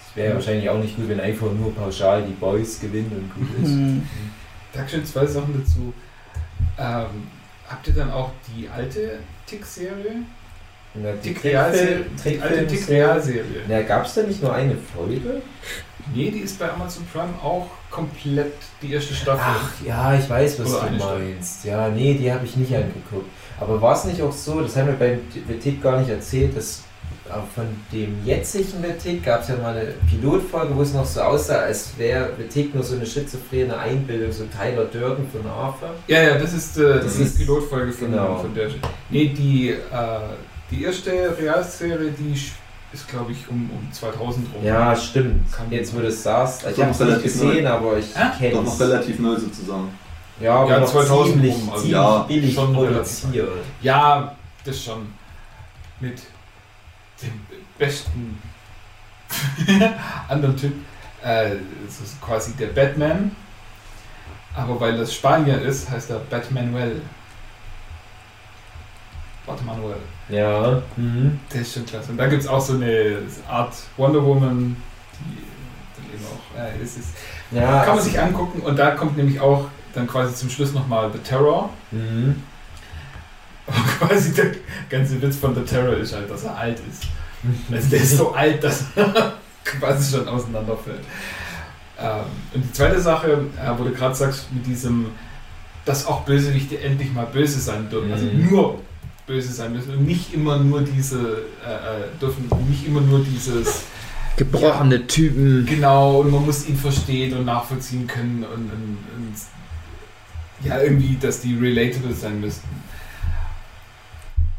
Es 0.00 0.16
wäre 0.16 0.30
Mhm. 0.30 0.34
wahrscheinlich 0.36 0.68
auch 0.70 0.78
nicht 0.78 0.96
gut, 0.96 1.08
wenn 1.08 1.20
einfach 1.20 1.50
nur 1.52 1.74
pauschal 1.74 2.22
die 2.22 2.32
Boys 2.34 2.80
gewinnen 2.80 3.30
und 3.34 3.34
gut 3.48 3.64
ist. 3.64 3.70
Mhm. 3.70 4.06
Dankeschön, 4.72 5.04
zwei 5.04 5.26
Sachen 5.26 5.58
dazu. 5.60 5.92
Ähm, 6.78 7.26
habt 7.68 7.86
ihr 7.88 7.94
dann 7.94 8.10
auch 8.10 8.30
die 8.48 8.68
alte 8.68 9.18
Tick-Serie? 9.46 10.16
Der 10.94 11.20
Tick-Realserie? 11.22 12.04
Die 12.24 12.40
alte 12.40 12.66
Tick-Realserie. 12.66 13.44
Ja, 13.68 13.82
gab 13.82 14.04
es 14.04 14.14
da 14.14 14.22
nicht 14.22 14.42
nur 14.42 14.52
eine 14.54 14.76
Folge? 14.94 15.40
Nee, 16.14 16.30
die 16.30 16.40
ist 16.40 16.58
bei 16.58 16.70
Amazon 16.70 17.04
Prime 17.12 17.32
auch 17.42 17.66
komplett 17.90 18.54
die 18.80 18.92
erste 18.92 19.14
Staffel. 19.14 19.40
Ach 19.44 19.70
ja, 19.86 20.14
ich 20.14 20.28
weiß, 20.28 20.60
was 20.60 20.74
Oder 20.74 20.88
du 20.90 20.96
meinst. 20.96 21.64
Ja, 21.64 21.88
nee, 21.88 22.14
die 22.14 22.32
habe 22.32 22.44
ich 22.44 22.56
nicht 22.56 22.74
angeguckt. 22.74 23.26
Aber 23.60 23.80
war 23.80 23.94
es 23.94 24.04
nicht 24.04 24.20
auch 24.22 24.32
so, 24.32 24.60
das 24.60 24.76
haben 24.76 24.88
wir 24.88 24.94
beim 24.94 25.20
Tick 25.60 25.82
gar 25.82 25.98
nicht 26.00 26.10
erzählt, 26.10 26.56
dass 26.56 26.82
äh, 27.28 27.32
von 27.54 27.66
dem 27.92 28.24
jetzigen 28.24 28.82
Tick 29.00 29.24
gab 29.24 29.42
es 29.42 29.48
ja 29.48 29.56
mal 29.56 29.76
eine 29.76 29.92
Pilotfolge, 30.10 30.74
wo 30.74 30.82
es 30.82 30.92
noch 30.92 31.04
so 31.06 31.20
aussah, 31.20 31.60
als 31.60 31.96
wäre 31.96 32.30
Tick 32.52 32.74
nur 32.74 32.82
so 32.82 32.96
eine 32.96 33.06
schizophrene 33.06 33.76
Einbildung, 33.78 34.32
so 34.32 34.44
Tyler 34.46 34.86
Durden 34.86 35.26
von 35.30 35.48
Arthur. 35.48 35.90
Ja, 36.08 36.22
ja, 36.22 36.38
das 36.38 36.52
ist 36.52 36.76
äh, 36.78 37.00
Das 37.00 37.16
die 37.16 37.22
ist- 37.22 37.38
Pilotfolge 37.38 37.92
von, 37.92 38.10
genau. 38.10 38.38
von 38.38 38.52
der. 38.54 38.68
Nee, 39.10 39.28
die, 39.28 39.70
äh, 39.70 39.76
die 40.70 40.82
erste 40.84 41.12
Realserie, 41.38 42.10
die 42.18 42.34
sch- 42.36 42.52
ist, 42.92 43.08
glaube 43.08 43.32
ich, 43.32 43.48
um, 43.48 43.70
um 43.70 43.92
2000 43.92 44.54
rum. 44.54 44.64
Ja, 44.64 44.94
stimmt. 44.94 45.46
Jetzt, 45.70 45.94
wo 45.94 46.00
du 46.00 46.06
es 46.08 46.22
sagst, 46.22 46.66
ich 46.70 46.78
habe 46.80 46.90
es 46.90 47.00
nicht 47.00 47.22
gesehen, 47.22 47.66
aber 47.66 47.98
ich 47.98 48.14
Hä? 48.14 48.38
kenne 48.38 48.54
Doch 48.54 48.64
noch 48.64 48.80
relativ 48.80 49.18
neu 49.18 49.36
sozusagen. 49.36 49.88
Ja, 50.40 50.54
aber 50.56 50.70
Ja, 50.70 50.80
noch 50.80 50.90
2000 50.90 51.34
ziemlich, 51.34 51.54
rum, 51.54 51.68
also 51.70 51.80
ziemlich 51.80 51.92
ja, 51.92 52.18
billig 52.22 52.54
schon 52.54 52.74
produziert. 52.74 53.48
Ja, 53.80 54.36
das 54.64 54.82
schon. 54.82 55.06
Mit 56.00 56.20
dem 57.22 57.46
besten 57.78 58.42
anderen 60.28 60.56
Typ. 60.56 60.74
Äh, 61.22 61.50
das 61.86 62.00
ist 62.00 62.20
quasi 62.20 62.52
der 62.54 62.68
Batman. 62.68 63.34
Aber 64.54 64.78
weil 64.80 64.98
das 64.98 65.14
Spanier 65.14 65.60
ist, 65.62 65.88
heißt 65.88 66.10
er 66.10 66.18
Batmanuel. 66.18 67.00
Batmanuel. 69.46 69.96
Ja. 70.28 70.82
Mhm. 70.96 71.40
Der 71.52 71.60
ist 71.62 71.74
schon 71.74 71.84
klasse. 71.86 72.10
Und 72.12 72.18
da 72.18 72.26
gibt 72.28 72.42
es 72.42 72.48
auch 72.48 72.60
so 72.60 72.74
eine 72.74 73.18
Art 73.48 73.74
Wonder 73.96 74.24
Woman, 74.24 74.76
die 75.20 75.42
dann 75.96 76.14
eben 76.14 76.24
auch. 76.26 76.58
Äh, 76.58 76.82
es 76.82 76.96
ist, 76.96 77.08
Ja, 77.50 77.84
kann 77.84 77.96
man 77.96 78.04
sich 78.04 78.18
angucken 78.20 78.60
und 78.62 78.78
da 78.78 78.92
kommt 78.92 79.16
nämlich 79.16 79.40
auch 79.40 79.66
dann 79.94 80.06
quasi 80.06 80.34
zum 80.34 80.48
Schluss 80.48 80.72
nochmal 80.72 81.10
The 81.12 81.18
Terror. 81.18 81.70
Mhm. 81.90 82.42
Aber 83.66 84.08
quasi 84.08 84.32
der 84.34 84.46
ganze 84.90 85.20
Witz 85.22 85.36
von 85.36 85.54
The 85.54 85.62
Terror 85.62 85.96
ist 85.96 86.14
halt, 86.14 86.30
dass 86.30 86.44
er 86.44 86.56
alt 86.56 86.80
ist. 86.90 87.04
Also 87.72 87.88
der 87.90 88.00
ist 88.00 88.16
so 88.16 88.32
alt, 88.34 88.62
dass 88.62 88.84
er 88.96 89.34
quasi 89.64 90.16
schon 90.16 90.28
auseinanderfällt. 90.28 91.00
Ähm, 92.00 92.20
und 92.54 92.62
die 92.64 92.72
zweite 92.72 93.00
Sache, 93.00 93.44
äh, 93.62 93.70
wo 93.78 93.84
du 93.84 93.90
gerade 93.92 94.14
sagst, 94.14 94.52
mit 94.52 94.66
diesem, 94.66 95.06
dass 95.84 96.06
auch 96.06 96.22
Bösewichte 96.22 96.80
endlich 96.80 97.12
mal 97.12 97.26
böse 97.26 97.60
sein 97.60 97.88
dürfen. 97.90 98.12
Also 98.12 98.24
Mhm. 98.26 98.50
nur 98.50 98.80
böse 99.26 99.52
sein 99.52 99.72
müssen 99.72 99.94
und 99.94 100.06
nicht 100.06 100.34
immer 100.34 100.58
nur 100.58 100.82
diese, 100.82 101.44
äh, 101.64 101.74
äh, 101.74 102.18
dürfen 102.20 102.50
nicht 102.68 102.86
immer 102.86 103.00
nur 103.00 103.20
dieses, 103.20 103.84
Gebrochene 104.36 105.06
Typen. 105.06 105.66
genau, 105.66 106.20
und 106.20 106.30
man 106.30 106.46
muss 106.46 106.66
ihn 106.66 106.76
verstehen 106.76 107.36
und 107.36 107.44
nachvollziehen 107.44 108.06
können 108.06 108.44
und, 108.44 108.70
und, 108.70 108.98
und 109.16 109.34
ja, 110.64 110.80
irgendwie, 110.80 111.16
dass 111.20 111.40
die 111.40 111.56
relatable 111.56 112.14
sein 112.14 112.40
müssten. 112.40 112.68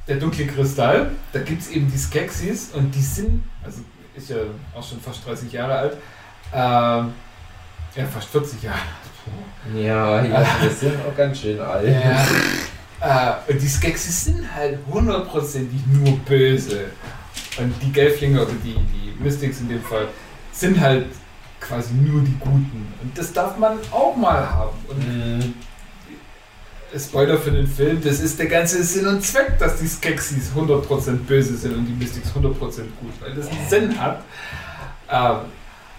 Der 0.08 0.18
dunkle 0.18 0.46
Kristall, 0.46 1.12
da 1.32 1.40
gibt 1.40 1.62
es 1.62 1.70
eben 1.70 1.90
die 1.92 1.98
Skeksis 1.98 2.72
und 2.74 2.94
die 2.94 3.02
sind, 3.02 3.44
also 3.64 3.82
ist 4.16 4.30
ja 4.30 4.38
auch 4.76 4.88
schon 4.88 5.00
fast 5.00 5.26
30 5.26 5.52
Jahre 5.52 5.76
alt, 5.76 5.94
ähm, 6.54 7.14
ja, 7.96 8.06
fast 8.14 8.28
40 8.30 8.64
Jahre. 8.64 8.80
Ja, 9.74 10.24
ja, 10.24 10.46
wir 10.62 10.70
sind 10.70 10.96
auch 11.08 11.16
ganz 11.16 11.40
schön 11.40 11.60
alt. 11.60 11.88
Ja. 11.88 12.26
Äh, 13.04 13.52
und 13.52 13.62
die 13.62 13.68
Skeksis 13.68 14.26
sind 14.26 14.56
halt 14.56 14.80
hundertprozentig 14.92 15.82
nur 15.92 16.18
böse. 16.20 16.86
Und 17.58 17.74
die 17.84 17.92
Gelflinge 17.92 18.42
oder 18.42 18.54
die, 18.64 18.74
die 18.76 19.22
Mystics 19.24 19.60
in 19.60 19.70
dem 19.70 19.84
Fall 19.84 20.08
sind 20.52 20.80
halt 20.80 21.08
quasi 21.60 21.94
nur 21.94 22.22
die 22.22 22.36
Guten. 22.40 22.94
Und 23.02 23.18
das 23.18 23.32
darf 23.34 23.58
man 23.58 23.78
auch 23.92 24.16
mal 24.16 24.50
haben. 24.50 24.78
Und 24.88 25.08
Mhm. 25.08 25.54
Spoiler 26.96 27.40
für 27.40 27.50
den 27.50 27.66
Film, 27.66 28.00
das 28.04 28.20
ist 28.20 28.38
der 28.38 28.46
ganze 28.46 28.84
Sinn 28.84 29.08
und 29.08 29.24
Zweck, 29.24 29.58
dass 29.58 29.78
die 29.80 29.88
Skeksis 29.88 30.52
100% 30.56 31.26
böse 31.26 31.58
sind 31.58 31.76
und 31.76 31.88
die 31.88 31.94
Mystics 31.94 32.30
100% 32.36 32.84
gut, 33.02 33.14
weil 33.20 33.34
das 33.34 33.48
einen 33.50 33.68
Sinn 33.68 34.00
hat. 34.00 34.22
Ähm, 35.10 35.38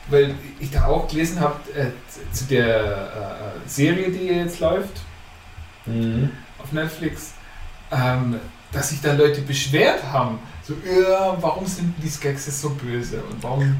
weil 0.08 0.34
ich 0.60 0.70
da 0.70 0.84
auch 0.86 1.08
gelesen 1.08 1.40
habe, 1.40 1.56
äh, 1.74 1.86
zu 2.32 2.44
der 2.44 2.76
äh, 3.66 3.68
Serie, 3.68 4.10
die 4.10 4.26
jetzt 4.26 4.60
läuft, 4.60 5.00
Mhm. 5.86 6.30
Auf 6.64 6.72
Netflix, 6.72 7.32
ähm, 7.92 8.36
dass 8.72 8.88
sich 8.90 9.00
da 9.00 9.12
Leute 9.12 9.42
beschwert 9.42 10.02
haben. 10.10 10.38
So, 10.66 10.74
ja, 10.84 11.36
warum 11.40 11.66
sind 11.66 11.94
die 12.02 12.08
Skeksis 12.08 12.60
so 12.60 12.70
böse 12.70 13.22
und 13.30 13.42
warum. 13.42 13.76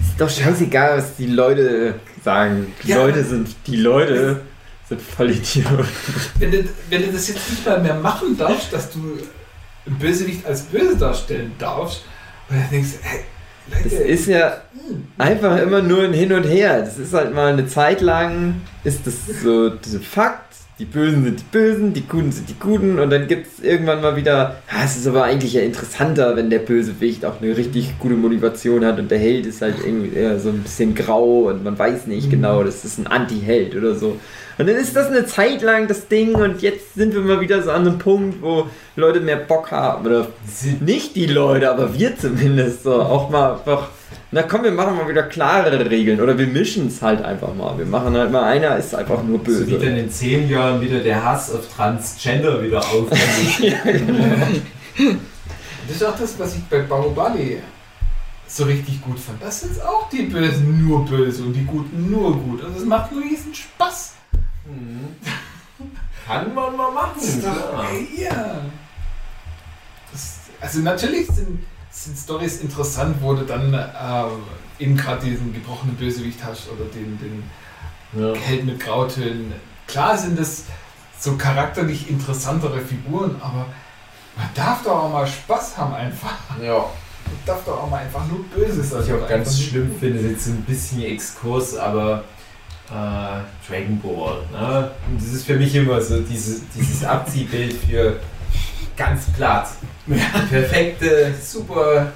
Ist 0.00 0.18
doch 0.20 0.30
scheißegal, 0.30 0.98
was 0.98 1.16
die 1.16 1.26
Leute 1.26 1.96
sagen. 2.24 2.72
Die 2.82 2.88
Ja. 2.88 2.96
Leute 2.98 3.24
sind 3.24 3.54
die 3.66 3.76
Leute 3.76 4.40
sind 4.88 5.02
voll 5.02 5.30
Idioten. 5.30 5.86
Wenn 6.38 6.50
du, 6.50 6.64
wenn 6.88 7.02
du 7.02 7.12
das 7.12 7.28
jetzt 7.28 7.50
nicht 7.50 7.66
mal 7.66 7.80
mehr 7.80 7.94
machen 7.94 8.36
darfst, 8.38 8.72
dass 8.72 8.90
du 8.90 9.18
einen 9.86 9.98
Bösewicht 9.98 10.46
als 10.46 10.62
böse 10.62 10.96
darstellen 10.96 11.52
darfst. 11.58 12.04
Und 12.48 12.58
dann 12.58 12.70
denkst 12.70 12.92
du, 12.92 12.98
hey, 13.02 13.20
Leute, 13.70 13.96
ist 13.96 14.26
ja 14.26 14.62
einfach 15.18 15.58
immer 15.58 15.82
nur 15.82 16.04
ein 16.04 16.14
Hin 16.14 16.32
und 16.32 16.44
Her. 16.44 16.80
Das 16.80 16.96
ist 16.96 17.12
halt 17.12 17.34
mal 17.34 17.52
eine 17.52 17.66
Zeit 17.66 18.00
lang, 18.00 18.62
ist 18.84 19.06
das 19.06 19.14
so 19.42 19.72
Fakt. 20.10 20.47
Die 20.78 20.84
Bösen 20.84 21.24
sind 21.24 21.40
die 21.40 21.44
Bösen, 21.50 21.92
die 21.92 22.06
Guten 22.06 22.30
sind 22.30 22.48
die 22.48 22.54
Guten 22.54 23.00
und 23.00 23.10
dann 23.10 23.26
gibt 23.26 23.48
es 23.48 23.64
irgendwann 23.64 24.00
mal 24.00 24.14
wieder, 24.14 24.62
ah, 24.68 24.84
es 24.84 24.96
ist 24.96 25.08
aber 25.08 25.24
eigentlich 25.24 25.54
ja 25.54 25.62
interessanter, 25.62 26.36
wenn 26.36 26.50
der 26.50 26.60
Bösewicht 26.60 27.24
auch 27.24 27.42
eine 27.42 27.56
richtig 27.56 27.98
gute 27.98 28.14
Motivation 28.14 28.84
hat 28.84 29.00
und 29.00 29.10
der 29.10 29.18
Held 29.18 29.44
ist 29.46 29.60
halt 29.60 29.74
irgendwie 29.84 30.16
eher 30.16 30.38
so 30.38 30.50
ein 30.50 30.62
bisschen 30.62 30.94
grau 30.94 31.48
und 31.48 31.64
man 31.64 31.76
weiß 31.76 32.06
nicht 32.06 32.30
genau, 32.30 32.62
das 32.62 32.84
ist 32.84 32.96
ein 32.98 33.08
Anti-Held 33.08 33.74
oder 33.74 33.96
so. 33.96 34.20
Und 34.56 34.68
dann 34.68 34.76
ist 34.76 34.94
das 34.94 35.08
eine 35.08 35.26
Zeit 35.26 35.62
lang 35.62 35.88
das 35.88 36.06
Ding 36.06 36.36
und 36.36 36.62
jetzt 36.62 36.94
sind 36.94 37.12
wir 37.12 37.22
mal 37.22 37.40
wieder 37.40 37.60
so 37.60 37.72
an 37.72 37.88
einem 37.88 37.98
Punkt, 37.98 38.40
wo 38.40 38.68
Leute 38.94 39.18
mehr 39.18 39.36
Bock 39.36 39.72
haben 39.72 40.06
oder 40.06 40.28
nicht 40.80 41.16
die 41.16 41.26
Leute, 41.26 41.72
aber 41.72 41.98
wir 41.98 42.16
zumindest 42.16 42.84
so 42.84 43.02
auch 43.02 43.30
mal 43.30 43.54
einfach. 43.54 43.88
Na 44.30 44.42
komm, 44.42 44.64
wir 44.64 44.72
machen 44.72 44.96
mal 44.96 45.08
wieder 45.08 45.22
klarere 45.22 45.88
Regeln 45.88 46.20
oder 46.20 46.36
wir 46.36 46.46
mischen 46.46 46.88
es 46.88 47.00
halt 47.00 47.22
einfach 47.22 47.54
mal. 47.54 47.78
Wir 47.78 47.86
machen 47.86 48.14
halt 48.16 48.30
mal 48.30 48.44
einer 48.44 48.76
ist 48.76 48.94
einfach 48.94 49.22
nur 49.22 49.38
So 49.44 49.66
wie 49.66 49.72
dann 49.72 49.80
böse. 49.80 49.98
in 49.98 50.10
zehn 50.10 50.48
Jahren 50.50 50.80
wieder 50.80 51.00
der 51.00 51.24
Hass 51.24 51.50
auf 51.52 51.66
Transgender 51.74 52.62
wieder 52.62 52.78
aufkommt. 52.80 53.20
Das 55.86 55.96
ist 55.96 56.04
auch 56.04 56.18
das, 56.18 56.38
was 56.38 56.54
ich 56.54 56.62
bei 56.64 56.80
Bahubali 56.80 57.62
so 58.46 58.64
richtig 58.64 59.00
gut 59.00 59.18
fand. 59.18 59.42
Das 59.42 59.60
sind 59.60 59.80
auch 59.82 60.08
die 60.10 60.24
Bösen 60.24 60.86
nur 60.86 61.04
böse 61.06 61.42
und 61.44 61.54
die 61.54 61.64
Guten 61.64 62.10
nur 62.10 62.36
gut. 62.36 62.62
Und 62.62 62.76
es 62.76 62.84
macht 62.84 63.10
nur 63.10 63.22
riesen 63.22 63.54
Spaß. 63.54 64.12
Mhm. 64.66 65.16
Kann 66.26 66.54
man 66.54 66.76
mal 66.76 66.90
machen. 66.92 67.12
Das 67.16 67.28
ist 67.28 67.42
doch, 67.42 67.84
ey, 67.90 68.22
ja. 68.22 68.60
Das, 70.12 70.40
also 70.60 70.80
natürlich 70.80 71.26
sind, 71.28 71.60
sind 72.04 72.16
Stories 72.16 72.60
interessant, 72.60 73.16
wo 73.20 73.34
du 73.34 73.44
dann 73.44 73.72
äh, 73.74 74.82
eben 74.82 74.96
gerade 74.96 75.24
diesen 75.26 75.52
gebrochenen 75.52 75.96
Bösewicht 75.96 76.38
hast 76.44 76.68
oder 76.70 76.84
den, 76.86 77.18
den 77.18 77.42
Ja. 78.20 78.34
Held 78.34 78.64
mit 78.64 78.80
Grautönen. 78.80 79.52
Klar 79.86 80.16
sind 80.16 80.38
das 80.38 80.64
so 81.18 81.36
charakterlich 81.36 82.08
interessantere 82.08 82.80
Figuren, 82.80 83.36
aber 83.40 83.66
man 84.36 84.48
darf 84.54 84.82
doch 84.84 85.04
auch 85.04 85.12
mal 85.12 85.26
Spaß 85.26 85.76
haben 85.76 85.94
einfach. 85.94 86.34
ja. 86.62 86.84
Man 87.30 87.36
darf 87.44 87.62
doch 87.66 87.82
auch 87.82 87.90
mal 87.90 87.98
einfach 87.98 88.26
nur 88.26 88.42
böse 88.44 88.82
sein. 88.82 89.00
Was 89.00 89.06
ich 89.06 89.12
auch 89.12 89.28
ganz 89.28 89.60
schlimm 89.60 89.94
finde, 90.00 90.20
ist 90.20 90.30
jetzt 90.30 90.46
ein 90.46 90.62
bisschen 90.62 91.02
Exkurs, 91.02 91.76
aber 91.76 92.24
äh, 92.90 93.40
Dragon 93.68 94.00
Ball. 94.00 94.38
Ne? 94.50 94.90
Und 95.10 95.20
das 95.20 95.34
ist 95.34 95.44
für 95.44 95.56
mich 95.56 95.74
immer 95.74 96.00
so 96.00 96.20
diese, 96.22 96.62
dieses 96.74 97.04
Abziehbild 97.04 97.74
für 97.74 98.18
ganz 98.98 99.30
platt. 99.36 99.68
Perfekte, 100.50 101.32
super 101.40 102.12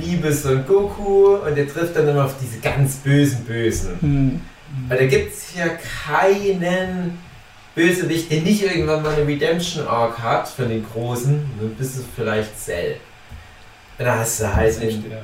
liebe 0.00 0.32
Son 0.32 0.64
Goku 0.66 1.36
und 1.36 1.56
der 1.56 1.68
trifft 1.68 1.96
dann 1.96 2.08
immer 2.08 2.24
auf 2.24 2.34
diese 2.40 2.60
ganz 2.60 2.96
bösen 2.96 3.44
Bösen. 3.44 3.98
Hm. 4.00 4.40
Weil 4.88 4.98
da 4.98 5.06
gibt 5.06 5.32
es 5.32 5.54
ja 5.56 5.66
keinen 6.06 7.18
Bösewicht, 7.74 8.30
der 8.30 8.42
nicht 8.42 8.62
irgendwann 8.62 9.02
mal 9.02 9.14
eine 9.14 9.26
Redemption 9.26 9.86
Arc 9.86 10.18
hat 10.18 10.48
von 10.48 10.68
den 10.68 10.84
Großen, 10.84 11.50
nur 11.60 11.70
bis 11.70 11.96
es 11.96 12.04
vielleicht 12.14 12.58
Cell. 12.58 12.96
Und 13.98 14.04
da 14.04 14.18
hast 14.18 14.40
du 14.40 14.54
halt 14.54 14.80
den, 14.80 15.10
Ja, 15.10 15.16
ja. 15.16 15.22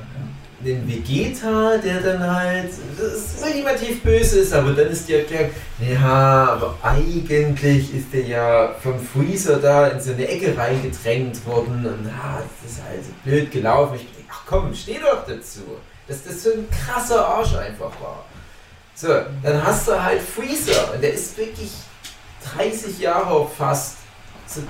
Den 0.59 0.87
Vegeta, 0.87 1.77
der 1.77 2.01
dann 2.01 2.35
halt 2.35 2.71
das 2.97 3.43
ultimativ 3.43 4.01
böse 4.01 4.39
ist, 4.39 4.53
aber 4.53 4.71
dann 4.71 4.87
ist 4.87 5.07
die 5.07 5.13
Erklärung, 5.13 5.51
ja, 5.79 6.49
aber 6.53 6.77
eigentlich 6.81 7.93
ist 7.93 8.11
der 8.11 8.23
ja 8.23 8.75
vom 8.81 8.99
Freezer 8.99 9.57
da 9.57 9.87
in 9.87 9.99
so 9.99 10.13
eine 10.13 10.27
Ecke 10.27 10.57
reingedrängt 10.57 11.45
worden 11.45 11.85
und 11.85 12.05
ja, 12.07 12.41
das 12.41 12.71
ist 12.71 12.83
halt 12.83 13.03
so 13.03 13.11
blöd 13.23 13.51
gelaufen. 13.51 13.95
Ich 13.95 14.01
denke, 14.01 14.29
ach 14.31 14.43
komm, 14.47 14.73
steh 14.73 14.99
doch 14.99 15.25
dazu, 15.27 15.61
dass 16.07 16.23
das 16.23 16.43
so 16.43 16.51
ein 16.51 16.67
krasser 16.69 17.23
Arsch 17.23 17.55
einfach 17.55 17.91
war. 18.01 18.25
So, 18.95 19.09
dann 19.43 19.63
hast 19.63 19.87
du 19.87 20.03
halt 20.03 20.21
Freezer 20.21 20.93
und 20.93 21.03
der 21.03 21.13
ist 21.13 21.37
wirklich 21.37 21.69
30 22.55 22.97
Jahre 22.97 23.47
fast 23.47 23.97
so 24.47 24.61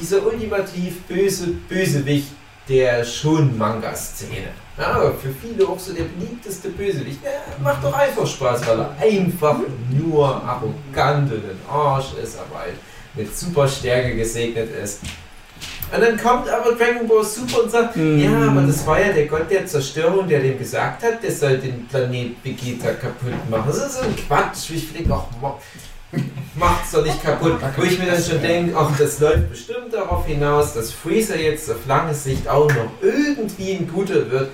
dieser 0.00 0.26
ultimativ 0.26 1.02
böse 1.02 1.46
Bösewicht 1.68 2.32
der 2.68 3.04
schon 3.04 3.56
Manga-Szene. 3.56 4.65
Ja, 4.78 4.86
aber 4.92 5.14
für 5.14 5.30
viele 5.30 5.66
auch 5.66 5.78
so 5.78 5.92
der 5.92 6.04
beliebteste 6.04 6.68
Bösewicht. 6.68 7.20
Ja, 7.24 7.30
macht 7.62 7.82
doch 7.82 7.94
einfach 7.94 8.26
Spaß, 8.26 8.66
weil 8.66 8.78
er 8.80 8.94
einfach 9.00 9.56
nur 9.90 10.26
arrogant 10.28 11.32
und 11.32 11.38
ein 11.44 11.58
Arsch 11.70 12.12
ist, 12.22 12.38
aber 12.38 12.60
halt 12.60 12.74
mit 13.14 13.34
super 13.36 13.66
Stärke 13.66 14.14
gesegnet 14.16 14.68
ist. 14.82 15.00
Und 15.94 16.00
dann 16.02 16.18
kommt 16.18 16.48
aber 16.50 16.72
Dragon 16.72 17.06
Ball 17.08 17.24
Super 17.24 17.62
und 17.62 17.70
sagt, 17.70 17.96
Mhm. 17.96 18.18
ja, 18.18 18.48
aber 18.50 18.62
das 18.62 18.84
war 18.86 19.00
ja 19.00 19.12
der 19.12 19.26
Gott 19.26 19.50
der 19.50 19.64
Zerstörung, 19.66 20.28
der 20.28 20.40
dem 20.40 20.58
gesagt 20.58 21.02
hat, 21.02 21.22
der 21.22 21.30
soll 21.32 21.56
den 21.58 21.86
Planet 21.86 22.32
Vegeta 22.44 22.92
kaputt 22.92 23.32
machen. 23.48 23.64
Das 23.68 23.78
ist 23.78 23.94
so 23.94 24.00
ein 24.02 24.14
Quatsch. 24.16 24.70
Ich 24.74 24.92
denke, 24.92 25.14
ach, 25.14 25.24
ma- 25.40 25.56
macht's 26.56 26.90
doch 26.92 27.04
nicht 27.04 27.22
kaputt. 27.22 27.58
Wo 27.76 27.82
ich 27.82 27.98
mir 27.98 28.06
dann 28.06 28.22
schon 28.22 28.42
denke, 28.42 28.76
ach, 28.76 28.90
das 28.98 29.20
läuft 29.20 29.48
bestimmt 29.48 29.92
darauf 29.92 30.26
hinaus, 30.26 30.74
dass 30.74 30.90
Freezer 30.92 31.38
jetzt 31.38 31.70
auf 31.70 31.86
lange 31.86 32.12
Sicht 32.12 32.48
auch 32.48 32.68
noch 32.68 32.90
irgendwie 33.00 33.72
ein 33.76 33.88
guter 33.90 34.28
wird. 34.30 34.50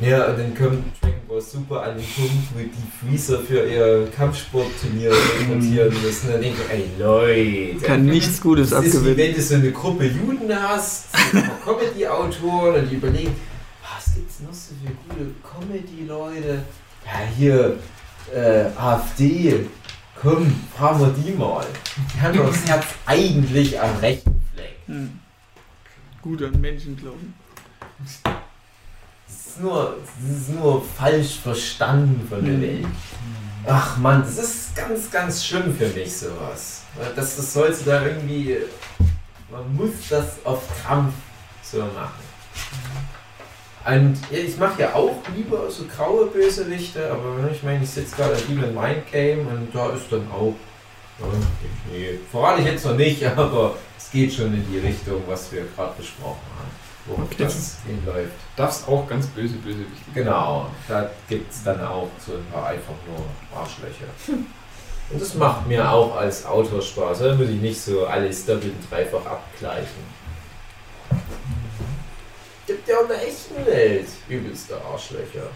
Ja, 0.00 0.26
und 0.26 0.38
dann 0.38 0.54
kommt 0.54 0.84
Dragon 1.00 1.26
Ball 1.28 1.40
Super 1.40 1.82
an 1.82 1.96
den 1.96 2.06
Punkt, 2.06 2.48
wo 2.54 2.58
die 2.60 3.10
Freezer 3.10 3.38
für 3.40 3.68
ihr 3.68 4.08
Kampfsportturnier 4.16 5.12
rekrutieren 5.12 5.92
müssen. 6.02 6.32
Dann 6.32 6.40
denke 6.40 6.58
ich, 6.62 6.70
ey 6.70 6.88
Leute, 6.98 7.84
Kann 7.86 8.06
nichts 8.06 8.40
Gutes 8.40 8.70
das 8.70 8.84
ist 8.86 8.94
wie 8.94 8.96
abgewinnen. 8.98 9.18
wenn 9.18 9.34
du 9.34 9.42
so 9.42 9.54
eine 9.54 9.70
Gruppe 9.72 10.06
Juden 10.06 10.50
hast, 10.62 11.08
Comedy-Autoren 11.64 12.82
und 12.82 12.90
die 12.90 12.94
überlegen, 12.96 13.34
was 13.82 14.14
gibt's 14.14 14.40
noch 14.40 14.52
so 14.52 14.74
für 14.82 14.92
gute 15.14 15.30
Comedy-Leute? 15.42 16.62
Ja, 17.04 17.20
hier, 17.36 17.78
äh, 18.34 18.64
AfD, 18.76 19.66
komm, 20.20 20.52
fragen 20.76 21.00
wir 21.00 21.08
die 21.08 21.32
mal. 21.32 21.66
Die 22.14 22.20
haben 22.20 22.36
doch 22.36 22.48
das 22.48 22.66
Herz 22.66 22.86
eigentlich 23.06 23.78
am 23.78 23.96
rechten 23.98 24.40
Fleck. 24.54 24.76
Hm. 24.86 25.20
Gut 26.22 26.42
an 26.42 26.60
Menschen 26.60 26.96
glauben. 26.96 27.34
Ist 29.54 29.60
nur, 29.60 29.96
das 30.20 30.36
ist 30.40 30.48
nur 30.48 30.82
falsch 30.96 31.38
verstanden 31.42 32.26
von 32.28 32.42
der 32.44 32.54
Mhm. 32.54 32.62
Welt. 32.62 32.86
Ach 33.66 33.96
man, 33.98 34.22
das 34.22 34.38
ist 34.38 34.74
ganz, 34.74 35.10
ganz 35.10 35.44
schlimm 35.44 35.76
für 35.76 35.88
mich 35.88 36.16
sowas. 36.16 36.82
Das, 37.14 37.36
das 37.36 37.52
sollte 37.52 37.84
da 37.84 38.04
irgendwie, 38.06 38.56
man 39.50 39.74
muss 39.76 39.90
das 40.08 40.36
auf 40.44 40.62
Krampf 40.82 41.12
so 41.62 41.78
machen. 41.78 42.22
Und 43.84 44.16
ich 44.30 44.56
mache 44.56 44.82
ja 44.82 44.94
auch 44.94 45.16
lieber 45.36 45.70
so 45.70 45.84
graue 45.84 46.26
Bösewichte, 46.26 47.10
aber 47.10 47.50
ich 47.52 47.62
meine, 47.62 47.82
ich 47.84 47.90
sitze 47.90 48.16
gerade 48.16 48.36
lieber 48.48 48.68
in 48.68 48.74
Mind 48.74 49.10
Game 49.12 49.46
und 49.46 49.68
da 49.74 49.90
ist 49.90 50.10
dann 50.10 50.26
auch, 50.30 50.54
nee, 51.92 52.18
verrate 52.30 52.62
ich 52.62 52.68
jetzt 52.68 52.86
noch 52.86 52.96
nicht, 52.96 53.24
aber 53.36 53.76
es 53.98 54.10
geht 54.10 54.32
schon 54.32 54.54
in 54.54 54.64
die 54.72 54.78
Richtung, 54.78 55.22
was 55.26 55.52
wir 55.52 55.64
gerade 55.76 55.92
besprochen 55.98 56.38
haben, 56.58 56.70
worauf 57.06 57.24
Okay. 57.32 57.44
das 57.44 57.76
hinläuft. 57.86 58.32
Darf 58.56 58.70
es 58.70 58.86
auch 58.88 59.06
ganz 59.08 59.26
böse, 59.28 59.54
böse 59.56 59.80
wichtig 59.80 60.14
Genau, 60.14 60.70
da 60.88 61.10
gibt 61.28 61.52
es 61.52 61.62
dann 61.64 61.80
auch 61.84 62.08
so 62.24 62.32
ein 62.34 62.46
paar 62.52 62.66
einfach 62.68 62.94
nur 63.06 63.58
Arschlöcher. 63.58 64.06
Und 65.10 65.20
das 65.20 65.34
macht 65.34 65.66
mir 65.66 65.90
auch 65.90 66.16
als 66.16 66.46
Autor 66.46 66.80
Spaß. 66.80 67.18
Da 67.20 67.34
muss 67.34 67.48
ich 67.48 67.60
nicht 67.60 67.80
so 67.80 68.06
alles 68.06 68.46
doppelt 68.46 68.72
und 68.72 68.90
dreifach 68.90 69.26
abgleichen. 69.26 70.22
Gibt 72.66 72.88
ja 72.88 72.96
auch 72.98 73.02
in 73.02 73.08
der 73.08 73.26
echten 73.26 73.66
Welt 73.66 74.06
übelste 74.28 74.80
Arschlöcher. 74.82 75.48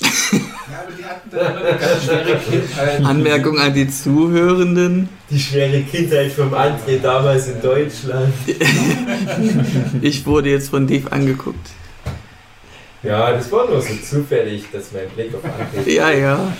Ja, 0.00 0.80
aber 0.82 0.92
die 0.98 1.04
hatten 1.04 1.30
dann 1.30 1.56
immer 1.56 1.66
eine 1.66 1.78
ganz 1.78 2.04
schwere 2.04 2.38
Kindheit. 2.38 3.04
Anmerkung 3.04 3.58
an 3.58 3.72
die 3.72 3.88
Zuhörenden. 3.88 5.08
Die 5.30 5.38
schwere 5.38 5.82
Kindheit 5.82 6.32
vom 6.32 6.52
André 6.52 7.00
damals 7.00 7.48
in 7.48 7.60
Deutschland. 7.60 8.34
Ich 10.02 10.26
wurde 10.26 10.50
jetzt 10.50 10.70
von 10.70 10.86
Dave 10.86 11.10
angeguckt. 11.10 11.70
Ja, 13.02 13.32
das 13.32 13.50
war 13.52 13.68
nur 13.68 13.80
so 13.80 13.94
zufällig, 13.96 14.64
dass 14.72 14.92
mein 14.92 15.08
Blick 15.10 15.34
auf 15.34 15.42
André. 15.44 15.90
Ja, 15.90 16.10
ja. 16.10 16.52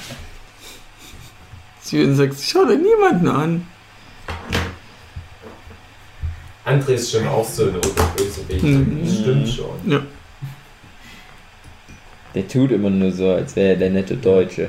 Steven 1.84 2.16
sagt, 2.16 2.34
schau 2.40 2.64
dir 2.64 2.78
niemanden 2.78 3.28
an. 3.28 3.66
André 6.64 6.94
ist 6.94 7.12
schon 7.12 7.26
auch 7.28 7.48
so 7.48 7.64
ein 7.64 7.80
Bösewicht. 8.16 8.62
Mhm. 8.62 9.06
Stimmt 9.06 9.48
schon. 9.48 9.90
Ja. 9.90 10.02
Der 12.36 12.46
tut 12.46 12.70
immer 12.70 12.90
nur 12.90 13.10
so, 13.12 13.30
als 13.30 13.56
wäre 13.56 13.70
er 13.70 13.76
der 13.76 13.88
nette 13.90 14.14
Deutsche. 14.14 14.68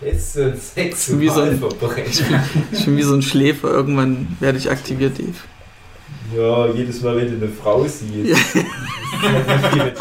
Der 0.00 0.12
ist 0.12 0.34
so 0.34 0.42
ein 0.42 0.52
Wie 0.52 1.28
so 1.28 1.40
ein- 1.40 1.58
Sexualverbrecher. 1.58 2.44
Schon 2.84 2.96
wie 2.96 3.02
so 3.02 3.14
ein 3.14 3.22
Schläfer. 3.22 3.70
Irgendwann 3.72 4.36
werde 4.38 4.56
ich 4.56 4.70
aktiviert, 4.70 5.18
Dave. 5.18 5.34
Ja, 6.36 6.68
jedes 6.68 7.02
Mal, 7.02 7.16
wenn 7.16 7.26
du 7.40 7.44
eine 7.44 7.52
Frau 7.52 7.84
siehst. 7.84 8.30
Ja. 8.30 8.36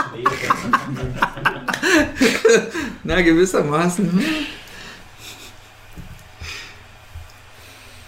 Na, 3.03 3.21
gewissermaßen. 3.21 4.11
hm. 4.11 4.23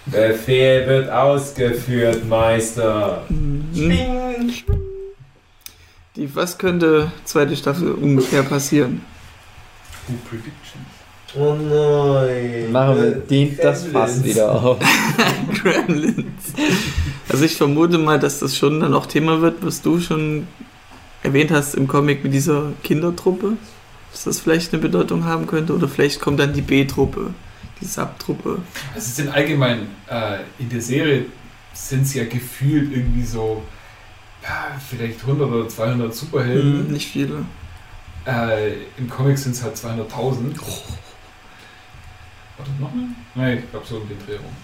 Befehl 0.05 0.87
wird 0.87 1.09
ausgeführt, 1.09 2.27
Meister. 2.27 3.23
Mhm. 3.29 3.63
Schwing. 3.73 4.53
Die, 6.19 6.35
was 6.35 6.57
könnte 6.57 7.13
zweite 7.23 7.55
Staffel 7.55 7.93
ungefähr 7.93 8.43
passieren? 8.43 9.05
Who 10.07 10.15
Prediction. 10.29 10.85
Oh 11.33 11.53
nein. 11.53 12.69
Machen 12.73 12.97
wir 12.97 13.11
den, 13.11 13.55
das 13.55 13.85
Fass 13.85 14.15
Gremlins. 14.15 14.25
wieder 14.25 14.51
auf. 14.51 14.79
Gremlins. 15.53 16.53
Also 17.29 17.45
ich 17.45 17.55
vermute 17.55 17.97
mal, 17.97 18.19
dass 18.19 18.39
das 18.39 18.57
schon 18.57 18.81
dann 18.81 18.93
auch 18.93 19.05
Thema 19.05 19.39
wird, 19.39 19.63
was 19.65 19.81
du 19.81 20.01
schon 20.01 20.47
erwähnt 21.23 21.51
hast 21.51 21.75
im 21.75 21.87
Comic 21.87 22.21
mit 22.21 22.33
dieser 22.33 22.73
Kindertruppe. 22.83 23.53
Dass 24.11 24.25
das 24.25 24.41
vielleicht 24.41 24.73
eine 24.73 24.81
Bedeutung 24.81 25.23
haben 25.23 25.47
könnte. 25.47 25.73
Oder 25.73 25.87
vielleicht 25.87 26.19
kommt 26.19 26.41
dann 26.41 26.51
die 26.51 26.61
B-Truppe, 26.61 27.33
die 27.79 27.85
Sub-Truppe. 27.85 28.57
Also 28.93 29.07
es 29.07 29.15
sind 29.15 29.29
allgemein, 29.29 29.87
äh, 30.09 30.39
in 30.57 30.67
der 30.67 30.81
Serie 30.81 31.27
sind 31.71 32.01
es 32.01 32.13
ja 32.13 32.25
gefühlt 32.25 32.91
irgendwie 32.91 33.23
so, 33.23 33.63
ja, 34.43 34.79
vielleicht 34.87 35.21
100 35.21 35.49
oder 35.49 35.67
200 35.67 36.13
Superhelden. 36.13 36.85
Hm, 36.85 36.93
nicht 36.93 37.07
viele. 37.07 37.45
Äh, 38.25 38.73
Im 38.97 39.09
Comic 39.09 39.37
sind 39.37 39.53
es 39.53 39.63
halt 39.63 39.75
200.000. 39.75 40.59
Oder 42.57 42.69
noch 42.79 42.93
mehr? 42.93 43.07
Nein, 43.35 43.59
ich 43.59 43.69
glaube 43.71 43.85
so 43.85 43.97
um 43.97 44.07
den 44.07 44.19
Dreh 44.25 44.35
rum. 44.35 44.55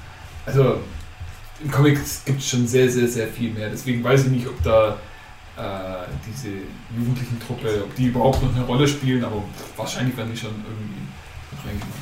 Also 0.45 0.79
im 1.63 1.71
Comic 1.71 1.99
gibt 2.25 2.39
es 2.39 2.49
schon 2.49 2.67
sehr, 2.67 2.89
sehr, 2.89 3.07
sehr 3.07 3.27
viel 3.27 3.53
mehr. 3.53 3.69
Deswegen 3.69 4.03
weiß 4.03 4.25
ich 4.25 4.31
nicht, 4.31 4.47
ob 4.47 4.61
da 4.63 4.97
äh, 5.57 6.05
diese 6.27 6.49
jugendlichen 6.97 7.39
Truppe, 7.39 7.83
ob 7.83 7.95
die 7.95 8.07
überhaupt 8.07 8.43
noch 8.43 8.53
eine 8.53 8.65
Rolle 8.65 8.87
spielen, 8.87 9.23
aber 9.23 9.43
wahrscheinlich 9.77 10.15
werden 10.17 10.31
die 10.33 10.37
schon 10.37 10.51
irgendwie 10.51 11.65
reingenommen. 11.65 11.93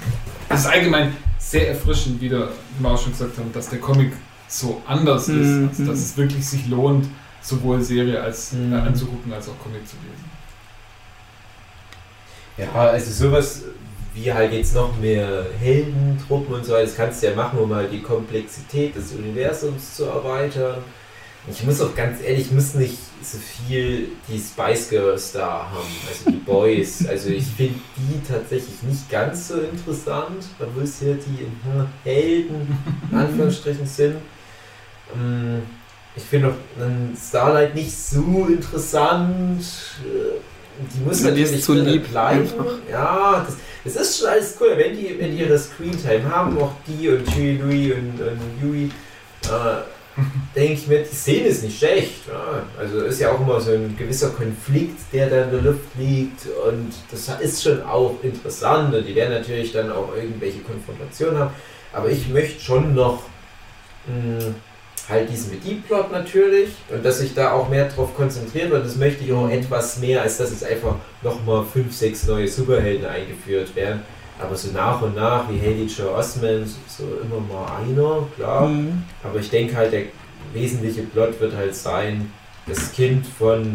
Es 0.49 0.61
ist 0.61 0.65
allgemein 0.65 1.15
sehr 1.37 1.69
erfrischend, 1.69 2.19
wieder, 2.19 2.49
wie 2.77 2.83
wir 2.83 2.89
auch 2.89 3.01
schon 3.01 3.11
gesagt 3.11 3.37
haben, 3.37 3.53
dass 3.53 3.69
der 3.69 3.79
Comic 3.79 4.13
so 4.47 4.81
anders 4.87 5.29
ist, 5.29 5.69
also, 5.69 5.85
dass 5.85 5.99
es 5.99 6.17
wirklich 6.17 6.45
sich 6.47 6.67
lohnt, 6.67 7.07
sowohl 7.43 7.81
Serie 7.83 8.21
als, 8.21 8.53
Mhm. 8.53 8.73
äh, 8.73 8.77
anzugucken 8.77 9.31
als 9.33 9.47
auch 9.49 9.59
Comic 9.61 9.87
zu 9.87 9.95
lesen. 9.97 10.31
Ja, 12.57 12.71
also 12.73 13.11
sowas 13.11 13.63
wie 14.13 14.31
halt 14.31 14.53
jetzt 14.53 14.75
noch 14.75 14.95
mehr 14.97 15.45
Heldentruppen 15.59 16.53
und 16.53 16.63
so, 16.65 16.73
das 16.73 16.95
kannst 16.95 17.23
du 17.23 17.27
ja 17.27 17.35
machen, 17.35 17.57
um 17.59 17.73
halt 17.73 17.91
die 17.91 18.01
Komplexität 18.01 18.95
des 18.95 19.11
Universums 19.13 19.95
zu 19.95 20.05
erweitern. 20.05 20.83
Ich 21.49 21.63
muss 21.63 21.81
auch 21.81 21.93
ganz 21.93 22.21
ehrlich, 22.21 22.45
ich 22.45 22.51
muss 22.51 22.75
nicht 22.75 22.97
so 23.21 23.37
viel 23.37 24.09
die 24.29 24.39
Spice 24.39 24.89
Girls 24.89 25.31
da 25.33 25.67
haben, 25.71 25.89
also 26.07 26.29
die 26.31 26.37
Boys. 26.37 27.05
Also 27.09 27.29
ich 27.29 27.43
finde 27.43 27.79
die 27.97 28.21
tatsächlich 28.25 28.81
nicht 28.83 29.09
ganz 29.09 29.49
so 29.49 29.55
interessant, 29.59 30.45
obwohl 30.59 30.83
es 30.83 30.99
hier 30.99 31.15
die 31.15 31.45
hm, 31.45 31.87
Helden 32.03 32.77
in 33.11 33.17
Anführungsstrichen 33.17 33.85
sind. 33.87 34.15
Ich 36.15 36.23
finde 36.23 36.49
auch 36.49 36.53
Starlight 37.17 37.73
nicht 37.75 37.95
so 37.97 38.47
interessant. 38.49 39.61
Äh, 40.03 40.39
Die 40.93 41.03
muss 41.05 41.23
Ja, 41.23 41.31
die 41.31 41.41
ist 41.41 41.49
natürlich 41.51 41.65
zu 41.65 41.73
lieb, 41.73 42.09
bleiben. 42.09 42.41
einfach. 42.41 42.73
Ja, 42.91 43.45
das, 43.45 43.55
das 43.95 44.09
ist 44.09 44.19
schon 44.19 44.29
alles 44.29 44.57
cool. 44.59 44.73
Wenn 44.75 44.95
die, 44.97 45.15
wenn 45.19 45.31
die 45.31 45.37
ihre 45.43 45.57
Screentime 45.57 46.29
haben, 46.29 46.57
auch 46.59 46.73
die 46.87 47.09
und 47.09 47.27
Chewie 47.29 47.57
Louis 47.57 47.93
und, 47.93 48.19
und 48.21 48.39
Yui, 48.61 48.85
äh, 48.85 50.21
denke 50.55 50.73
ich 50.73 50.87
mir, 50.87 50.99
die 50.99 51.15
Szene 51.15 51.47
ist 51.47 51.63
nicht 51.63 51.77
schlecht. 51.79 52.27
Ja. 52.27 52.63
Also 52.79 53.01
ist 53.01 53.19
ja 53.19 53.31
auch 53.31 53.41
immer 53.41 53.59
so 53.59 53.71
ein 53.71 53.95
gewisser 53.97 54.29
Konflikt, 54.29 54.99
der 55.11 55.29
da 55.29 55.43
in 55.45 55.51
der 55.51 55.61
Luft 55.61 55.87
liegt 55.97 56.41
und 56.67 56.91
das 57.09 57.29
ist 57.41 57.63
schon 57.63 57.81
auch 57.83 58.15
interessant 58.21 58.93
und 58.93 59.07
die 59.07 59.15
werden 59.15 59.33
natürlich 59.33 59.71
dann 59.73 59.91
auch 59.91 60.15
irgendwelche 60.15 60.59
Konfrontationen 60.59 61.39
haben. 61.39 61.53
Aber 61.91 62.09
ich 62.09 62.27
möchte 62.29 62.61
schon 62.61 62.93
noch 62.93 63.23
mh, 64.07 64.53
halt 65.09 65.29
diesen 65.29 65.51
Bedienplot 65.51 66.11
natürlich 66.11 66.69
und 66.89 67.03
dass 67.03 67.19
sich 67.19 67.33
da 67.33 67.51
auch 67.51 67.69
mehr 67.69 67.89
drauf 67.89 68.15
konzentrieren 68.15 68.71
und 68.71 68.85
das 68.85 68.95
möchte 68.95 69.23
ich 69.23 69.33
auch 69.33 69.49
etwas 69.49 69.99
mehr, 69.99 70.21
als 70.21 70.37
dass 70.37 70.51
es 70.51 70.63
einfach 70.63 70.95
nochmal 71.21 71.65
fünf, 71.65 71.93
sechs 71.93 72.25
neue 72.27 72.47
Superhelden 72.47 73.05
eingeführt 73.05 73.75
werden. 73.75 74.01
Aber 74.39 74.55
so 74.55 74.71
nach 74.71 75.01
und 75.01 75.15
nach, 75.15 75.47
wie 75.49 75.59
Haley 75.59 75.85
Joe 75.85 76.15
Osment, 76.15 76.67
so 76.87 77.03
immer 77.21 77.39
mal 77.39 77.81
einer, 77.81 78.27
klar. 78.35 78.67
Mhm. 78.67 79.03
Aber 79.23 79.39
ich 79.39 79.49
denke 79.49 79.75
halt, 79.75 79.93
der 79.93 80.03
wesentliche 80.53 81.03
Plot 81.03 81.39
wird 81.39 81.55
halt 81.55 81.75
sein, 81.75 82.31
das 82.67 82.91
Kind 82.93 83.25
von 83.25 83.73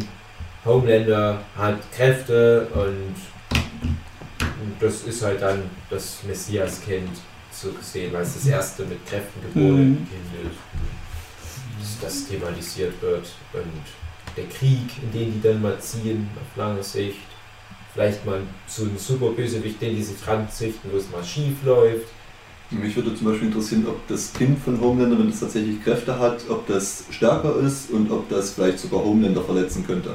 Homelander 0.64 1.40
hat 1.56 1.76
Kräfte 1.94 2.66
und, 2.74 3.14
und 3.52 4.72
das 4.80 5.02
ist 5.02 5.22
halt 5.22 5.40
dann 5.42 5.62
das 5.90 6.18
Messias-Kind 6.26 7.10
so 7.52 7.70
gesehen, 7.72 8.12
weil 8.12 8.22
es 8.22 8.34
das 8.34 8.46
erste 8.46 8.84
mit 8.84 9.04
Kräften 9.06 9.40
geborene 9.42 9.72
Mhm. 9.84 9.96
Kind 9.96 10.50
ist. 10.50 10.58
Das 12.00 12.26
thematisiert 12.28 13.00
wird 13.02 13.26
und 13.52 14.36
der 14.36 14.46
Krieg, 14.46 15.02
in 15.02 15.12
den 15.12 15.32
die 15.32 15.40
dann 15.42 15.60
mal 15.62 15.78
ziehen, 15.78 16.28
auf 16.36 16.56
lange 16.56 16.82
Sicht. 16.82 17.18
Vielleicht 17.92 18.24
mal 18.24 18.40
so 18.66 18.84
ein 18.84 18.96
super 18.96 19.30
Bösewicht, 19.30 19.80
den 19.80 19.96
die 19.96 20.02
sich 20.02 20.16
ranzüchten, 20.26 20.90
wo 20.92 20.96
es 20.98 21.10
mal 21.10 21.24
schief 21.24 21.56
läuft. 21.64 22.06
Mich 22.70 22.94
würde 22.94 23.14
zum 23.14 23.28
Beispiel 23.28 23.48
interessieren, 23.48 23.86
ob 23.88 24.06
das 24.08 24.32
Kind 24.34 24.62
von 24.62 24.78
Homelander, 24.80 25.18
wenn 25.18 25.30
es 25.30 25.40
tatsächlich 25.40 25.82
Kräfte 25.82 26.18
hat, 26.18 26.42
ob 26.50 26.66
das 26.66 27.04
stärker 27.10 27.56
ist 27.56 27.90
und 27.90 28.10
ob 28.12 28.28
das 28.28 28.50
vielleicht 28.50 28.78
sogar 28.78 29.02
Homelander 29.02 29.42
verletzen 29.42 29.86
könnte. 29.86 30.14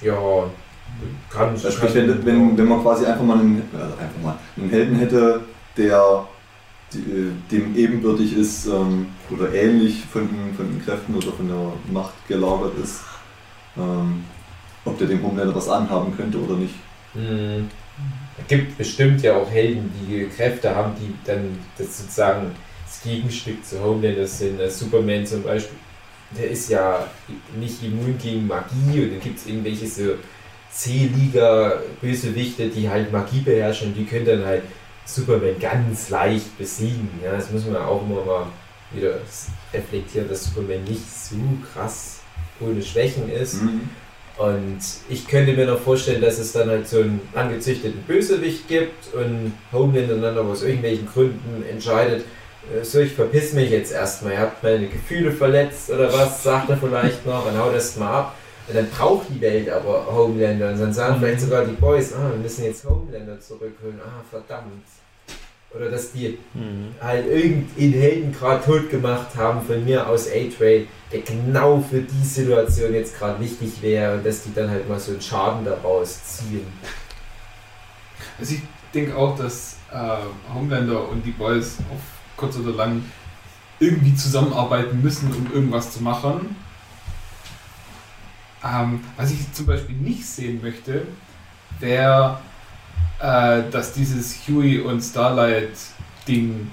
Ja, 0.00 0.50
kann 1.30 1.50
Also 1.50 1.70
sprich, 1.70 1.94
wenn, 1.94 2.24
wenn, 2.24 2.56
wenn 2.56 2.68
man 2.68 2.82
quasi 2.82 3.04
einfach 3.04 3.24
mal 3.24 3.38
einen, 3.38 3.62
also 3.74 3.94
einfach 3.98 4.22
mal 4.22 4.38
einen 4.56 4.70
Helden 4.70 4.96
hätte, 4.96 5.40
der 5.76 6.26
äh, 6.94 7.32
dem 7.50 7.76
ebenbürtig 7.76 8.36
ist 8.36 8.66
ähm, 8.66 9.06
oder 9.30 9.52
ähnlich 9.52 10.04
von, 10.04 10.28
von 10.56 10.68
den 10.70 10.84
Kräften 10.84 11.14
oder 11.16 11.32
von 11.32 11.48
der 11.48 11.72
Macht 11.92 12.14
gelagert 12.28 12.78
ist, 12.82 13.00
ähm, 13.76 14.24
ob 14.84 14.96
der 14.98 15.08
dem 15.08 15.22
Homelander 15.22 15.54
was 15.54 15.68
anhaben 15.68 16.16
könnte 16.16 16.38
oder 16.38 16.54
nicht. 16.54 16.74
Hm. 17.14 17.68
Es 18.38 18.46
gibt 18.46 18.78
bestimmt 18.78 19.22
ja 19.22 19.36
auch 19.36 19.50
Helden, 19.50 19.90
die 20.00 20.28
Kräfte 20.28 20.74
haben, 20.74 20.92
die 21.00 21.12
dann 21.24 21.58
das 21.76 21.98
sozusagen 21.98 22.52
das 22.84 23.02
Gegenstück 23.02 23.64
zu 23.64 23.82
Homelander 23.82 24.26
sind. 24.26 24.60
Äh, 24.60 24.70
Superman 24.70 25.26
zum 25.26 25.42
Beispiel, 25.42 25.76
der 26.38 26.50
ist 26.50 26.70
ja 26.70 27.04
nicht 27.58 27.82
immun 27.82 28.16
gegen 28.18 28.46
Magie 28.46 29.02
und 29.02 29.12
dann 29.12 29.20
gibt 29.20 29.38
es 29.38 29.46
irgendwelche 29.46 29.86
so 29.86 30.14
C-Liga-Bösewichte, 30.72 32.68
die 32.68 32.88
halt 32.88 33.10
Magie 33.10 33.40
beherrschen 33.40 33.88
und 33.88 33.94
die 33.96 34.04
können 34.04 34.26
dann 34.26 34.44
halt 34.44 34.62
Superman 35.06 35.58
ganz 35.60 36.10
leicht 36.10 36.58
besiegen. 36.58 37.08
Ja, 37.24 37.32
das 37.32 37.50
muss 37.50 37.64
man 37.64 37.76
auch 37.76 38.02
immer 38.02 38.24
mal 38.24 38.46
wieder 38.92 39.14
reflektieren, 39.72 40.28
dass 40.28 40.44
Superman 40.44 40.84
nicht 40.84 41.08
so 41.10 41.36
krass 41.72 42.20
ohne 42.60 42.82
Schwächen 42.82 43.30
ist. 43.30 43.62
Mhm. 43.62 43.88
Und 44.36 44.78
ich 45.08 45.26
könnte 45.26 45.54
mir 45.54 45.66
noch 45.66 45.80
vorstellen, 45.80 46.20
dass 46.20 46.38
es 46.38 46.52
dann 46.52 46.68
halt 46.68 46.86
so 46.86 47.00
einen 47.00 47.20
angezüchteten 47.34 48.02
Bösewicht 48.02 48.68
gibt 48.68 49.14
und 49.14 49.54
Homelander 49.72 50.18
dann 50.18 50.36
aber 50.36 50.50
aus 50.50 50.62
irgendwelchen 50.62 51.06
Gründen 51.06 51.64
entscheidet, 51.70 52.24
äh, 52.70 52.84
so 52.84 53.00
ich 53.00 53.12
verpiss 53.12 53.54
mich 53.54 53.70
jetzt 53.70 53.92
erstmal, 53.92 54.34
ihr 54.34 54.40
habt 54.40 54.62
meine 54.62 54.88
Gefühle 54.88 55.32
verletzt 55.32 55.90
oder 55.90 56.12
was, 56.12 56.42
sagt 56.42 56.68
er 56.68 56.76
vielleicht 56.76 57.24
noch 57.24 57.46
und 57.46 57.58
haut 57.58 57.74
das 57.74 57.96
mal 57.96 58.12
ab. 58.12 58.34
Und 58.68 58.76
dann 58.76 58.90
braucht 58.90 59.28
die 59.30 59.40
Welt 59.40 59.70
aber 59.70 60.06
Homelander 60.10 60.70
und 60.70 60.80
dann 60.80 60.92
sagen 60.92 61.16
vielleicht 61.20 61.40
sogar 61.40 61.64
die 61.64 61.72
Boys, 61.72 62.12
ah, 62.12 62.30
wir 62.30 62.38
müssen 62.38 62.64
jetzt 62.64 62.84
Homelander 62.84 63.40
zurückholen, 63.40 64.00
ah, 64.04 64.22
verdammt. 64.28 64.84
Oder 65.76 65.90
dass 65.90 66.12
die 66.12 66.38
halt 67.00 67.26
irgendeinen 67.26 67.92
Helden 67.92 68.32
gerade 68.32 68.64
tot 68.64 68.90
gemacht 68.90 69.36
haben, 69.36 69.60
von 69.66 69.84
mir 69.84 70.08
aus 70.08 70.28
A-Train, 70.28 70.86
der 71.12 71.20
genau 71.20 71.80
für 71.80 72.00
die 72.00 72.24
Situation 72.24 72.94
jetzt 72.94 73.18
gerade 73.18 73.38
wichtig 73.40 73.82
wäre 73.82 74.16
und 74.16 74.26
dass 74.26 74.42
die 74.42 74.54
dann 74.54 74.70
halt 74.70 74.88
mal 74.88 74.98
so 74.98 75.12
einen 75.12 75.20
Schaden 75.20 75.64
daraus 75.64 76.24
ziehen. 76.24 76.66
Also 78.38 78.54
ich 78.54 78.62
denke 78.92 79.16
auch, 79.16 79.36
dass 79.36 79.76
äh, 79.92 80.54
Homelander 80.54 81.08
und 81.08 81.24
die 81.24 81.30
Boys 81.30 81.78
auf 81.92 82.00
kurz 82.36 82.56
oder 82.56 82.72
lang 82.72 83.02
irgendwie 83.78 84.14
zusammenarbeiten 84.14 85.02
müssen, 85.02 85.32
um 85.32 85.52
irgendwas 85.52 85.92
zu 85.92 86.02
machen. 86.02 86.56
Ähm, 88.64 89.00
was 89.16 89.30
ich 89.30 89.52
zum 89.52 89.66
Beispiel 89.66 89.96
nicht 89.96 90.26
sehen 90.26 90.60
möchte, 90.62 91.06
wäre, 91.78 92.40
äh, 93.20 93.62
dass 93.70 93.92
dieses 93.92 94.36
Huey 94.48 94.80
und 94.80 95.00
Starlight-Ding 95.00 96.70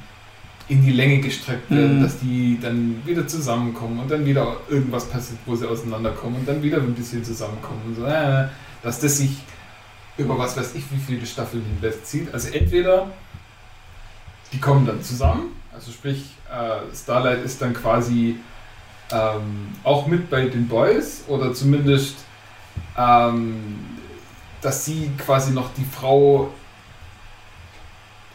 in 0.69 0.81
die 0.81 0.91
Länge 0.91 1.19
gestreckt 1.19 1.69
wird, 1.69 1.91
Mhm. 1.91 2.03
dass 2.03 2.19
die 2.19 2.57
dann 2.61 3.01
wieder 3.05 3.27
zusammenkommen 3.27 3.99
und 3.99 4.09
dann 4.09 4.25
wieder 4.25 4.57
irgendwas 4.69 5.05
passiert, 5.05 5.39
wo 5.45 5.55
sie 5.55 5.67
auseinanderkommen 5.67 6.39
und 6.39 6.47
dann 6.47 6.63
wieder 6.63 6.77
ein 6.77 6.93
bisschen 6.93 7.23
zusammenkommen 7.23 7.81
und 7.87 7.95
so. 7.95 8.05
Äh, 8.05 8.47
dass 8.81 8.99
das 8.99 9.17
sich 9.17 9.37
über 10.17 10.37
was 10.37 10.55
weiß 10.55 10.75
ich 10.75 10.83
wie 10.91 10.99
viele 10.99 11.25
Staffeln 11.25 11.63
hinweg 11.63 12.05
zieht. 12.05 12.33
Also 12.33 12.49
entweder 12.53 13.07
die 14.51 14.59
kommen 14.59 14.85
dann 14.85 15.01
zusammen, 15.01 15.47
also 15.73 15.91
sprich 15.91 16.25
äh, 16.51 16.95
Starlight 16.95 17.43
ist 17.43 17.61
dann 17.61 17.73
quasi 17.73 18.35
ähm, 19.11 19.69
auch 19.83 20.05
mit 20.07 20.29
bei 20.29 20.45
den 20.47 20.67
Boys 20.67 21.23
oder 21.27 21.53
zumindest 21.53 22.15
ähm, 22.97 23.55
dass 24.63 24.85
sie 24.85 25.11
quasi 25.17 25.51
noch 25.51 25.69
die 25.77 25.85
Frau 25.85 26.49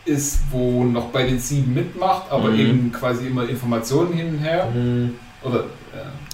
ist, 0.04 0.38
wo 0.50 0.84
noch 0.84 1.06
bei 1.10 1.24
den 1.24 1.38
sieben 1.38 1.74
mitmacht, 1.74 2.30
aber 2.30 2.50
Mhm. 2.50 2.60
eben 2.60 2.92
quasi 2.92 3.26
immer 3.26 3.48
Informationen 3.48 4.12
hin 4.14 4.28
und 4.34 4.38
her 4.38 4.68
Hm. 4.72 5.14
oder 5.42 5.64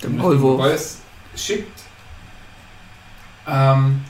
äh, 0.02 0.06
Maulwurf. 0.08 0.58
Boys 0.60 0.98
schickt 1.36 1.80
Ähm, 3.46 4.00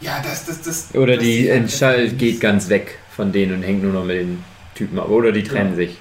ja, 0.00 0.20
das, 0.22 0.44
das, 0.44 0.60
das. 0.62 0.94
Oder 0.94 1.14
das 1.14 1.24
die 1.24 1.42
sieht 1.42 1.48
Entscheid 1.50 2.00
einfach 2.00 2.18
geht 2.18 2.40
ganz 2.40 2.68
weg 2.68 2.98
von 3.14 3.32
denen 3.32 3.54
und 3.54 3.62
hängt 3.62 3.82
nur 3.82 3.92
noch 3.94 4.04
mit 4.04 4.16
den 4.16 4.44
Typen 4.74 4.98
ab. 4.98 5.08
Oder 5.08 5.32
die 5.32 5.42
trennen 5.42 5.74
sich. 5.76 5.96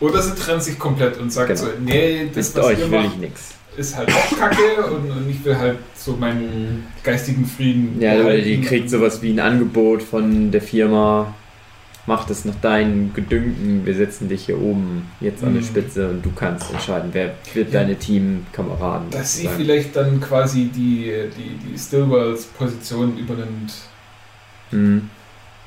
Oder 0.00 0.20
sie 0.22 0.34
trennen 0.34 0.60
sich 0.60 0.78
komplett 0.78 1.18
und 1.18 1.30
sagt 1.30 1.48
Genau. 1.50 1.60
so, 1.60 1.68
nee, 1.78 2.28
das 2.34 2.56
was 2.56 2.64
euch 2.64 2.78
ihr 2.80 2.90
will 2.90 3.02
macht, 3.02 3.14
ich 3.14 3.20
nix. 3.20 3.40
Ist 3.76 3.96
halt 3.96 4.10
auch 4.12 4.38
Kacke 4.38 4.84
und, 4.90 5.10
und 5.10 5.30
ich 5.30 5.44
will 5.44 5.56
halt 5.56 5.78
so 5.94 6.12
meinen 6.16 6.86
geistigen 7.02 7.44
Frieden. 7.46 8.00
Ja, 8.00 8.14
oder 8.20 8.38
die 8.38 8.60
kriegt 8.60 8.90
sowas 8.90 9.22
wie 9.22 9.30
ein 9.32 9.40
Angebot 9.40 10.02
von 10.02 10.50
der 10.50 10.62
Firma. 10.62 11.34
Mach 12.06 12.24
das 12.26 12.44
nach 12.44 12.54
deinen 12.56 13.12
Gedünken. 13.14 13.84
Wir 13.86 13.94
setzen 13.94 14.28
dich 14.28 14.46
hier 14.46 14.58
oben 14.60 15.06
jetzt 15.20 15.44
an 15.44 15.52
der 15.52 15.62
Mhm. 15.62 15.66
Spitze 15.66 16.08
und 16.08 16.24
du 16.24 16.32
kannst 16.34 16.72
entscheiden, 16.72 17.10
wer 17.12 17.34
wird 17.54 17.72
Ja. 17.72 17.80
deine 17.80 17.94
Teamkameraden. 17.96 19.10
Dass 19.10 19.36
sie 19.36 19.48
vielleicht 19.48 19.94
dann 19.94 20.20
quasi 20.20 20.70
die, 20.74 21.12
die, 21.36 21.70
die 21.72 21.78
Stillwells 21.78 22.46
Position 22.46 23.16
übernimmt. 23.16 23.72
Mhm. 24.72 25.10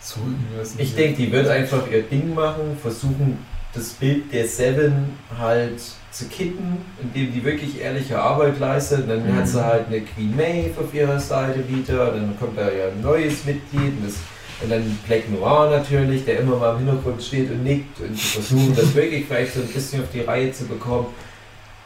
So 0.02 0.20
irgendwas. 0.20 0.74
Ich 0.78 0.96
denke, 0.96 1.22
die 1.22 1.32
wird 1.32 1.48
einfach 1.48 1.84
ihr 1.90 2.02
Ding 2.02 2.34
machen, 2.34 2.78
versuchen 2.82 3.38
das 3.74 3.90
Bild 3.90 4.32
der 4.32 4.48
Seven 4.48 5.18
halt 5.38 5.82
zu 6.12 6.26
kitten, 6.28 6.78
indem 7.02 7.34
die 7.34 7.44
wirklich 7.44 7.82
ehrliche 7.82 8.20
Arbeit 8.20 8.60
leistet. 8.60 9.02
Und 9.04 9.10
dann 9.10 9.28
Mhm. 9.28 9.36
hat 9.36 9.48
sie 9.48 9.64
halt 9.66 9.88
eine 9.88 10.02
Queen 10.02 10.36
Maeve 10.36 10.80
auf 10.82 10.94
ihrer 10.94 11.20
Seite 11.20 11.68
wieder, 11.68 12.12
dann 12.12 12.38
kommt 12.40 12.58
da 12.58 12.70
ja 12.72 12.88
ein 12.90 13.02
neues 13.02 13.46
Mitglied 13.46 13.94
und, 13.98 14.06
das, 14.06 14.16
und 14.62 14.70
dann 14.72 15.00
Black 15.08 15.30
Noir 15.32 15.72
natürlich, 15.72 16.24
der 16.26 16.40
immer 16.42 16.58
mal 16.58 16.74
im 16.74 16.86
Hintergrund 16.86 17.22
steht 17.24 17.50
und 17.50 17.64
nickt 17.64 18.00
und 18.00 18.14
die 18.14 18.22
versuchen 18.22 18.76
das 18.76 18.94
wirklich 18.96 19.26
vielleicht 19.26 19.56
so 19.56 19.62
ein 19.62 19.68
bisschen 19.68 20.04
auf 20.04 20.10
die 20.14 20.22
Reihe 20.22 20.52
zu 20.52 20.66
bekommen. 20.66 21.08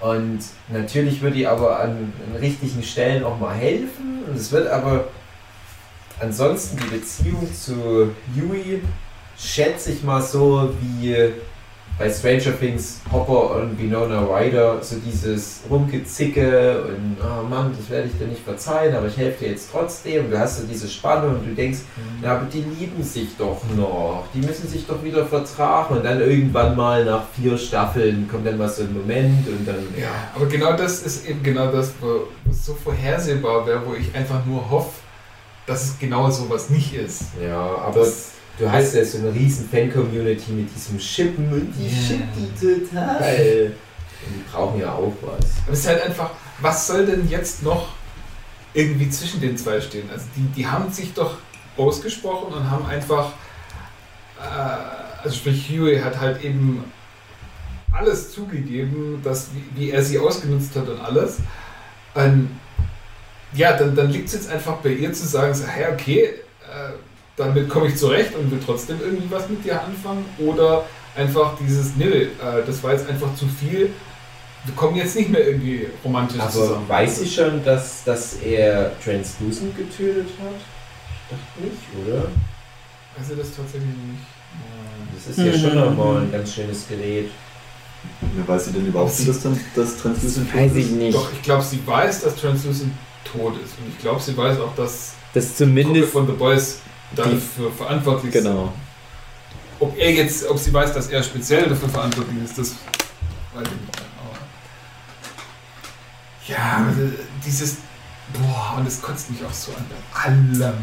Und 0.02 0.40
natürlich 0.68 1.22
wird 1.22 1.34
die 1.36 1.48
aber 1.48 1.80
an, 1.80 2.12
an 2.30 2.36
richtigen 2.40 2.84
Stellen 2.84 3.24
auch 3.24 3.40
mal 3.40 3.56
helfen. 3.56 4.20
Und 4.28 4.36
es 4.36 4.52
wird 4.52 4.68
aber 4.68 5.06
ansonsten 6.20 6.78
die 6.78 6.98
Beziehung 6.98 7.48
zu 7.54 8.12
Yui 8.36 8.82
schätze 9.40 9.92
ich 9.92 10.04
mal 10.04 10.22
so 10.22 10.74
wie 10.82 11.16
bei 12.00 12.10
Stranger 12.12 12.58
Things 12.60 13.00
Hopper 13.12 13.56
und 13.56 13.80
Winona 13.80 14.22
Ryder, 14.22 14.78
so 14.82 14.98
dieses 14.98 15.62
Rumgezicke 15.70 16.84
und 16.84 17.18
oh 17.22 17.44
Mann, 17.48 17.76
das 17.78 17.90
werde 17.90 18.08
ich 18.08 18.18
dir 18.18 18.28
nicht 18.28 18.44
verzeihen, 18.44 18.96
aber 18.96 19.08
ich 19.08 19.18
helfe 19.18 19.46
dir 19.46 19.52
jetzt 19.52 19.70
trotzdem. 19.72 20.26
Und 20.26 20.32
du 20.32 20.40
hast 20.40 20.60
so 20.60 20.68
diese 20.68 20.88
Spannung 20.88 21.40
und 21.40 21.48
du 21.48 21.56
denkst, 21.56 21.80
ja, 22.22 22.36
aber 22.36 22.46
die 22.46 22.62
lieben 22.62 23.02
sich 23.04 23.30
doch 23.38 23.62
noch, 23.76 24.26
die 24.34 24.40
müssen 24.46 24.68
sich 24.68 24.86
doch 24.86 25.04
wieder 25.04 25.26
vertragen 25.26 25.98
und 25.98 26.06
dann 26.06 26.22
irgendwann 26.22 26.76
mal 26.76 27.04
nach 27.04 27.24
vier 27.36 27.58
Staffeln 27.58 28.28
kommt 28.30 28.46
dann 28.46 28.58
mal 28.58 28.70
so 28.70 28.84
ein 28.84 28.94
Moment 28.94 29.48
und 29.48 29.68
dann, 29.68 29.88
Ja, 30.00 30.12
aber 30.36 30.46
genau 30.46 30.74
das 30.74 31.02
ist 31.02 31.28
eben 31.28 31.42
genau 31.42 31.72
das, 31.72 31.94
wo, 32.00 32.28
was 32.46 32.64
so 32.64 32.76
vorhersehbar 32.76 33.66
wäre, 33.66 33.82
wo 33.86 33.96
ich 33.96 34.14
einfach 34.16 34.46
nur 34.46 34.70
hoffe, 34.70 34.92
dass 35.66 35.84
es 35.84 36.00
genau 36.00 36.30
sowas 36.30 36.70
nicht 36.70 36.94
ist. 36.94 37.24
ja, 37.44 37.60
aber 37.60 38.00
Das, 38.02 38.34
Du 38.58 38.72
hast 38.72 38.96
ja 38.96 39.06
so 39.06 39.20
eine 39.20 39.34
riesen 39.34 39.70
Fan-Community 39.70 40.52
mit 40.52 40.74
diesem 40.74 41.00
Schippen 41.00 41.52
und 41.54 41.74
die 41.74 41.90
shippt 41.90 42.36
die 42.36 42.88
total. 42.88 43.72
Und 44.26 44.36
die 44.36 44.52
brauchen 44.52 44.80
ja 44.80 44.94
auch 44.94 45.14
was. 45.22 45.52
aber 45.64 45.74
es 45.74 45.80
ist 45.80 45.88
halt 45.88 46.02
einfach, 46.02 46.32
was 46.60 46.88
soll 46.88 47.06
denn 47.06 47.30
jetzt 47.30 47.62
noch 47.62 47.90
irgendwie 48.74 49.10
zwischen 49.10 49.42
den 49.42 49.56
zwei 49.58 49.80
stehen? 49.80 50.10
Also 50.12 50.26
die, 50.36 50.42
die 50.56 50.66
haben 50.66 50.92
sich 50.92 51.14
doch 51.14 51.38
ausgesprochen 51.78 52.54
und 52.54 52.70
haben 52.70 52.86
einfach, 52.88 53.34
äh, 54.40 55.24
also 55.24 55.36
sprich 55.36 55.70
Huey 55.70 56.00
hat 56.00 56.20
halt 56.20 56.44
eben 56.44 56.84
alles 57.92 58.32
zugegeben, 58.32 59.22
dass, 59.24 59.50
wie, 59.54 59.80
wie 59.80 59.92
er 59.92 60.04
sie 60.04 60.18
ausgenutzt 60.18 60.76
hat 60.76 60.90
und 60.90 61.00
alles. 61.00 61.38
Und 62.16 62.50
ja, 63.54 63.78
dann, 63.78 63.96
dann 63.96 64.10
liegt 64.10 64.28
es 64.28 64.34
jetzt 64.34 64.50
einfach 64.50 64.78
bei 64.78 64.90
ihr 64.90 65.14
zu 65.14 65.28
sagen, 65.28 65.54
so, 65.54 65.66
hey, 65.68 65.94
okay, 65.94 66.24
äh, 66.24 66.94
damit 67.38 67.70
komme 67.70 67.88
ich 67.88 67.96
zurecht 67.96 68.36
und 68.36 68.52
will 68.52 68.60
trotzdem 68.66 68.98
irgendwie 69.02 69.30
was 69.32 69.48
mit 69.50 69.64
dir 69.64 69.82
anfangen. 69.82 70.26
Oder 70.40 70.84
einfach 71.16 71.54
dieses, 71.60 71.96
nee, 71.96 72.06
äh, 72.06 72.30
das 72.66 72.84
war 72.84 72.92
jetzt 72.94 73.08
einfach 73.10 73.34
zu 73.36 73.46
viel. 73.48 73.92
Wir 74.66 74.76
kommen 74.76 74.98
jetzt 74.98 75.16
nicht 75.16 75.30
mehr 75.30 75.48
irgendwie 75.48 75.88
romantisch 76.04 76.42
Aber 76.42 76.52
zusammen. 76.52 76.90
weiß 76.90 77.20
sie 77.20 77.30
schon, 77.30 77.64
dass, 77.64 78.04
dass 78.04 78.34
er 78.44 78.92
Translucent 79.02 79.78
getötet 79.78 80.28
hat? 80.42 80.60
Ich 81.30 81.38
dachte 81.38 81.64
nicht, 81.64 82.08
oder? 82.08 82.26
Also 83.18 83.36
das 83.36 83.56
tatsächlich 83.56 83.90
nicht. 83.90 84.26
Das 85.16 85.28
ist 85.28 85.38
ja 85.38 85.46
Mhm. 85.46 85.62
schon 85.72 85.80
nochmal 85.96 86.22
ein 86.24 86.32
ganz 86.32 86.54
schönes 86.54 86.88
Gerät. 86.88 87.30
Ja, 88.38 88.48
weiß 88.48 88.66
sie 88.66 88.72
denn 88.74 88.86
überhaupt 88.88 89.16
schon, 89.16 89.28
dass 89.28 89.42
dann 89.44 89.60
das 89.76 89.98
Translucent 89.98 90.54
Weiß 90.54 90.70
tot 90.72 90.78
ich 90.78 90.86
ist? 90.86 90.92
nicht. 90.92 91.16
Doch, 91.16 91.32
ich 91.34 91.42
glaube, 91.42 91.64
sie 91.64 91.80
weiß, 91.86 92.22
dass 92.24 92.36
Translucent 92.36 92.92
tot 93.24 93.54
ist. 93.64 93.74
Und 93.80 93.90
ich 93.90 93.98
glaube, 94.00 94.22
sie 94.22 94.36
weiß 94.38 94.60
auch, 94.60 94.76
dass 94.76 95.14
Das 95.34 95.56
zumindest. 95.56 96.12
von 96.12 96.26
The 96.28 96.34
Boys 96.34 96.80
dafür 97.16 97.72
verantwortlich 97.72 98.34
ist. 98.34 98.44
Genau. 98.44 98.74
Ob 99.80 99.98
er 99.98 100.12
jetzt, 100.12 100.48
ob 100.48 100.58
sie 100.58 100.74
weiß, 100.74 100.94
dass 100.94 101.08
er 101.08 101.22
speziell 101.22 101.70
dafür 101.70 101.90
verantwortlich 101.90 102.44
ist, 102.44 102.58
das 102.58 102.72
weiß 103.54 103.68
ich 103.68 103.88
nicht. 103.88 104.02
Aber 104.20 104.38
ja, 106.48 106.86
also 106.88 107.14
dieses, 107.46 107.78
boah, 108.34 108.78
und 108.78 108.88
es 108.88 109.02
kotzt 109.02 109.30
mich 109.30 109.44
auch 109.46 109.54
so 109.54 109.72
an 109.74 109.86
bei 109.90 110.20
allem. 110.22 110.74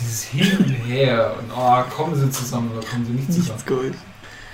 Dieses 0.00 0.22
Hin 0.22 0.56
und 0.58 0.70
Her 0.86 1.34
und 1.38 1.50
oh, 1.54 1.82
kommen 1.94 2.14
sie 2.14 2.30
zusammen 2.30 2.70
oder 2.70 2.86
kommen 2.86 3.04
sie 3.04 3.12
nicht 3.12 3.26
zusammen. 3.26 3.48
Nichts 3.48 3.66
Gold. 3.66 3.94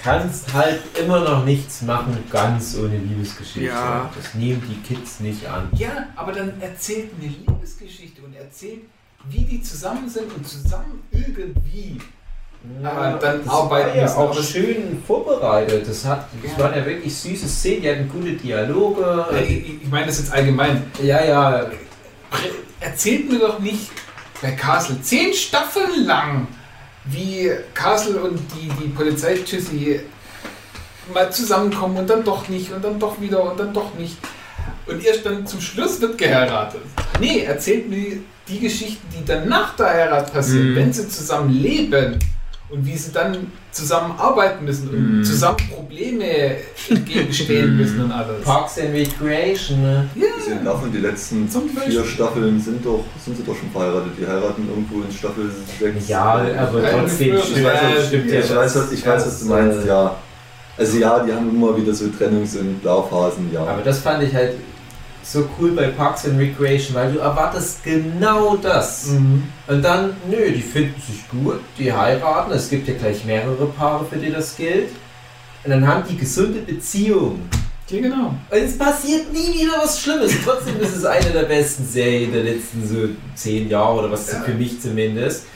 Kannst 0.02 0.52
halt 0.52 0.80
immer 0.98 1.20
noch 1.20 1.44
nichts 1.44 1.82
machen, 1.82 2.16
ganz 2.30 2.76
ohne 2.76 2.98
Liebesgeschichte. 2.98 3.60
Ja. 3.68 4.10
Das 4.14 4.34
nehmen 4.34 4.62
die 4.68 4.80
Kids 4.82 5.20
nicht 5.20 5.46
an. 5.46 5.68
Ja, 5.72 6.08
aber 6.16 6.32
dann 6.32 6.60
erzählt 6.60 7.10
eine 7.18 7.28
Liebesgeschichte 7.28 8.22
und 8.22 8.34
erzählt, 8.34 8.82
wie 9.28 9.44
die 9.44 9.62
zusammen 9.62 10.08
sind 10.08 10.32
und 10.34 10.46
zusammen 10.46 11.02
irgendwie. 11.10 11.98
Aber 12.82 13.18
dann 13.20 13.44
das 13.44 13.52
arbeiten 13.52 13.88
war 13.90 13.96
ja 13.96 14.02
müssen, 14.02 14.16
auch 14.16 14.42
schön 14.42 15.02
vorbereitet. 15.06 15.88
Das, 15.88 16.04
hat, 16.04 16.26
das 16.42 16.52
Ja. 16.52 16.58
waren 16.64 16.74
ja 16.76 16.84
wirklich 16.86 17.14
süße 17.14 17.46
Szenen, 17.48 17.82
die 17.82 17.90
hatten 17.90 18.08
gute 18.08 18.32
Dialoge. 18.32 19.26
Äh, 19.32 19.44
Ich, 19.44 19.82
ich 19.82 19.88
meine 19.88 20.06
das 20.06 20.18
jetzt 20.18 20.32
allgemein. 20.32 20.82
Ja, 21.02 21.24
ja, 21.24 21.66
Erzählt 22.80 23.30
mir 23.30 23.38
doch 23.38 23.58
nicht 23.60 23.90
bei 24.42 24.50
Castle 24.52 25.00
zehn 25.00 25.32
Staffeln 25.32 26.04
lang, 26.06 26.46
wie 27.06 27.50
Castle 27.72 28.20
und 28.20 28.38
die, 28.54 28.68
die 28.82 28.88
Polizei-Tschüssi 28.88 30.00
mal 31.14 31.32
zusammenkommen 31.32 31.96
und 31.98 32.10
dann 32.10 32.24
doch 32.24 32.48
nicht 32.48 32.72
und 32.72 32.84
dann 32.84 32.98
doch 32.98 33.20
wieder 33.20 33.50
und 33.50 33.58
dann 33.58 33.72
doch 33.72 33.94
nicht. 33.94 34.18
Und 34.86 35.04
erst 35.04 35.24
dann 35.24 35.46
zum 35.46 35.60
Schluss 35.60 36.00
wird 36.00 36.18
geheiratet. 36.18 36.80
Nee, 37.20 37.40
erzählt 37.44 37.88
mir 37.88 38.18
die 38.48 38.60
Geschichten, 38.60 39.06
die 39.12 39.24
dann 39.24 39.48
nach 39.48 39.74
der 39.76 39.86
Heirat 39.86 40.32
passieren, 40.32 40.72
Mhm. 40.72 40.76
wenn 40.76 40.92
sie 40.92 41.08
zusammen 41.08 41.50
leben 41.50 42.18
und 42.68 42.84
wie 42.86 42.96
sie 42.96 43.12
dann 43.12 43.36
zusammen 43.72 44.14
arbeiten 44.18 44.64
müssen 44.64 44.88
und 44.88 45.18
Mhm. 45.18 45.24
zusammen 45.24 45.56
Probleme 45.74 46.56
entgegenstehen 46.88 47.72
Mhm. 47.72 47.76
müssen 47.76 48.04
und 48.04 48.12
alles. 48.12 48.42
Parks 48.44 48.78
and 48.78 48.92
Recreation. 48.94 49.82
Ne? 49.82 50.08
Abgesehen 50.32 50.64
davon, 50.64 50.92
die 50.92 50.98
letzten 50.98 51.48
Zum 51.50 51.72
Beispiel. 51.74 51.92
vier 51.92 52.04
Staffeln 52.04 52.60
sind 52.60 52.84
doch, 52.84 53.04
sind 53.24 53.36
sie 53.36 53.42
doch 53.42 53.56
schon 53.56 53.70
verheiratet. 53.70 54.12
Die 54.18 54.26
heiraten 54.26 54.68
irgendwo 54.68 55.02
in 55.02 55.12
Staffel 55.12 55.50
6. 55.78 56.08
Ja, 56.08 56.24
aber 56.24 56.48
Ja, 56.82 56.90
trotzdem 56.98 57.38
stimmt, 57.38 57.58
Ja, 57.66 58.02
stimmt 58.06 58.26
ich, 58.26 58.32
ja. 58.32 58.40
ich, 58.40 58.54
weiß, 58.56 58.76
was, 58.76 58.92
ich 58.92 59.06
weiß, 59.06 59.26
was 59.26 59.40
du 59.40 59.46
meinst, 59.46 59.84
äh, 59.84 59.88
ja. 59.88 60.16
Also 60.78 60.98
ja, 60.98 61.20
die 61.24 61.32
haben 61.32 61.48
immer 61.50 61.76
wieder 61.76 61.94
so 61.94 62.04
Trennungs- 62.06 62.56
und 62.58 62.80
Blauphasen, 62.82 63.50
ja. 63.52 63.60
Aber 63.64 63.82
das 63.82 63.98
fand 64.00 64.22
ich 64.22 64.34
halt 64.34 64.52
so 65.26 65.48
cool 65.58 65.72
bei 65.72 65.88
Parks 65.88 66.24
and 66.24 66.38
Recreation, 66.38 66.94
weil 66.94 67.12
du 67.12 67.18
erwartest 67.18 67.82
genau 67.82 68.56
das. 68.56 69.08
Mhm. 69.08 69.42
Und 69.66 69.82
dann, 69.82 70.16
nö, 70.30 70.52
die 70.54 70.62
finden 70.62 71.00
sich 71.00 71.28
gut, 71.28 71.60
die 71.78 71.92
heiraten, 71.92 72.52
es 72.52 72.70
gibt 72.70 72.86
ja 72.86 72.94
gleich 72.94 73.24
mehrere 73.24 73.66
Paare, 73.66 74.04
für 74.04 74.16
die 74.18 74.30
das 74.30 74.56
gilt. 74.56 74.90
Und 75.64 75.70
dann 75.70 75.86
haben 75.86 76.04
die 76.08 76.16
gesunde 76.16 76.60
Beziehung. 76.60 77.40
Ja, 77.88 78.00
genau. 78.00 78.34
Und 78.50 78.58
es 78.58 78.78
passiert 78.78 79.32
nie 79.32 79.52
wieder 79.60 79.78
was 79.82 80.00
Schlimmes. 80.00 80.32
Trotzdem 80.44 80.80
ist 80.80 80.96
es 80.96 81.04
eine 81.04 81.30
der 81.30 81.42
besten 81.42 81.84
Serien 81.86 82.32
der 82.32 82.44
letzten 82.44 82.86
so 82.86 83.08
zehn 83.34 83.68
Jahre 83.68 83.98
oder 84.00 84.12
was 84.12 84.30
Ja. 84.30 84.40
für 84.40 84.54
mich 84.54 84.80
zumindest. 84.80 85.46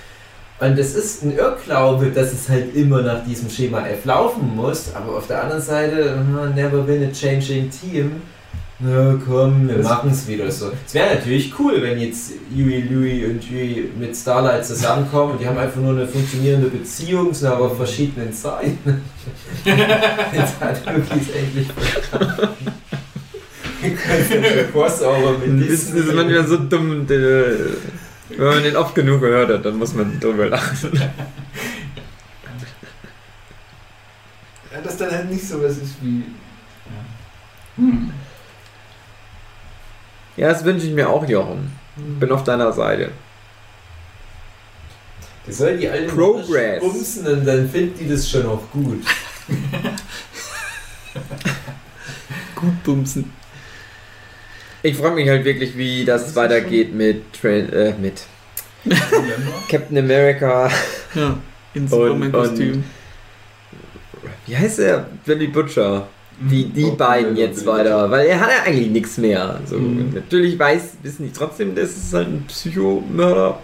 Und 0.58 0.78
es 0.78 0.94
ist 0.94 1.22
ein 1.22 1.36
Irrglaube, 1.36 2.10
dass 2.10 2.32
es 2.32 2.48
halt 2.48 2.74
immer 2.76 3.02
nach 3.02 3.24
diesem 3.24 3.48
Schema 3.48 3.86
F 3.86 4.04
laufen 4.04 4.54
muss. 4.56 4.94
Aber 4.94 5.16
auf 5.16 5.26
der 5.28 5.42
anderen 5.42 5.62
Seite, 5.62 6.24
never 6.54 6.86
win 6.86 7.04
a 7.08 7.12
changing 7.12 7.70
team. 7.70 8.22
Na 8.82 9.14
komm, 9.26 9.68
wir 9.68 9.76
Das- 9.76 9.84
machen 9.88 10.10
es 10.10 10.26
wieder 10.26 10.50
so. 10.50 10.72
Es 10.86 10.94
wäre 10.94 11.16
natürlich 11.16 11.52
cool, 11.58 11.82
wenn 11.82 12.00
jetzt 12.00 12.32
Yui, 12.54 12.80
Louis 12.90 13.24
und 13.26 13.44
Yui 13.50 13.90
mit 13.98 14.16
Starlight 14.16 14.64
zusammenkommen 14.64 15.32
und 15.32 15.40
die 15.42 15.46
haben 15.46 15.58
einfach 15.58 15.80
nur 15.82 15.90
eine 15.92 16.08
funktionierende 16.08 16.68
Beziehung, 16.68 17.34
sind 17.34 17.48
aber 17.48 17.66
auf 17.66 17.76
verschiedenen 17.76 18.32
Seiten. 18.32 19.02
Jetzt 19.64 20.60
hat 20.60 20.86
Luki 20.86 21.20
es 21.20 21.28
endlich 21.34 21.68
verstanden. 21.70 22.72
Wir 23.82 23.90
können 23.94 24.44
ja 24.44 24.62
schon 24.62 24.72
Crossover 24.72 25.38
mit 25.38 25.70
Das 25.70 25.80
ist 25.90 26.14
manchmal 26.14 26.46
so 26.46 26.56
dumm, 26.56 27.06
wenn 27.06 27.76
man 28.38 28.62
den 28.62 28.76
oft 28.76 28.94
genug 28.94 29.20
gehört 29.20 29.50
hat, 29.50 29.64
dann 29.64 29.76
muss 29.76 29.92
man 29.94 30.18
drüber 30.20 30.48
lachen. 30.48 30.90
Ja, 34.72 34.80
dass 34.82 34.96
dann 34.96 35.10
halt 35.10 35.30
nicht 35.30 35.46
so 35.46 35.62
was 35.62 35.72
ist 35.72 35.96
wie. 36.02 36.22
Hm. 37.76 38.10
Ja, 40.36 40.48
das 40.48 40.64
wünsche 40.64 40.86
ich 40.86 40.92
mir 40.92 41.08
auch, 41.08 41.26
Jochen. 41.28 41.70
Bin 41.96 42.30
auf 42.32 42.44
deiner 42.44 42.72
Seite. 42.72 43.10
Die 45.46 45.52
soll 45.52 45.76
die 45.78 45.88
alten 45.88 46.14
Progress. 46.14 46.80
bumsen 46.80 47.26
und 47.26 47.44
dann 47.44 47.68
finden 47.68 47.98
die 47.98 48.08
das 48.08 48.28
schon 48.30 48.46
auch 48.46 48.62
gut. 48.70 49.02
Gut 52.54 52.82
bumsen. 52.84 53.32
Ich 54.82 54.96
freue 54.96 55.12
mich 55.12 55.28
halt 55.28 55.44
wirklich, 55.44 55.76
wie 55.76 56.04
das 56.04 56.34
weitergeht 56.36 56.94
mit, 56.94 57.24
Tra- 57.34 57.72
äh, 57.72 57.94
mit 57.98 58.22
Captain 59.68 59.98
America. 59.98 60.70
Ja, 61.14 61.36
in 61.74 61.88
Superman-Kostüm. 61.88 62.84
Wie 64.46 64.56
heißt 64.56 64.78
er? 64.80 65.08
Billy 65.24 65.48
Butcher. 65.48 66.06
Die, 66.42 66.64
die 66.70 66.90
beiden 66.92 67.36
jetzt 67.36 67.66
weiter. 67.66 68.10
Weil 68.10 68.26
er 68.26 68.40
hat 68.40 68.48
ja 68.48 68.62
eigentlich 68.64 68.90
nichts 68.90 69.18
mehr. 69.18 69.60
So, 69.66 69.76
Mhm. 69.76 70.12
Natürlich 70.14 70.58
weiß, 70.58 70.94
wissen 71.02 71.26
die 71.26 71.32
trotzdem, 71.32 71.74
das 71.74 71.90
ist 71.90 72.14
halt 72.14 72.28
ein 72.28 72.44
Psychomörder. 72.48 73.58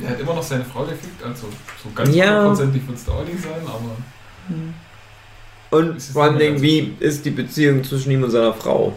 Der 0.00 0.10
hat 0.10 0.20
immer 0.20 0.34
noch 0.34 0.42
seine 0.42 0.64
Frau 0.64 0.84
gefickt, 0.84 1.22
also 1.22 1.46
so 1.82 1.90
ganz 1.94 2.14
Ja. 2.14 2.26
hundertprozentig 2.38 2.86
wird 2.88 2.98
es 2.98 3.04
da 3.04 3.12
auch 3.12 3.24
nicht 3.24 3.40
sein, 3.42 3.52
aber 3.64 3.96
Hm. 4.48 4.74
Und 5.70 6.02
vor 6.02 6.24
allem, 6.24 6.38
ganz 6.38 6.62
wie 6.62 6.94
ist 7.00 7.24
die 7.24 7.30
Beziehung 7.30 7.82
zwischen 7.84 8.10
ihm 8.12 8.22
und 8.22 8.30
seiner 8.30 8.52
Frau? 8.54 8.92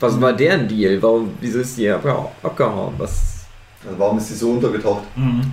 Was 0.00 0.20
war 0.20 0.32
deren 0.32 0.66
Deal? 0.68 1.00
Warum, 1.02 1.30
wieso 1.40 1.60
ist 1.60 1.76
die 1.78 1.88
abgeha- 1.88 2.28
abgehauen? 2.42 2.94
Was? 2.98 3.31
Also 3.84 3.98
warum 3.98 4.18
ist 4.18 4.28
sie 4.28 4.34
so 4.34 4.50
untergetaucht? 4.52 5.02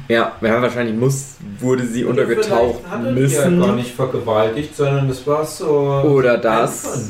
Ja, 0.07 0.33
ja, 0.41 0.61
wahrscheinlich 0.61 0.95
muss, 0.95 1.35
wurde 1.59 1.85
sie 1.87 2.03
untergetaucht 2.03 2.81
Vielleicht 2.83 2.91
hat 2.91 3.05
er 3.05 3.13
die 3.13 3.21
ja 3.33 3.41
gar 3.41 3.49
müssen. 3.51 3.75
nicht 3.75 3.95
vergewaltigt, 3.95 4.75
sondern 4.75 5.07
das 5.07 5.25
war 5.25 5.43
so. 5.45 5.67
Oder 5.67 6.37
das. 6.37 7.09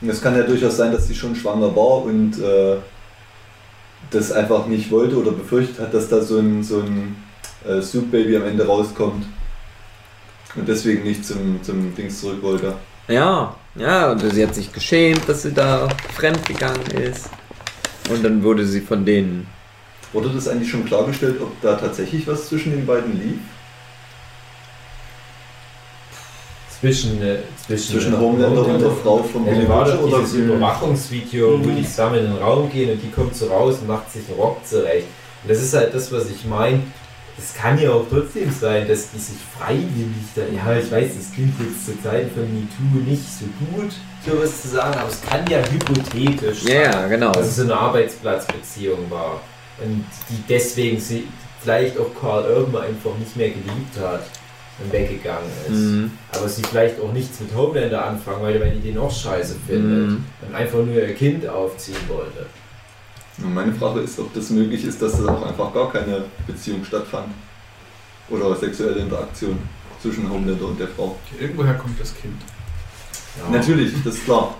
Und 0.00 0.08
Es 0.08 0.22
kann 0.22 0.36
ja 0.36 0.42
durchaus 0.44 0.76
sein, 0.76 0.92
dass 0.92 1.08
sie 1.08 1.14
schon 1.14 1.34
schwanger 1.34 1.74
war 1.74 2.04
und 2.04 2.38
äh, 2.38 2.76
das 4.10 4.30
einfach 4.30 4.66
nicht 4.66 4.90
wollte 4.90 5.16
oder 5.16 5.32
befürchtet 5.32 5.80
hat, 5.80 5.94
dass 5.94 6.08
da 6.08 6.20
so 6.22 6.38
ein, 6.38 6.62
so 6.62 6.80
ein 6.80 7.16
äh, 7.68 7.80
Soup 7.80 8.10
Baby 8.10 8.36
am 8.36 8.44
Ende 8.44 8.64
rauskommt. 8.66 9.26
Und 10.54 10.68
deswegen 10.68 11.02
nicht 11.02 11.24
zum, 11.24 11.60
zum 11.62 11.94
Dings 11.96 12.20
zurück 12.20 12.42
wollte. 12.42 12.74
Ja, 13.08 13.54
ja, 13.74 14.12
und 14.12 14.20
sie 14.20 14.42
hat 14.46 14.54
sich 14.54 14.72
geschämt, 14.72 15.28
dass 15.28 15.42
sie 15.42 15.52
da 15.52 15.88
fremd 16.14 16.44
gegangen 16.46 16.86
ist. 16.92 17.28
Und 18.10 18.24
dann 18.24 18.42
wurde 18.42 18.64
sie 18.64 18.80
von 18.80 19.04
denen. 19.04 19.46
Wurde 20.12 20.30
das 20.30 20.48
eigentlich 20.48 20.70
schon 20.70 20.84
klargestellt, 20.86 21.40
ob 21.40 21.60
da 21.60 21.74
tatsächlich 21.74 22.26
was 22.26 22.48
zwischen 22.48 22.72
den 22.72 22.86
beiden 22.86 23.20
lief? 23.20 23.38
Zwischen, 26.80 27.22
äh, 27.22 27.38
zwischen, 27.66 27.92
Zwischen 27.94 28.20
Homelander 28.20 28.66
und 28.66 28.80
der 28.80 28.90
Frau 28.90 29.22
von 29.22 29.46
Ja, 29.46 29.54
doch 29.84 30.02
oder 30.02 30.18
dieses 30.20 30.34
Überwachungsvideo, 30.34 31.52
wo 31.64 31.68
Mhm. 31.68 31.76
die 31.76 31.84
zusammen 31.84 32.18
in 32.18 32.24
den 32.26 32.36
Raum 32.36 32.70
gehen 32.70 32.90
und 32.92 33.02
die 33.02 33.10
kommt 33.10 33.34
so 33.34 33.46
raus 33.46 33.76
und 33.80 33.88
macht 33.88 34.12
sich 34.12 34.28
einen 34.28 34.38
Rock 34.38 34.58
zurecht. 34.66 35.06
Und 35.42 35.50
das 35.50 35.62
ist 35.62 35.74
halt 35.74 35.94
das, 35.94 36.12
was 36.12 36.28
ich 36.30 36.44
meine. 36.44 36.80
Es 37.38 37.54
kann 37.54 37.78
ja 37.80 37.90
auch 37.90 38.04
trotzdem 38.10 38.50
sein, 38.50 38.86
dass 38.88 39.10
die 39.10 39.18
sich 39.18 39.36
freiwillig 39.58 40.26
da. 40.34 40.42
Ja, 40.54 40.78
ich 40.78 40.90
weiß, 40.90 41.10
das 41.16 41.32
klingt 41.34 41.54
jetzt 41.60 41.84
zur 41.86 42.02
Zeit 42.02 42.28
von 42.32 42.44
MeToo 42.44 43.10
nicht 43.10 43.24
so 43.26 43.44
gut, 43.74 43.92
sowas 44.26 44.62
zu 44.62 44.68
sagen, 44.68 44.98
aber 44.98 45.08
es 45.08 45.20
kann 45.22 45.44
ja 45.50 45.58
hypothetisch 45.70 46.62
ja, 46.64 47.06
genau. 47.08 47.32
dass 47.32 47.48
es 47.48 47.56
so 47.56 47.62
eine 47.62 47.76
Arbeitsplatzbeziehung 47.76 49.10
war. 49.10 49.40
Und 49.82 50.04
die 50.30 50.42
deswegen 50.48 50.98
sie 50.98 51.28
vielleicht 51.62 51.98
auch 51.98 52.10
Carl 52.18 52.44
Urban 52.50 52.82
einfach 52.82 53.16
nicht 53.18 53.36
mehr 53.36 53.50
geliebt 53.50 53.98
hat 54.00 54.24
und 54.78 54.92
weggegangen 54.92 55.50
ist. 55.68 55.70
Mhm. 55.70 56.10
Aber 56.32 56.48
sie 56.48 56.62
vielleicht 56.62 57.00
auch 57.00 57.12
nichts 57.12 57.40
mit 57.40 57.54
Homelander 57.54 58.04
anfangen, 58.04 58.42
weil, 58.42 58.60
weil 58.60 58.72
die 58.72 58.80
den 58.80 58.98
auch 58.98 59.10
scheiße 59.10 59.56
findet. 59.66 60.10
Mhm. 60.10 60.24
Und 60.46 60.54
einfach 60.54 60.78
nur 60.78 60.94
ihr 60.94 61.14
Kind 61.14 61.46
aufziehen 61.48 61.96
wollte. 62.08 62.46
Und 63.38 63.52
meine 63.52 63.72
Frage 63.74 64.00
ist, 64.00 64.18
ob 64.18 64.32
das 64.32 64.50
möglich 64.50 64.84
ist, 64.84 65.00
dass 65.02 65.22
da 65.22 65.34
auch 65.34 65.46
einfach 65.46 65.72
gar 65.72 65.92
keine 65.92 66.24
Beziehung 66.46 66.84
stattfand. 66.84 67.28
Oder 68.30 68.56
sexuelle 68.56 69.00
Interaktion 69.00 69.58
zwischen 70.00 70.30
Homelander 70.30 70.66
und 70.66 70.80
der 70.80 70.88
Frau. 70.88 71.16
irgendwoher 71.38 71.74
kommt 71.74 72.00
das 72.00 72.14
Kind. 72.16 72.40
Ja. 73.38 73.56
Natürlich, 73.56 73.92
das 74.04 74.14
ist 74.14 74.24
klar. 74.24 74.54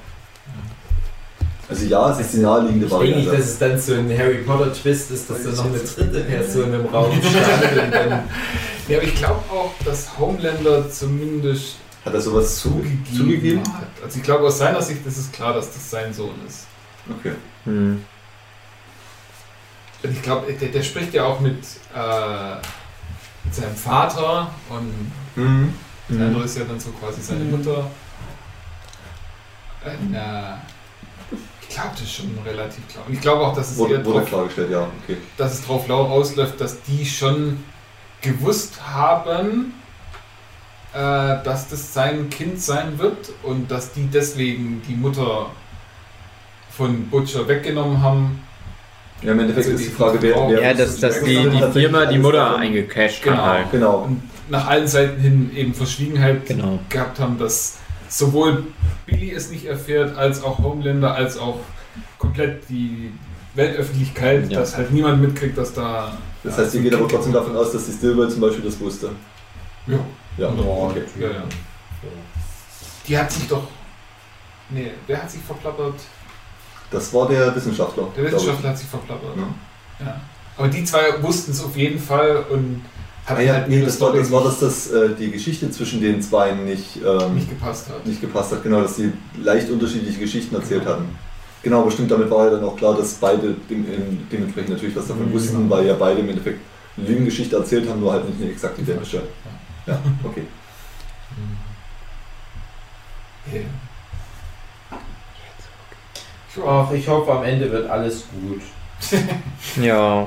Also 1.68 1.84
ja, 1.86 2.10
es 2.12 2.20
ist 2.20 2.34
die 2.34 2.38
naheliegende 2.38 2.86
Ich 2.86 2.92
denke 2.92 3.04
nicht, 3.16 3.26
dass 3.26 3.34
Variante. 3.34 3.42
es 3.50 3.58
dann 3.58 3.78
so 3.80 3.94
ein 3.94 4.16
Harry 4.18 4.36
Potter 4.38 4.72
Twist 4.72 5.10
ist, 5.10 5.28
dass 5.28 5.42
da 5.42 5.50
noch 5.50 5.64
eine 5.64 5.78
dritte 5.78 6.20
Person 6.20 6.72
im 6.74 6.86
Raum 6.86 7.12
stand 7.20 7.92
dann 7.94 8.10
Ja, 8.88 8.98
aber 8.98 9.06
ich 9.06 9.14
glaube 9.16 9.40
auch, 9.50 9.72
dass 9.84 10.16
Homelander 10.18 10.88
zumindest 10.88 11.76
Hat 12.04 12.14
er 12.14 12.20
sowas 12.20 12.56
zugegeben, 12.60 13.04
zugegeben? 13.16 13.62
hat. 13.74 13.88
Also 14.04 14.18
ich 14.18 14.22
glaube 14.22 14.46
aus 14.46 14.58
seiner 14.58 14.80
Sicht 14.80 15.04
ist 15.06 15.16
es 15.18 15.32
klar, 15.32 15.54
dass 15.54 15.72
das 15.72 15.90
sein 15.90 16.12
Sohn 16.14 16.34
ist. 16.46 16.66
Okay. 17.18 17.32
Mhm. 17.64 18.04
Und 20.04 20.10
ich 20.12 20.22
glaube, 20.22 20.52
der, 20.52 20.68
der 20.68 20.82
spricht 20.84 21.14
ja 21.14 21.24
auch 21.24 21.40
mit, 21.40 21.58
äh, 21.94 22.54
mit 23.44 23.54
seinem 23.54 23.74
Vater 23.74 24.50
und 24.68 25.10
Mhm. 25.42 25.74
der 26.08 26.26
andere 26.28 26.44
ist 26.44 26.56
ja 26.56 26.64
dann 26.64 26.78
so 26.78 26.90
quasi 26.90 27.20
seine 27.22 27.40
Mhm. 27.44 27.50
Mutter. 27.50 27.90
Und, 29.84 30.14
äh, 30.14 30.18
ich 31.68 31.74
glaube, 31.74 31.90
das 31.92 32.02
ist 32.02 32.12
schon 32.14 32.38
relativ 32.44 32.88
klar. 32.88 33.04
Und 33.06 33.14
ich 33.14 33.20
glaube 33.20 33.42
auch, 33.46 33.54
dass 33.54 33.70
es, 33.70 33.78
eher 33.78 33.84
Wurde, 33.88 34.04
wurde 34.04 34.18
drauf, 34.20 34.28
klargestellt, 34.28 34.70
ja, 34.70 34.88
okay. 35.04 35.16
dass 35.36 35.54
es 35.54 35.66
drauf 35.66 35.86
lau 35.88 36.04
ausläuft, 36.06 36.60
dass 36.60 36.80
die 36.82 37.04
schon 37.04 37.62
gewusst 38.22 38.80
haben, 38.86 39.74
äh, 40.94 40.98
dass 40.98 41.68
das 41.68 41.92
sein 41.92 42.30
Kind 42.30 42.60
sein 42.60 42.98
wird 42.98 43.30
und 43.42 43.70
dass 43.70 43.92
die 43.92 44.06
deswegen 44.06 44.82
die 44.88 44.94
Mutter 44.94 45.46
von 46.70 47.06
Butcher 47.08 47.46
weggenommen 47.48 48.02
haben. 48.02 48.42
Ja, 49.22 49.32
im 49.32 49.40
Endeffekt 49.40 49.66
Also 49.66 49.78
ist 49.78 49.84
die- 49.86 49.90
die 49.90 49.94
Frage, 49.94 50.18
wer, 50.22 50.34
wer 50.48 50.62
Ja, 50.62 50.74
dass, 50.74 50.98
dass 51.00 51.22
die, 51.22 51.48
die 51.48 51.72
Firma 51.72 52.04
die 52.06 52.18
Mutter 52.18 52.56
eingecasht 52.58 53.22
Genau. 53.22 53.36
hat 53.36 53.44
halt. 53.44 53.70
Genau. 53.72 53.96
Und 53.98 54.22
nach 54.48 54.66
allen 54.68 54.86
Seiten 54.86 55.20
hin 55.20 55.50
eben 55.56 55.74
Verschwiegenheit 55.74 56.46
Genau. 56.46 56.78
gehabt 56.88 57.18
haben, 57.18 57.38
dass 57.38 57.78
sowohl 58.18 58.64
Billy 59.06 59.32
es 59.32 59.50
nicht 59.50 59.66
erfährt, 59.66 60.16
als 60.16 60.42
auch 60.42 60.58
Homelander, 60.58 61.14
als 61.14 61.36
auch 61.38 61.58
komplett 62.18 62.68
die 62.68 63.12
Weltöffentlichkeit, 63.54 64.50
Ja. 64.50 64.60
dass 64.60 64.76
halt 64.76 64.90
niemand 64.90 65.20
mitkriegt, 65.20 65.56
dass 65.56 65.72
da. 65.72 66.16
Das 66.42 66.58
heißt, 66.58 66.74
ihr 66.74 66.82
geht 66.82 66.94
aber 66.94 67.08
trotzdem 67.08 67.32
davon 67.32 67.56
aus, 67.56 67.72
dass 67.72 67.86
die 67.86 67.92
Stillwell 67.92 68.28
zum 68.30 68.40
Beispiel 68.40 68.64
das 68.64 68.78
wusste. 68.80 69.10
Ja. 69.86 69.98
Ja, 70.38 70.48
okay. 70.48 71.02
Ja, 71.18 71.28
ja. 71.28 71.42
Die 73.08 73.16
hat 73.18 73.30
sich 73.32 73.48
doch. 73.48 73.66
Nee, 74.68 74.90
wer 75.06 75.22
hat 75.22 75.30
sich 75.30 75.40
verplappert? 75.42 75.94
Das 76.90 77.12
war 77.14 77.28
der 77.28 77.54
Wissenschaftler. 77.54 78.08
Der. 78.16 78.24
Wissenschaftler 78.24 78.70
hat 78.70 78.78
sich 78.78 78.88
verplappert. 78.88 79.36
Ja. 79.36 80.06
Ja. 80.06 80.20
Aber 80.56 80.68
die 80.68 80.84
zwei 80.84 81.22
wussten 81.22 81.52
es 81.52 81.62
auf 81.64 81.76
jeden 81.76 81.98
Fall 81.98 82.44
und 82.50 82.82
Ah 83.28 83.30
hatten 83.32 83.44
ja, 83.44 83.54
halt 83.54 83.68
nee, 83.68 83.82
das 83.82 84.00
war, 84.00 84.12
das 84.12 84.30
war, 84.30 84.44
dass 84.44 84.60
das, 84.60 84.90
äh, 84.92 85.08
die 85.18 85.32
Geschichte 85.32 85.68
zwischen 85.70 86.00
den 86.00 86.22
zwei 86.22 86.52
nicht, 86.52 86.98
ähm, 87.04 87.34
nicht 87.34 87.48
gepasst 87.48 87.88
hat. 87.88 88.06
nicht 88.06 88.20
gepasst 88.20 88.52
hat. 88.52 88.62
Genau, 88.62 88.82
dass 88.82 88.96
sie 88.96 89.12
leicht 89.42 89.68
unterschiedliche 89.68 90.20
Geschichten 90.20 90.54
erzählt 90.54 90.86
hatten. 90.86 91.06
Genau, 91.62 91.80
aber 91.80 91.90
stimmt, 91.90 92.10
damit 92.12 92.30
war 92.30 92.44
ja 92.44 92.52
dann 92.52 92.64
auch 92.64 92.76
klar, 92.76 92.96
dass 92.96 93.14
beide 93.14 93.54
dem, 93.68 93.84
in, 93.92 94.28
dementsprechend 94.30 94.70
natürlich 94.70 94.94
was 94.94 95.08
davon 95.08 95.28
Mhm, 95.28 95.32
wussten, 95.32 95.56
genau. 95.56 95.74
weil 95.74 95.86
ja 95.86 95.94
beide 95.94 96.20
im 96.20 96.28
Endeffekt 96.28 96.60
eine 96.96 97.06
Lügengeschichte 97.08 97.56
erzählt 97.56 97.88
haben, 97.88 97.98
nur 97.98 98.12
halt 98.12 98.28
nicht 98.28 98.40
eine 98.40 98.52
exakt 98.52 98.78
identische. 98.78 99.22
Ja, 99.86 99.98
okay. 100.22 100.42
Ja. 103.52 103.60
Ach, 106.66 106.90
ich 106.92 107.06
hoffe, 107.08 107.32
am 107.32 107.44
Ende 107.44 107.70
wird 107.70 107.90
alles 107.90 108.24
gut. 108.32 108.62
Ja. 109.82 110.26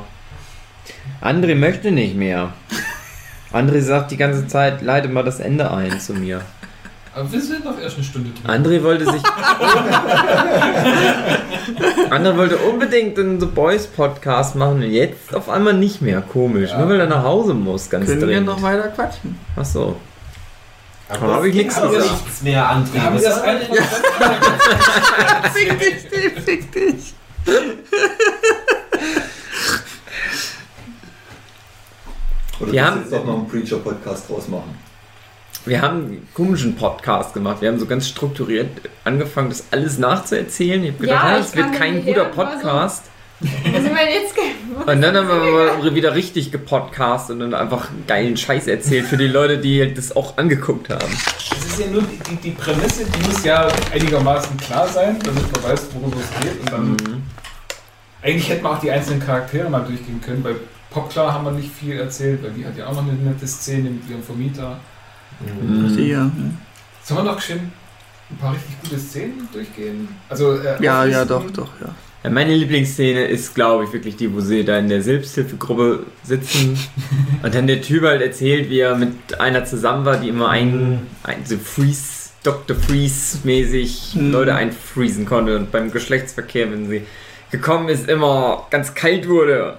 André 1.21 1.55
möchte 1.55 1.91
nicht 1.91 2.15
mehr. 2.15 2.53
André 3.51 3.81
sagt 3.81 4.11
die 4.11 4.17
ganze 4.17 4.47
Zeit, 4.47 4.81
leite 4.81 5.07
mal 5.07 5.23
das 5.23 5.39
Ende 5.39 5.71
ein 5.71 5.99
zu 5.99 6.13
mir. 6.13 6.41
Aber 7.15 7.31
wir 7.31 7.41
sind 7.41 7.65
doch 7.65 7.79
erst 7.81 7.95
eine 7.95 8.03
Stunde 8.05 8.29
drin. 8.29 8.45
André 8.49 8.83
wollte 8.83 9.05
sich. 9.11 9.21
André 12.11 12.37
wollte 12.37 12.57
unbedingt 12.57 13.17
einen 13.17 13.39
The 13.39 13.47
Boys 13.47 13.87
Podcast 13.87 14.55
machen 14.55 14.83
und 14.83 14.91
jetzt 14.91 15.33
auf 15.35 15.49
einmal 15.49 15.73
nicht 15.73 16.01
mehr. 16.01 16.21
Komisch. 16.21 16.69
Ja. 16.69 16.77
Nur 16.79 16.89
weil 16.89 16.99
er 16.99 17.07
nach 17.07 17.23
Hause 17.23 17.53
muss, 17.55 17.89
ganz 17.89 18.05
Können 18.05 18.21
wir 18.21 18.27
dringend. 18.27 18.45
noch 18.47 18.61
weiter 18.61 18.89
quatschen? 18.89 19.37
Ach 19.55 19.65
so. 19.65 19.95
Aber 21.09 21.27
Da 21.27 21.33
hab 21.37 21.43
ich 21.45 21.55
nichts 21.55 21.75
gesagt. 21.81 21.95
nichts 22.11 22.41
mehr, 22.43 22.63
André. 22.69 22.93
Wir 22.93 23.03
haben 23.03 23.15
das 23.21 23.35
soll 23.35 23.45
denn- 23.45 23.77
einfach 23.79 25.51
Fick 25.53 25.79
dich, 25.79 26.43
fick 26.45 26.71
dich. 26.71 27.13
Oder 32.59 32.71
Wir 32.71 32.85
haben- 32.85 33.01
jetzt 33.01 33.13
doch 33.13 33.25
noch 33.25 33.35
einen 33.37 33.47
Preacher-Podcast 33.47 34.29
draus 34.29 34.47
machen. 34.47 34.77
Wir 35.65 35.81
haben 35.81 35.97
einen 36.05 36.27
komischen 36.33 36.75
Podcast 36.75 37.33
gemacht. 37.33 37.61
Wir 37.61 37.69
haben 37.69 37.79
so 37.79 37.85
ganz 37.85 38.07
strukturiert 38.07 38.69
angefangen, 39.03 39.49
das 39.49 39.65
alles 39.71 39.97
nachzuerzählen. 39.97 40.83
Ich 40.83 40.91
habe 40.91 41.01
gedacht, 41.01 41.23
Ja, 41.25 41.37
ich 41.39 41.45
das 41.45 41.55
wird 41.55 41.73
kein 41.73 42.05
guter 42.05 42.25
Podcast. 42.25 43.03
Was 43.41 43.83
sind 43.83 43.95
wir 43.95 44.09
jetzt 44.11 44.35
Und 44.85 45.01
dann 45.01 45.15
haben 45.15 45.27
wir 45.27 45.71
aber 45.73 45.95
wieder 45.95 46.13
richtig 46.13 46.51
gepodcast 46.51 47.31
und 47.31 47.39
dann 47.39 47.53
einfach 47.53 47.87
geilen 48.07 48.35
Scheiß 48.35 48.67
erzählt 48.67 49.05
für 49.05 49.15
die 49.15 49.27
Leute, 49.27 49.57
die 49.59 49.93
das 49.93 50.13
auch 50.15 50.37
angeguckt 50.37 50.89
haben. 50.89 51.05
Es 51.07 51.65
ist 51.65 51.79
ja 51.79 51.87
nur 51.87 52.01
die, 52.01 52.19
die, 52.29 52.35
die 52.35 52.51
Prämisse, 52.51 53.05
die 53.05 53.27
muss 53.27 53.43
ja 53.45 53.67
einigermaßen 53.93 54.57
klar 54.57 54.87
sein, 54.89 55.19
damit 55.23 55.43
man 55.53 55.71
weiß, 55.71 55.87
worum 55.93 56.11
es 56.19 56.41
geht. 56.41 56.59
Und 56.61 56.71
dann 56.71 57.23
Eigentlich 58.21 58.49
hätten 58.49 58.63
wir 58.63 58.71
auch 58.71 58.79
die 58.79 58.91
einzelnen 58.91 59.21
Charaktere 59.25 59.69
mal 59.69 59.85
durchgehen 59.85 60.19
können. 60.19 60.43
Bei 60.43 60.51
Popklar 60.89 61.33
haben 61.33 61.45
wir 61.45 61.51
nicht 61.51 61.71
viel 61.71 61.99
erzählt, 61.99 62.43
weil 62.43 62.51
die 62.51 62.65
hat 62.65 62.77
ja 62.77 62.87
auch 62.87 62.93
noch 62.93 63.03
eine 63.03 63.13
nette 63.13 63.47
Szene 63.47 63.89
mit 63.89 64.09
ihrem 64.09 64.23
Vermieter. 64.23 64.79
Mhm. 65.39 65.97
Ja. 65.99 66.31
Sollen 67.03 67.25
wir 67.25 67.31
noch 67.31 67.41
schön 67.41 67.71
ein 68.31 68.37
paar 68.37 68.53
richtig 68.53 68.75
gute 68.83 68.99
Szenen 68.99 69.47
durchgehen? 69.53 70.07
Also, 70.29 70.57
äh, 70.57 70.83
ja, 70.83 71.05
ja, 71.05 71.25
doch, 71.25 71.49
doch, 71.51 71.69
ja. 71.81 71.93
Ja, 72.23 72.29
meine 72.29 72.53
Lieblingsszene 72.53 73.25
ist, 73.25 73.55
glaube 73.55 73.85
ich, 73.85 73.93
wirklich 73.93 74.17
die, 74.17 74.33
wo 74.33 74.41
sie 74.41 74.65
da 74.65 74.77
in 74.77 74.89
der 74.89 75.01
Selbsthilfegruppe 75.01 76.05
sitzen 76.23 76.77
und 77.43 77.55
dann 77.55 77.65
der 77.65 77.81
Typ 77.81 78.03
halt 78.03 78.21
erzählt, 78.21 78.69
wie 78.69 78.79
er 78.79 78.95
mit 78.97 79.39
einer 79.39 79.63
zusammen 79.63 80.03
war, 80.05 80.17
die 80.17 80.27
immer 80.27 80.49
ein, 80.49 81.07
ein 81.23 81.45
so 81.45 81.57
Freeze, 81.57 82.31
Dr. 82.43 82.75
Freeze-mäßig 82.75 84.15
Mhm. 84.15 84.31
Leute 84.31 84.55
einfriesen 84.55 85.25
konnte 85.25 85.55
und 85.55 85.71
beim 85.71 85.91
Geschlechtsverkehr, 85.91 86.71
wenn 86.71 86.89
sie 86.89 87.03
gekommen 87.51 87.87
ist, 87.89 88.09
immer 88.09 88.67
ganz 88.69 88.93
kalt 88.93 89.27
wurde 89.29 89.77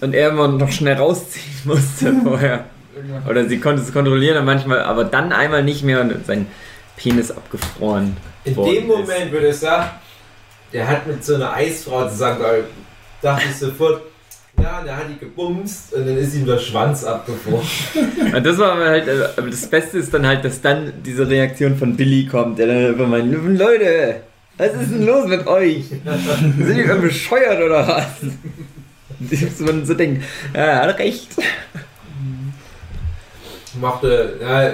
und 0.00 0.14
er 0.14 0.30
immer 0.30 0.48
noch 0.48 0.70
schnell 0.70 0.96
rausziehen 0.96 1.44
musste 1.64 2.12
vorher. 2.24 2.64
Oder 3.28 3.46
sie 3.46 3.60
konnte 3.60 3.82
es 3.82 3.92
kontrollieren 3.92 4.38
und 4.38 4.46
manchmal, 4.46 4.80
aber 4.80 5.04
dann 5.04 5.32
einmal 5.32 5.62
nicht 5.62 5.82
mehr 5.82 6.00
und 6.00 6.26
sein 6.26 6.46
Penis 6.96 7.30
abgefroren. 7.30 8.16
In 8.44 8.54
dem 8.54 8.86
Moment 8.86 9.30
würde 9.32 9.48
ich 9.48 9.56
sagen, 9.56 9.90
der 10.72 10.88
hat 10.88 11.06
mit 11.06 11.24
so 11.24 11.34
einer 11.34 11.52
Eisfrau 11.52 12.08
zusammengearbeitet. 12.08 12.70
Dachte 13.20 13.44
ich 13.50 13.56
sofort, 13.56 14.02
ja, 14.62 14.82
der 14.82 14.96
hat 14.96 15.04
die 15.10 15.18
gebumst 15.18 15.92
und 15.92 16.06
dann 16.06 16.16
ist 16.16 16.34
ihm 16.34 16.46
der 16.46 16.58
Schwanz 16.58 17.04
abgefroren. 17.04 17.66
Und 18.34 18.46
das 18.46 18.56
war 18.58 18.76
halt, 18.76 19.06
äh, 19.06 19.28
aber 19.36 19.50
das 19.50 19.66
Beste 19.66 19.98
ist 19.98 20.14
dann 20.14 20.26
halt, 20.26 20.44
dass 20.44 20.62
dann 20.62 20.94
diese 21.04 21.28
Reaktion 21.28 21.76
von 21.76 21.94
Billy 21.94 22.26
kommt, 22.26 22.58
der 22.58 22.68
dann 22.68 22.86
einfach 22.86 23.06
meint, 23.06 23.58
Leute, 23.58 24.22
was 24.56 24.72
ist 24.72 24.92
denn 24.92 25.04
los 25.04 25.26
mit 25.26 25.46
euch? 25.46 25.84
Sind 25.88 26.76
die 26.76 26.82
bescheuert 27.00 27.62
oder 27.62 27.86
was? 27.86 28.30
Man 29.60 29.86
so 29.86 29.94
denkt, 29.94 30.24
ja, 30.54 30.60
er 30.60 30.82
hat 30.88 30.98
recht. 30.98 31.28
Machte, 33.80 34.38
ja, 34.40 34.72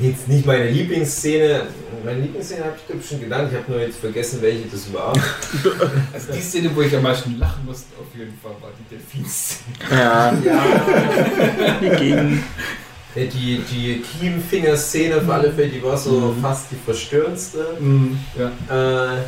jetzt 0.00 0.28
nicht 0.28 0.46
meine 0.46 0.70
Lieblingsszene. 0.70 1.62
Meine 2.04 2.20
Lieblingsszene 2.20 2.64
habe 2.64 2.74
ich 2.76 2.86
glaub 2.86 3.00
ich 3.00 3.08
schon 3.08 3.20
genannt. 3.20 3.48
Ich 3.50 3.58
habe 3.58 3.70
nur 3.72 3.80
jetzt 3.80 3.98
vergessen, 4.00 4.40
welche 4.42 4.66
das 4.68 4.92
war. 4.92 5.12
Also 6.12 6.32
die 6.32 6.40
Szene, 6.40 6.70
wo 6.74 6.82
ich 6.82 6.94
am 6.94 7.02
meisten 7.02 7.38
lachen 7.38 7.64
musste, 7.64 7.86
auf 7.98 8.06
jeden 8.16 8.38
Fall, 8.38 8.52
war 8.60 8.70
die 8.78 8.94
Delfinszene. 8.94 9.74
Ja, 9.90 10.32
Ja, 10.44 11.78
Die 11.80 11.96
Gegen. 11.96 12.44
die, 13.16 13.62
die 13.70 14.02
Chiemfinger-Szene 14.02 15.16
auf 15.16 15.28
alle 15.28 15.52
Fälle, 15.52 15.68
die 15.68 15.82
war 15.82 15.96
so 15.96 16.34
fast 16.40 16.70
die 16.70 16.76
verstörendste. 16.84 17.66
Ja. 18.38 19.12
Äh, 19.14 19.18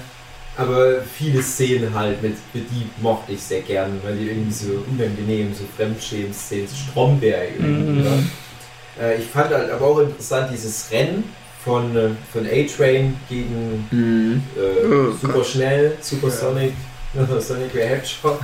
aber 0.57 1.01
viele 1.03 1.43
Szenen 1.43 1.95
halt, 1.95 2.23
mit, 2.23 2.37
mit 2.53 2.71
die 2.71 2.87
mochte 3.01 3.33
ich 3.33 3.43
sehr 3.43 3.63
gern, 3.63 4.01
weil 4.03 4.17
die 4.17 4.29
irgendwie 4.29 4.53
so 4.53 4.85
unangenehm, 4.91 5.55
so 5.55 5.65
Fremdschämen-Szenen, 5.77 6.69
so 6.69 6.75
Stromberg 6.77 7.49
irgendwie. 7.59 8.01
Mhm. 8.01 8.05
Ja. 8.05 9.05
Äh, 9.05 9.19
ich 9.19 9.27
fand 9.27 9.51
halt 9.51 9.71
aber 9.71 9.87
auch 9.87 9.99
interessant 10.01 10.51
dieses 10.53 10.91
Rennen 10.91 11.25
von, 11.65 11.97
äh, 11.97 12.11
von 12.33 12.47
A-Train 12.47 13.17
gegen 13.29 13.87
mhm. 13.91 14.43
äh, 14.57 14.87
Oh 14.87 15.13
Super 15.13 15.45
Schnell, 15.45 15.97
Super 16.01 16.31
Sonic, 16.31 16.75
Sonic 17.41 17.73
the 17.73 17.81
Hedgehog. 17.81 18.41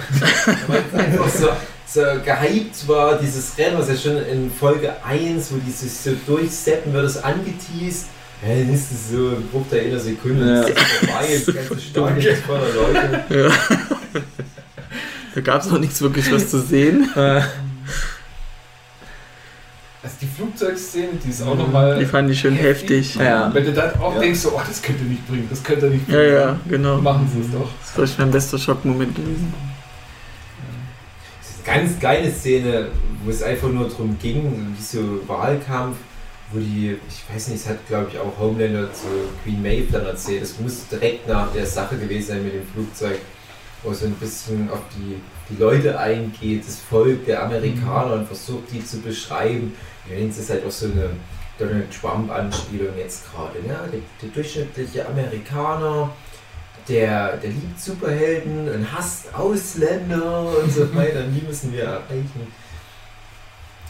Weil 0.67 0.85
es 0.91 0.99
einfach 0.99 1.29
so, 1.29 1.49
so 1.87 2.01
gehypt 2.25 2.89
war, 2.89 3.19
dieses 3.19 3.57
Rennen, 3.59 3.79
was 3.79 3.89
ja 3.89 3.97
schon 3.97 4.17
in 4.27 4.51
Folge 4.51 4.95
1, 5.05 5.53
wo 5.53 5.57
die 5.57 5.71
sich 5.71 5.93
so 5.93 6.13
durchsetzen, 6.27 6.93
wird 6.93 7.05
es 7.05 7.23
angeteased. 7.23 8.07
Ja, 8.43 8.55
dann 8.55 8.73
ist 8.73 8.93
es 8.93 9.11
so 9.11 9.31
ein 9.31 9.49
Bruchteil 9.51 9.91
einer 9.91 9.99
Sekunde, 9.99 10.47
Ja. 10.47 10.55
ja. 10.63 10.69
ist 10.69 10.79
vorbei, 10.79 11.27
das 11.47 11.55
ganze 11.55 11.81
Stadion 11.81 12.19
ist 12.19 12.43
voller 12.45 12.73
Leute. 12.75 13.53
Da 15.35 15.41
gab 15.41 15.61
es 15.63 15.71
auch 15.73 15.79
nichts 15.79 16.01
wirklich 16.01 16.31
was 16.33 16.49
zu 16.51 16.61
sehen. 16.61 17.09
Äh, 17.17 17.43
Also 20.01 20.15
die 20.23 20.27
Flugzeugszene, 20.29 21.09
die 21.25 21.29
ist 21.31 21.43
auch 21.43 21.55
Mhm. 21.55 21.61
nochmal. 21.63 21.99
Die 21.99 22.07
fand 22.07 22.31
ich 22.31 22.39
schön 22.41 22.55
heftig. 22.55 23.17
Ja. 23.17 23.53
Wenn 23.53 23.65
du 23.65 23.73
dann 23.73 23.99
auch 24.01 24.15
Ja. 24.15 24.21
denkst, 24.21 24.39
so, 24.41 24.51
oh, 24.57 24.61
das 24.67 24.81
könnte 24.81 25.03
nicht 25.03 25.27
bringen, 25.27 25.49
das 25.51 25.63
könnte 25.63 25.87
nicht 25.87 26.09
Ja, 26.09 26.17
bringen. 26.17 26.33
ja, 26.35 26.61
genau. 26.69 26.99
Machen 26.99 27.29
sie 27.35 27.41
es 27.41 27.51
doch. 27.53 27.69
Das 27.83 27.99
war 27.99 28.07
schon 28.07 28.17
mein 28.27 28.31
bester 28.31 28.59
Schockmoment 28.59 29.15
gewesen. 29.17 29.53
Das 31.41 31.51
ist 31.51 31.69
eine 31.69 31.81
ganz 31.81 31.99
geile 32.01 32.31
Szene, 32.33 32.87
wo 33.25 33.31
es 33.31 33.43
einfach 33.43 33.69
nur 33.69 33.89
darum 33.89 34.17
ging, 34.23 34.73
wie 34.79 34.83
so 34.83 35.21
Wahlkampf, 35.27 35.97
wo 36.53 36.59
die, 36.59 36.97
ich 37.09 37.35
weiß 37.35 37.49
nicht, 37.49 37.61
es 37.61 37.69
hat 37.69 37.87
glaube 37.87 38.11
ich 38.13 38.19
auch 38.19 38.39
Homelander 38.39 38.93
zu 38.93 39.07
Queen 39.43 39.61
Maeve 39.63 39.93
dann 39.93 40.07
erzählt, 40.07 40.43
es 40.43 40.59
muss 40.59 40.89
direkt 40.89 41.29
nach 41.29 41.53
der 41.53 41.67
Sache 41.67 41.97
gewesen 41.97 42.29
sein 42.29 42.45
mit 42.45 42.55
dem 42.55 42.67
Flugzeug, 42.67 43.19
wo 43.83 43.91
es 43.91 44.01
so 44.01 44.07
ein 44.07 44.15
bisschen 44.15 44.71
auf 44.71 44.81
die, 44.97 45.21
die 45.51 45.61
Leute 45.61 45.99
eingeht, 45.99 46.67
das 46.67 46.79
Volk 46.79 47.27
der 47.27 47.45
Amerikaner 47.45 48.15
und 48.15 48.27
versucht 48.27 48.73
die 48.73 48.85
zu 48.85 49.01
beschreiben. 49.01 49.75
Ja, 50.09 50.27
das 50.27 50.39
ist 50.39 50.51
halt 50.51 50.65
auch 50.67 50.71
so 50.71 50.87
eine 50.87 51.11
Donald 51.59 51.87
Trump-Anspielung 51.93 52.97
jetzt 52.97 53.31
gerade. 53.31 53.59
Ja? 53.67 53.87
Der, 53.93 54.01
der 54.23 54.29
durchschnittliche 54.31 55.07
Amerikaner, 55.07 56.11
der, 56.89 57.37
der 57.37 57.51
liebt 57.51 57.79
Superhelden 57.79 58.69
und 58.69 58.93
hasst 58.93 59.35
Ausländer 59.35 60.49
und 60.63 60.73
so 60.73 60.95
weiter. 60.95 61.25
Und 61.25 61.35
die 61.35 61.47
müssen 61.47 61.73
wir 61.73 61.85
erreichen. 61.85 62.47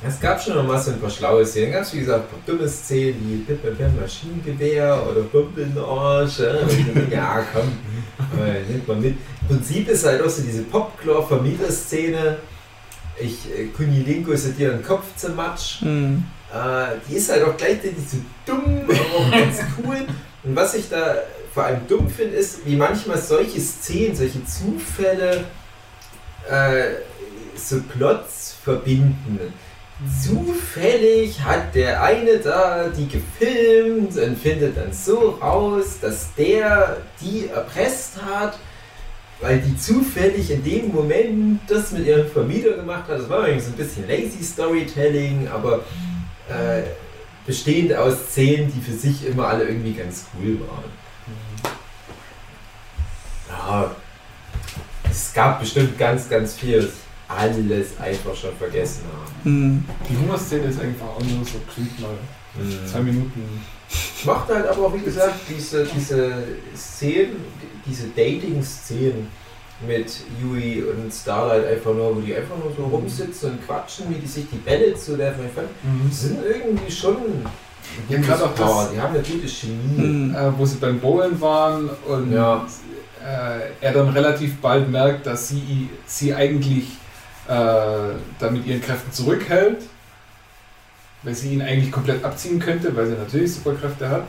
Es 0.06 0.20
gab 0.20 0.40
schon 0.40 0.54
noch 0.54 0.64
mal 0.64 0.78
so 0.78 0.92
ein 0.92 1.00
paar 1.00 1.10
schlaue 1.10 1.44
Szenen. 1.44 1.72
Ganz 1.72 1.92
wie 1.92 2.00
gesagt, 2.00 2.26
ein 2.26 2.30
paar 2.30 2.40
dumme 2.46 2.68
Szenen 2.68 3.16
wie 3.28 3.36
Pip 3.38 3.60
Pip 3.62 3.76
Pip 3.76 4.00
Maschinengewehr 4.00 5.02
oder 5.10 5.22
Arsch. 5.84 6.38
Ja, 7.10 7.44
komm, 7.52 7.72
äh, 8.40 8.62
nimmt 8.70 8.86
mal 8.86 8.96
mit. 8.96 9.16
Im 9.42 9.48
Prinzip 9.48 9.88
ist 9.88 10.06
halt 10.06 10.22
auch 10.22 10.30
so 10.30 10.42
diese 10.42 10.62
Popclaw-Vermieter-Szene. 10.62 12.36
Ich, 13.20 13.52
äh, 13.52 13.66
Kunilinko 13.76 14.30
ist 14.30 14.56
dir 14.56 14.70
den 14.70 14.84
Kopf 14.84 15.04
zermatsch. 15.16 15.80
Hm. 15.80 16.22
Äh, 16.52 16.96
die 17.08 17.16
ist 17.16 17.32
halt 17.32 17.42
auch 17.42 17.56
gleichzeitig 17.56 17.98
so 18.08 18.18
dumm, 18.46 18.84
aber 18.84 19.18
auch 19.18 19.30
ganz 19.32 19.58
cool. 19.78 19.96
Und 20.44 20.54
was 20.54 20.74
ich 20.74 20.88
da 20.88 21.16
vor 21.52 21.64
allem 21.64 21.80
dumm 21.88 22.08
finde, 22.08 22.36
ist, 22.36 22.64
wie 22.64 22.76
manchmal 22.76 23.18
solche 23.18 23.60
Szenen, 23.60 24.14
solche 24.14 24.44
Zufälle 24.44 25.44
äh, 26.48 27.00
so 27.56 27.80
Plots 27.82 28.54
verbinden. 28.62 29.40
Zufällig 30.22 31.40
hat 31.42 31.74
der 31.74 32.00
eine 32.02 32.38
da 32.38 32.88
die 32.88 33.08
gefilmt 33.08 34.16
und 34.16 34.38
findet 34.38 34.76
dann 34.76 34.92
so 34.92 35.30
raus, 35.42 35.98
dass 36.00 36.32
der 36.36 36.98
die 37.20 37.48
erpresst 37.48 38.22
hat, 38.22 38.58
weil 39.40 39.58
die 39.58 39.76
zufällig 39.76 40.52
in 40.52 40.62
dem 40.62 40.92
Moment 40.92 41.60
das 41.66 41.90
mit 41.90 42.06
ihrem 42.06 42.28
Vermieter 42.28 42.74
gemacht 42.74 43.08
hat. 43.08 43.18
Das 43.18 43.28
war 43.28 43.40
übrigens 43.40 43.66
ein 43.66 43.72
bisschen 43.72 44.06
lazy 44.06 44.42
Storytelling, 44.42 45.48
aber 45.48 45.80
äh, 46.48 46.82
bestehend 47.44 47.92
aus 47.94 48.14
Szenen, 48.30 48.72
die 48.72 48.80
für 48.80 48.96
sich 48.96 49.26
immer 49.26 49.48
alle 49.48 49.64
irgendwie 49.64 49.94
ganz 49.94 50.26
cool 50.34 50.60
waren. 50.60 50.84
Ja, 53.48 53.90
es 55.10 55.32
gab 55.32 55.58
bestimmt 55.58 55.98
ganz, 55.98 56.28
ganz 56.28 56.54
viel, 56.54 56.88
alles 57.28 57.98
einfach 58.00 58.34
schon 58.34 58.54
vergessen 58.58 59.02
haben. 59.12 59.44
Hm. 59.44 59.84
Die 60.08 60.16
Humorszene 60.16 60.64
ist 60.64 60.80
einfach 60.80 61.06
auch 61.06 61.20
nur 61.22 61.44
so 61.44 61.58
klingt 61.72 62.00
mal. 62.00 62.10
Zwei 62.90 63.00
Minuten. 63.00 63.60
Macht 64.24 64.48
halt 64.48 64.66
aber 64.66 64.86
auch, 64.86 64.94
wie 64.94 65.00
gesagt, 65.04 65.34
diese, 65.48 65.84
diese 65.84 66.42
Szenen, 66.74 67.36
diese 67.86 68.08
Dating-Szenen 68.08 69.28
mit 69.86 70.12
Yui 70.42 70.82
und 70.82 71.12
Starlight 71.12 71.64
einfach 71.66 71.94
nur, 71.94 72.16
wo 72.16 72.20
die 72.20 72.34
einfach 72.34 72.56
nur 72.56 72.72
so 72.76 72.84
rumsitzen 72.84 73.52
und 73.52 73.64
quatschen, 73.66 74.06
wie 74.10 74.14
die 74.18 74.26
sich 74.26 74.46
die 74.50 74.56
Bälle 74.56 74.94
zuwerfen. 74.94 75.44
Ich 75.46 75.52
fand, 75.52 75.68
die 75.84 76.12
sind 76.14 76.38
irgendwie 76.44 76.90
schon 76.90 77.16
Ja, 78.08 78.18
gerade 78.18 78.44
auch 78.44 78.54
das-. 78.56 78.90
Die 78.92 79.00
haben 79.00 79.14
eine 79.14 79.22
gute 79.22 79.46
Chemie. 79.48 80.34
Äh, 80.34 80.52
wo 80.58 80.66
sie 80.66 80.78
beim 80.78 80.98
Bowlen 80.98 81.40
waren 81.40 81.88
und 82.08 82.32
Ja. 82.32 82.66
äh, 83.24 83.70
er 83.80 83.92
dann 83.92 84.08
relativ 84.08 84.56
bald 84.60 84.90
merkt, 84.90 85.26
dass 85.26 85.48
sie 85.48 85.88
sie 86.06 86.34
eigentlich 86.34 86.86
äh, 87.48 88.14
da 88.38 88.50
mit 88.50 88.66
ihren 88.66 88.80
Kräften 88.80 89.12
zurückhält, 89.12 89.78
weil 91.22 91.34
sie 91.34 91.54
ihn 91.54 91.62
eigentlich 91.62 91.90
komplett 91.90 92.24
abziehen 92.24 92.60
könnte, 92.60 92.94
weil 92.94 93.06
sie 93.06 93.14
natürlich 93.14 93.54
Superkräfte 93.54 94.08
hat. 94.08 94.26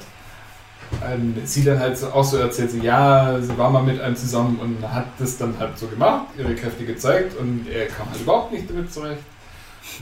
Ähm, 1.05 1.35
sie 1.43 1.63
dann 1.63 1.79
halt 1.79 1.97
so, 1.97 2.07
auch 2.07 2.23
so 2.23 2.37
erzählt, 2.37 2.71
sie, 2.71 2.79
ja, 2.79 3.39
sie 3.41 3.55
war 3.57 3.69
mal 3.69 3.83
mit 3.83 4.01
einem 4.01 4.15
zusammen 4.15 4.57
und 4.59 4.91
hat 4.91 5.05
das 5.19 5.37
dann 5.37 5.53
halt 5.59 5.77
so 5.77 5.87
gemacht, 5.87 6.27
ihre 6.37 6.55
Kräfte 6.55 6.83
gezeigt 6.83 7.37
und 7.37 7.67
er 7.69 7.85
kam 7.85 8.09
halt 8.09 8.21
überhaupt 8.21 8.51
nicht 8.51 8.67
damit 8.69 8.91
zurecht. 8.91 9.21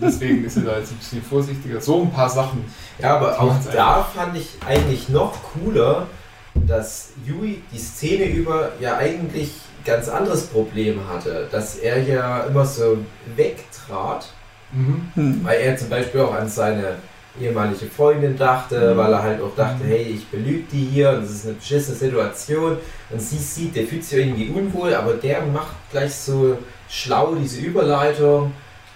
Deswegen 0.01 0.45
ist 0.45 0.55
sie 0.55 0.63
da 0.63 0.77
jetzt 0.77 0.91
ein 0.91 0.97
bisschen 0.97 1.23
vorsichtiger. 1.23 1.81
So 1.81 2.01
ein 2.01 2.11
paar 2.11 2.29
Sachen. 2.29 2.63
Ja, 2.99 3.17
aber 3.17 3.39
auch 3.39 3.55
da 3.73 4.03
fand 4.03 4.37
ich 4.37 4.57
eigentlich 4.65 5.09
noch 5.09 5.33
cooler, 5.53 6.07
dass 6.53 7.09
Yui 7.25 7.61
die 7.71 7.79
Szene 7.79 8.25
über 8.25 8.71
ja 8.79 8.97
eigentlich 8.97 9.51
ganz 9.87 10.07
anderes 10.09 10.43
Problem 10.47 10.99
hatte. 11.09 11.47
Dass 11.51 11.77
er 11.77 12.01
ja 12.03 12.43
immer 12.43 12.65
so 12.65 12.97
wegtrat, 13.35 14.27
Mhm. 14.71 15.11
Hm. 15.15 15.39
weil 15.45 15.61
er 15.61 15.77
zum 15.77 15.87
Beispiel 15.89 16.19
auch 16.21 16.33
an 16.35 16.49
seine 16.49 16.95
ehemalige 17.39 17.85
Freundin 17.85 18.37
dachte, 18.37 18.93
Mhm. 18.93 18.97
weil 18.97 19.13
er 19.13 19.23
halt 19.23 19.41
auch 19.41 19.55
dachte, 19.55 19.85
hey, 19.85 20.03
ich 20.03 20.27
belüge 20.27 20.63
die 20.71 20.85
hier 20.85 21.11
und 21.11 21.21
das 21.23 21.31
ist 21.31 21.45
eine 21.45 21.53
beschissene 21.55 21.95
Situation. 21.97 22.77
Und 23.09 23.21
sie 23.21 23.37
sieht, 23.37 23.75
der 23.75 23.85
fühlt 23.87 24.03
sich 24.03 24.19
irgendwie 24.19 24.49
unwohl, 24.49 24.93
aber 24.93 25.13
der 25.13 25.41
macht 25.43 25.75
gleich 25.91 26.13
so 26.13 26.57
schlau 26.89 27.35
diese 27.35 27.61
Überleitung. 27.61 28.51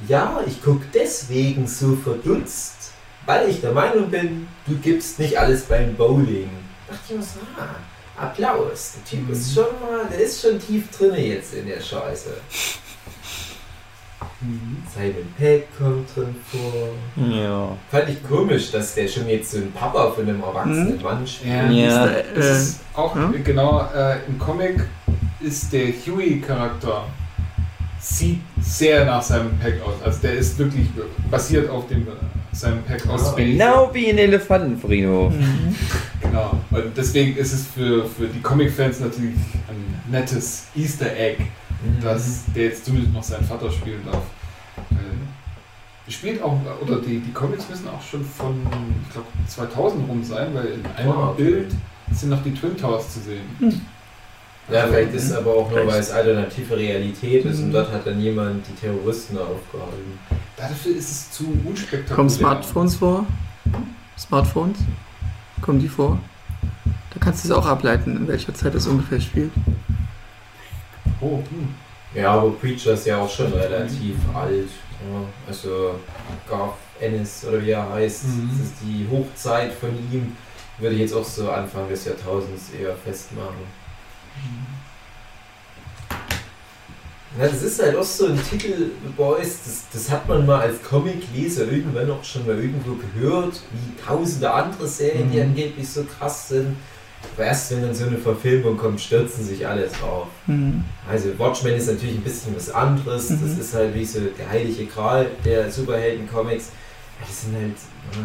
Ja, 0.07 0.41
ich 0.45 0.61
gucke 0.63 0.83
deswegen 0.93 1.67
so 1.67 1.95
verdutzt, 1.95 2.91
weil 3.25 3.47
ich 3.49 3.61
der 3.61 3.71
Meinung 3.71 4.09
bin, 4.09 4.47
du 4.67 4.75
gibst 4.77 5.19
nicht 5.19 5.37
alles 5.39 5.61
beim 5.63 5.93
Bowling. 5.95 6.49
Da 6.87 6.93
dachte 6.95 7.05
ich 7.13 7.15
mir 7.17 7.23
so, 7.23 7.39
ah, 7.57 7.75
Applaus. 8.17 8.93
Der 8.95 9.19
Typ 9.19 9.29
ist 9.29 9.53
schon 9.53 9.63
mal, 9.81 10.05
der 10.11 10.19
ist 10.19 10.41
schon 10.41 10.59
tief 10.59 10.89
drinne 10.91 11.19
jetzt 11.19 11.53
in 11.53 11.67
der 11.67 11.79
Scheiße. 11.79 12.29
Simon 14.95 15.33
Peck 15.37 15.67
kommt 15.77 16.15
drin 16.15 16.35
vor. 16.51 16.89
Ja. 17.27 17.77
Fand 17.91 18.09
ich 18.09 18.27
komisch, 18.27 18.71
dass 18.71 18.95
der 18.95 19.07
schon 19.07 19.27
jetzt 19.29 19.51
so 19.51 19.57
ein 19.57 19.71
Papa 19.71 20.09
von 20.11 20.27
einem 20.27 20.41
erwachsenen 20.41 20.97
Mhm. 20.97 21.01
Mann 21.03 21.27
spielt. 21.27 21.53
Ja. 21.53 21.69
Ja. 21.71 22.07
Das 22.35 22.45
Äh, 22.45 22.51
ist 22.53 22.79
auch 22.95 23.15
ja? 23.15 23.31
genau 23.43 23.87
äh, 23.95 24.17
im 24.27 24.39
Comic 24.39 24.81
ist 25.39 25.71
der 25.71 25.87
Huey-Charakter 25.89 27.05
sieht 28.01 28.39
sehr 28.61 29.05
nach 29.05 29.21
seinem 29.21 29.57
Pack 29.59 29.75
aus. 29.85 29.93
Also 30.03 30.19
der 30.21 30.33
ist 30.33 30.57
wirklich 30.57 30.87
basiert 31.29 31.69
auf 31.69 31.87
dem 31.87 32.01
äh, 32.01 32.11
seinem 32.51 32.83
Pack 32.83 33.07
aus. 33.07 33.29
Space. 33.29 33.51
Genau 33.51 33.89
wie 33.93 34.05
in 34.05 34.17
Elefantenfriedhof. 34.17 35.33
Mhm. 35.33 35.75
Genau. 36.21 36.59
Und 36.71 36.97
deswegen 36.97 37.37
ist 37.37 37.53
es 37.53 37.67
für, 37.67 38.05
für 38.05 38.27
die 38.27 38.41
Comic-Fans 38.41 38.99
natürlich 38.99 39.35
ein 39.69 40.11
nettes 40.11 40.65
Easter 40.75 41.15
Egg, 41.15 41.43
Mhm. 41.83 42.03
dass 42.03 42.43
der 42.55 42.65
jetzt 42.65 42.85
zumindest 42.85 43.13
noch 43.13 43.23
seinen 43.23 43.43
Vater 43.43 43.71
spielen 43.71 44.01
darf. 44.05 44.21
Äh, 44.91 46.11
spielt 46.11 46.41
auch, 46.43 46.59
oder 46.81 46.97
die, 46.97 47.19
die 47.19 47.31
Comics 47.31 47.67
müssen 47.69 47.87
auch 47.87 48.01
schon 48.01 48.23
von, 48.23 48.55
ich 49.07 49.13
glaube, 49.13 49.27
2000 49.47 50.07
rum 50.07 50.23
sein, 50.23 50.53
weil 50.53 50.65
in 50.65 50.85
einem 50.95 51.09
okay. 51.09 51.43
Bild 51.43 51.71
sind 52.11 52.29
noch 52.29 52.43
die 52.43 52.53
Twin 52.53 52.77
Towers 52.77 53.13
zu 53.13 53.19
sehen. 53.21 53.41
Ja, 54.69 54.87
vielleicht 54.87 55.13
ist 55.13 55.25
es 55.25 55.33
aber 55.33 55.53
auch 55.55 55.69
nur, 55.69 55.85
weil 55.87 55.99
es 55.99 56.11
alternative 56.11 56.77
Realität 56.77 57.43
ist 57.45 57.59
und 57.59 57.69
Mhm. 57.69 57.73
dort 57.73 57.91
hat 57.91 58.05
dann 58.07 58.21
jemand 58.21 58.65
die 58.67 58.73
Terroristen 58.75 59.37
aufgehalten. 59.37 60.19
Dafür 60.55 60.95
ist 60.95 61.09
es 61.11 61.31
zu 61.31 61.45
unspektakulär. 61.65 62.15
Kommen 62.15 62.29
Smartphones 62.29 62.95
vor? 62.95 63.25
Smartphones? 64.17 64.77
Kommen 65.61 65.79
die 65.79 65.87
vor? 65.89 66.19
Da 67.13 67.19
kannst 67.19 67.43
du 67.43 67.49
es 67.49 67.53
auch 67.53 67.65
ableiten, 67.65 68.15
in 68.15 68.27
welcher 68.27 68.53
Zeit 68.53 68.73
es 68.75 68.87
ungefähr 68.87 69.19
spielt. 69.19 69.51
Oh, 71.19 71.37
hm. 71.49 71.73
Ja, 72.13 72.33
aber 72.33 72.51
Preacher 72.51 72.93
ist 72.93 73.05
ja 73.05 73.17
auch 73.17 73.29
schon 73.29 73.51
relativ 73.53 74.15
alt. 74.33 74.69
Ja, 75.01 75.21
also 75.47 75.95
Garth 76.49 76.73
Ennis 76.99 77.45
oder 77.47 77.61
wie 77.63 77.71
er 77.71 77.89
heißt, 77.91 78.25
Mhm. 78.27 78.49
das 78.51 78.67
ist 78.67 78.73
die 78.81 79.07
Hochzeit 79.09 79.73
von 79.73 79.89
ihm. 80.11 80.35
Würde 80.77 80.95
ich 80.95 81.01
jetzt 81.01 81.13
auch 81.13 81.23
so 81.25 81.49
Anfang 81.51 81.87
des 81.89 82.05
Jahrtausends 82.05 82.71
eher 82.79 82.95
festmachen. 82.95 83.80
Ja, 87.39 87.47
das 87.47 87.63
ist 87.63 87.81
halt 87.81 87.95
auch 87.95 88.03
so 88.03 88.25
ein 88.27 88.39
Titel, 88.49 88.89
Boys, 89.15 89.59
das, 89.65 89.83
das 89.93 90.11
hat 90.11 90.27
man 90.27 90.45
mal 90.45 90.59
als 90.61 90.83
Comicleser 90.83 91.63
irgendwann 91.71 92.11
auch 92.11 92.23
schon 92.23 92.45
mal 92.45 92.57
irgendwo 92.59 92.95
gehört, 92.95 93.61
wie 93.71 94.05
tausende 94.05 94.51
andere 94.51 94.85
Serien, 94.85 95.31
die 95.31 95.37
Mhm. 95.37 95.43
angeblich 95.43 95.87
so 95.87 96.03
krass 96.03 96.49
sind. 96.49 96.75
Aber 97.37 97.45
erst 97.45 97.71
wenn 97.71 97.83
dann 97.83 97.95
so 97.95 98.05
eine 98.07 98.17
Verfilmung 98.17 98.75
kommt, 98.77 98.99
stürzen 98.99 99.45
sich 99.45 99.65
alle 99.65 99.87
drauf. 99.87 100.27
Mhm. 100.47 100.83
Also 101.09 101.29
Watchmen 101.39 101.73
ist 101.75 101.87
natürlich 101.87 102.15
ein 102.15 102.23
bisschen 102.23 102.53
was 102.55 102.69
anderes. 102.69 103.29
Das 103.29 103.39
Mhm. 103.39 103.61
ist 103.61 103.73
halt 103.75 103.95
wie 103.95 104.03
so 104.05 104.19
der 104.37 104.49
heilige 104.49 104.85
Gral 104.87 105.27
der 105.45 105.71
Superhelden-Comics. 105.71 106.69
Das 107.25 107.41
sind 107.43 107.55
halt, 107.55 107.75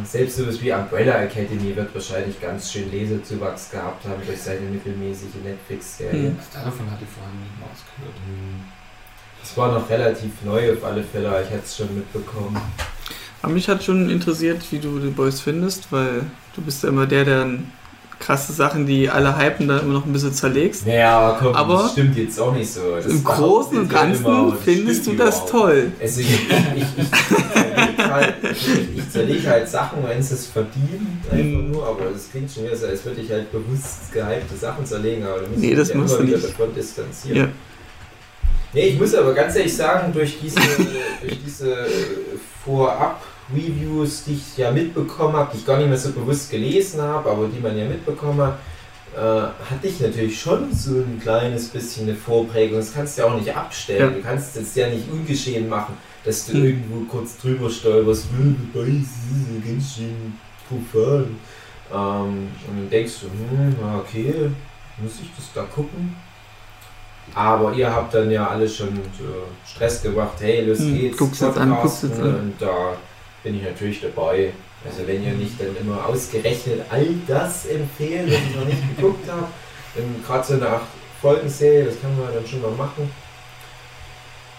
selbst 0.05 0.36
sowas 0.36 0.61
wie 0.62 0.73
Umbrella 0.73 1.23
Academy 1.23 1.74
wird 1.77 1.94
wahrscheinlich 1.94 2.40
ganz 2.40 2.73
schön 2.73 2.90
Leserzuwachs 2.90 3.70
gehabt 3.70 4.05
haben 4.07 4.23
durch 4.27 4.40
seine 4.40 4.61
mittelmäßige 4.61 5.35
Netflix-Serie. 5.44 6.31
Mhm. 6.31 6.39
Davon 6.53 6.90
hatte 6.90 7.05
ich 7.05 7.11
vorhin 7.11 7.40
nicht 7.43 7.61
mal 7.61 7.66
ausgehört. 7.73 8.16
Das 9.40 9.57
war 9.57 9.73
noch 9.73 9.89
relativ 9.89 10.32
neu 10.44 10.73
auf 10.73 10.85
alle 10.85 11.03
Fälle, 11.03 11.28
aber 11.28 11.43
ich 11.43 11.51
hatte 11.51 11.62
es 11.65 11.77
schon 11.77 11.94
mitbekommen. 11.94 12.61
Aber 13.43 13.53
mich 13.53 13.69
hat 13.69 13.85
schon 13.85 14.11
interessiert, 14.11 14.61
wie 14.73 14.78
du 14.78 14.98
die 14.98 15.11
Boys 15.11 15.40
findest, 15.40 15.93
weil 15.93 16.23
du 16.55 16.62
bist 16.62 16.82
ja 16.82 16.89
immer 16.89 17.07
der, 17.07 17.24
der 17.24 17.47
krasse 18.19 18.53
Sachen, 18.53 18.86
die 18.86 19.09
alle 19.09 19.39
hypen, 19.39 19.69
dann 19.69 19.81
immer 19.81 19.94
noch 19.94 20.07
ein 20.07 20.12
bisschen 20.12 20.32
zerlegst. 20.32 20.86
Naja, 20.86 21.36
komm, 21.39 21.55
Aber 21.55 21.82
das 21.82 21.93
stimmt 21.93 22.16
jetzt 22.16 22.40
auch 22.40 22.55
nicht 22.55 22.73
so. 22.73 22.97
Das 22.97 23.07
Im 23.07 23.23
Großen 23.23 23.78
und 23.78 23.89
Ganzen 23.89 24.27
aber 24.27 24.57
findest 24.57 25.07
du 25.07 25.12
das 25.12 25.36
überhaupt 25.36 25.51
toll. 25.51 25.93
Also 26.01 26.20
ich, 26.20 26.31
ich, 26.31 26.48
ich, 26.77 27.65
ich 27.77 27.97
zerlege 27.97 28.12
halt, 28.12 28.35
ich 28.97 29.11
zerleg 29.11 29.47
halt 29.47 29.69
Sachen, 29.69 29.98
wenn 30.07 30.19
es 30.19 30.31
es 30.31 30.47
verdient, 30.47 31.24
einfach 31.31 31.44
Mhm. 31.44 31.70
nur, 31.73 31.86
aber 31.86 32.11
das 32.12 32.31
klingt 32.31 32.51
schon 32.51 32.65
wieder 32.65 32.77
so, 32.77 32.86
als 32.86 33.05
würde 33.05 33.20
ich 33.20 33.31
halt 33.31 33.51
bewusst 33.53 34.12
gehypte 34.12 34.57
Sachen 34.57 34.85
zerlegen, 34.86 35.24
aber 35.24 35.40
da 35.43 35.48
muss 35.48 35.59
Nee, 35.59 35.74
das 35.74 35.89
mich 35.89 35.94
ja 35.94 36.01
machst 36.01 36.15
immer 36.15 36.23
du 36.23 36.28
wieder 36.28 36.39
nicht. 36.39 36.51
davon 36.51 36.74
distanzieren. 36.74 37.36
Ja. 37.36 37.48
Nee, 38.73 38.86
ich 38.89 38.98
muss 38.98 39.15
aber 39.15 39.32
ganz 39.32 39.57
ehrlich 39.57 39.74
sagen, 39.74 40.12
durch 40.12 40.39
diese, 40.40 40.61
durch 41.23 41.39
diese 41.44 41.86
Vorab-Reviews, 42.65 44.25
die 44.25 44.34
ich 44.34 44.59
ja 44.59 44.70
mitbekommen 44.70 45.34
habe, 45.36 45.50
die 45.52 45.59
ich 45.59 45.67
gar 45.67 45.78
nicht 45.78 45.89
mehr 45.89 45.97
so 45.99 46.10
bewusst 46.12 46.50
gelesen 46.50 47.00
habe, 47.00 47.31
aber 47.31 47.49
die 47.49 47.60
man 47.60 47.76
ja 47.78 47.84
mitbekommen 47.86 48.41
hat, 48.42 48.59
äh, 49.17 49.18
hatte 49.20 49.86
ich 49.86 50.00
natürlich 50.00 50.39
schon 50.39 50.73
so 50.75 50.91
ein 50.97 51.18
kleines 51.23 51.68
bisschen 51.68 52.09
eine 52.09 52.17
Vorprägung. 52.17 52.78
Das 52.78 52.92
kannst 52.92 53.17
du 53.17 53.23
ja 53.23 53.28
auch 53.28 53.39
nicht 53.39 53.55
abstellen. 53.57 54.00
Ja. 54.00 54.17
Du 54.17 54.20
kannst 54.23 54.57
es 54.57 54.75
ja 54.75 54.89
nicht 54.89 55.10
ungeschehen 55.10 55.68
machen, 55.68 55.97
dass 56.26 56.46
du 56.46 56.52
Hm. 56.55 56.64
irgendwo 56.66 57.00
kurz 57.06 57.38
drüber 57.38 57.70
stolperst, 57.70 58.26
"Hm, 58.36 58.72
ganz 59.64 59.94
schön 59.96 60.34
profan. 60.68 61.36
Ähm, 61.92 62.48
und 62.68 62.76
dann 62.76 62.90
denkst 62.90 63.12
du, 63.22 63.26
hm, 63.28 63.76
okay, 64.00 64.50
muss 64.98 65.12
ich 65.22 65.30
das 65.36 65.46
da 65.55 65.62
gucken? 65.62 66.14
Aber 67.34 67.72
ihr 67.72 67.92
habt 67.92 68.12
dann 68.14 68.30
ja 68.30 68.48
alle 68.48 68.68
schon 68.68 68.88
Stress 69.66 70.02
gemacht, 70.02 70.34
hey, 70.40 70.64
los 70.64 70.78
Hm, 70.80 70.94
geht's, 70.98 71.16
guck's 71.16 71.40
jetzt 71.40 71.58
an, 71.58 71.76
guck's 71.82 72.02
jetzt 72.02 72.20
an. 72.20 72.34
und 72.36 72.52
da 72.60 72.96
bin 73.42 73.56
ich 73.56 73.62
natürlich 73.62 74.00
dabei. 74.00 74.52
Also 74.84 75.06
wenn 75.06 75.24
ihr 75.24 75.32
nicht 75.32 75.60
dann 75.60 75.76
immer 75.80 76.06
ausgerechnet 76.06 76.82
all 76.88 77.06
das 77.26 77.66
empfehlt, 77.66 78.28
was 78.28 78.38
ich 78.50 78.56
noch 78.56 78.64
nicht 78.64 78.96
geguckt 78.96 79.28
habe, 79.30 79.46
dann 79.96 80.22
gerade 80.24 80.46
so 80.46 80.55
eine 80.55 80.66
8-Folgen-Serie, 80.68 81.84
das 81.86 82.00
kann 82.00 82.16
man 82.18 82.32
dann 82.32 82.46
schon 82.46 82.62
mal 82.62 82.70
machen. 82.72 83.10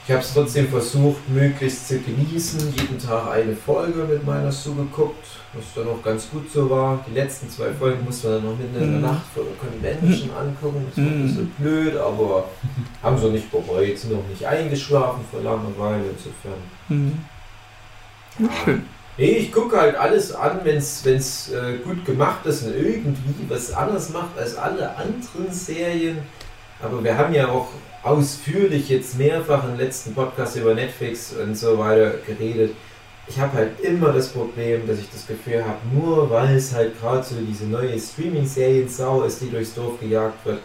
Ich 0.08 0.14
habe 0.14 0.22
es 0.24 0.34
trotzdem 0.34 0.70
versucht, 0.70 1.28
möglichst 1.28 1.90
zu 1.90 2.00
genießen, 2.00 2.74
jeden 2.74 2.98
Tag 2.98 3.30
eine 3.30 3.54
Folge 3.54 4.06
mit 4.06 4.26
meiner 4.26 4.50
Sue 4.54 4.74
geguckt, 4.76 5.26
was 5.52 5.66
dann 5.76 5.90
auch 5.94 6.02
ganz 6.02 6.30
gut 6.30 6.50
so 6.50 6.70
war. 6.70 7.04
Die 7.06 7.14
letzten 7.14 7.50
zwei 7.50 7.74
Folgen 7.74 8.06
musste 8.06 8.30
man 8.30 8.38
dann 8.38 8.46
noch 8.52 8.58
mitten 8.58 8.76
in 8.76 8.80
der 8.92 9.00
Mhm. 9.00 9.02
Nacht 9.02 9.26
vor 9.36 9.44
der 9.44 9.56
Convention 9.58 10.30
angucken, 10.38 10.86
das 10.90 10.98
war 11.04 11.12
ein 11.12 11.20
Mhm. 11.20 11.28
bisschen 11.28 11.50
blöd, 11.58 11.98
aber 11.98 12.46
haben 13.04 13.18
sie 13.18 13.30
nicht 13.32 13.52
bereut, 13.52 13.98
sind 13.98 14.14
noch 14.14 14.26
nicht 14.30 14.46
eingeschlafen 14.46 15.26
vor 15.30 15.42
Langeweile, 15.42 16.04
insofern. 16.12 16.62
Mhm. 16.88 17.20
Ja, 18.40 18.50
schön. 18.64 18.84
Nee, 19.18 19.32
ich 19.32 19.52
gucke 19.52 19.76
halt 19.78 19.96
alles 19.98 20.32
an, 20.34 20.62
wenn 20.64 20.78
es 20.78 21.06
äh, 21.52 21.80
gut 21.84 22.06
gemacht 22.06 22.46
ist 22.46 22.64
und 22.66 22.76
irgendwie 22.76 23.50
was 23.50 23.74
anderes 23.74 24.12
macht 24.12 24.38
als 24.38 24.56
alle 24.56 24.96
anderen 24.96 25.52
Serien. 25.52 26.20
Aber 26.82 27.04
wir 27.04 27.18
haben 27.18 27.34
ja 27.34 27.50
auch 27.50 27.68
ausführlich 28.08 28.90
jetzt 28.90 29.18
mehrfach 29.18 29.68
im 29.68 29.78
letzten 29.78 30.14
Podcast 30.14 30.56
über 30.56 30.74
Netflix 30.74 31.34
und 31.34 31.56
so 31.56 31.78
weiter 31.78 32.16
geredet. 32.26 32.72
Ich 33.28 33.38
habe 33.38 33.54
halt 33.54 33.80
immer 33.82 34.14
das 34.14 34.30
Problem, 34.30 34.88
dass 34.88 35.00
ich 35.00 35.10
das 35.12 35.28
Gefühl 35.28 35.64
habe, 35.64 35.80
nur 35.94 36.30
weil 36.30 36.56
es 36.56 36.74
halt 36.74 37.00
gerade 37.00 37.24
so 37.24 37.36
diese 37.36 37.66
neue 37.66 38.00
Streaming-Serien-Sau 38.00 39.24
ist, 39.24 39.42
die 39.42 39.50
durchs 39.50 39.74
Dorf 39.74 40.00
gejagt 40.00 40.46
wird, 40.46 40.60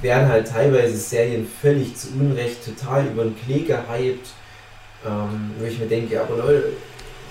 werden 0.00 0.28
halt 0.28 0.46
teilweise 0.46 0.96
Serien 0.96 1.46
völlig 1.60 1.96
zu 1.96 2.08
Unrecht 2.18 2.64
total 2.64 3.06
über 3.06 3.24
den 3.24 3.36
Klee 3.36 3.64
gehypt. 3.64 4.30
Ähm, 5.04 5.52
wo 5.58 5.64
ich 5.64 5.78
mir 5.78 5.86
denke, 5.86 6.20
aber 6.20 6.36
Leute, 6.36 6.72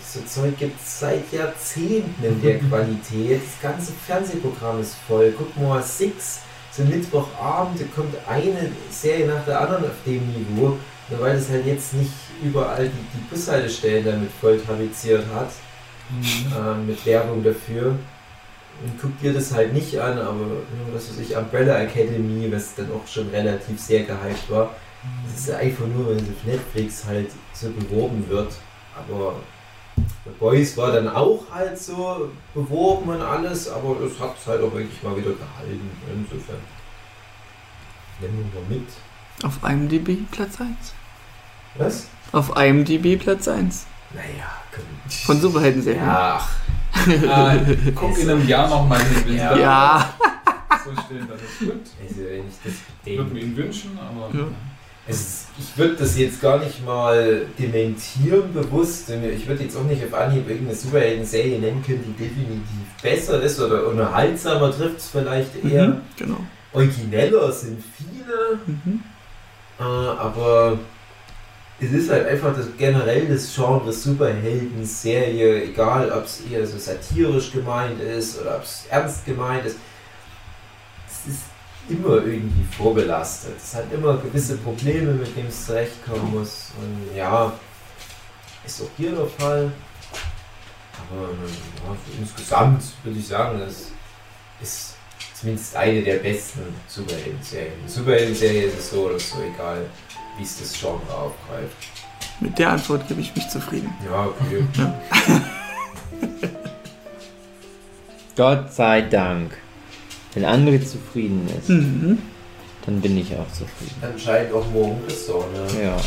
so 0.05 0.19
Zeug 0.21 0.57
gibt 0.57 0.81
es 0.81 0.99
seit 0.99 1.31
Jahrzehnten 1.31 2.23
in 2.23 2.41
der 2.41 2.57
Qualität. 2.69 3.41
Das 3.43 3.61
ganze 3.61 3.93
Fernsehprogramm 3.93 4.81
ist 4.81 4.95
voll. 5.07 5.33
Guck 5.37 5.55
mal, 5.55 5.81
Six, 5.83 6.39
so 6.79 6.85
Mittwochabend, 6.85 7.79
da 7.79 7.85
kommt 7.93 8.15
eine 8.27 8.71
Serie 8.89 9.27
nach 9.27 9.43
der 9.45 9.59
anderen 9.59 9.85
auf 9.85 9.97
dem 10.05 10.25
Niveau. 10.27 10.77
Nur 11.09 11.19
weil 11.19 11.35
es 11.37 11.49
halt 11.49 11.65
jetzt 11.65 11.93
nicht 11.95 12.11
überall 12.43 12.85
die, 12.85 13.17
die 13.17 13.29
Bushaltestellen 13.29 14.05
damit 14.05 14.29
voll 14.39 14.59
tapeziert 14.59 15.25
hat, 15.33 15.49
ähm, 16.55 16.87
mit 16.87 17.03
Werbung 17.05 17.43
dafür. 17.43 17.97
Und 18.81 19.01
guck 19.01 19.19
dir 19.19 19.33
das 19.33 19.53
halt 19.53 19.73
nicht 19.73 19.99
an, 19.99 20.19
aber 20.19 20.35
nur 20.35 20.93
was 20.93 21.09
weiß 21.09 21.19
ich, 21.19 21.35
Umbrella 21.35 21.81
Academy, 21.81 22.49
was 22.51 22.75
dann 22.75 22.89
auch 22.91 23.05
schon 23.07 23.29
relativ 23.29 23.79
sehr 23.79 24.03
gehypt 24.03 24.49
war. 24.49 24.73
Das 25.25 25.41
ist 25.41 25.51
einfach 25.51 25.87
nur, 25.87 26.09
wenn 26.09 26.17
es 26.17 26.23
auf 26.23 26.45
Netflix 26.45 27.05
halt 27.05 27.31
so 27.53 27.69
beworben 27.71 28.23
wird. 28.29 28.53
Aber 28.95 29.35
Boys 30.39 30.75
war 30.77 30.91
dann 30.91 31.07
auch 31.09 31.43
halt 31.51 31.77
so 31.77 32.29
beworben 32.53 33.09
und 33.09 33.21
alles, 33.21 33.67
aber 33.69 33.97
es 34.01 34.19
hat 34.19 34.35
es 34.39 34.47
halt 34.47 34.61
auch 34.61 34.73
wirklich 34.73 35.01
mal 35.03 35.15
wieder 35.17 35.31
gehalten. 35.31 35.89
Insofern. 36.13 36.57
Nehmen 38.21 38.49
wir 38.53 38.61
mal 38.61 38.69
mit. 38.69 38.87
Auf 39.43 39.59
IMDb 39.63 40.29
Platz 40.31 40.59
1. 40.59 40.69
Was? 41.77 42.07
Auf 42.31 42.55
IMDb 42.57 43.17
Platz 43.21 43.47
1. 43.47 43.85
Naja, 44.13 44.27
komm. 44.73 44.83
Von 45.25 45.39
Superhelden-Serien. 45.41 46.03
Ja, 46.05 46.39
ach, 46.41 46.49
Äh, 47.07 47.91
guck 47.95 48.17
in 48.17 48.29
einem 48.29 48.47
Jahr 48.47 48.67
nochmal 48.67 48.99
hin, 49.01 49.23
wenn 49.27 49.37
Ja. 49.37 49.55
Ja. 49.57 50.09
so 50.83 50.91
stehen, 51.03 51.27
dann 51.27 51.37
ist 51.37 51.59
gut. 51.59 51.71
also 52.01 52.15
wenn 52.17 52.47
ich 52.47 52.55
das 52.63 52.73
Würde 53.05 53.23
bedenke. 53.23 53.33
mir 53.33 53.41
ihn 53.41 53.55
wünschen, 53.57 53.97
aber 53.99 54.37
Ja. 54.37 54.45
Es 55.07 55.45
ich 55.59 55.77
würde 55.77 55.95
das 55.95 56.17
jetzt 56.17 56.41
gar 56.41 56.57
nicht 56.59 56.85
mal 56.85 57.45
dementieren 57.57 58.53
bewusst. 58.53 59.09
Ich 59.09 59.45
würde 59.47 59.63
jetzt 59.63 59.75
auch 59.75 59.83
nicht 59.83 60.01
auf 60.05 60.13
Anhieb 60.13 60.47
irgendeine 60.47 60.77
Superhelden-Serie 60.77 61.59
nennen 61.59 61.83
können, 61.85 62.01
die 62.17 62.23
definitiv 62.23 62.63
besser 63.01 63.41
ist 63.41 63.59
oder 63.59 63.87
unterhaltsamer 63.87 64.71
trifft 64.71 64.99
es 64.99 65.07
vielleicht 65.09 65.51
eher. 65.65 65.87
Mhm, 65.89 66.01
genau. 66.17 66.37
Origineller 66.71 67.51
sind 67.51 67.83
viele, 67.97 68.59
Mhm. 68.65 69.03
äh, 69.79 69.83
aber 69.83 70.79
es 71.81 71.91
ist 71.91 72.09
halt 72.09 72.27
einfach 72.27 72.55
das 72.55 72.67
generell 72.77 73.25
das 73.27 73.53
Genre 73.53 73.91
Superhelden-Serie, 73.91 75.63
egal 75.63 76.11
ob 76.11 76.25
es 76.25 76.41
eher 76.49 76.65
so 76.65 76.77
satirisch 76.77 77.51
gemeint 77.51 77.99
ist 78.01 78.39
oder 78.39 78.57
ob 78.57 78.63
es 78.63 78.85
ernst 78.89 79.25
gemeint 79.25 79.65
ist. 79.65 79.77
Immer 81.89 82.17
irgendwie 82.17 82.63
vorbelastet. 82.77 83.57
Es 83.57 83.73
hat 83.75 83.91
immer 83.91 84.17
gewisse 84.17 84.57
Probleme, 84.57 85.13
mit 85.13 85.35
denen 85.35 85.47
es 85.47 85.65
zurechtkommen 85.65 86.31
muss. 86.31 86.71
Und 86.77 87.15
ja, 87.17 87.51
ist 88.65 88.81
auch 88.81 88.89
hier 88.95 89.11
der 89.11 89.25
Fall. 89.25 89.71
Aber 91.09 91.29
ja, 91.29 91.97
insgesamt 92.19 92.83
würde 93.03 93.17
ich 93.17 93.27
sagen, 93.27 93.59
es 93.61 93.91
ist 94.61 94.95
zumindest 95.33 95.75
eine 95.75 96.03
der 96.03 96.17
besten 96.17 96.61
Superhelden-Serien. 96.87 97.87
Superhelden-Serie 97.87 98.63
ist 98.65 98.77
es 98.77 98.91
so 98.91 99.05
oder 99.05 99.19
so, 99.19 99.37
egal 99.41 99.85
wie 100.37 100.43
es 100.43 100.59
das 100.59 100.73
Genre 100.79 101.11
aufgreift. 101.11 101.75
Mit 102.39 102.59
der 102.59 102.69
Antwort 102.71 103.07
gebe 103.07 103.21
ich 103.21 103.35
mich 103.35 103.49
zufrieden. 103.49 103.93
Ja, 104.05 104.27
okay. 104.27 104.63
Gott 108.35 108.73
sei 108.73 109.01
Dank. 109.01 109.57
Wenn 110.33 110.45
André 110.45 110.79
zufrieden 110.85 111.47
ist, 111.59 111.69
Mhm. 111.69 112.19
dann 112.85 113.01
bin 113.01 113.17
ich 113.17 113.33
auch 113.33 113.47
zufrieden. 113.51 113.95
Anscheinend 114.01 114.53
auch 114.53 114.65
morgen 114.71 115.01
ist 115.07 115.25
so, 115.27 115.45
ne? 115.53 115.83
Ja. 115.83 115.97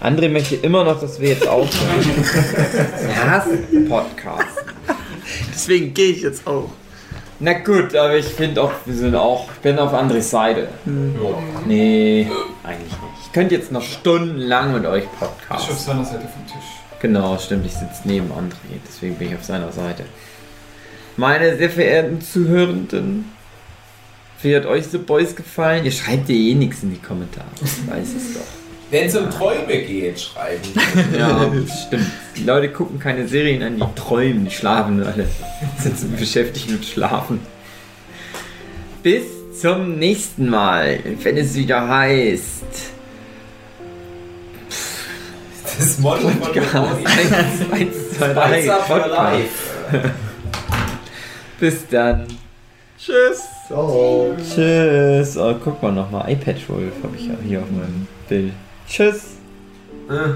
André 0.00 0.28
möchte 0.28 0.56
immer 0.56 0.84
noch, 0.84 1.00
dass 1.00 1.18
wir 1.20 1.30
jetzt 1.30 1.46
aufhören. 1.48 2.04
er 3.08 3.30
hasst 3.30 3.48
Podcast. 3.88 4.58
Deswegen 5.52 5.94
gehe 5.94 6.10
ich 6.10 6.22
jetzt 6.22 6.46
auch. 6.46 6.70
Na 7.40 7.54
gut, 7.54 7.94
aber 7.96 8.16
ich 8.16 8.26
finde 8.26 8.62
auch, 8.62 8.70
wir 8.84 8.94
sind 8.94 9.14
auch, 9.14 9.48
ich 9.52 9.58
bin 9.60 9.78
auf 9.78 9.92
Andres 9.94 10.30
Seite. 10.30 10.68
Mhm. 10.84 11.14
Ja. 11.22 11.30
Nee, 11.66 12.26
eigentlich 12.62 12.92
nicht. 12.92 13.26
Ich 13.26 13.32
könnte 13.32 13.54
jetzt 13.54 13.72
noch 13.72 13.82
stundenlang 13.82 14.74
mit 14.74 14.84
euch 14.86 15.04
ich 15.04 15.08
auf 15.22 15.36
podcasten. 15.38 15.76
seiner 15.76 16.04
Seite 16.04 16.20
vom 16.28 16.46
Tisch. 16.46 16.64
Genau, 17.00 17.36
stimmt, 17.38 17.66
ich 17.66 17.72
sitze 17.72 18.02
neben 18.04 18.30
André, 18.30 18.78
deswegen 18.86 19.16
bin 19.16 19.28
ich 19.28 19.34
auf 19.34 19.44
seiner 19.44 19.72
Seite. 19.72 20.04
Meine 21.16 21.56
sehr 21.56 21.70
verehrten 21.70 22.20
Zuhörenden, 22.20 23.24
wie 24.42 24.54
hat 24.54 24.66
euch 24.66 24.86
The 24.86 24.98
Boys 24.98 25.36
gefallen? 25.36 25.84
Ihr 25.84 25.92
schreibt 25.92 26.28
ja 26.28 26.34
eh 26.34 26.54
nichts 26.54 26.82
in 26.82 26.90
die 26.90 27.00
Kommentare, 27.00 27.46
ich 27.62 27.90
weiß 27.90 28.08
es 28.16 28.34
doch. 28.34 28.40
Wenn 28.90 29.06
es 29.06 29.16
um 29.16 29.30
Träume 29.30 29.78
geht, 29.78 30.20
schreiben. 30.20 30.60
Ja, 31.18 31.50
stimmt. 31.86 32.06
Die 32.36 32.44
Leute 32.44 32.68
gucken 32.68 32.98
keine 32.98 33.26
Serien 33.26 33.62
an, 33.62 33.76
die 33.76 34.00
träumen, 34.00 34.44
die 34.44 34.50
schlafen 34.50 35.02
alle. 35.02 35.26
Sind 35.78 35.98
so 35.98 36.06
beschäftigt 36.08 36.70
mit 36.70 36.84
Schlafen. 36.84 37.40
Bis 39.02 39.24
zum 39.60 39.98
nächsten 39.98 40.48
Mal, 40.48 40.98
wenn 41.22 41.36
es 41.36 41.54
wieder 41.54 41.88
heißt. 41.88 42.64
Das 45.78 45.98
Motto 45.98 46.28
von 46.28 46.40
Podcast 46.40 47.06
1, 47.06 47.72
1, 47.72 48.10
2, 48.18 48.32
3, 48.32 48.34
Weizer 48.34 48.76
for 48.80 49.00
Podcast. 49.00 50.14
Bis 51.64 51.88
dann. 51.88 52.26
Tschüss. 52.98 53.42
Ciao. 53.68 54.36
Tschüss. 54.36 55.34
Oh, 55.38 55.54
guck 55.64 55.82
mal 55.82 55.92
nochmal. 55.92 56.30
iPad 56.30 56.56
Wolf 56.68 56.92
habe 57.02 57.16
ich 57.16 57.30
hier 57.48 57.60
auf 57.62 57.70
meinem 57.70 58.06
Bild. 58.28 58.52
Tschüss. 58.86 59.38
Äh. 60.10 60.34